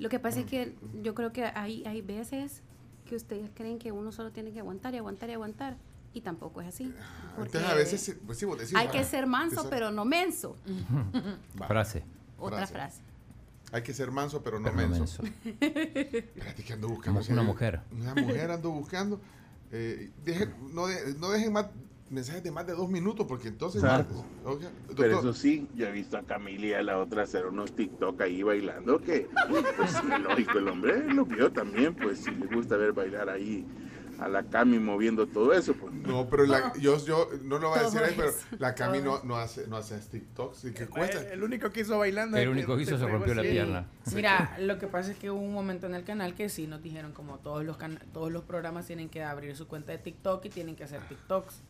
lo 0.00 0.08
que 0.08 0.18
pasa 0.18 0.40
es 0.40 0.46
que 0.46 0.74
yo 1.02 1.14
creo 1.14 1.32
que 1.32 1.44
hay, 1.44 1.84
hay 1.86 2.00
veces 2.02 2.62
que 3.04 3.16
ustedes 3.16 3.50
creen 3.54 3.78
que 3.78 3.92
uno 3.92 4.12
solo 4.12 4.30
tiene 4.32 4.50
que 4.52 4.60
aguantar 4.60 4.94
y 4.94 4.98
aguantar 4.98 5.30
y 5.30 5.32
aguantar. 5.34 5.76
Y 6.12 6.20
tampoco 6.20 6.60
es 6.60 6.68
así. 6.68 6.94
porque 7.34 7.48
Entonces, 7.58 7.70
a 7.70 7.74
veces, 7.74 8.16
pues 8.24 8.38
sí, 8.38 8.44
vos 8.44 8.56
decís, 8.58 8.74
hay 8.76 8.86
ah, 8.86 8.90
que 8.90 9.02
ser 9.04 9.26
manso, 9.26 9.62
ser- 9.62 9.70
pero 9.70 9.90
no 9.90 10.04
menso. 10.04 10.56
Va. 11.60 11.66
Frase. 11.66 12.04
Otra 12.38 12.58
Frase. 12.58 12.72
frase. 12.72 13.00
Hay 13.72 13.82
que 13.82 13.92
ser 13.92 14.12
manso, 14.12 14.40
pero 14.42 14.60
no 14.60 14.70
Pero 14.72 14.88
no 14.88 14.88
menso. 14.96 15.22
Espérate 15.60 16.62
que 16.62 16.72
ando 16.72 16.88
buscando. 16.88 17.18
Una 17.20 17.26
sí, 17.42 17.46
mujer. 17.46 17.80
Una 17.90 18.14
mujer 18.14 18.50
ando 18.52 18.70
buscando. 18.70 19.20
Eh, 19.72 20.10
no, 20.72 20.86
de- 20.86 21.14
no 21.18 21.30
dejen 21.30 21.52
más 21.52 21.66
mensajes 22.14 22.42
de 22.42 22.50
más 22.50 22.66
de 22.66 22.72
dos 22.74 22.88
minutos, 22.88 23.26
porque 23.26 23.48
entonces. 23.48 23.82
Claro. 23.82 24.06
Ok, 24.44 24.62
Pero 24.96 25.18
eso 25.18 25.32
sí, 25.34 25.68
yo 25.74 25.86
he 25.86 25.92
visto 25.92 26.16
a 26.16 26.22
Camila 26.22 26.66
y 26.66 26.72
a 26.72 26.82
la 26.82 26.98
otra 26.98 27.22
hacer 27.22 27.46
unos 27.46 27.74
TikTok 27.74 28.20
ahí 28.22 28.42
bailando 28.42 29.00
que, 29.00 29.28
pues 29.48 29.64
es 29.94 30.20
lógico, 30.20 30.58
el 30.58 30.68
hombre 30.68 31.12
lo 31.12 31.24
vio 31.26 31.52
también, 31.52 31.94
pues 31.94 32.20
si 32.20 32.30
le 32.30 32.46
gusta 32.46 32.76
ver 32.76 32.92
bailar 32.92 33.28
ahí 33.28 33.66
a 34.20 34.28
la 34.28 34.44
Cami 34.44 34.78
moviendo 34.78 35.26
todo 35.26 35.52
eso, 35.52 35.74
pues. 35.74 35.92
No, 35.92 36.28
pero 36.30 36.46
la- 36.46 36.72
yo, 36.78 37.04
yo 37.04 37.28
no 37.42 37.58
lo 37.58 37.70
voy 37.70 37.80
a 37.80 37.82
decir 37.82 38.00
ahí, 38.00 38.14
pero 38.16 38.30
la 38.60 38.72
Cami 38.72 39.00
no, 39.02 39.20
no 39.24 39.34
hace, 39.36 39.66
no 39.66 39.76
hace 39.76 39.98
TikToks 39.98 40.66
y 40.66 40.72
que 40.72 40.86
cuesta. 40.86 41.20
El 41.32 41.42
único 41.42 41.70
que 41.70 41.80
hizo 41.80 41.98
bailando. 41.98 42.36
El 42.36 42.48
único 42.48 42.76
que 42.76 42.84
hizo 42.84 42.96
se 42.96 43.08
rompió 43.08 43.34
la 43.34 43.42
pierna. 43.42 43.86
Mira, 44.14 44.56
lo 44.60 44.78
que 44.78 44.86
pasa 44.86 45.10
es 45.10 45.18
que 45.18 45.32
hubo 45.32 45.40
un 45.40 45.52
momento 45.52 45.88
en 45.88 45.94
el 45.96 46.04
canal 46.04 46.34
que 46.36 46.48
sí 46.48 46.68
nos 46.68 46.80
dijeron 46.80 47.10
como 47.12 47.38
todos 47.38 47.64
los 47.64 47.76
cana- 47.76 48.00
todos 48.12 48.30
los 48.30 48.44
programas 48.44 48.86
tienen 48.86 49.08
que 49.08 49.24
abrir 49.24 49.56
su 49.56 49.66
cuenta 49.66 49.90
de 49.90 49.98
TikTok 49.98 50.44
y 50.44 50.48
tienen 50.50 50.76
que 50.76 50.84
hacer 50.84 51.00
TikToks. 51.08 51.62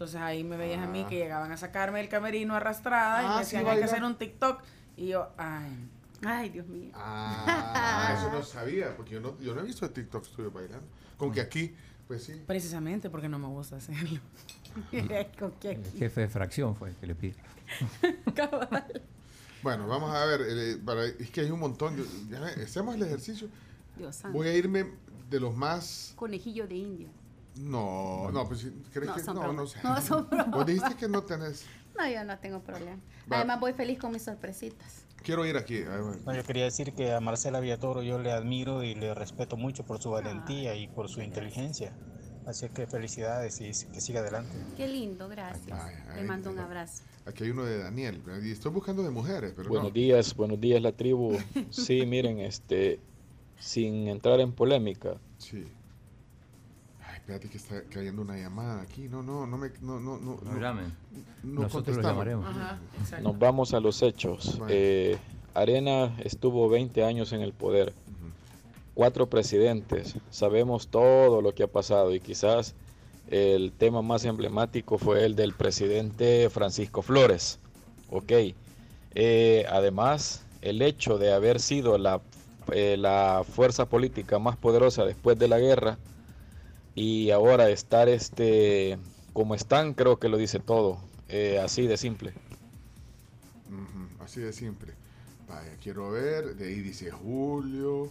Entonces 0.00 0.18
ahí 0.22 0.44
me 0.44 0.56
veías 0.56 0.82
a 0.82 0.86
mí 0.86 1.04
que 1.10 1.16
llegaban 1.16 1.52
a 1.52 1.58
sacarme 1.58 2.00
el 2.00 2.08
camerino 2.08 2.54
arrastrada 2.56 3.22
y 3.22 3.26
Ah, 3.26 3.28
me 3.36 3.44
sí, 3.44 3.56
decían 3.56 3.70
hay 3.70 3.78
que 3.80 3.84
hacer 3.84 4.02
un 4.02 4.16
TikTok 4.16 4.62
y 4.96 5.08
yo, 5.08 5.28
ay, 5.36 5.90
Ay, 6.24 6.48
Dios 6.48 6.66
mío. 6.68 6.90
Ah, 6.94 8.14
eso 8.18 8.32
no 8.32 8.42
sabía, 8.42 8.96
porque 8.96 9.12
yo 9.12 9.20
no, 9.20 9.38
yo 9.40 9.54
no 9.54 9.60
he 9.60 9.64
visto 9.64 9.90
TikTok 9.90 10.26
tuyo 10.34 10.50
bailando. 10.50 10.86
Con 11.18 11.30
que 11.32 11.42
aquí, 11.42 11.74
pues 12.08 12.24
sí. 12.24 12.42
Precisamente 12.46 13.10
porque 13.10 13.28
no 13.28 13.38
me 13.38 13.48
gusta 13.48 13.76
hacerlo. 13.76 14.20
Con 15.38 15.50
que 15.52 15.72
El 15.72 15.80
aquí. 15.80 15.98
jefe 15.98 16.22
de 16.22 16.28
fracción 16.28 16.74
fue 16.76 16.88
el 16.90 16.96
que 16.96 17.06
le 17.06 17.14
pide. 17.14 17.36
Bueno, 19.62 19.86
vamos 19.86 20.14
a 20.14 20.24
ver, 20.24 20.40
eh, 20.48 20.78
para- 20.82 21.04
es 21.04 21.30
que 21.30 21.42
hay 21.42 21.50
un 21.50 21.60
montón. 21.60 21.96
de- 21.96 22.04
ya 22.30 22.40
ve, 22.40 22.62
hacemos 22.62 22.94
el 22.94 23.02
ejercicio. 23.02 23.48
Dios 23.98 24.16
santo. 24.16 24.38
Voy 24.38 24.48
a 24.48 24.54
irme 24.54 24.86
de 25.28 25.40
los 25.40 25.54
más. 25.54 26.14
Conejillo 26.16 26.66
de 26.66 26.74
India. 26.76 27.08
No, 27.60 28.30
no, 28.30 28.48
pues 28.48 28.66
¿crees 28.92 29.08
No, 29.08 29.14
que 29.14 29.22
son 29.22 29.36
no? 29.36 29.52
No 29.52 29.66
sé. 29.66 29.78
No, 29.82 30.00
son 30.00 30.26
bromas. 30.30 30.50
Vos 30.50 30.66
dijiste 30.66 30.94
que 30.96 31.08
no 31.08 31.22
tenés. 31.22 31.66
No, 31.98 32.08
yo 32.08 32.24
no 32.24 32.38
tengo 32.38 32.60
problema. 32.60 32.98
Va. 33.30 33.38
Además 33.38 33.60
voy 33.60 33.72
feliz 33.72 33.98
con 33.98 34.12
mis 34.12 34.22
sorpresitas. 34.22 35.04
Quiero 35.22 35.44
ir 35.44 35.56
aquí. 35.58 35.82
No, 36.24 36.34
yo 36.34 36.42
quería 36.44 36.64
decir 36.64 36.94
que 36.94 37.12
a 37.12 37.20
Marcela 37.20 37.60
Villatoro 37.60 38.02
yo 38.02 38.18
le 38.18 38.32
admiro 38.32 38.82
y 38.82 38.94
le 38.94 39.12
respeto 39.14 39.56
mucho 39.58 39.84
por 39.84 40.00
su 40.00 40.10
valentía 40.10 40.74
y 40.76 40.88
por 40.88 41.10
su 41.10 41.20
inteligencia. 41.20 41.92
Así 42.46 42.70
que 42.70 42.86
felicidades 42.86 43.60
y 43.60 43.66
que 43.92 44.00
siga 44.00 44.20
adelante. 44.20 44.50
Qué 44.78 44.88
lindo, 44.88 45.28
gracias. 45.28 45.78
Le 46.16 46.22
mando 46.22 46.50
un 46.50 46.58
abrazo. 46.58 47.02
Aquí 47.26 47.44
hay 47.44 47.50
uno 47.50 47.64
de 47.64 47.78
Daniel. 47.78 48.22
Y 48.42 48.50
estoy 48.50 48.72
buscando 48.72 49.02
de 49.02 49.10
mujeres, 49.10 49.52
pero 49.54 49.68
Buenos 49.68 49.88
no. 49.88 49.94
días, 49.94 50.34
buenos 50.34 50.58
días 50.58 50.80
la 50.80 50.92
tribu. 50.92 51.36
Sí, 51.68 52.06
miren, 52.06 52.40
este, 52.40 52.98
sin 53.58 54.08
entrar 54.08 54.40
en 54.40 54.52
polémica, 54.52 55.16
Sí. 55.36 55.68
Espérate 57.30 57.48
que 57.48 57.58
está 57.58 57.84
cayendo 57.88 58.22
una 58.22 58.36
llamada 58.36 58.82
aquí. 58.82 59.08
No, 59.08 59.22
no, 59.22 59.46
no 59.46 59.56
me. 59.56 59.70
No, 59.82 60.00
no, 60.00 60.18
no. 60.18 60.40
No 60.42 60.60
llamen. 60.60 60.92
No 61.44 61.62
Nosotros 61.62 61.62
los 61.62 61.72
contestamos. 61.72 62.10
llamaremos. 62.10 62.46
Ajá, 62.48 62.80
exacto. 62.98 63.28
nos 63.28 63.38
vamos 63.38 63.72
a 63.72 63.78
los 63.78 64.02
hechos. 64.02 64.60
Eh, 64.68 65.16
Arena 65.54 66.16
estuvo 66.24 66.68
20 66.68 67.04
años 67.04 67.32
en 67.32 67.42
el 67.42 67.52
poder, 67.52 67.92
cuatro 68.94 69.28
presidentes, 69.28 70.16
sabemos 70.30 70.88
todo 70.88 71.40
lo 71.40 71.54
que 71.54 71.62
ha 71.62 71.68
pasado 71.68 72.12
y 72.12 72.18
quizás 72.18 72.74
el 73.28 73.70
tema 73.78 74.02
más 74.02 74.24
emblemático 74.24 74.98
fue 74.98 75.24
el 75.24 75.36
del 75.36 75.52
presidente 75.54 76.50
Francisco 76.50 77.00
Flores. 77.00 77.60
Ok. 78.10 78.32
Eh, 79.14 79.66
además, 79.70 80.44
el 80.62 80.82
hecho 80.82 81.16
de 81.16 81.32
haber 81.32 81.60
sido 81.60 81.96
la, 81.96 82.20
eh, 82.72 82.96
la 82.98 83.44
fuerza 83.48 83.88
política 83.88 84.40
más 84.40 84.56
poderosa 84.56 85.04
después 85.04 85.38
de 85.38 85.46
la 85.46 85.60
guerra 85.60 85.96
y 86.94 87.30
ahora 87.30 87.68
estar 87.70 88.08
este 88.08 88.98
como 89.32 89.54
están, 89.54 89.94
creo 89.94 90.18
que 90.18 90.28
lo 90.28 90.36
dice 90.36 90.58
todo. 90.58 90.98
Eh, 91.28 91.60
así 91.60 91.86
de 91.86 91.96
simple. 91.96 92.34
Así 94.20 94.40
de 94.40 94.52
simple. 94.52 94.94
Quiero 95.82 96.10
ver. 96.10 96.56
De 96.56 96.68
ahí 96.68 96.80
dice 96.80 97.10
Julio. 97.10 98.10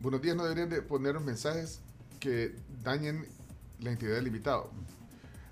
Buenos 0.00 0.22
días, 0.22 0.36
no 0.36 0.44
deberían 0.44 0.68
de 0.68 0.82
poner 0.82 1.18
mensajes 1.20 1.80
que 2.20 2.54
dañen 2.82 3.26
la 3.80 3.90
integridad 3.92 4.16
del 4.18 4.26
invitado. 4.28 4.70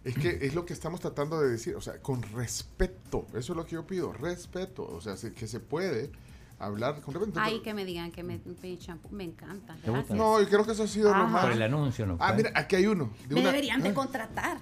Es 0.04 0.14
que 0.14 0.38
es 0.42 0.54
lo 0.54 0.64
que 0.64 0.72
estamos 0.72 1.00
tratando 1.00 1.40
de 1.40 1.50
decir, 1.50 1.74
o 1.74 1.80
sea, 1.80 2.00
con 2.00 2.22
respeto. 2.22 3.26
Eso 3.34 3.52
es 3.52 3.56
lo 3.56 3.66
que 3.66 3.72
yo 3.72 3.86
pido, 3.86 4.12
respeto. 4.12 4.86
O 4.86 5.00
sea, 5.00 5.16
se- 5.16 5.32
que 5.32 5.48
se 5.48 5.58
puede 5.58 6.10
hablar 6.58 7.00
con 7.02 7.14
respeto. 7.14 7.38
Ay, 7.40 7.60
que 7.60 7.74
me 7.74 7.84
digan 7.84 8.10
que 8.12 8.22
me 8.22 8.38
pedí 8.38 8.78
champú. 8.78 9.08
Me 9.10 9.24
encanta. 9.24 9.74
¿Te 9.74 9.90
gusta? 9.90 10.14
Gracias. 10.14 10.18
No, 10.18 10.40
yo 10.40 10.48
creo 10.48 10.64
que 10.64 10.72
eso 10.72 10.82
ha 10.84 10.88
sido 10.88 11.12
más. 11.14 11.42
Por 11.44 11.52
el 11.52 11.62
anuncio, 11.62 12.06
¿no? 12.06 12.16
Ah, 12.20 12.32
mira, 12.32 12.50
aquí 12.54 12.76
hay 12.76 12.86
uno. 12.86 13.10
de 13.28 13.34
Me 13.34 13.40
una- 13.40 13.50
deberían 13.50 13.82
de 13.82 13.90
Ah, 13.90 13.94
contratar 13.94 14.58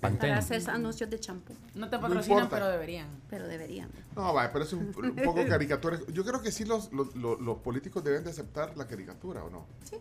Pantene. 0.00 0.32
para 0.32 0.38
hacer 0.38 0.70
anuncios 0.70 1.10
de 1.10 1.18
champú. 1.18 1.54
No 1.74 1.88
te 1.90 1.98
patrocinan, 1.98 2.48
pero 2.48 2.68
deberían. 2.68 3.08
Pero 3.28 3.48
deberían. 3.48 3.88
No, 4.14 4.32
vaya, 4.32 4.52
pero 4.52 4.64
es 4.64 4.72
un, 4.72 4.92
un 4.96 5.16
poco 5.24 5.44
caricatura. 5.46 5.98
Yo 6.12 6.24
creo 6.24 6.40
que 6.40 6.52
sí 6.52 6.64
los, 6.64 6.92
los, 6.92 7.14
los- 7.16 7.40
los 7.40 7.58
políticos 7.58 8.04
deben 8.04 8.22
de 8.24 8.30
aceptar 8.30 8.76
la 8.76 8.86
caricatura, 8.86 9.42
¿o 9.44 9.50
no? 9.50 9.66
Sí. 9.84 9.96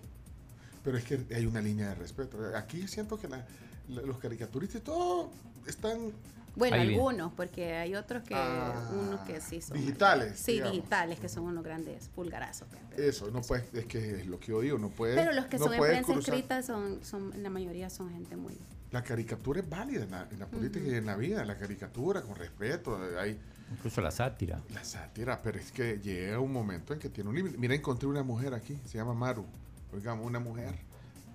Pero 0.84 0.98
es 0.98 1.04
que 1.04 1.20
hay 1.36 1.46
una 1.46 1.62
línea 1.62 1.90
de 1.90 1.96
respeto. 1.96 2.38
Aquí 2.56 2.88
siento 2.88 3.18
que 3.20 3.28
la- 3.28 3.46
la- 3.90 4.04
los 4.04 4.20
caricaturistas 4.20 4.82
todos 4.84 5.30
están 5.66 6.12
Bueno, 6.58 6.76
Ahí 6.76 6.88
viene. 6.88 6.96
algunos, 6.96 7.34
porque 7.34 7.76
hay 7.76 7.94
otros 7.96 8.24
que, 8.24 8.34
Ah, 8.36 8.90
unos 8.92 9.22
que 9.22 9.40
sí 9.40 9.62
son. 9.62 9.78
digitales, 9.78 10.40
Sí, 10.40 10.54
digamos. 10.54 10.74
digitales, 10.74 11.20
que 11.20 11.30
son 11.30 11.44
unos 11.44 11.64
grandes 11.64 12.08
pulgarazos. 12.10 12.68
eso, 12.98 13.30
no 13.32 13.42
puedes, 13.44 13.72
es 13.76 13.86
que 13.86 14.22
es 14.22 14.26
lo 14.28 14.40
que 14.40 14.48
yo 14.48 14.62
digo, 14.62 14.78
no 14.80 14.90
puedes. 14.90 15.16
Pero 15.16 15.34
los 15.34 15.46
que 15.46 15.58
no 15.60 15.66
son 15.66 15.74
en 15.76 15.80
prensa 15.82 16.14
cruzar. 16.14 16.34
escrita 16.34 16.64
son, 16.64 17.00
son, 17.04 17.32
la 17.44 17.50
mayoría 17.52 17.90
son 17.92 18.10
gente 18.12 18.36
muy... 18.36 18.58
La 18.92 19.04
caricatura 19.04 19.60
es 19.60 19.70
válida 19.70 20.04
en 20.04 20.12
la, 20.12 20.28
en 20.32 20.40
la 20.40 20.48
política 20.48 20.88
y 20.88 20.94
en 20.96 21.06
la 21.06 21.16
vida, 21.16 21.46
la 21.46 21.58
caricatura 21.58 22.22
con 22.22 22.36
respeto, 22.36 22.98
hay 23.20 23.38
Incluso 23.72 24.00
la 24.02 24.10
sátira. 24.12 24.62
la 24.74 24.84
sátira, 24.84 25.42
pero 25.44 25.60
es 25.60 25.72
que 25.72 26.00
llega 26.02 26.40
un 26.40 26.54
momento 26.54 26.94
en 26.94 27.00
que 27.00 27.10
tiene 27.10 27.30
un 27.30 27.36
límite. 27.36 27.58
Mira, 27.58 27.76
encontré 27.76 28.08
una 28.08 28.24
mujer 28.24 28.54
aquí, 28.54 28.80
se 28.86 28.98
llama 28.98 29.14
Maru. 29.14 29.46
Oigamos, 29.94 30.26
una 30.26 30.40
mujer. 30.40 30.74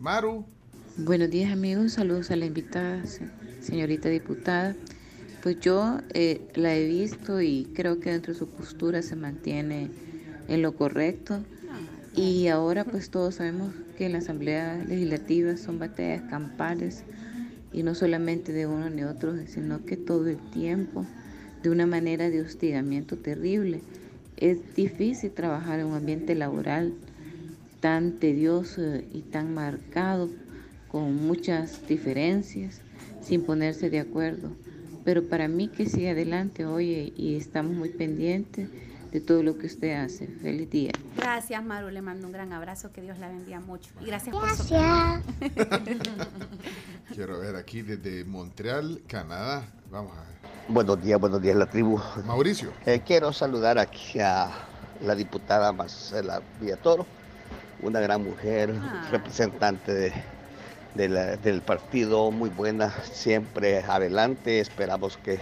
Maru, 0.00 0.44
Buenos 0.96 1.30
días 1.30 1.52
amigos, 1.52 1.92
saludos 1.92 2.30
a 2.30 2.36
la 2.36 2.44
invitada, 2.46 3.04
se- 3.06 3.28
señorita 3.62 4.08
diputada. 4.08 4.74
Pues 5.42 5.58
yo 5.58 5.98
eh, 6.14 6.40
la 6.54 6.76
he 6.76 6.86
visto 6.86 7.40
y 7.40 7.66
creo 7.74 7.98
que 7.98 8.12
dentro 8.12 8.32
de 8.32 8.38
su 8.38 8.46
postura 8.46 9.02
se 9.02 9.16
mantiene 9.16 9.90
en 10.46 10.62
lo 10.62 10.76
correcto. 10.76 11.40
Y 12.14 12.46
ahora 12.46 12.84
pues 12.84 13.10
todos 13.10 13.36
sabemos 13.36 13.74
que 13.98 14.06
en 14.06 14.12
la 14.12 14.18
Asamblea 14.18 14.84
Legislativa 14.86 15.56
son 15.56 15.80
batallas 15.80 16.22
campales 16.30 17.02
y 17.72 17.82
no 17.82 17.96
solamente 17.96 18.52
de 18.52 18.68
uno 18.68 18.88
ni 18.88 19.02
otro, 19.02 19.34
sino 19.48 19.84
que 19.84 19.96
todo 19.96 20.28
el 20.28 20.38
tiempo 20.52 21.04
de 21.64 21.70
una 21.70 21.86
manera 21.86 22.30
de 22.30 22.40
hostigamiento 22.40 23.16
terrible. 23.16 23.80
Es 24.36 24.76
difícil 24.76 25.32
trabajar 25.32 25.80
en 25.80 25.86
un 25.86 25.94
ambiente 25.94 26.36
laboral 26.36 26.94
tan 27.80 28.12
tedioso 28.12 28.80
y 29.12 29.22
tan 29.22 29.54
marcado, 29.54 30.30
con 30.86 31.16
muchas 31.16 31.84
diferencias, 31.88 32.80
sin 33.22 33.42
ponerse 33.42 33.90
de 33.90 33.98
acuerdo. 33.98 34.52
Pero 35.04 35.24
para 35.28 35.48
mí 35.48 35.68
que 35.68 35.86
sigue 35.86 36.10
adelante, 36.10 36.64
oye, 36.66 37.12
y 37.16 37.36
estamos 37.36 37.74
muy 37.76 37.88
pendientes 37.90 38.68
de 39.10 39.20
todo 39.20 39.42
lo 39.42 39.58
que 39.58 39.66
usted 39.66 39.92
hace. 40.02 40.26
Feliz 40.26 40.70
día. 40.70 40.92
Gracias, 41.16 41.62
Maru. 41.64 41.90
Le 41.90 42.00
mando 42.00 42.26
un 42.26 42.32
gran 42.32 42.52
abrazo. 42.52 42.92
Que 42.92 43.02
Dios 43.02 43.18
la 43.18 43.28
bendiga 43.28 43.60
mucho. 43.60 43.90
Y 44.00 44.06
gracias, 44.06 44.34
por 44.34 44.48
su... 44.50 44.74
quiero 47.14 47.40
ver 47.40 47.56
aquí 47.56 47.82
desde 47.82 48.24
Montreal, 48.24 49.02
Canadá. 49.06 49.64
Vamos 49.90 50.12
a 50.16 50.20
ver. 50.20 50.32
Buenos 50.68 51.02
días, 51.02 51.20
buenos 51.20 51.42
días 51.42 51.56
la 51.56 51.66
tribu. 51.66 52.00
Mauricio. 52.26 52.72
Eh, 52.86 53.02
quiero 53.04 53.32
saludar 53.32 53.78
aquí 53.78 54.20
a 54.20 54.50
la 55.04 55.14
diputada 55.14 55.72
Marcela 55.72 56.40
Villatoro, 56.60 57.04
una 57.82 58.00
gran 58.00 58.22
mujer, 58.22 58.72
Ah. 58.80 59.08
representante 59.10 59.92
de- 59.92 60.12
de 60.94 61.36
del 61.38 61.62
partido, 61.62 62.30
muy 62.30 62.50
buena, 62.50 62.90
siempre 63.02 63.78
adelante. 63.78 64.60
Esperamos 64.60 65.16
que 65.16 65.38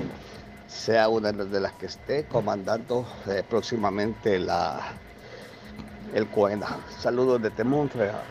sea 0.66 1.09
una 1.09 1.32
de 1.32 1.61
las 1.61 1.72
que 1.72 1.86
esté 1.86 2.24
comandando 2.24 3.07
eh, 3.26 3.42
próximamente 3.48 4.38
la, 4.38 4.80
el 6.14 6.26
COENA. 6.28 6.78
Saludos 6.98 7.42
desde 7.42 7.64
Montreal. 7.64 8.22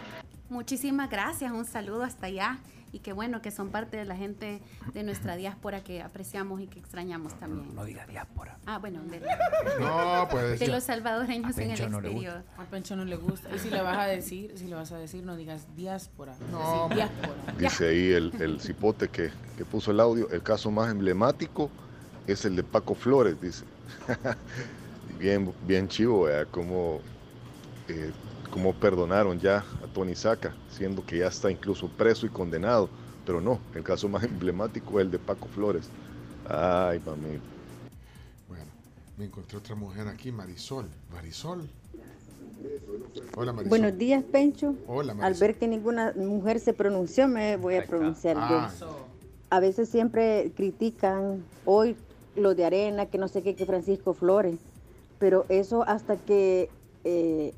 Muchísimas 0.50 1.10
gracias. 1.10 1.52
Un 1.52 1.66
saludo 1.66 2.04
hasta 2.04 2.28
allá. 2.28 2.58
Y 2.92 3.00
qué 3.00 3.14
bueno 3.14 3.42
que 3.42 3.52
son 3.52 3.70
parte 3.70 3.98
de 3.98 4.06
la 4.06 4.16
gente 4.16 4.62
de 4.94 5.04
nuestra 5.04 5.36
diáspora 5.36 5.84
que 5.84 6.02
apreciamos 6.02 6.62
y 6.62 6.68
que 6.68 6.80
extrañamos 6.80 7.38
también. 7.40 7.76
No 7.76 7.86
diga 7.86 8.06
diáspora. 8.08 8.58
Ah, 8.66 8.80
bueno, 8.80 9.02
de, 9.04 9.20
No, 9.80 10.28
puede 10.30 10.58
de 10.58 10.68
los 10.68 10.84
salvadoreños 10.84 11.58
A 11.58 11.62
en 11.62 11.72
el 11.72 11.92
no 11.92 12.00
exterior. 12.00 12.44
Al 12.58 12.68
Pencho 12.68 12.96
no 12.96 13.06
le 13.06 13.16
gusta. 13.16 13.50
Y 13.56 13.60
si 13.60 13.70
le 13.70 13.82
vas 13.82 13.98
a 13.98 14.06
decir, 14.06 14.54
si 14.56 14.66
le 14.66 14.76
vas 14.76 14.92
a 14.92 14.98
decir, 14.98 15.24
no 15.24 15.36
digas 15.36 15.68
diáspora. 15.76 16.36
No. 16.52 16.90
Diáspora. 16.90 17.54
Dice 17.58 17.90
ahí 17.90 18.12
el, 18.12 18.34
el 18.42 18.60
cipote 18.60 19.10
que, 19.10 19.32
que 19.58 19.66
puso 19.66 19.92
el 19.92 20.00
audio, 20.00 20.30
el 20.32 20.42
caso 20.42 20.72
más 20.72 20.92
emblemático 20.92 21.70
es 22.28 22.46
el 22.46 22.56
de 22.56 22.64
Paco 22.64 22.96
Flores, 22.96 23.40
dice. 23.42 23.66
bien, 25.20 25.54
bien 25.66 25.88
chivo, 25.88 26.24
¿verdad? 26.24 26.48
Cómo, 26.52 27.02
eh, 27.88 28.12
cómo 28.52 28.74
perdonaron 28.74 29.40
ya 29.40 29.58
a 29.84 29.88
Tony 29.94 30.16
Saca, 30.16 30.56
siendo 30.70 31.06
que 31.06 31.20
ya 31.20 31.28
está 31.28 31.52
incluso 31.52 31.88
preso 31.90 32.26
y 32.26 32.30
condenado. 32.30 32.90
Pero 33.26 33.42
no, 33.42 33.60
el 33.76 33.84
caso 33.84 34.08
más 34.10 34.24
emblemático 34.26 35.00
es 35.00 35.06
el 35.06 35.12
de 35.12 35.20
Paco 35.20 35.48
Flores. 35.48 35.90
Ay, 36.48 37.00
mami. 37.06 37.40
Bueno, 38.48 38.66
me 39.18 39.26
encontré 39.26 39.58
otra 39.58 39.76
mujer 39.76 40.08
aquí, 40.08 40.32
Marisol. 40.32 40.88
Marisol. 41.12 41.70
Hola, 43.36 43.54
Marisol. 43.54 43.70
Buenos 43.70 43.98
días, 43.98 44.24
Pencho. 44.24 44.76
Hola, 44.88 45.12
Al 45.14 45.18
Marisol. 45.20 45.48
ver 45.48 45.58
que 45.58 45.68
ninguna 45.68 46.14
mujer 46.16 46.60
se 46.60 46.74
pronunció, 46.74 47.28
me 47.28 47.56
voy 47.58 47.76
a 47.76 47.86
pronunciar 47.86 48.36
Ah. 48.40 48.72
yo. 48.80 49.08
A 49.52 49.60
veces 49.60 49.90
siempre 49.90 50.52
critican 50.56 51.44
hoy 51.66 51.96
lo 52.36 52.54
de 52.56 52.66
Arena, 52.66 53.08
que 53.08 53.18
no 53.18 53.28
sé 53.28 53.42
qué, 53.42 53.56
que 53.56 53.66
Francisco 53.66 54.14
Flores, 54.14 54.60
pero 55.20 55.46
eso 55.50 55.84
hasta 55.88 56.18
que 56.18 56.70
eh, 57.04 57.54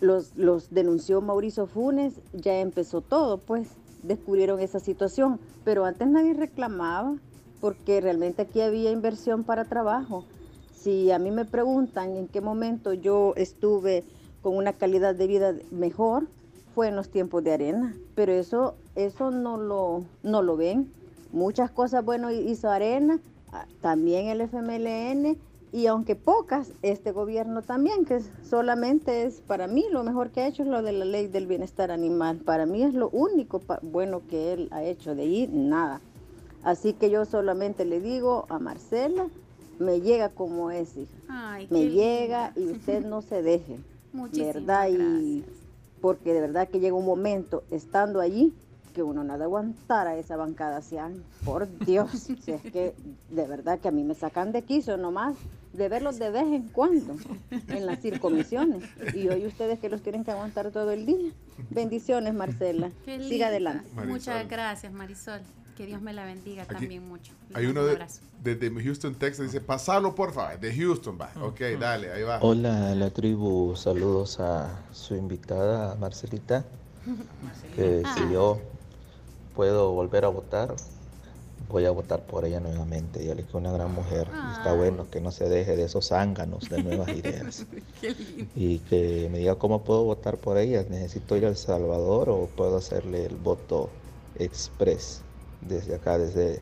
los, 0.00 0.34
denunció 0.70 1.20
Mauricio 1.20 1.66
Funes, 1.66 2.14
ya 2.32 2.58
empezó 2.58 3.00
todo, 3.00 3.38
pues 3.38 3.68
descubrieron 4.02 4.60
esa 4.60 4.78
situación, 4.80 5.40
pero 5.64 5.84
antes 5.84 6.06
nadie 6.08 6.34
reclamaba 6.34 7.16
porque 7.60 8.00
realmente 8.00 8.42
aquí 8.42 8.60
había 8.60 8.90
inversión 8.90 9.44
para 9.44 9.64
trabajo. 9.64 10.24
si 10.74 11.10
a 11.10 11.18
mí 11.18 11.30
me 11.30 11.44
preguntan 11.44 12.16
en 12.16 12.28
qué 12.28 12.40
momento 12.40 12.92
yo 12.92 13.32
estuve 13.36 14.04
con 14.42 14.56
una 14.56 14.72
calidad 14.72 15.14
de 15.14 15.26
vida 15.26 15.54
mejor, 15.72 16.28
fue 16.74 16.88
en 16.88 16.96
los 16.96 17.08
tiempos 17.08 17.42
de 17.42 17.52
arena, 17.52 17.96
pero 18.14 18.32
eso, 18.32 18.76
eso 18.94 19.30
no, 19.30 19.56
lo, 19.56 20.04
no 20.22 20.42
lo 20.42 20.56
ven. 20.56 20.92
Muchas 21.32 21.70
cosas 21.70 22.04
buenas 22.04 22.34
hizo 22.34 22.70
arena, 22.70 23.18
ah, 23.50 23.66
también 23.80 24.26
el 24.26 24.42
FMLN 24.42 25.38
y 25.76 25.88
aunque 25.88 26.16
pocas, 26.16 26.72
este 26.80 27.12
gobierno 27.12 27.60
también, 27.60 28.06
que 28.06 28.22
solamente 28.48 29.24
es 29.24 29.42
para 29.42 29.66
mí 29.66 29.84
lo 29.90 30.04
mejor 30.04 30.30
que 30.30 30.40
ha 30.40 30.46
hecho 30.46 30.62
es 30.62 30.70
lo 30.70 30.80
de 30.80 30.92
la 30.92 31.04
ley 31.04 31.26
del 31.26 31.46
bienestar 31.46 31.90
animal. 31.90 32.38
Para 32.38 32.64
mí 32.64 32.82
es 32.82 32.94
lo 32.94 33.10
único 33.10 33.60
bueno 33.82 34.22
que 34.26 34.54
él 34.54 34.68
ha 34.70 34.82
hecho, 34.82 35.14
de 35.14 35.24
ahí 35.24 35.50
nada. 35.52 36.00
Así 36.62 36.94
que 36.94 37.10
yo 37.10 37.26
solamente 37.26 37.84
le 37.84 38.00
digo 38.00 38.46
a 38.48 38.58
Marcela, 38.58 39.26
me 39.78 40.00
llega 40.00 40.30
como 40.30 40.70
es, 40.70 40.96
hija. 40.96 41.12
Ay, 41.28 41.68
me 41.68 41.90
llega 41.90 42.54
y 42.56 42.70
usted 42.70 43.04
no 43.04 43.20
se 43.20 43.42
deje. 43.42 43.78
Muchísimas 44.14 44.54
¿Verdad? 44.54 44.88
Y 44.88 45.44
porque 46.00 46.32
de 46.32 46.40
verdad 46.40 46.68
que 46.68 46.80
llega 46.80 46.96
un 46.96 47.04
momento 47.04 47.64
estando 47.70 48.22
allí 48.22 48.54
que 48.96 49.02
uno 49.02 49.22
no 49.24 49.34
ha 49.34 49.36
de 49.36 49.44
aguantar 49.44 50.06
a 50.06 50.16
esa 50.16 50.38
bancada 50.38 50.80
años. 50.98 51.20
Por 51.44 51.68
Dios, 51.80 52.10
si 52.40 52.50
es 52.50 52.62
que 52.62 52.94
de 53.28 53.46
verdad 53.46 53.78
que 53.78 53.88
a 53.88 53.90
mí 53.90 54.02
me 54.04 54.14
sacan 54.14 54.52
de 54.52 54.62
quiso 54.62 54.96
nomás 54.96 55.36
de 55.76 55.88
verlos 55.88 56.18
de 56.18 56.30
vez 56.30 56.44
en 56.44 56.68
cuando 56.68 57.16
en 57.68 57.86
las 57.86 58.00
circomisiones. 58.00 58.82
Y 59.14 59.28
hoy 59.28 59.46
ustedes 59.46 59.78
que 59.78 59.88
los 59.88 60.02
tienen 60.02 60.24
que 60.24 60.30
aguantar 60.30 60.70
todo 60.70 60.90
el 60.90 61.06
día. 61.06 61.30
Bendiciones, 61.70 62.34
Marcela. 62.34 62.90
Qué 63.04 63.12
linda. 63.12 63.28
Siga 63.28 63.46
adelante. 63.48 63.88
Muchas 64.06 64.48
gracias, 64.48 64.92
Marisol. 64.92 65.40
Que 65.76 65.84
Dios 65.84 66.00
me 66.00 66.14
la 66.14 66.24
bendiga 66.24 66.62
Aquí 66.62 66.72
también 66.74 67.06
mucho. 67.06 67.32
Les 67.50 67.56
Hay 67.58 67.64
mando 67.66 67.80
uno 67.80 67.80
un 67.82 67.86
de, 67.88 67.92
abrazo. 67.92 68.20
desde 68.42 68.82
Houston, 68.82 69.14
Texas, 69.14 69.46
dice, 69.46 69.60
pasalo 69.60 70.14
porfa, 70.14 70.56
de 70.56 70.74
Houston, 70.74 71.18
va. 71.20 71.30
Ok, 71.42 71.60
dale, 71.78 72.10
ahí 72.12 72.22
va. 72.22 72.38
Hola, 72.40 72.94
la 72.94 73.10
tribu, 73.10 73.76
saludos 73.76 74.40
a 74.40 74.80
su 74.92 75.14
invitada, 75.16 75.94
Marcelita. 75.96 76.64
Que 77.76 78.02
si 78.16 78.32
yo 78.32 78.58
puedo 79.54 79.92
volver 79.92 80.24
a 80.24 80.28
votar, 80.28 80.74
voy 81.68 81.84
a 81.84 81.90
votar 81.90 82.26
por 82.26 82.44
ella 82.44 82.60
nuevamente. 82.60 83.22
Ella 83.22 83.34
es 83.34 83.54
una 83.54 83.72
gran 83.72 83.92
mujer. 83.92 84.28
y 84.32 84.52
Está 84.52 84.74
bueno 84.74 85.08
que 85.10 85.20
no 85.20 85.32
se 85.32 85.48
deje 85.48 85.76
de 85.76 85.84
esos 85.84 86.08
zánganos 86.08 86.68
de 86.68 86.82
nuevas 86.82 87.08
ideas. 87.16 87.66
Qué 88.00 88.14
lindo. 88.14 88.50
Y 88.54 88.78
que 88.80 89.28
me 89.30 89.38
diga 89.38 89.56
cómo 89.56 89.84
puedo 89.84 90.04
votar 90.04 90.38
por 90.38 90.58
ella. 90.58 90.84
¿Necesito 90.88 91.36
ir 91.36 91.44
a 91.46 91.48
El 91.48 91.56
Salvador 91.56 92.30
o 92.30 92.46
puedo 92.46 92.76
hacerle 92.76 93.26
el 93.26 93.36
voto 93.36 93.90
express 94.38 95.22
desde 95.60 95.94
acá, 95.94 96.18
desde, 96.18 96.60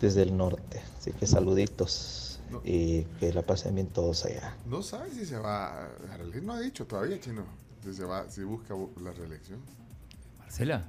desde 0.00 0.22
el 0.22 0.36
norte? 0.36 0.80
Así 0.98 1.12
que 1.12 1.26
saluditos 1.26 2.40
y 2.64 3.02
que 3.20 3.32
la 3.32 3.42
pasen 3.42 3.74
bien 3.74 3.88
todos 3.88 4.24
allá. 4.24 4.56
No 4.66 4.82
sabe 4.82 5.10
si 5.10 5.24
se 5.26 5.38
va, 5.38 5.88
no 6.42 6.52
ha 6.54 6.60
dicho 6.60 6.86
todavía, 6.86 7.20
chino, 7.20 7.44
si 7.84 7.92
se 7.92 8.04
va, 8.04 8.28
si 8.30 8.42
busca 8.42 8.74
la 9.02 9.12
reelección. 9.12 9.60
Marcela, 10.38 10.88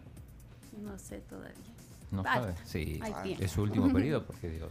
No 0.81 0.97
sé 0.97 1.19
todavía. 1.21 1.53
No 2.11 2.23
sabe. 2.23 2.55
Sí, 2.65 2.99
es 3.39 3.51
su 3.51 3.61
último 3.61 3.91
periodo, 3.93 4.25
porque 4.25 4.49
digo. 4.49 4.69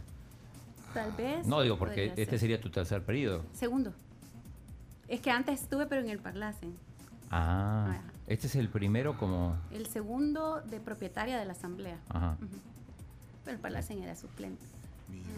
Tal 0.93 1.11
vez. 1.13 1.45
No, 1.45 1.61
digo, 1.61 1.77
porque 1.77 2.07
este 2.07 2.25
ser. 2.25 2.39
sería 2.39 2.61
tu 2.61 2.69
tercer 2.69 3.03
periodo. 3.03 3.45
Segundo. 3.53 3.93
Es 5.07 5.21
que 5.21 5.31
antes 5.31 5.61
estuve, 5.61 5.85
pero 5.85 6.01
en 6.01 6.09
el 6.09 6.19
Parlacen. 6.19 6.75
Ah, 7.31 7.99
este 8.27 8.47
es 8.47 8.55
el 8.55 8.69
primero 8.69 9.17
como. 9.17 9.55
El 9.71 9.87
segundo 9.87 10.61
de 10.61 10.79
propietaria 10.79 11.37
de 11.37 11.45
la 11.45 11.53
asamblea. 11.53 11.97
Ajá. 12.09 12.37
Pero 13.43 13.55
el 13.55 13.61
Parlacen 13.61 14.01
era 14.01 14.15
suplente. 14.15 14.65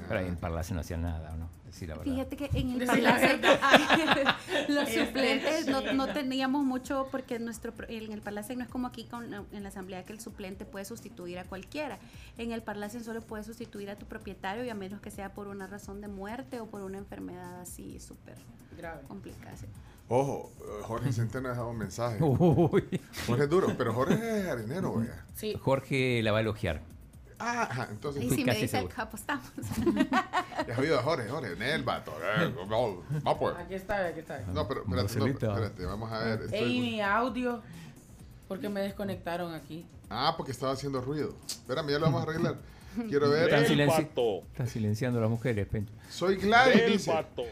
Pero 0.07 0.19
ahí 0.19 0.27
en 0.27 0.35
Parlace 0.35 0.73
no 0.73 0.81
hacía 0.81 0.97
nada, 0.97 1.31
¿o 1.33 1.37
¿no? 1.37 1.49
Decir 1.65 1.87
la 1.87 1.95
verdad. 1.95 2.11
Fíjate 2.13 2.35
que 2.35 2.49
en 2.59 2.81
el 2.81 2.85
Parlacen 2.85 3.41
los 4.67 4.89
Este, 4.89 5.05
suplentes 5.05 5.67
no, 5.67 5.93
no 5.93 6.11
teníamos 6.11 6.65
mucho 6.65 7.07
porque 7.11 7.39
nuestro 7.39 7.71
pro- 7.73 7.87
en 7.89 8.11
el 8.11 8.21
Parlacen 8.21 8.57
no 8.57 8.65
es 8.65 8.69
como 8.69 8.87
aquí 8.87 9.05
con 9.05 9.33
en 9.33 9.63
la 9.63 9.69
asamblea 9.69 10.03
que 10.03 10.11
el 10.11 10.19
suplente 10.19 10.65
puede 10.65 10.83
sustituir 10.83 11.39
a 11.39 11.45
cualquiera. 11.45 11.97
En 12.37 12.51
el 12.51 12.61
Parlacen 12.61 13.03
solo 13.05 13.21
puede 13.21 13.43
sustituir 13.45 13.89
a 13.89 13.95
tu 13.95 14.05
propietario 14.05 14.65
y 14.65 14.69
a 14.69 14.75
menos 14.75 14.99
que 14.99 15.11
sea 15.11 15.33
por 15.33 15.47
una 15.47 15.65
razón 15.67 16.01
de 16.01 16.09
muerte 16.09 16.59
o 16.59 16.65
por 16.65 16.81
una 16.81 16.97
enfermedad 16.97 17.61
así 17.61 17.99
súper 18.01 18.35
Grave. 18.77 19.01
complicada. 19.07 19.55
sí. 19.55 19.65
Ojo, 20.09 20.51
eh, 20.59 20.63
Jorge 20.83 21.13
Centeno 21.13 21.47
ha 21.47 21.51
dejado 21.51 21.69
un 21.69 21.77
mensaje. 21.77 22.21
Uy. 22.21 22.83
Jorge 23.27 23.43
es 23.45 23.49
duro, 23.49 23.73
pero 23.77 23.93
Jorge 23.93 24.15
es 24.41 24.45
harinero, 24.49 24.91
oiga. 24.91 25.25
Sí. 25.35 25.55
Jorge 25.61 26.21
la 26.21 26.33
va 26.33 26.39
a 26.39 26.41
elogiar. 26.41 26.81
Ah, 27.43 27.67
ajá, 27.69 27.87
entonces. 27.91 28.23
Y 28.23 28.29
si 28.35 28.45
me 28.45 28.53
dice 28.53 28.67
seguro. 28.67 28.93
apostamos. 28.97 29.45
Ya 30.67 30.73
has 30.73 30.79
oído 30.79 30.99
a 30.99 31.01
Jorge, 31.03 31.27
Jorge, 31.27 31.53
en 31.53 31.61
el 31.63 31.83
vato. 31.83 32.13
eh, 32.21 32.53
no, 33.23 33.39
pues. 33.39 33.55
Aquí 33.57 33.73
está, 33.73 34.05
aquí 34.05 34.19
está. 34.19 34.39
No, 34.53 34.67
pero 34.67 34.81
espérate, 34.81 35.17
no, 35.19 35.25
espérate, 35.25 35.85
vamos 35.85 36.11
a 36.11 36.19
ver. 36.19 36.41
estoy- 36.43 36.59
Ey, 36.59 36.79
mi 36.81 37.01
audio. 37.01 37.61
Porque 38.47 38.69
me 38.69 38.81
desconectaron 38.81 39.53
aquí. 39.55 39.85
Ah, 40.09 40.35
porque 40.37 40.51
estaba 40.51 40.73
haciendo 40.73 41.01
ruido. 41.01 41.33
Espérame, 41.47 41.89
ya 41.89 41.99
lo 41.99 42.05
vamos 42.05 42.19
a 42.21 42.23
arreglar. 42.29 42.57
Quiero 43.09 43.29
ver. 43.29 43.43
Están, 43.53 43.65
silenci- 43.65 44.41
están 44.51 44.67
silenciando 44.67 45.19
a 45.19 45.21
las 45.21 45.29
mujeres, 45.31 45.67
Pencho. 45.67 45.93
Soy 46.09 46.35
Gladys, 46.35 46.85
dice. 46.87 47.11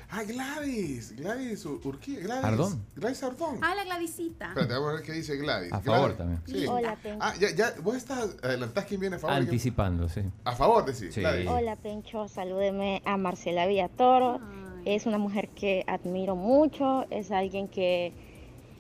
Ah, 0.10 0.24
Gladys. 0.24 1.16
Gladys 1.16 1.66
Ur- 1.66 1.80
Urquía. 1.86 2.20
Gladys. 2.20 2.44
Ardón. 2.44 2.86
Gladys 2.96 3.24
Ardón. 3.24 3.60
ah, 3.62 3.74
la 3.76 3.84
Gladysita. 3.86 4.48
Espérate, 4.50 4.74
vamos 4.74 4.90
a 4.90 4.94
ver 4.96 5.04
qué 5.04 5.12
dice 5.14 5.38
Gladys. 5.38 5.72
A 5.72 5.80
Gladys. 5.80 5.86
favor 5.86 6.18
también. 6.18 6.42
Sí. 6.46 6.66
Hola, 6.68 6.96
Pencho. 7.02 7.20
Ah, 7.22 7.34
ya, 7.40 7.52
ya, 7.56 7.74
vos 7.82 7.96
estás, 7.96 8.36
adelantás 8.44 8.86
quién 8.86 9.00
viene 9.00 9.16
a 9.16 9.20
favor. 9.20 9.36
quién- 9.38 9.46
Anticipando, 9.48 10.10
sí. 10.10 10.22
A 10.44 10.56
favor, 10.56 10.86
decís. 10.86 11.14
Sí. 11.14 11.22
Gladys. 11.22 11.48
Hola, 11.48 11.76
Pencho. 11.78 12.28
Salúdeme 12.28 13.02
a 13.06 13.18
Marcela 13.18 13.66
Villatoro. 13.66 14.40
Es 14.86 15.06
una 15.06 15.18
mujer 15.18 15.50
que 15.50 15.84
admiro 15.88 16.36
mucho. 16.36 17.06
Es 17.10 17.32
alguien 17.32 17.68
que 17.68 18.14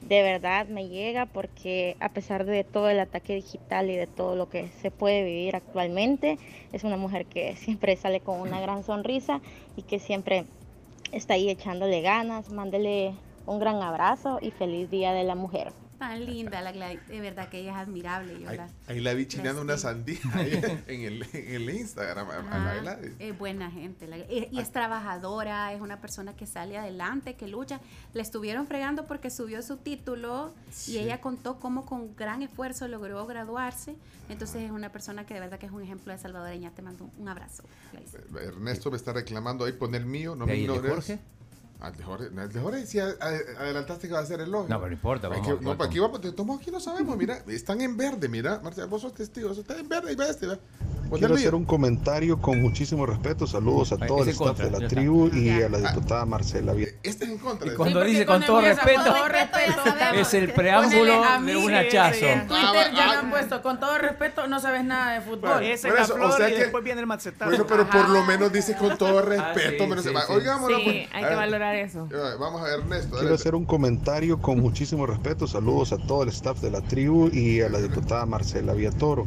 de 0.02 0.24
verdad 0.24 0.68
me 0.68 0.88
llega 0.88 1.26
porque 1.26 1.98
a 2.00 2.10
pesar 2.10 2.46
de 2.46 2.64
todo 2.64 2.90
el 2.90 3.00
ataque 3.00 3.36
digital 3.36 3.90
y 3.90 3.96
de 3.96 4.08
todo 4.08 4.36
lo 4.36 4.50
que 4.50 4.70
se 4.82 4.92
puede 4.92 5.24
vivir 5.24 5.56
actualmente, 5.56 6.38
es 6.72 6.84
una 6.84 6.98
mujer 6.98 7.26
que 7.26 7.56
siempre 7.58 7.96
sale 7.96 8.22
con 8.22 8.40
una 8.40 8.60
gran 8.62 8.84
sonrisa 8.84 9.42
y 9.76 9.84
que 9.84 10.00
siempre 10.00 10.46
está 11.12 11.34
ahí 11.36 11.50
echándole 11.50 12.02
ganas. 12.02 12.50
Mándele 12.50 13.14
un 13.46 13.60
gran 13.60 13.82
abrazo 13.82 14.40
y 14.42 14.52
feliz 14.52 14.90
Día 14.90 15.14
de 15.14 15.24
la 15.24 15.36
Mujer. 15.36 15.74
Tan 16.00 16.26
linda 16.26 16.62
la 16.62 16.72
Gladys. 16.72 17.06
De 17.08 17.20
verdad 17.22 17.50
que 17.50 17.60
ella 17.60 17.72
es 17.74 17.78
admirable. 17.78 18.40
Yo 18.40 18.50
Ahí, 18.50 18.58
la- 18.58 18.70
ahí 18.88 19.00
la 19.02 19.14
vi 19.14 19.26
chineando 19.28 19.62
una 19.62 19.78
sandía 19.78 20.18
ahí 20.34 20.54
en, 20.88 21.02
el, 21.02 21.24
en 21.34 21.54
el 21.56 21.70
Instagram. 21.70 22.30
a- 22.30 22.38
a 22.56 22.60
la 22.60 22.76
Gladys. 22.82 23.12
es 23.20 23.38
buena 23.38 23.70
gente. 23.70 24.08
la- 24.08 24.18
y, 24.18 24.48
y 24.52 24.60
es 24.60 24.72
trabajadora, 24.72 25.74
es 25.74 25.82
una 25.82 26.00
persona 26.02 26.36
que 26.36 26.48
sale 26.48 26.78
adelante, 26.78 27.36
que 27.36 27.48
lucha. 27.48 27.82
Le 28.14 28.22
estuvieron 28.22 28.66
fregando 28.66 29.06
porque 29.08 29.30
subió 29.30 29.62
su 29.62 29.78
título 29.78 30.54
Sí. 30.72 30.94
y 30.94 30.98
ella 31.00 31.20
contó 31.22 31.60
cómo 31.60 31.86
con 31.86 32.16
gran 32.16 32.42
esfuerzo 32.42 32.88
logró 32.88 33.26
graduarse. 33.26 33.96
Entonces 34.30 34.62
es 34.64 34.72
una 34.72 34.92
persona 34.92 35.26
que 35.26 35.34
de 35.34 35.40
verdad 35.42 35.60
que 35.60 35.66
es 35.66 35.72
un 35.72 35.82
ejemplo 35.82 36.14
de 36.14 36.20
salvadoreña. 36.20 36.72
Te 36.72 36.82
mando 36.82 37.10
un 37.18 37.28
abrazo. 37.28 37.64
Gladys. 37.92 38.16
Ernesto 38.42 38.90
me 38.92 38.98
está 38.98 39.12
reclamando 39.12 39.66
ahí 39.66 39.74
poner 39.74 40.06
mío, 40.06 40.36
no 40.36 40.46
¿De 40.46 40.54
me 40.54 40.60
ignores. 40.60 40.92
Jorge? 40.92 41.20
Ah, 41.82 41.88
el 41.90 41.96
de 41.96 42.04
Jorge. 42.04 42.26
No, 42.34 42.42
el 42.44 42.52
de 42.52 42.60
Jorge 42.60 42.86
sí 42.86 43.00
a- 43.00 43.06
a- 43.06 43.62
adelantaste 43.62 44.08
que 44.10 44.14
va 44.14 44.20
a 44.20 44.26
ser 44.26 44.42
el 44.42 44.52
logo. 44.52 44.68
No, 44.68 44.76
pero 44.78 44.88
no 44.88 44.94
importa, 44.94 45.28
Aquí- 45.28 45.36
vamos 45.40 45.60
a 45.60 45.78
no, 45.78 45.84
aquí 45.84 46.00
vamos, 46.00 46.22
de 46.22 46.32
todos 46.34 46.46
modos 46.46 46.62
aquí 46.62 46.72
no 46.72 46.80
sabemos, 46.82 47.16
mira, 47.16 47.40
están 47.48 47.80
en 47.80 47.96
verde, 47.96 48.28
mira, 48.28 48.60
Marcelo, 48.62 48.90
vos 48.90 49.02
sos 49.02 49.14
testigo, 49.14 49.52
eso 49.52 49.62
está 49.62 49.78
en 49.80 49.88
verde 49.88 50.12
y 50.12 50.16
ve 50.16 50.30
este, 50.30 50.48
Quiero 51.18 51.34
hacer 51.34 51.56
un 51.56 51.66
comentario 51.66 52.40
con 52.40 52.62
muchísimo 52.62 53.04
respeto. 53.04 53.48
Saludos 53.48 53.94
a 53.94 53.98
todo 53.98 54.18
el 54.22 54.30
ese 54.30 54.32
staff 54.34 54.48
contra, 54.50 54.66
de 54.66 54.72
la 54.72 54.78
está. 54.78 54.90
tribu 54.90 55.28
y 55.34 55.50
a 55.50 55.68
la 55.68 55.80
Ah. 55.80 55.92
diputada 55.92 56.24
Marcela 56.26 56.72
Viet. 56.74 57.00
Este 57.02 57.26
es 57.26 57.32
en 57.32 57.38
contra. 57.40 57.68
Y 57.72 57.76
cuando 57.76 58.04
dice 58.04 58.28
con 58.28 58.44
todo 58.46 58.62
respeto, 58.62 59.04
todo 59.06 59.28
respeto. 59.28 59.82
es 60.14 60.34
el 60.36 60.54
preámbulo 60.54 61.22
de 61.46 61.56
un 61.58 61.68
sí, 61.70 61.74
hachazo. 61.74 62.20
sí, 62.20 62.26
En 62.26 62.48
Twitter 62.48 62.64
Ah, 62.76 62.92
ya 62.96 63.10
ah, 63.12 63.20
han 63.22 63.32
puesto, 63.32 63.60
con 63.64 63.80
todo 63.80 63.98
respeto, 63.98 64.46
no 64.48 64.60
sabes 64.60 64.84
nada 64.84 65.14
de 65.14 65.22
fútbol. 65.22 65.64
Esa 65.64 65.88
Por 65.88 65.98
es 65.98 66.04
eso, 66.04 66.18
la 66.20 66.26
o 66.26 66.28
flor 66.28 66.38
sea 66.38 66.50
y 66.50 66.54
que- 66.54 66.60
después 66.60 66.84
viene 66.84 67.02
el 67.02 67.08
macetazo. 67.08 67.50
Bueno, 67.50 67.66
pero 67.68 67.90
por 67.90 68.08
lo 68.10 68.24
menos 68.26 68.54
dice 68.54 68.76
con 68.76 68.96
todo 68.96 69.24
respeto. 69.24 69.84
sí, 69.86 69.90
menos 69.90 70.04
sí, 70.04 70.10
se 70.10 70.14
va. 70.14 70.22
sí. 70.28 70.34
Oigámoslo, 70.34 70.78
Sí, 70.78 70.84
pues. 70.84 70.96
hay 71.12 71.24
que 71.24 71.36
ver, 71.36 71.50
valorar 71.70 71.76
eso. 71.76 72.08
Vamos 72.40 72.62
a 72.62 72.66
ver, 72.66 72.80
Ernesto. 72.80 73.18
Quiero 73.18 73.36
hacer 73.36 73.56
un 73.56 73.66
comentario 73.66 74.42
con 74.42 74.60
muchísimo 74.60 75.06
respeto. 75.06 75.48
Saludos 75.48 75.94
a 75.94 75.98
todo 75.98 76.24
el 76.24 76.30
staff 76.30 76.62
de 76.62 76.72
la 76.72 76.82
tribu 76.82 77.30
y 77.32 77.62
a 77.62 77.70
la 77.70 77.80
diputada 77.80 78.26
Marcela 78.26 78.74
Villatoro. 78.74 79.26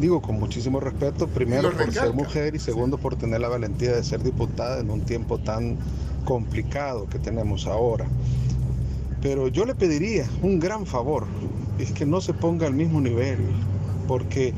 Digo 0.00 0.22
con 0.22 0.38
muchísimo 0.38 0.78
respeto, 0.78 1.26
primero 1.26 1.72
por 1.72 1.92
ser 1.92 2.12
mujer 2.12 2.54
y 2.54 2.60
segundo 2.60 2.98
por 2.98 3.16
tener 3.16 3.40
la 3.40 3.48
valentía 3.48 3.96
de 3.96 4.04
ser 4.04 4.22
diputada 4.22 4.78
en 4.80 4.90
un 4.90 5.00
tiempo 5.00 5.38
tan 5.38 5.76
complicado 6.24 7.08
que 7.08 7.18
tenemos 7.18 7.66
ahora. 7.66 8.06
Pero 9.20 9.48
yo 9.48 9.64
le 9.64 9.74
pediría 9.74 10.24
un 10.42 10.60
gran 10.60 10.86
favor, 10.86 11.26
es 11.80 11.90
que 11.90 12.06
no 12.06 12.20
se 12.20 12.32
ponga 12.32 12.68
al 12.68 12.74
mismo 12.74 13.00
nivel, 13.00 13.38
porque 14.06 14.54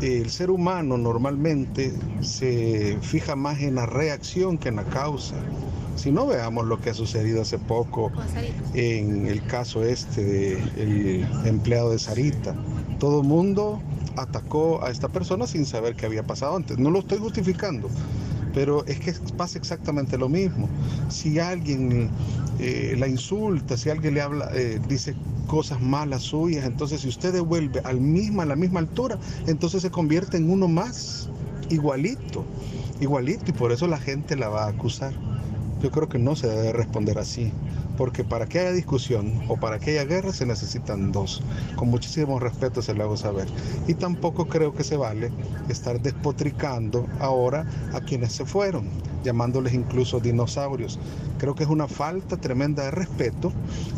el 0.00 0.28
ser 0.28 0.50
humano 0.50 0.98
normalmente 0.98 1.92
se 2.20 2.98
fija 3.00 3.36
más 3.36 3.60
en 3.60 3.76
la 3.76 3.86
reacción 3.86 4.58
que 4.58 4.70
en 4.70 4.76
la 4.76 4.84
causa. 4.84 5.36
Si 5.98 6.12
no 6.12 6.28
veamos 6.28 6.64
lo 6.66 6.80
que 6.80 6.90
ha 6.90 6.94
sucedido 6.94 7.42
hace 7.42 7.58
poco 7.58 8.12
en 8.74 9.26
el 9.26 9.42
caso 9.44 9.82
este 9.82 10.24
del 10.24 11.26
empleado 11.44 11.90
de 11.90 11.98
Sarita, 11.98 12.54
todo 13.00 13.22
el 13.22 13.26
mundo 13.26 13.80
atacó 14.16 14.84
a 14.84 14.90
esta 14.90 15.08
persona 15.08 15.48
sin 15.48 15.66
saber 15.66 15.96
qué 15.96 16.06
había 16.06 16.24
pasado 16.24 16.54
antes. 16.54 16.78
No 16.78 16.90
lo 16.90 17.00
estoy 17.00 17.18
justificando, 17.18 17.88
Pero 18.54 18.84
es 18.86 19.00
que 19.00 19.12
pasa 19.36 19.58
exactamente 19.58 20.16
lo 20.16 20.28
mismo. 20.28 20.68
Si 21.08 21.40
alguien 21.40 22.10
eh, 22.60 22.94
la 22.96 23.08
insulta, 23.08 23.76
si 23.76 23.90
alguien 23.90 24.14
le 24.14 24.20
habla, 24.20 24.50
eh, 24.54 24.80
dice 24.88 25.16
cosas 25.48 25.80
malas 25.80 26.22
suyas, 26.22 26.64
entonces 26.64 27.00
si 27.00 27.08
usted 27.08 27.32
devuelve 27.32 27.80
al 27.84 28.00
misma, 28.00 28.44
a 28.44 28.46
la 28.46 28.56
misma 28.56 28.80
altura, 28.80 29.18
entonces 29.46 29.82
se 29.82 29.90
convierte 29.90 30.36
en 30.36 30.48
uno 30.48 30.68
más, 30.68 31.28
igualito, 31.70 32.44
igualito, 33.00 33.44
y 33.48 33.52
por 33.52 33.72
eso 33.72 33.88
la 33.88 33.98
gente 33.98 34.36
la 34.36 34.48
va 34.48 34.64
a 34.64 34.68
acusar. 34.68 35.12
Yo 35.82 35.92
creo 35.92 36.08
que 36.08 36.18
no 36.18 36.34
se 36.34 36.48
debe 36.48 36.72
responder 36.72 37.18
así, 37.18 37.52
porque 37.96 38.24
para 38.24 38.46
que 38.46 38.58
haya 38.58 38.72
discusión 38.72 39.32
o 39.48 39.56
para 39.56 39.78
que 39.78 39.92
haya 39.92 40.04
guerra 40.04 40.32
se 40.32 40.44
necesitan 40.44 41.12
dos. 41.12 41.40
Con 41.76 41.88
muchísimo 41.88 42.40
respeto 42.40 42.82
se 42.82 42.94
lo 42.94 43.04
hago 43.04 43.16
saber. 43.16 43.46
Y 43.86 43.94
tampoco 43.94 44.46
creo 44.48 44.74
que 44.74 44.82
se 44.82 44.96
vale 44.96 45.30
estar 45.68 46.00
despotricando 46.00 47.06
ahora 47.20 47.64
a 47.92 48.00
quienes 48.00 48.32
se 48.32 48.44
fueron, 48.44 48.88
llamándoles 49.22 49.72
incluso 49.72 50.18
dinosaurios. 50.18 50.98
Creo 51.38 51.54
que 51.54 51.62
es 51.62 51.70
una 51.70 51.86
falta 51.86 52.36
tremenda 52.36 52.84
de 52.84 52.90
respeto 52.90 53.52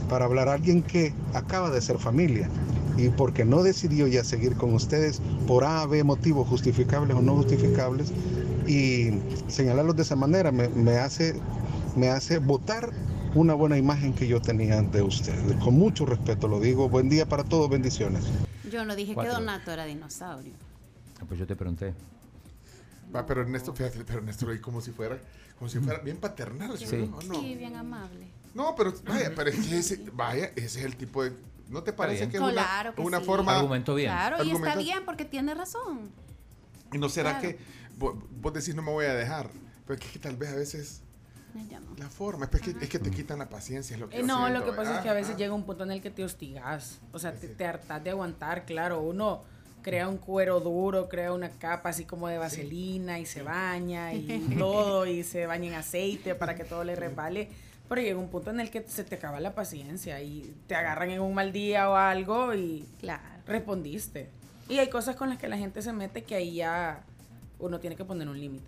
para 0.08 0.26
hablar 0.26 0.48
a 0.48 0.54
alguien 0.54 0.82
que 0.82 1.14
acaba 1.32 1.70
de 1.70 1.80
ser 1.80 1.98
familia 1.98 2.50
y 2.96 3.08
porque 3.08 3.44
no 3.44 3.62
decidió 3.62 4.06
ya 4.06 4.24
seguir 4.24 4.56
con 4.56 4.74
ustedes 4.74 5.22
por 5.46 5.64
A, 5.64 5.86
B 5.86 6.04
motivos 6.04 6.46
justificables 6.48 7.16
o 7.16 7.22
no 7.22 7.36
justificables 7.36 8.12
y 8.66 9.10
señalarlos 9.48 9.96
de 9.96 10.02
esa 10.02 10.16
manera 10.16 10.52
me, 10.52 10.68
me 10.68 10.98
hace 10.98 11.34
me 11.96 12.08
hace 12.08 12.38
votar 12.38 12.90
una 13.34 13.54
buena 13.54 13.76
imagen 13.78 14.12
que 14.12 14.26
yo 14.26 14.40
tenía 14.40 14.80
de 14.82 15.02
ustedes. 15.02 15.56
Con 15.56 15.74
mucho 15.74 16.06
respeto 16.06 16.48
lo 16.48 16.60
digo. 16.60 16.88
Buen 16.88 17.08
día 17.08 17.26
para 17.28 17.44
todos, 17.44 17.68
bendiciones. 17.70 18.24
Yo 18.70 18.84
no 18.84 18.94
dije 18.96 19.14
Cuatro. 19.14 19.32
que 19.34 19.38
Donato 19.40 19.70
era 19.72 19.84
dinosaurio. 19.84 20.52
Ah, 21.20 21.24
Pues 21.26 21.38
yo 21.38 21.46
te 21.46 21.56
pregunté. 21.56 21.94
Va, 23.14 23.26
pero 23.26 23.42
Ernesto, 23.42 23.72
fíjate, 23.74 24.04
pero 24.04 24.18
Ernesto 24.20 24.48
ahí 24.48 24.58
como 24.60 24.80
si 24.80 24.92
fuera, 24.92 25.18
como 25.58 25.68
si 25.68 25.78
fuera 25.80 25.98
bien 26.00 26.16
paternal, 26.18 26.78
¿sí? 26.78 26.86
Sí. 26.86 27.10
¿o 27.12 27.22
no? 27.22 27.40
Sí, 27.40 27.56
bien 27.56 27.74
amable. 27.76 28.28
No, 28.54 28.74
pero 28.76 28.92
vaya, 29.06 29.32
pero 29.34 29.50
es 29.50 29.56
que 29.66 29.78
ese, 29.78 30.04
vaya, 30.12 30.46
ese 30.56 30.80
es 30.80 30.84
el 30.84 30.96
tipo 30.96 31.22
de, 31.24 31.32
¿no 31.68 31.82
te 31.82 31.92
parece 31.92 32.28
que 32.28 32.36
es 32.36 32.42
una, 32.42 32.52
Claro 32.52 32.94
que 32.94 33.00
una 33.02 33.18
sí. 33.18 33.24
forma? 33.24 33.56
Argumentó 33.56 33.94
bien. 33.96 34.10
Claro, 34.10 34.36
y 34.44 34.50
está 34.50 34.52
Argumenta- 34.72 34.78
bien 34.82 35.04
porque 35.04 35.24
tiene 35.24 35.54
razón. 35.54 36.10
Y 36.92 36.98
no 36.98 37.08
será 37.08 37.38
Claro. 37.40 37.56
que 37.56 37.62
vos, 37.98 38.14
vos 38.40 38.52
decís 38.52 38.74
no 38.76 38.82
me 38.82 38.90
voy 38.92 39.06
a 39.06 39.14
dejar, 39.14 39.50
pero 39.86 39.98
es 40.00 40.08
que 40.08 40.18
tal 40.20 40.36
vez 40.36 40.50
a 40.50 40.56
veces 40.56 41.02
No, 41.02 41.09
ya 41.68 41.80
no. 41.80 41.94
la 41.98 42.08
forma, 42.08 42.48
es 42.52 42.60
que, 42.60 42.70
es 42.80 42.88
que 42.88 42.98
te 42.98 43.10
quitan 43.10 43.38
la 43.38 43.48
paciencia, 43.48 43.94
es 43.94 44.00
lo 44.00 44.08
que 44.08 44.16
Eh, 44.16 44.20
yo 44.20 44.26
no, 44.26 44.38
siento, 44.46 44.58
lo 44.60 44.64
que 44.66 44.72
pasa 44.76 44.96
es 44.96 45.02
que 45.02 45.08
a 45.08 45.14
veces 45.14 45.34
Ah. 45.34 45.38
llega 45.38 45.54
un 45.54 45.64
punto 45.64 45.84
en 45.84 45.90
el 45.92 46.00
que 46.02 46.10
te 46.10 46.24
hostigas. 46.24 47.00
O 47.12 47.18
sea, 47.18 47.32
te, 47.34 47.48
te 47.48 47.64
hartas 47.66 48.02
de 48.02 48.10
aguantar, 48.10 48.64
claro. 48.64 49.00
Uno 49.00 49.42
crea 49.82 50.08
un 50.08 50.18
cuero 50.18 50.60
duro, 50.60 51.08
crea 51.08 51.32
una 51.32 51.48
capa 51.50 51.88
así 51.88 52.04
como 52.04 52.28
de 52.28 52.36
vaselina 52.38 53.18
y 53.18 53.26
se 53.26 53.42
baña 53.42 54.12
y 54.12 54.38
todo 54.58 55.06
y 55.06 55.22
se 55.24 55.46
baña 55.46 55.68
en 55.68 55.74
aceite 55.74 56.34
para 56.34 56.54
que 56.54 56.64
todo 56.64 56.84
le 56.84 56.94
resbale. 56.96 57.48
Pero 57.88 58.02
llega 58.02 58.18
un 58.20 58.28
punto 58.28 58.50
en 58.50 58.60
el 58.60 58.70
que 58.70 58.84
se 58.86 59.02
te 59.04 59.16
acaba 59.16 59.40
la 59.40 59.54
paciencia 59.54 60.20
y 60.22 60.54
te 60.68 60.74
agarran 60.76 61.10
en 61.10 61.20
un 61.20 61.34
mal 61.34 61.50
día 61.52 61.90
o 61.90 61.96
algo 61.96 62.54
y 62.54 62.86
Claro. 63.00 63.22
respondiste. 63.46 64.28
Y 64.68 64.78
hay 64.78 64.88
cosas 64.88 65.16
con 65.16 65.28
las 65.28 65.38
que 65.38 65.48
la 65.48 65.56
gente 65.58 65.82
se 65.82 65.92
mete 65.92 66.22
que 66.22 66.36
ahí 66.36 66.54
ya 66.56 67.02
uno 67.58 67.80
tiene 67.80 67.96
que 67.96 68.04
poner 68.04 68.28
un 68.28 68.38
límite. 68.40 68.64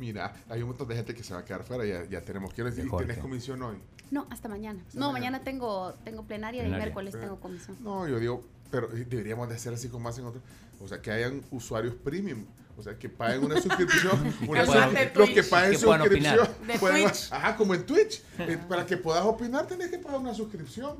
Mira, 0.00 0.32
hay 0.48 0.62
un 0.62 0.68
montón 0.68 0.88
de 0.88 0.96
gente 0.96 1.14
que 1.14 1.22
se 1.22 1.34
va 1.34 1.40
a 1.40 1.44
quedar 1.44 1.62
fuera, 1.62 1.84
ya, 1.84 2.04
ya 2.08 2.22
tenemos 2.22 2.54
que 2.54 2.64
decir. 2.64 2.90
¿tenés 2.98 3.18
comisión 3.18 3.62
hoy? 3.62 3.76
No, 4.10 4.26
hasta 4.30 4.48
mañana. 4.48 4.80
Hasta 4.86 4.98
no, 4.98 5.12
mañana. 5.12 5.32
mañana 5.32 5.44
tengo, 5.44 5.92
tengo 6.04 6.22
plenaria, 6.24 6.62
y 6.62 6.64
Plenaria. 6.64 6.84
miércoles 6.86 7.12
Pero- 7.12 7.24
tengo 7.26 7.40
comisión. 7.40 7.76
No, 7.82 8.08
yo 8.08 8.18
digo, 8.18 8.42
pero 8.70 8.88
deberíamos 8.88 9.48
de 9.50 9.56
hacer 9.56 9.74
así 9.74 9.88
como 9.88 10.08
hacen 10.08 10.24
otros, 10.24 10.42
o 10.80 10.88
sea, 10.88 11.02
que 11.02 11.10
hayan 11.12 11.42
usuarios 11.50 11.94
premium, 11.96 12.46
o 12.78 12.82
sea, 12.82 12.98
que 12.98 13.10
paguen 13.10 13.44
una 13.44 13.60
suscripción, 13.60 14.34
una 14.48 14.64
los 14.64 15.28
que 15.30 15.42
paguen 15.42 15.78
suscripción, 15.78 16.48
pueden- 16.80 17.06
ajá, 17.30 17.56
como 17.56 17.74
en 17.74 17.84
Twitch, 17.84 18.22
Eh, 18.38 18.58
para 18.68 18.86
que 18.86 18.96
puedas 18.96 19.22
opinar 19.26 19.66
tenés 19.66 19.90
que 19.90 19.98
pagar 19.98 20.18
una 20.18 20.32
suscripción, 20.32 20.96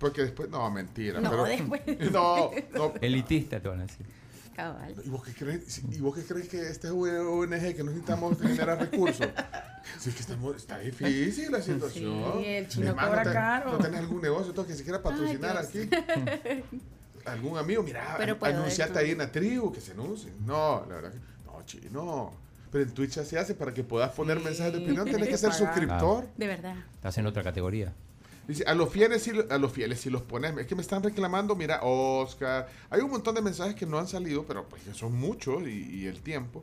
porque 0.00 0.22
después, 0.22 0.48
no, 0.48 0.70
mentira, 0.70 1.20
No, 1.20 1.28
pero, 1.30 1.44
después. 1.44 1.82
no, 2.12 2.50
no, 2.74 2.94
Elitista 3.02 3.60
te 3.60 3.68
van 3.68 3.80
a 3.80 3.82
decir. 3.82 4.06
Cabal. 4.56 4.94
¿Y 5.04 5.08
vos, 5.10 5.22
qué 5.22 5.34
crees, 5.34 5.82
¿Y 5.92 6.00
vos 6.00 6.16
qué 6.16 6.24
crees 6.24 6.48
que 6.48 6.66
esta 6.68 6.88
es 6.88 6.92
una 6.94 7.20
ONG 7.20 7.74
que 7.76 7.84
no 7.84 7.90
necesitamos 7.90 8.40
generar 8.40 8.78
recursos? 8.80 9.28
Sí, 10.00 10.10
que 10.10 10.18
estamos, 10.18 10.56
está 10.56 10.78
difícil 10.80 11.50
la 11.52 11.62
situación. 11.62 12.32
Sí, 12.38 12.44
el 12.44 12.66
chino 12.66 12.90
cobra 12.96 13.22
¿no 13.22 13.30
te- 13.30 13.32
caro. 13.32 13.72
¿No 13.72 13.78
tenés 13.78 14.00
algún 14.00 14.20
negocio 14.20 14.52
todo 14.52 14.66
que 14.66 14.74
se 14.74 14.82
quiera 14.82 15.00
patrocinar 15.00 15.56
Ay, 15.56 15.64
aquí? 15.64 16.62
¿Algún 17.24 17.56
amigo? 17.56 17.84
Mira, 17.84 18.16
anunciate 18.42 18.98
ahí 18.98 19.12
en 19.12 19.18
la 19.18 19.30
tribu, 19.30 19.72
que 19.72 19.80
se 19.80 19.92
anuncie. 19.92 20.32
No, 20.44 20.84
la 20.88 20.94
verdad 20.96 21.12
que 21.12 21.18
no, 21.46 21.64
chino. 21.64 22.32
Pero 22.72 22.82
en 22.84 22.90
Twitch 22.94 23.12
se 23.22 23.38
hace 23.38 23.54
para 23.54 23.72
que 23.72 23.84
puedas 23.84 24.10
poner 24.10 24.38
Sí, 24.38 24.44
mensajes 24.44 24.72
de 24.72 24.78
opinión, 24.80 25.04
tenés 25.08 25.28
que 25.28 25.38
ser 25.38 25.52
suscriptor. 25.52 26.26
De 26.36 26.46
verdad. 26.48 26.74
Estás 26.96 27.16
en 27.18 27.26
otra 27.26 27.44
categoría. 27.44 27.92
Dice, 28.48 28.64
a 28.66 28.74
los 28.74 28.88
fieles 28.90 29.22
sí, 29.22 29.32
lo- 29.32 29.46
a 29.50 29.58
los 29.58 29.72
fieles 29.72 30.00
sí 30.00 30.08
los 30.10 30.22
pones. 30.22 30.56
Es 30.56 30.66
que 30.66 30.74
me 30.76 30.82
están 30.82 31.02
reclamando, 31.02 31.56
mira, 31.56 31.80
Oscar. 31.82 32.68
Hay 32.90 33.00
un 33.00 33.10
montón 33.10 33.34
de 33.34 33.42
mensajes 33.42 33.74
que 33.74 33.86
no 33.86 33.98
han 33.98 34.06
salido, 34.08 34.44
pero 34.44 34.64
pues 34.68 34.82
que 34.82 34.94
son 34.94 35.14
muchos 35.16 35.62
y, 35.66 36.02
y 36.02 36.06
el 36.06 36.20
tiempo. 36.22 36.62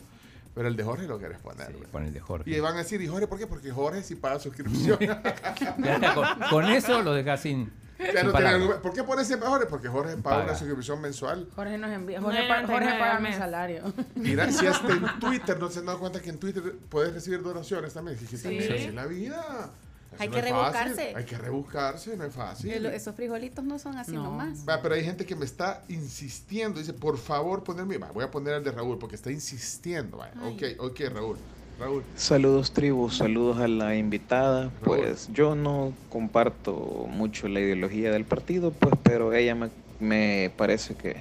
Pero 0.55 0.68
el 0.68 0.76
de 0.76 0.84
Jorge 0.84 1.07
lo 1.07 1.18
querés 1.18 1.39
poner. 1.39 1.68
Sí, 1.68 1.73
¿verdad? 1.73 1.89
pon 1.91 2.03
el 2.05 2.14
de 2.14 2.19
Jorge. 2.19 2.49
Y 2.49 2.60
van 2.60 2.76
a 2.76 2.77
decir, 2.80 3.01
¿y 3.01 3.07
Jorge 3.07 3.26
por 3.27 3.39
qué? 3.39 3.47
Porque 3.47 3.72
Jorge 3.72 4.03
sí 4.03 4.15
paga 4.15 4.39
suscripción. 4.39 4.97
Con, 6.14 6.49
con 6.49 6.65
eso 6.69 7.01
lo 7.01 7.14
dejas 7.14 7.41
sin, 7.41 7.72
Ya 7.99 8.22
sin 8.22 8.31
no 8.31 8.34
tiene. 8.38 8.65
¿Por 8.81 8.93
qué 8.93 9.03
pones 9.03 9.27
siempre 9.27 9.47
Jorge? 9.49 9.65
Porque 9.65 9.88
Jorge 9.88 10.15
paga, 10.18 10.22
Paga. 10.38 10.43
una 10.51 10.55
suscripción 10.55 11.01
mensual. 11.01 11.47
Jorge 11.55 11.77
nos 11.77 11.91
envía, 11.91 12.22
Jorge, 12.22 12.41
no, 12.43 12.47
pa- 12.47 12.61
no, 12.61 12.68
Jorge 12.68 12.89
paga 12.99 13.19
mi 13.19 13.34
salario. 13.34 13.81
Mira, 14.15 14.51
si 14.51 14.68
hasta 14.68 14.91
en 14.93 15.19
Twitter 15.19 15.60
no 15.60 15.69
se 15.69 15.80
han 15.80 15.85
dado 15.88 15.99
cuenta 15.99 16.22
que 16.22 16.30
en 16.30 16.38
Twitter 16.39 16.76
puedes 16.89 17.14
recibir 17.14 17.41
donaciones 17.41 17.93
también. 17.93 18.18
Sí. 18.19 18.38
también 18.38 18.64
así 18.73 18.84
es 18.85 18.93
la 18.93 19.05
vida. 19.07 19.72
Hay 20.19 20.27
no 20.30 20.34
que 20.34 20.40
es 20.40 20.45
fácil. 20.49 20.56
rebuscarse. 20.56 21.14
Hay 21.15 21.26
que 21.26 21.38
rebuscarse, 21.38 22.18
no 22.18 22.23
es 22.26 22.34
fácil. 22.34 22.72
El- 22.72 22.85
esos 22.88 23.15
frijolitos 23.15 23.64
no 23.64 23.80
son 23.80 23.98
así 23.98 24.11
No. 24.14 24.23
nomás. 24.23 24.68
Va, 24.68 24.81
pero 24.81 24.95
hay 24.95 25.03
gente 25.03 25.26
que 25.26 25.35
me 25.35 25.45
está 25.45 25.84
insistiendo. 25.90 26.80
Dice, 26.80 26.94
por 26.94 27.18
favor, 27.18 27.64
ponerme. 27.64 27.98
Va, 27.98 28.11
voy 28.11 28.23
a 28.23 28.31
poner 28.31 28.53
el 28.56 28.64
de 28.64 28.72
Raúl 28.72 28.98
porque 28.98 29.15
está 29.15 29.31
insistiendo. 29.31 30.18
Va. 30.18 30.30
Ok, 30.48 30.64
ok, 30.80 30.99
Raúl. 31.14 31.38
Raúl. 31.80 32.03
Saludos 32.15 32.72
tribus, 32.72 33.18
saludos 33.18 33.57
a 33.60 33.68
la 33.68 33.95
invitada. 33.95 34.72
Raúl. 34.81 34.99
Pues 34.99 35.30
yo 35.34 35.56
no 35.56 35.91
comparto 36.10 37.07
mucho 37.10 37.48
la 37.48 37.60
ideología 37.60 38.11
del 38.11 38.26
partido, 38.26 38.72
pues, 38.72 38.94
pero 39.03 39.34
ella 39.34 39.56
me, 39.56 39.69
me 39.99 40.52
parece 40.56 40.95
que 40.95 41.15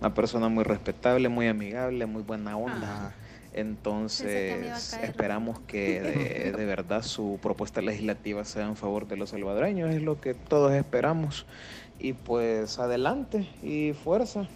una 0.00 0.12
persona 0.14 0.48
muy 0.48 0.64
respetable, 0.64 1.28
muy 1.30 1.48
amigable, 1.48 2.04
muy 2.06 2.22
buena 2.22 2.56
onda. 2.56 3.06
Ah. 3.08 3.12
Que 3.56 3.60
Entonces 3.62 4.92
esperamos 5.02 5.58
que 5.60 6.02
de, 6.02 6.52
de 6.52 6.64
verdad 6.66 7.02
su 7.02 7.38
propuesta 7.40 7.80
legislativa 7.80 8.44
sea 8.44 8.66
en 8.66 8.76
favor 8.76 9.08
de 9.08 9.16
los 9.16 9.30
salvadoreños, 9.30 9.94
es 9.94 10.02
lo 10.02 10.20
que 10.20 10.34
todos 10.34 10.72
esperamos. 10.74 11.46
Y 11.98 12.12
pues 12.12 12.78
adelante 12.78 13.48
y 13.62 13.94
fuerza. 13.94 14.46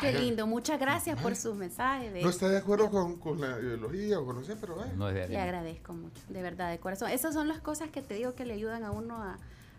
Qué 0.00 0.12
lindo. 0.12 0.46
Muchas 0.46 0.80
gracias 0.80 1.20
por 1.20 1.36
sus 1.36 1.54
mensajes. 1.54 2.12
de- 2.12 2.22
No 2.22 2.30
está 2.30 2.48
de 2.48 2.56
acuerdo 2.58 2.90
con, 2.90 3.18
con 3.18 3.40
la 3.40 3.60
ideología 3.60 4.18
o 4.18 4.24
con 4.24 4.36
no 4.36 4.44
sé, 4.44 4.56
pero 4.56 4.76
vaya. 4.76 4.92
No 4.94 5.08
es 5.08 5.14
de 5.14 5.28
Le 5.28 5.38
agradezco 5.38 5.92
mucho, 5.92 6.20
de 6.28 6.42
verdad, 6.42 6.70
de 6.70 6.78
corazón. 6.78 7.10
Esas 7.10 7.34
son 7.34 7.48
las 7.48 7.60
cosas 7.60 7.90
que 7.90 8.00
te 8.02 8.14
digo 8.14 8.34
que 8.34 8.44
le 8.46 8.54
ayudan 8.54 8.82
a 8.82 8.90
uno 8.90 9.16
a, 9.22 9.36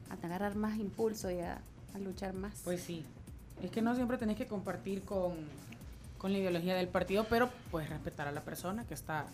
a 0.09 0.13
agarrar 0.25 0.55
más 0.55 0.77
impulso 0.77 1.31
y 1.31 1.39
a, 1.39 1.59
a 1.95 1.99
luchar 1.99 2.33
más. 2.33 2.61
Pues 2.63 2.81
sí. 2.81 3.03
Es 3.63 3.71
que 3.71 3.81
no 3.81 3.95
siempre 3.95 4.17
tenés 4.17 4.37
que 4.37 4.45
compartir 4.47 5.01
con, 5.01 5.33
con 6.25 6.31
la 6.31 6.39
ideología 6.39 6.73
del 6.73 6.87
partido, 6.87 7.27
pero 7.29 7.51
puedes 7.69 7.87
respetar 7.87 8.27
a 8.27 8.31
la 8.31 8.41
persona 8.41 8.83
que 8.87 8.95
está 8.95 9.27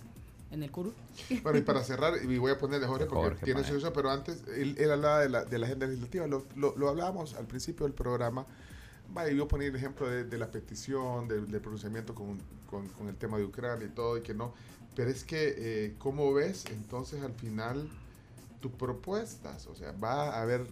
en 0.51 0.61
el 0.61 0.71
curul. 0.71 0.93
Bueno, 1.41 1.57
y 1.57 1.61
para 1.61 1.85
cerrar, 1.85 2.15
y 2.21 2.37
voy 2.37 2.51
a 2.51 2.57
poner 2.57 2.81
de 2.81 2.85
Jorge 2.85 3.05
porque 3.05 3.29
Jorge, 3.29 3.45
tiene 3.45 3.63
su 3.63 3.75
uso, 3.75 3.93
pero 3.93 4.11
antes 4.11 4.43
él, 4.57 4.75
él 4.77 4.91
hablaba 4.91 5.21
de 5.21 5.29
la, 5.29 5.45
de 5.45 5.57
la 5.57 5.67
agenda 5.67 5.87
legislativa, 5.87 6.27
lo, 6.27 6.45
lo, 6.57 6.75
lo 6.75 6.89
hablábamos 6.89 7.35
al 7.35 7.45
principio 7.45 7.85
del 7.85 7.93
programa. 7.93 8.45
Vaya, 9.13 9.31
yo 9.31 9.47
ponía 9.47 9.69
el 9.69 9.75
ejemplo 9.77 10.09
de, 10.09 10.25
de 10.25 10.37
la 10.37 10.47
petición, 10.47 11.29
del 11.29 11.49
del 11.49 11.61
pronunciamiento 11.61 12.13
con, 12.13 12.37
con, 12.69 12.89
con 12.89 13.07
el 13.07 13.15
tema 13.15 13.37
de 13.37 13.45
Ucrania 13.45 13.87
y 13.87 13.91
todo, 13.91 14.17
y 14.17 14.21
que 14.21 14.33
no. 14.33 14.53
Pero 14.93 15.09
es 15.11 15.23
que, 15.23 15.55
eh, 15.57 15.95
¿cómo 15.97 16.33
ves 16.33 16.65
entonces 16.71 17.23
al 17.23 17.31
final 17.35 17.87
tus 18.59 18.73
propuestas? 18.73 19.65
O 19.67 19.75
sea, 19.75 19.93
va 19.93 20.31
a 20.35 20.41
haber. 20.41 20.67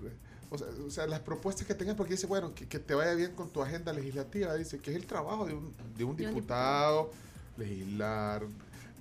O 0.51 0.57
sea, 0.57 0.67
o 0.85 0.89
sea, 0.89 1.07
las 1.07 1.19
propuestas 1.19 1.67
que 1.67 1.75
tengas, 1.75 1.95
porque 1.95 2.13
dice, 2.13 2.27
bueno, 2.27 2.53
que, 2.55 2.67
que 2.67 2.79
te 2.79 2.95
vaya 2.95 3.13
bien 3.13 3.33
con 3.33 3.49
tu 3.49 3.61
agenda 3.61 3.93
legislativa, 3.93 4.55
dice, 4.55 4.79
que 4.79 4.91
es 4.91 4.97
el 4.97 5.05
trabajo 5.05 5.45
de 5.45 5.53
un, 5.53 5.73
de 5.97 6.03
un 6.03 6.15
diputado, 6.15 7.11
legislar, 7.57 8.43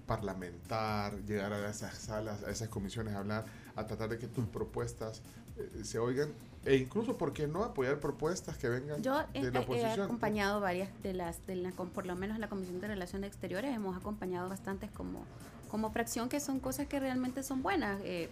parlamentar, 0.07 1.17
llegar 1.25 1.53
a 1.53 1.71
esas 1.71 1.97
salas, 1.97 2.43
a 2.45 2.51
esas 2.51 2.69
comisiones, 2.69 3.15
a 3.15 3.19
hablar, 3.19 3.47
a 3.77 3.87
tratar 3.87 4.11
de 4.11 4.19
que 4.19 4.27
tus 4.27 4.47
propuestas 4.47 5.23
eh, 5.57 5.85
se 5.85 5.99
oigan 5.99 6.33
e 6.65 6.77
incluso, 6.77 7.17
¿por 7.17 7.33
qué 7.33 7.47
no 7.47 7.65
apoyar 7.65 7.99
propuestas 7.99 8.59
que 8.59 8.69
vengan 8.69 9.03
Yo 9.03 9.23
he, 9.33 9.43
de 9.43 9.53
la 9.53 9.61
he 9.61 9.63
oposición? 9.63 10.01
acompañado 10.03 10.61
varias 10.61 10.91
de 11.03 11.15
las, 11.15 11.47
de 11.47 11.57
la, 11.57 11.71
por 11.71 12.05
lo 12.05 12.17
menos 12.17 12.39
la 12.39 12.49
Comisión 12.49 12.81
de 12.81 12.89
Relaciones 12.89 13.29
Exteriores, 13.29 13.75
hemos 13.75 13.97
acompañado 13.97 14.49
bastantes 14.49 14.91
como, 14.91 15.25
como 15.71 15.91
fracción, 15.93 16.29
que 16.29 16.41
son 16.41 16.61
cosas 16.61 16.87
que 16.87 17.01
realmente 17.01 17.43
son 17.43 17.63
buenas. 17.63 18.01
Eh, 18.05 18.29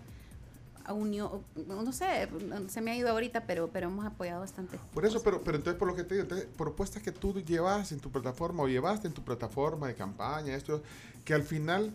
unión, 0.92 1.42
no 1.66 1.92
sé, 1.92 2.28
se 2.68 2.80
me 2.80 2.92
ha 2.92 2.96
ido 2.96 3.10
ahorita, 3.10 3.46
pero, 3.46 3.68
pero 3.68 3.88
hemos 3.88 4.06
apoyado 4.06 4.40
bastante. 4.40 4.78
Por 4.94 5.04
eso, 5.04 5.22
pero, 5.22 5.42
pero 5.42 5.56
entonces 5.56 5.78
por 5.78 5.88
lo 5.88 5.94
que 5.94 6.04
te 6.04 6.14
digo, 6.14 6.22
entonces, 6.22 6.48
propuestas 6.56 7.02
que 7.02 7.12
tú 7.12 7.34
llevas 7.42 7.92
en 7.92 8.00
tu 8.00 8.10
plataforma 8.10 8.62
o 8.62 8.68
llevaste 8.68 9.06
en 9.08 9.14
tu 9.14 9.22
plataforma 9.22 9.88
de 9.88 9.94
campaña, 9.94 10.54
esto, 10.54 10.82
que 11.24 11.34
al 11.34 11.42
final 11.42 11.92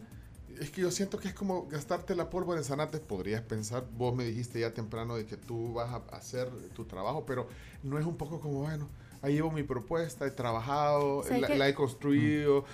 es 0.59 0.69
que 0.69 0.81
yo 0.81 0.91
siento 0.91 1.17
que 1.17 1.27
es 1.27 1.33
como 1.33 1.67
gastarte 1.67 2.15
la 2.15 2.29
pólvora 2.29 2.59
en 2.59 2.65
zanates, 2.65 2.99
podrías 3.01 3.41
pensar, 3.41 3.85
vos 3.97 4.15
me 4.15 4.23
dijiste 4.23 4.59
ya 4.59 4.73
temprano 4.73 5.15
de 5.15 5.25
que 5.25 5.37
tú 5.37 5.73
vas 5.73 5.89
a 5.89 6.15
hacer 6.15 6.49
tu 6.75 6.85
trabajo, 6.85 7.25
pero 7.25 7.47
no 7.83 7.97
es 7.97 8.05
un 8.05 8.17
poco 8.17 8.39
como, 8.39 8.61
bueno, 8.61 8.87
ahí 9.21 9.33
llevo 9.33 9.51
mi 9.51 9.63
propuesta, 9.63 10.25
he 10.25 10.31
trabajado, 10.31 11.23
la, 11.29 11.49
la, 11.49 11.69
he 11.69 11.73
construido, 11.73 12.65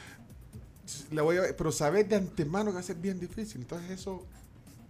la 1.12 1.22
voy 1.22 1.38
a, 1.38 1.56
pero 1.56 1.72
sabes 1.72 2.08
de 2.10 2.16
antemano 2.16 2.72
que 2.72 2.76
va 2.76 2.80
a 2.80 2.84
ser 2.84 2.98
bien 2.98 3.20
difícil, 3.20 3.62
entonces 3.62 3.90
eso 3.92 4.26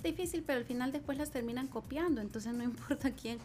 difícil, 0.07 0.43
pero 0.45 0.59
al 0.59 0.65
final 0.65 0.91
después 0.91 1.17
las 1.17 1.31
terminan 1.31 1.67
copiando, 1.67 2.21
entonces 2.21 2.53
no 2.53 2.63
importa 2.71 3.11
quién. 3.11 3.39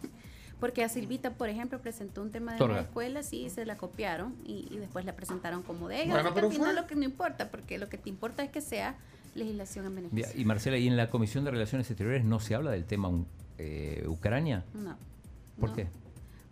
Porque 0.61 0.85
a 0.85 0.89
Silvita, 0.89 1.31
por 1.35 1.49
ejemplo, 1.49 1.81
presentó 1.81 2.23
un 2.23 2.31
tema 2.31 2.55
de 2.55 2.63
una 2.63 2.81
escuela, 2.83 3.25
sí, 3.25 3.51
se 3.51 3.67
la 3.67 3.77
copiaron 3.77 4.35
y, 4.47 4.79
después 4.79 5.05
la 5.05 5.17
presentaron 5.17 5.65
como 5.65 5.89
de 5.89 6.05
ella. 6.05 6.23
pero 6.33 6.47
al 6.47 6.53
final 6.53 6.77
lo 6.77 6.87
que 6.87 6.95
no 6.95 7.03
importa, 7.03 7.51
porque 7.51 7.79
lo 7.79 7.89
que 7.89 7.99
te 7.99 8.09
importa 8.09 8.45
es 8.45 8.51
que 8.51 8.61
sea 8.61 8.97
legislación 9.35 9.87
en 9.87 9.95
beneficio. 9.97 10.41
Y 10.41 10.45
Marcela, 10.45 10.79
¿y 10.79 10.87
en 10.87 10.97
la 10.97 11.11
Comisión 11.11 11.45
de 11.45 11.51
Relaciones 11.51 11.91
Exteriores 11.91 12.25
no 12.25 12.39
se 12.39 12.55
habla 12.55 12.71
del 12.71 12.85
tema 12.85 13.11
eh, 13.59 14.05
Ucrania? 14.07 14.65
No. 14.73 14.97
¿Por 15.59 15.75
qué? 15.75 15.89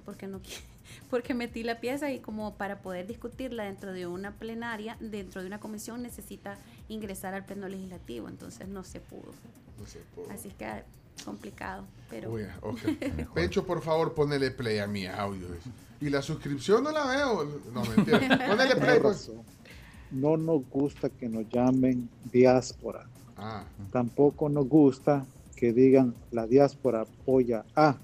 Porque 0.04 0.26
no 0.26 0.40
porque 1.10 1.34
metí 1.34 1.62
la 1.62 1.80
pieza 1.80 2.10
y 2.10 2.18
como 2.18 2.54
para 2.54 2.80
poder 2.82 3.06
discutirla 3.06 3.64
dentro 3.64 3.92
de 3.92 4.06
una 4.06 4.32
plenaria, 4.32 4.96
dentro 5.00 5.40
de 5.40 5.46
una 5.46 5.60
comisión 5.60 6.02
necesita 6.02 6.58
ingresar 6.90 7.34
al 7.34 7.44
pleno 7.44 7.68
legislativo, 7.68 8.28
entonces 8.28 8.68
no 8.68 8.84
se 8.84 9.00
pudo. 9.00 9.32
Así 10.30 10.50
que 10.50 10.66
complicado, 11.24 11.84
pero... 12.10 12.34
Pecho, 13.34 13.64
por 13.66 13.80
favor, 13.80 14.14
ponele 14.14 14.50
play 14.50 14.78
a 14.78 14.86
mi 14.86 15.06
audio. 15.06 15.46
Y 16.00 16.10
la 16.10 16.20
suscripción 16.20 16.84
no 16.84 16.90
la 16.90 17.06
veo. 17.06 17.60
No, 17.72 17.84
mentira. 17.84 18.20
Ponele 18.48 18.76
play. 18.76 19.00
Pues. 19.00 19.30
No 20.10 20.36
nos 20.36 20.68
gusta 20.70 21.10
que 21.10 21.28
nos 21.28 21.48
llamen 21.50 22.08
diáspora. 22.32 23.06
Ah. 23.36 23.64
Tampoco 23.92 24.48
nos 24.48 24.66
gusta 24.66 25.26
que 25.56 25.72
digan 25.72 26.14
la 26.30 26.46
diáspora 26.46 27.02
apoya 27.02 27.64
a, 27.76 27.98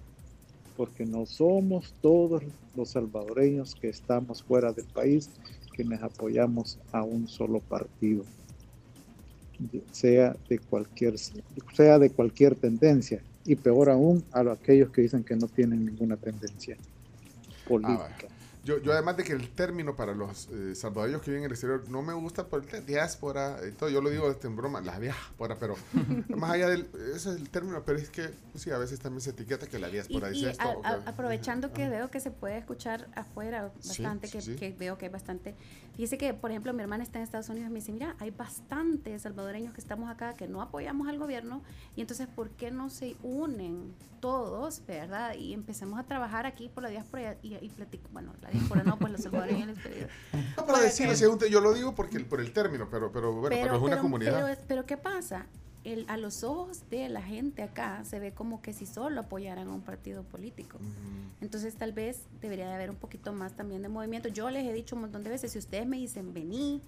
porque 0.77 1.07
no 1.07 1.25
somos 1.25 1.95
todos 2.03 2.43
los 2.77 2.91
salvadoreños 2.91 3.75
que 3.75 3.89
estamos 3.89 4.43
fuera 4.43 4.73
del 4.73 4.87
país 4.87 5.31
quienes 5.75 6.03
apoyamos 6.03 6.79
a 6.93 7.03
un 7.03 7.29
solo 7.29 7.61
partido 7.61 8.25
sea 9.91 10.37
de 10.49 10.59
cualquier, 10.59 11.19
sea 11.19 11.99
de 11.99 12.11
cualquier 12.11 12.55
tendencia, 12.55 13.21
y 13.45 13.57
peor 13.57 13.91
aún 13.91 14.25
a 14.33 14.41
aquellos 14.41 14.91
que 14.91 15.03
dicen 15.03 15.23
que 15.25 15.37
no 15.37 15.47
tienen 15.47 15.85
ninguna 15.85 16.17
tendencia 16.17 16.77
política. 17.69 18.29
Yo, 18.67 18.79
yo 18.79 18.93
además 18.93 19.17
de 19.17 19.23
que 19.23 19.33
el 19.33 19.49
término 19.51 19.95
para 19.95 20.13
los 20.13 20.49
eh, 20.49 20.75
salvadoreños 20.75 21.23
que 21.23 21.31
viven 21.31 21.45
en 21.45 21.47
el 21.47 21.53
exterior 21.53 21.89
no 21.89 22.03
me 22.03 22.13
gusta 22.15 22.49
por 22.49 22.65
el 22.69 22.85
diáspora 22.85 23.61
y 23.67 23.71
todo, 23.71 23.89
yo 23.91 24.01
lo 24.01 24.11
digo 24.11 24.29
este, 24.29 24.49
en 24.49 24.57
broma, 24.57 24.81
la 24.81 24.99
diáspora, 24.99 25.57
pero 25.61 25.77
más 26.37 26.51
allá 26.51 26.69
del, 26.69 26.89
ese 27.15 27.31
es 27.31 27.37
el 27.37 27.49
término, 27.49 27.85
pero 27.87 27.97
es 27.97 28.11
que 28.11 28.29
pues 28.51 28.65
sí, 28.65 28.73
a 28.73 28.79
veces 28.79 28.99
también 28.99 29.21
se 29.21 29.31
etiqueta 29.31 29.69
que 29.69 29.79
la 29.79 29.87
diáspora 29.87 30.31
dice 30.31 30.51
esto. 30.51 30.83
aprovechando 30.85 31.73
que 31.73 31.89
veo 31.89 32.11
que 32.11 32.19
se 32.19 32.33
puede 32.33 32.59
escuchar 32.59 33.07
afuera 33.15 33.71
bastante, 33.77 34.29
que, 34.29 34.57
que, 34.57 34.73
veo 34.73 34.99
que 34.99 35.07
hay 35.07 35.13
bastante, 35.13 35.55
dice 36.03 36.19
que, 36.19 36.35
por 36.35 36.51
ejemplo, 36.51 36.73
mi 36.73 36.83
hermana 36.83 37.03
está 37.03 37.19
en 37.19 37.25
Estados 37.25 37.49
Unidos 37.49 37.71
y 37.71 37.73
me 37.73 37.81
dice, 37.81 37.93
mira, 37.93 38.17
hay 38.19 38.31
bastantes 38.31 39.23
salvadoreños 39.23 39.73
que 39.73 39.81
estamos 39.81 40.11
acá 40.11 40.35
que 40.35 40.49
no 40.49 40.63
apoyamos 40.63 41.09
al 41.09 41.19
gobierno 41.19 41.63
y 41.95 42.01
entonces, 42.01 42.27
¿por 42.27 42.51
qué 42.51 42.71
no 42.71 42.91
se 42.91 43.17
unen 43.23 43.95
todos, 44.21 44.85
verdad? 44.87 45.35
Y 45.35 45.53
empecemos 45.53 45.99
a 45.99 46.05
trabajar 46.05 46.47
aquí 46.47 46.69
por 46.69 46.83
la 46.83 46.89
diáspora 46.89 47.37
y, 47.43 47.55
y, 47.55 47.69
platico, 47.71 48.09
bueno, 48.13 48.35
la 48.43 48.51
por 48.69 48.85
no, 48.85 48.99
pues 48.99 49.13
los 49.13 49.21
salvadoreños 49.23 49.79
No, 50.57 50.67
para 50.67 50.81
decir, 50.81 51.09
yo 51.51 51.61
lo 51.61 51.73
digo 51.75 51.95
porque 51.95 52.21
por 52.21 52.41
el 52.41 52.53
término, 52.53 52.89
pero, 52.91 53.13
pero 53.13 53.33
bueno, 53.33 53.49
pero, 53.49 53.77
es 53.77 53.83
una 53.83 53.99
comunidad. 53.99 54.59
Pero, 54.67 54.87
¿qué 54.87 54.97
pasa? 54.97 55.47
El, 55.87 56.05
a 56.09 56.17
los 56.17 56.43
ojos 56.43 56.83
de 56.91 57.09
la 57.09 57.23
gente 57.23 57.63
acá 57.63 58.05
se 58.05 58.19
ve 58.19 58.33
como 58.33 58.61
que 58.61 58.73
si 58.73 58.87
solo 58.87 59.21
apoyaran 59.21 59.69
a 59.69 59.73
un 59.73 59.83
partido 59.83 60.25
político. 60.25 60.79
Entonces 61.41 61.77
tal 61.77 61.93
vez 61.93 62.23
debería 62.41 62.67
de 62.67 62.75
haber 62.75 62.91
un 62.91 62.97
poquito 62.97 63.33
más 63.33 63.53
también 63.53 63.83
de 63.83 63.89
movimiento. 63.89 64.29
Yo 64.29 64.51
les 64.51 64.67
he 64.67 64.73
dicho 64.73 64.97
un 64.97 65.03
montón 65.03 65.23
de 65.23 65.31
veces, 65.31 65.53
si 65.53 65.59
ustedes 65.59 65.87
me 65.87 65.97
dicen 65.97 66.35
vení, 66.35 66.83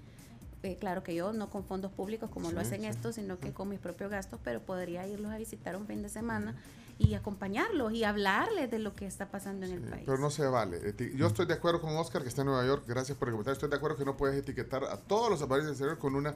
eh, 0.64 0.76
claro 0.80 1.04
que 1.04 1.14
yo 1.14 1.32
no 1.32 1.48
con 1.48 1.62
fondos 1.62 1.92
públicos 1.92 2.28
como 2.28 2.50
lo 2.50 2.58
hacen 2.58 2.84
estos, 2.84 3.14
sino 3.14 3.38
que 3.38 3.52
con 3.52 3.68
mis 3.68 3.78
propios 3.78 4.10
gastos, 4.10 4.40
pero 4.42 4.60
podría 4.60 5.06
irlos 5.06 5.30
a 5.30 5.38
visitar 5.38 5.76
un 5.76 5.86
fin 5.86 6.02
de 6.02 6.08
semana 6.08 6.56
y 6.98 7.14
acompañarlos 7.14 7.92
y 7.92 8.02
hablarles 8.02 8.68
de 8.68 8.80
lo 8.80 8.96
que 8.96 9.06
está 9.06 9.30
pasando 9.30 9.64
en 9.66 9.72
el 9.74 9.80
país. 9.82 10.02
Pero 10.04 10.18
no 10.18 10.30
se 10.30 10.44
vale. 10.46 10.94
Yo 11.14 11.28
estoy 11.28 11.46
de 11.46 11.54
acuerdo 11.54 11.80
con 11.80 11.96
Oscar, 11.96 12.22
que 12.22 12.28
está 12.28 12.42
en 12.42 12.48
Nueva 12.48 12.66
York. 12.66 12.84
Gracias 12.88 13.16
por 13.16 13.28
el 13.28 13.34
comentario. 13.34 13.52
Estoy 13.52 13.70
de 13.70 13.76
acuerdo 13.76 13.96
que 13.96 14.04
no 14.04 14.16
puedes 14.16 14.36
etiquetar 14.36 14.82
a 14.82 14.96
todos 14.96 15.30
los 15.30 15.38
países 15.48 15.66
del 15.66 15.72
exterior 15.74 15.98
con 15.98 16.16
una 16.16 16.34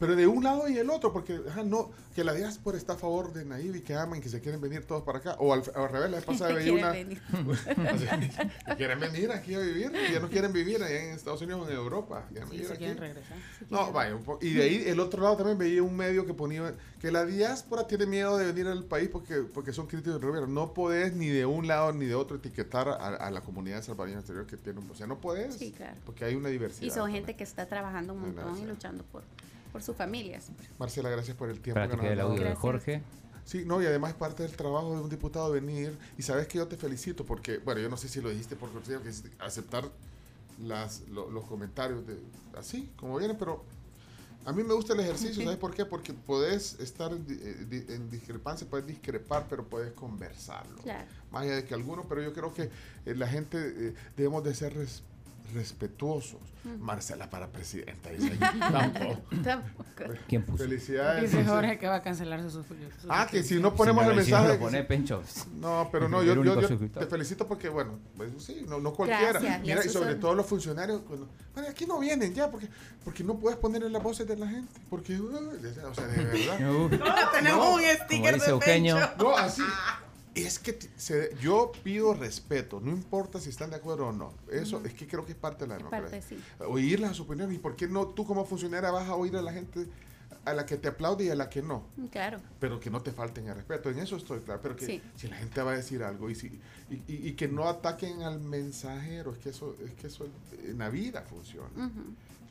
pero 0.00 0.16
de 0.16 0.26
un 0.26 0.42
lado 0.42 0.66
y 0.66 0.78
el 0.78 0.88
otro, 0.88 1.12
porque 1.12 1.38
no, 1.66 1.90
que 2.14 2.24
la 2.24 2.32
diáspora 2.32 2.78
está 2.78 2.94
a 2.94 2.96
favor 2.96 3.34
de 3.34 3.44
Naive 3.44 3.78
y 3.78 3.80
que 3.82 3.94
aman, 3.94 4.22
que 4.22 4.30
se 4.30 4.40
quieren 4.40 4.58
venir 4.58 4.86
todos 4.86 5.02
para 5.02 5.18
acá. 5.18 5.36
O 5.38 5.52
al, 5.52 5.62
revés, 5.62 6.10
la 6.10 6.22
pasada 6.22 6.54
veía 6.54 6.72
una. 6.72 6.92
que 6.94 8.76
quieren 8.78 8.98
venir 8.98 9.30
aquí 9.30 9.54
a 9.54 9.58
vivir, 9.58 9.92
y 10.08 10.14
ya 10.14 10.20
no 10.20 10.30
quieren 10.30 10.54
vivir 10.54 10.82
allá 10.82 11.04
en 11.04 11.10
Estados 11.10 11.42
Unidos 11.42 11.66
o 11.66 11.70
en 11.70 11.76
Europa. 11.76 12.24
Sí, 12.50 12.64
se 12.64 12.78
quieren 12.78 12.96
regresar. 12.96 13.36
no, 13.68 13.92
vaya, 13.92 14.16
un 14.16 14.24
y 14.40 14.54
de 14.54 14.62
ahí 14.62 14.84
el 14.86 15.00
otro 15.00 15.22
lado 15.22 15.36
también 15.36 15.58
veía 15.58 15.82
un 15.82 15.94
medio 15.94 16.24
que 16.24 16.32
ponía 16.32 16.74
que 16.98 17.12
la 17.12 17.26
diáspora 17.26 17.86
tiene 17.86 18.06
miedo 18.06 18.38
de 18.38 18.46
venir 18.46 18.68
al 18.68 18.84
país 18.84 19.10
porque, 19.10 19.42
porque 19.42 19.74
son 19.74 19.86
críticos 19.86 20.18
del 20.18 20.30
gobierno. 20.30 20.48
No 20.48 20.72
podés 20.72 21.14
ni 21.14 21.28
de 21.28 21.44
un 21.44 21.66
lado 21.66 21.92
ni 21.92 22.06
de 22.06 22.14
otro 22.14 22.38
etiquetar 22.38 22.88
a, 22.88 23.30
la 23.30 23.40
comunidad 23.42 23.82
salvadoreña 23.82 24.20
exterior 24.20 24.46
que 24.46 24.56
tiene 24.56 24.80
un. 24.80 24.90
O 24.90 24.94
sea, 24.94 25.06
no 25.06 25.20
podés. 25.20 25.56
Sí, 25.56 25.72
claro. 25.72 25.96
Porque 26.06 26.24
hay 26.24 26.36
una 26.36 26.48
diversidad. 26.48 26.86
Y 26.86 26.90
son 26.90 27.10
gente 27.10 27.36
que 27.36 27.44
está 27.44 27.66
trabajando 27.66 28.14
un 28.14 28.20
montón 28.20 28.58
y 28.58 28.64
luchando 28.64 29.04
por 29.04 29.22
por 29.70 29.82
sus 29.82 29.96
familias. 29.96 30.50
Marcela, 30.78 31.10
gracias 31.10 31.36
por 31.36 31.50
el 31.50 31.60
tiempo. 31.60 31.80
Para 31.80 31.96
que 31.96 32.12
el 32.12 32.20
audio 32.20 32.44
de 32.44 32.54
Jorge. 32.54 33.02
Sí, 33.44 33.64
no, 33.66 33.82
y 33.82 33.86
además 33.86 34.14
parte 34.14 34.42
del 34.42 34.52
trabajo 34.52 34.94
de 34.94 35.02
un 35.02 35.08
diputado 35.08 35.50
venir, 35.50 35.98
y 36.16 36.22
sabes 36.22 36.46
que 36.46 36.58
yo 36.58 36.68
te 36.68 36.76
felicito 36.76 37.24
porque, 37.24 37.58
bueno, 37.58 37.80
yo 37.80 37.88
no 37.88 37.96
sé 37.96 38.08
si 38.08 38.20
lo 38.20 38.28
dijiste 38.28 38.54
por 38.54 38.70
cortesía, 38.70 39.00
que 39.02 39.10
aceptar 39.42 39.90
las, 40.62 41.00
los 41.08 41.44
comentarios 41.46 42.06
de, 42.06 42.18
así, 42.56 42.90
como 42.96 43.18
vienen, 43.18 43.36
pero 43.38 43.64
a 44.44 44.52
mí 44.52 44.62
me 44.62 44.72
gusta 44.72 44.94
el 44.94 45.00
ejercicio, 45.00 45.42
¿sabes 45.44 45.58
por 45.58 45.74
qué? 45.74 45.84
Porque 45.84 46.12
puedes 46.12 46.78
estar 46.80 47.12
en, 47.12 47.26
eh, 47.28 48.00
discrepancia, 48.10 48.66
puedes 48.68 48.86
discrepar, 48.86 49.46
pero 49.48 49.66
puedes 49.66 49.92
conversarlo. 49.92 50.76
Más 51.30 51.42
allá 51.42 51.56
de 51.56 51.64
que 51.64 51.74
alguno, 51.74 52.06
pero 52.08 52.22
yo 52.22 52.32
creo 52.32 52.52
que 52.52 52.70
eh, 53.06 53.14
la 53.14 53.26
gente 53.26 53.58
eh, 53.58 53.94
debemos 54.16 54.42
de 54.44 54.54
ser 54.54 54.74
respetuosos. 54.74 55.09
Marcela 56.78 57.30
para 57.30 57.48
presidenta. 57.48 58.10
Dice 58.10 58.36
Tampoco. 58.58 59.22
¿Quién 60.28 60.44
puso? 60.44 60.64
Felicidades. 60.64 61.30
Dice 61.30 61.44
Jorge 61.44 61.78
que 61.78 61.88
va 61.88 61.96
a 61.96 62.02
cancelar 62.02 62.42
sus, 62.50 62.66
Ah, 63.08 63.26
que 63.30 63.42
si 63.42 63.58
no 63.58 63.74
ponemos 63.74 64.06
el 64.06 64.16
mensaje. 64.16 64.54
pone 64.58 64.82
Pencho. 64.84 65.22
No, 65.54 65.88
pero 65.90 66.08
no, 66.08 66.22
yo, 66.22 66.42
yo, 66.42 66.58
te 66.58 67.06
felicito 67.06 67.46
porque, 67.46 67.68
bueno, 67.68 67.98
pues, 68.16 68.30
sí, 68.38 68.64
no, 68.68 68.78
no 68.78 68.92
cualquiera. 68.92 69.40
Mira, 69.60 69.84
y, 69.84 69.88
sobre 69.88 70.16
todo 70.16 70.34
los 70.34 70.46
funcionarios. 70.46 71.02
Bueno, 71.06 71.28
aquí 71.68 71.86
no 71.86 71.98
vienen 71.98 72.34
ya 72.34 72.50
porque, 72.50 72.68
porque 73.04 73.24
no 73.24 73.38
puedes 73.38 73.58
poner 73.58 73.82
en 73.82 73.92
las 73.92 74.02
voces 74.02 74.26
de 74.26 74.36
la 74.36 74.46
gente. 74.46 74.80
Porque, 74.88 75.18
o 75.18 75.94
sea, 75.94 76.06
de 76.06 76.24
verdad. 76.24 76.60
no, 76.60 77.30
tenemos 77.32 77.74
un 77.74 77.82
sticker 78.04 78.40
de 78.40 78.58
Pencho. 78.58 78.98
No, 79.18 79.36
así 79.36 79.62
es 80.42 80.58
que 80.58 80.78
yo 81.40 81.72
pido 81.82 82.14
respeto, 82.14 82.80
no 82.80 82.90
importa 82.90 83.40
si 83.40 83.50
están 83.50 83.70
de 83.70 83.76
acuerdo 83.76 84.08
o 84.08 84.12
no. 84.12 84.32
Eso 84.50 84.82
es 84.84 84.94
que 84.94 85.06
creo 85.06 85.24
que 85.24 85.32
es 85.32 85.38
parte 85.38 85.64
de 85.64 85.68
la 85.68 85.76
democracia. 85.76 86.20
Oír 86.66 87.00
las 87.00 87.18
opiniones. 87.20 87.56
¿Y 87.56 87.58
por 87.58 87.76
qué 87.76 87.88
no 87.88 88.08
tú 88.08 88.24
como 88.24 88.44
funcionaria 88.44 88.90
vas 88.90 89.08
a 89.08 89.14
oír 89.14 89.36
a 89.36 89.42
la 89.42 89.52
gente 89.52 89.86
a 90.44 90.54
la 90.54 90.64
que 90.64 90.76
te 90.76 90.88
aplaude 90.88 91.24
y 91.24 91.28
a 91.28 91.34
la 91.34 91.48
que 91.48 91.62
no? 91.62 91.84
Mm, 91.96 92.06
claro. 92.06 92.40
Pero 92.58 92.80
que 92.80 92.90
no 92.90 93.02
te 93.02 93.12
falten 93.12 93.48
el 93.48 93.54
respeto. 93.54 93.90
En 93.90 93.98
eso 93.98 94.16
estoy 94.16 94.40
claro. 94.40 94.60
Pero 94.62 94.76
que 94.76 95.02
si 95.16 95.28
la 95.28 95.36
gente 95.36 95.62
va 95.62 95.72
a 95.72 95.76
decir 95.76 96.02
algo 96.02 96.30
y, 96.30 96.34
si, 96.34 96.60
y, 97.08 97.32
que 97.32 97.48
no 97.48 97.68
ataquen 97.68 98.22
al 98.22 98.40
mensajero, 98.40 99.32
es 99.32 99.38
que 99.38 99.50
eso, 99.50 99.76
es 99.84 99.92
que 99.94 100.06
eso 100.06 100.26
en 100.64 100.78
la 100.78 100.88
vida 100.88 101.22
funciona. 101.22 101.90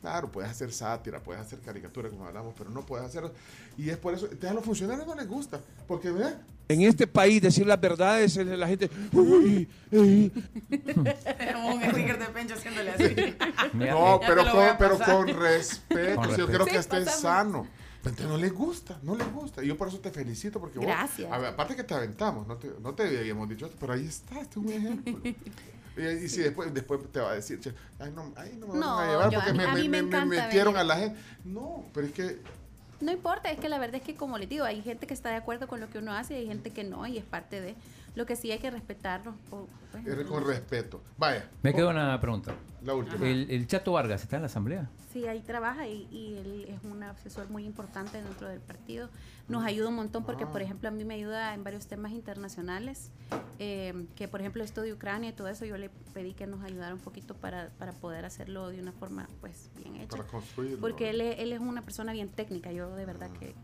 Claro, 0.00 0.32
puedes 0.32 0.50
hacer 0.50 0.72
sátira, 0.72 1.20
puedes 1.22 1.42
hacer 1.42 1.60
caricatura, 1.60 2.08
como 2.08 2.26
hablamos, 2.26 2.54
pero 2.56 2.70
no 2.70 2.86
puedes 2.86 3.06
hacer. 3.06 3.30
Y 3.76 3.90
es 3.90 3.98
por 3.98 4.14
eso, 4.14 4.28
a 4.48 4.52
los 4.54 4.64
funcionarios 4.64 5.06
no 5.06 5.14
les 5.14 5.28
gusta, 5.28 5.60
porque 5.86 6.10
¿ves? 6.10 6.34
En 6.68 6.82
este 6.82 7.06
país 7.06 7.42
decir 7.42 7.66
las 7.66 7.80
verdades, 7.80 8.36
la 8.36 8.66
gente. 8.68 8.88
un 9.12 9.66
sticker 11.90 12.18
de 12.18 12.26
pencho 12.32 12.54
haciéndole 12.54 12.90
así. 12.92 13.14
no, 13.74 14.20
pero 14.26 14.50
con, 14.50 14.66
pero 14.78 14.98
con 14.98 15.28
respeto. 15.28 16.36
Yo 16.36 16.46
creo 16.46 16.64
que 16.64 16.76
esté 16.76 17.04
sano. 17.06 17.66
Pero 18.02 18.28
no 18.28 18.38
les 18.38 18.52
gusta, 18.52 18.98
no 19.02 19.14
les 19.14 19.30
gusta. 19.30 19.62
Y 19.62 19.66
yo 19.66 19.76
por 19.76 19.88
eso 19.88 19.98
te 19.98 20.10
felicito 20.10 20.58
porque 20.58 20.78
Gracias. 20.78 21.30
aparte 21.30 21.76
que 21.76 21.84
te 21.84 21.92
aventamos, 21.92 22.46
no 22.46 22.56
te, 22.56 22.70
no 22.80 22.94
te 22.94 23.02
habíamos 23.18 23.48
dicho 23.48 23.66
esto, 23.66 23.76
pero 23.78 23.92
ahí 23.92 24.06
está, 24.06 24.40
este 24.40 24.58
es 24.58 24.64
un 24.64 24.72
ejemplo. 24.72 25.20
Y, 25.96 26.28
si 26.28 26.40
después, 26.40 26.72
después 26.72 27.00
te 27.12 27.20
va 27.20 27.32
a 27.32 27.34
decir, 27.34 27.60
ay, 27.98 28.12
no, 28.14 28.32
ay, 28.36 28.56
no 28.58 28.68
me 28.68 28.78
van 28.78 28.82
a 28.82 29.10
llevar 29.10 29.34
porque 29.34 29.52
me, 29.52 30.02
me, 30.02 30.24
metieron 30.24 30.76
a 30.76 30.84
la 30.84 30.96
gente. 30.96 31.20
No, 31.44 31.84
pero 31.92 32.06
es 32.06 32.12
que 32.12 32.38
No 33.00 33.12
importa, 33.12 33.50
es 33.50 33.58
que 33.58 33.68
la 33.68 33.78
verdad 33.78 33.96
es 33.96 34.02
que 34.02 34.14
como 34.14 34.38
les 34.38 34.48
digo, 34.48 34.64
hay 34.64 34.82
gente 34.82 35.06
que 35.06 35.14
está 35.14 35.30
de 35.30 35.36
acuerdo 35.36 35.68
con 35.68 35.80
lo 35.80 35.90
que 35.90 35.98
uno 35.98 36.12
hace 36.12 36.34
y 36.34 36.36
hay 36.38 36.46
gente 36.46 36.70
que 36.70 36.84
no 36.84 37.06
y 37.06 37.18
es 37.18 37.24
parte 37.24 37.60
de 37.60 37.74
lo 38.14 38.26
que 38.26 38.36
sí 38.36 38.50
hay 38.50 38.58
que 38.58 38.70
respetarlo. 38.70 39.34
o, 39.50 39.68
pues, 39.92 40.06
Es 40.06 40.26
con 40.26 40.46
respeto. 40.46 41.02
Vaya. 41.18 41.48
Me 41.62 41.72
queda 41.74 41.88
una 41.88 42.20
pregunta. 42.20 42.54
La 42.82 42.94
última. 42.94 43.26
¿El, 43.26 43.50
el 43.50 43.66
Chato 43.66 43.92
Vargas 43.92 44.22
está 44.22 44.36
en 44.36 44.42
la 44.42 44.46
asamblea? 44.46 44.90
Sí, 45.12 45.26
ahí 45.26 45.40
trabaja 45.40 45.88
y, 45.88 46.06
y 46.10 46.36
él 46.38 46.66
es 46.68 46.84
un 46.84 47.02
asesor 47.02 47.50
muy 47.50 47.64
importante 47.64 48.22
dentro 48.22 48.48
del 48.48 48.60
partido. 48.60 49.10
Nos 49.48 49.64
ayuda 49.64 49.88
un 49.88 49.96
montón 49.96 50.24
porque, 50.24 50.46
por 50.46 50.62
ejemplo, 50.62 50.88
a 50.88 50.92
mí 50.92 51.04
me 51.04 51.14
ayuda 51.14 51.52
en 51.54 51.64
varios 51.64 51.88
temas 51.88 52.12
internacionales, 52.12 53.10
eh, 53.58 54.06
que 54.14 54.28
por 54.28 54.40
ejemplo 54.40 54.62
esto 54.62 54.82
de 54.82 54.92
Ucrania 54.92 55.30
y 55.30 55.32
todo 55.32 55.48
eso, 55.48 55.64
yo 55.64 55.76
le 55.76 55.90
pedí 56.14 56.34
que 56.34 56.46
nos 56.46 56.62
ayudara 56.62 56.94
un 56.94 57.00
poquito 57.00 57.34
para, 57.34 57.70
para 57.78 57.92
poder 57.92 58.24
hacerlo 58.24 58.68
de 58.68 58.80
una 58.80 58.92
forma 58.92 59.28
pues 59.40 59.70
bien 59.76 59.96
hecha. 59.96 60.16
Para 60.16 60.24
construirlo. 60.24 60.78
Porque 60.80 61.10
él, 61.10 61.20
él 61.20 61.52
es 61.52 61.60
una 61.60 61.82
persona 61.82 62.12
bien 62.12 62.28
técnica, 62.28 62.70
yo 62.70 62.94
de 62.94 63.04
verdad 63.04 63.30
que... 63.32 63.54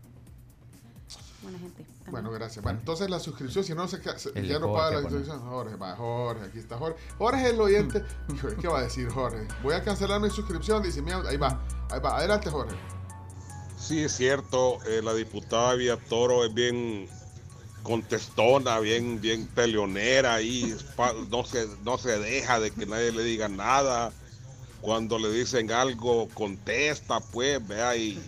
Buena 1.41 1.59
gente. 1.59 1.83
también. 1.83 2.11
Bueno, 2.11 2.31
gracias. 2.31 2.63
Bueno, 2.63 2.79
entonces 2.79 3.09
la 3.09 3.19
suscripción, 3.19 3.63
si 3.63 3.73
no 3.73 3.87
se, 3.87 4.01
se- 4.19 4.33
ya 4.33 4.53
de 4.55 4.59
no 4.59 4.73
paga 4.73 4.85
la 4.85 5.01
bueno. 5.01 5.09
suscripción, 5.09 5.39
Jorge, 5.49 5.75
va, 5.75 5.95
Jorge, 5.95 6.45
aquí 6.45 6.59
está 6.59 6.77
Jorge. 6.77 6.97
Jorge 7.17 7.41
es 7.47 7.53
el 7.53 7.61
oyente. 7.61 8.03
¿Qué 8.61 8.67
va 8.67 8.79
a 8.79 8.83
decir 8.83 9.09
Jorge? 9.09 9.47
Voy 9.63 9.73
a 9.75 9.83
cancelar 9.83 10.19
mi 10.19 10.29
suscripción, 10.29 10.81
dice, 10.81 11.01
mira, 11.01 11.21
ahí 11.27 11.37
va, 11.37 11.61
ahí 11.91 11.99
va. 11.99 12.17
Adelante, 12.17 12.49
Jorge. 12.49 12.75
Sí, 13.79 14.03
es 14.03 14.15
cierto, 14.15 14.79
eh, 14.85 15.01
la 15.03 15.13
diputada 15.13 15.75
Vía 15.75 15.97
Toro 16.09 16.43
es 16.43 16.53
bien 16.53 17.07
contestona, 17.83 18.79
bien, 18.79 19.21
bien 19.21 19.47
peleonera 19.47 20.41
y 20.41 20.75
no 21.29 21.45
se, 21.45 21.67
no 21.83 21.97
se 21.97 22.17
deja 22.19 22.59
de 22.59 22.71
que 22.71 22.85
nadie 22.85 23.11
le 23.11 23.23
diga 23.23 23.47
nada. 23.47 24.11
Cuando 24.81 25.17
le 25.17 25.31
dicen 25.31 25.71
algo, 25.71 26.27
contesta, 26.33 27.19
pues, 27.19 27.65
vea 27.67 27.95
y... 27.95 28.21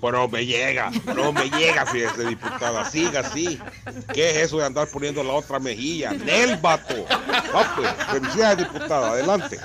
Pero 0.00 0.28
me 0.28 0.44
llega, 0.44 0.90
no 1.14 1.32
me 1.32 1.48
llega, 1.50 1.86
fíjese, 1.86 2.26
diputada, 2.26 2.84
siga 2.84 3.20
así. 3.20 3.58
¿Qué 4.12 4.30
es 4.30 4.36
eso 4.36 4.58
de 4.58 4.66
andar 4.66 4.88
poniendo 4.88 5.22
la 5.24 5.32
otra 5.32 5.58
mejilla? 5.58 6.12
¡Nel, 6.12 6.56
vato! 6.58 7.06
Va, 7.54 7.74
pues, 7.76 7.90
felicidades, 8.10 8.58
diputada, 8.58 9.10
adelante. 9.12 9.58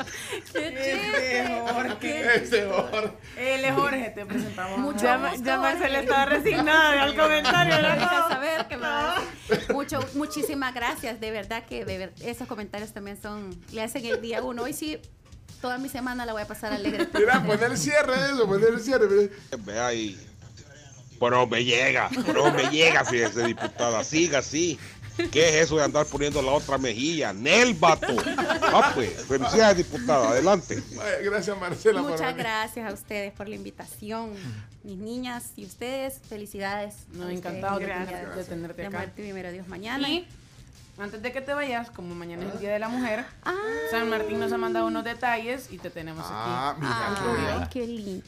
Ese 0.53 1.60
Jorge. 1.68 2.36
Ese 2.36 2.66
Jorge. 2.70 3.12
Él 3.38 3.66
es 3.66 3.74
Jorge, 3.76 4.10
te 4.16 4.26
presentamos. 4.26 4.80
Mucho 4.80 5.03
ya, 5.03 5.18
gusto, 5.18 5.44
ya 5.44 5.58
Marcela 5.58 5.99
estaba 5.99 6.26
resignada 6.26 7.03
al 7.03 7.16
comentario. 7.16 7.76
Me 7.76 7.95
¿no? 7.98 8.30
saber 8.30 8.68
que. 8.68 8.78
Mucho, 9.74 9.99
muchísimas 10.16 10.74
gracias, 10.74 11.20
de 11.20 11.32
verdad 11.32 11.66
que 11.66 11.86
de 11.86 11.98
ver- 11.98 12.14
esos 12.22 12.48
comentarios 12.48 12.94
también 12.94 13.22
son, 13.22 13.49
le 13.72 13.82
hacen 13.82 14.06
el 14.06 14.22
día 14.22 14.41
uno. 14.41 14.64
Hoy 14.64 14.74
sí, 14.74 14.99
toda 15.61 15.77
mi 15.77 15.89
semana 15.89 16.26
la 16.26 16.34
voy 16.34 16.41
a 16.41 16.47
pasar 16.47 16.73
alegre. 16.73 17.07
Mira, 17.13 17.43
poner 17.43 17.72
el 17.72 17.77
cierre 17.77 18.18
de 18.19 18.34
eso, 18.34 18.47
poner 18.47 18.69
el 18.69 18.80
cierre. 18.81 19.31
Vea 19.59 19.93
y... 19.93 20.27
Pero 21.19 21.45
me 21.45 21.63
llega, 21.63 22.09
pero 22.26 22.51
me 22.51 22.63
llega, 22.72 23.05
fíjese, 23.05 23.43
diputada, 23.45 24.03
siga 24.03 24.39
así. 24.39 24.80
¿Qué 25.31 25.49
es 25.49 25.65
eso 25.65 25.77
de 25.77 25.84
andar 25.84 26.07
poniendo 26.07 26.41
la 26.41 26.51
otra 26.51 26.80
mejilla? 26.80 27.31
¡Nel, 27.31 27.76
vato! 27.76 28.15
Ah, 28.63 28.91
pues, 28.95 29.11
felicidades, 29.27 29.77
diputada, 29.77 30.30
adelante. 30.30 30.81
Gracias, 31.22 31.55
Marcela. 31.59 32.01
Muchas 32.01 32.35
gracias 32.35 32.89
a 32.89 32.93
ustedes 32.93 33.34
por 33.34 33.47
la 33.47 33.53
invitación, 33.55 34.31
mis 34.84 34.97
niñas 34.97 35.51
y 35.57 35.65
ustedes. 35.65 36.22
Felicidades. 36.27 36.95
No, 37.13 37.23
a 37.23 37.26
ustedes, 37.26 37.38
encantado 37.38 37.77
de 37.77 37.85
gracias. 37.85 38.19
tenerte- 38.19 38.35
de 38.35 38.43
tenerte 38.45 38.81
De 38.81 38.88
acá. 38.88 38.97
amarte 38.97 39.22
primero 39.22 39.51
Dios 39.51 39.68
mañana. 39.68 40.09
Y 40.09 40.27
antes 41.02 41.22
de 41.22 41.32
que 41.32 41.41
te 41.41 41.53
vayas, 41.53 41.90
como 41.91 42.15
mañana 42.15 42.45
es 42.45 42.53
el 42.53 42.60
Día 42.60 42.72
de 42.73 42.80
la 42.80 42.90
Mujer, 42.90 43.26
Ah. 43.44 43.56
San 43.90 44.10
Martín 44.10 44.40
nos 44.40 44.52
ha 44.52 44.57
mandado 44.57 44.86
unos 44.88 45.03
detalles 45.03 45.72
y 45.72 45.78
te 45.78 45.90
tenemos 45.90 46.26
Ah, 46.30 46.76
aquí. 46.78 46.82
mira, 46.82 47.57
Ay, 47.61 47.68
qué 47.72 47.88
lindo. 47.88 48.26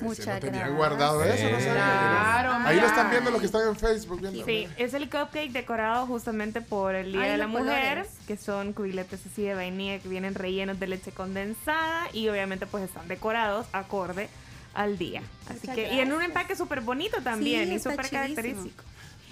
Muchas 0.00 0.26
no 0.26 0.40
tenía 0.40 0.60
gracias. 0.60 0.76
guardado 0.76 1.22
eso, 1.22 1.48
no. 1.48 1.58
Claro, 1.58 2.52
Ahí 2.66 2.80
lo 2.80 2.86
están 2.86 3.10
viendo 3.10 3.30
los 3.30 3.38
que 3.38 3.46
están 3.46 3.68
en 3.68 3.76
Facebook. 3.76 4.20
Viendo. 4.20 4.44
Sí, 4.44 4.66
es 4.76 4.94
el 4.94 5.08
cupcake 5.08 5.52
decorado 5.52 6.06
justamente 6.06 6.60
por 6.60 6.96
el 6.96 7.12
Día 7.12 7.22
Ay, 7.22 7.30
de 7.32 7.36
la 7.36 7.46
Mujer, 7.46 7.98
colores. 7.98 8.08
que 8.26 8.36
son 8.36 8.72
cubiletes 8.72 9.20
así 9.30 9.42
de 9.42 9.54
vainilla 9.54 10.00
que 10.00 10.08
vienen 10.08 10.34
rellenos 10.34 10.80
de 10.80 10.88
leche 10.88 11.12
condensada 11.12 12.08
y 12.12 12.28
obviamente 12.28 12.66
pues 12.66 12.82
están 12.84 13.06
decorados 13.06 13.66
acorde 13.72 14.28
al 14.74 14.98
día. 14.98 15.22
Así 15.48 15.68
Muchas 15.68 15.74
que 15.76 15.94
y 15.94 16.00
en 16.00 16.12
un 16.12 16.22
empaque 16.22 16.56
súper 16.56 16.80
bonito 16.80 17.18
también 17.22 17.68
Sí, 17.68 17.74
y 17.74 17.78
súper 17.78 17.98
chidísimo. 18.06 18.20
característico. 18.34 18.84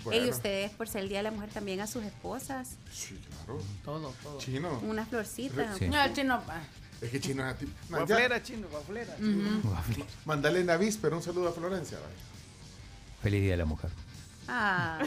Bueno. 0.04 0.26
Y 0.26 0.30
ustedes, 0.30 0.70
por 0.72 0.88
ser 0.88 1.02
el 1.02 1.08
Día 1.08 1.18
de 1.18 1.24
la 1.24 1.30
Mujer, 1.30 1.50
también 1.50 1.80
a 1.80 1.86
sus 1.86 2.02
esposas. 2.04 2.76
Sí, 2.92 3.18
claro. 3.28 3.60
Todo, 3.84 4.14
todo. 4.22 4.38
Chino. 4.38 4.78
Una 4.80 5.04
florcita. 5.06 5.76
Sí. 5.76 5.88
No, 5.88 6.02
el 6.02 6.12
chino. 6.12 6.40
pa. 6.46 6.60
Es 7.00 7.10
que 7.10 7.20
chino 7.20 7.46
es 7.46 7.54
a 7.54 7.58
ti. 7.58 7.66
Guaflera, 7.88 8.42
chino, 8.42 8.68
guaflera. 8.68 9.16
Mandale 10.24 10.60
en 10.60 10.70
avíspero 10.70 11.16
un 11.16 11.22
saludo 11.22 11.48
a 11.48 11.52
Florencia. 11.52 11.98
vaya. 11.98 12.10
Feliz 13.22 13.42
Día 13.42 13.52
de 13.52 13.56
la 13.58 13.64
Mujer. 13.64 13.90
Ah. 14.52 14.98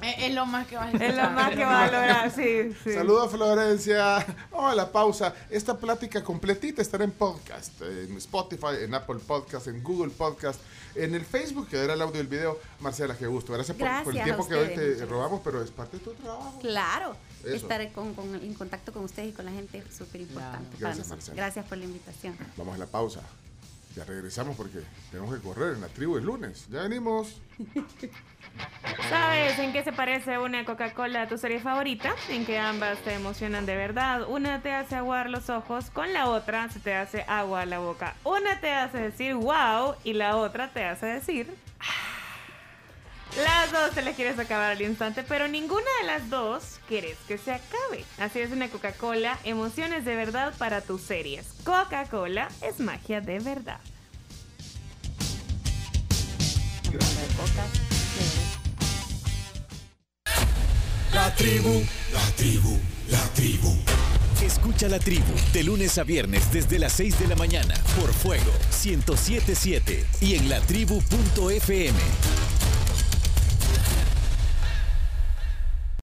Es, 0.00 0.24
es 0.24 0.34
lo 0.34 0.46
más 0.46 0.66
que 0.66 0.76
vas 0.76 0.94
a 0.94 1.04
Es 1.04 1.14
lo 1.16 1.30
más 1.30 1.50
que 1.50 1.64
va 1.64 1.82
a 1.84 1.86
lograr, 1.86 2.30
sí, 2.30 2.72
sí. 2.82 2.92
Saludos 2.94 3.26
a 3.26 3.36
Florencia. 3.36 4.26
Vamos 4.50 4.72
a 4.72 4.74
la 4.74 4.90
pausa. 4.90 5.34
Esta 5.50 5.76
plática 5.76 6.24
completita 6.24 6.80
estará 6.80 7.04
en 7.04 7.10
podcast, 7.12 7.80
en 7.82 8.16
Spotify, 8.16 8.82
en 8.82 8.94
Apple 8.94 9.20
Podcast, 9.26 9.66
en 9.68 9.82
Google 9.82 10.10
Podcast, 10.10 10.60
en 10.94 11.14
el 11.14 11.24
Facebook, 11.24 11.68
que 11.68 11.76
era 11.78 11.92
el 11.94 12.00
audio 12.02 12.16
y 12.16 12.20
el 12.20 12.26
video. 12.28 12.58
Marcela, 12.80 13.16
qué 13.16 13.26
gusto. 13.26 13.52
Gracias, 13.52 13.76
por- 13.76 14.16
el 14.16 14.22
tiempo 14.24 14.48
que 14.48 14.54
hoy 14.54 14.68
te 14.74 15.04
robamos, 15.06 15.40
pero 15.44 15.62
es 15.62 15.70
parte 15.70 15.98
de 15.98 16.04
tu 16.04 16.14
trabajo. 16.14 16.58
Claro, 16.60 17.14
Eso. 17.44 17.56
estar 17.56 17.92
con, 17.92 18.14
con- 18.14 18.34
en 18.34 18.54
contacto 18.54 18.92
con 18.92 19.04
ustedes 19.04 19.28
y 19.30 19.32
con 19.32 19.44
la 19.44 19.52
gente 19.52 19.78
es 19.86 19.94
súper 19.94 20.22
importante 20.22 20.68
para 20.76 20.78
Gracias, 20.78 20.98
nosotros. 21.08 21.28
Marcela. 21.28 21.36
Gracias 21.36 21.66
por 21.66 21.78
la 21.78 21.84
invitación. 21.84 22.36
Vamos 22.56 22.74
a 22.74 22.78
la 22.78 22.86
pausa. 22.86 23.20
Ya 23.94 24.04
regresamos 24.04 24.56
porque 24.56 24.80
tenemos 25.10 25.34
que 25.34 25.40
correr 25.42 25.74
en 25.74 25.82
la 25.82 25.88
tribu 25.88 26.16
el 26.16 26.24
lunes. 26.24 26.66
Ya 26.70 26.82
venimos. 26.82 27.40
¿Sabes 29.10 29.58
en 29.58 29.72
qué 29.72 29.82
se 29.84 29.92
parece 29.92 30.38
una 30.38 30.64
Coca-Cola 30.64 31.22
a 31.22 31.28
tu 31.28 31.36
serie 31.38 31.60
favorita? 31.60 32.14
En 32.28 32.44
que 32.46 32.58
ambas 32.58 32.98
te 33.00 33.12
emocionan 33.14 33.66
de 33.66 33.76
verdad. 33.76 34.26
Una 34.28 34.62
te 34.62 34.72
hace 34.72 34.96
aguar 34.96 35.28
los 35.30 35.50
ojos, 35.50 35.90
con 35.90 36.12
la 36.12 36.28
otra 36.28 36.70
se 36.70 36.80
te 36.80 36.94
hace 36.94 37.24
agua 37.28 37.62
a 37.62 37.66
la 37.66 37.78
boca. 37.78 38.14
Una 38.24 38.60
te 38.60 38.70
hace 38.72 38.98
decir 38.98 39.34
wow 39.34 39.94
y 40.04 40.14
la 40.14 40.36
otra 40.36 40.72
te 40.72 40.84
hace 40.84 41.06
decir... 41.06 41.54
"Ah". 41.80 42.21
Las 43.36 43.72
dos 43.72 43.92
te 43.92 44.02
las 44.02 44.14
quieres 44.14 44.38
acabar 44.38 44.72
al 44.72 44.82
instante, 44.82 45.22
pero 45.22 45.48
ninguna 45.48 45.86
de 46.02 46.06
las 46.06 46.28
dos 46.28 46.78
quieres 46.86 47.16
que 47.26 47.38
se 47.38 47.52
acabe. 47.52 48.04
Así 48.18 48.40
es 48.40 48.52
una 48.52 48.68
Coca-Cola, 48.68 49.38
emociones 49.44 50.04
de 50.04 50.14
verdad 50.14 50.52
para 50.58 50.82
tus 50.82 51.00
series. 51.00 51.46
Coca-Cola 51.64 52.48
es 52.60 52.78
magia 52.78 53.22
de 53.22 53.38
verdad. 53.38 53.80
La 61.14 61.34
tribu, 61.34 61.82
la 62.12 62.36
tribu, 62.36 62.78
la 63.08 63.22
tribu. 63.34 63.74
Escucha 64.42 64.88
la 64.88 64.98
tribu 64.98 65.32
de 65.52 65.62
lunes 65.62 65.96
a 65.96 66.04
viernes 66.04 66.52
desde 66.52 66.78
las 66.78 66.92
6 66.94 67.18
de 67.20 67.28
la 67.28 67.36
mañana 67.36 67.74
por 67.98 68.12
Fuego 68.12 68.52
1077 68.84 70.04
y 70.20 70.34
en 70.34 70.48
latribu.fm. 70.50 71.98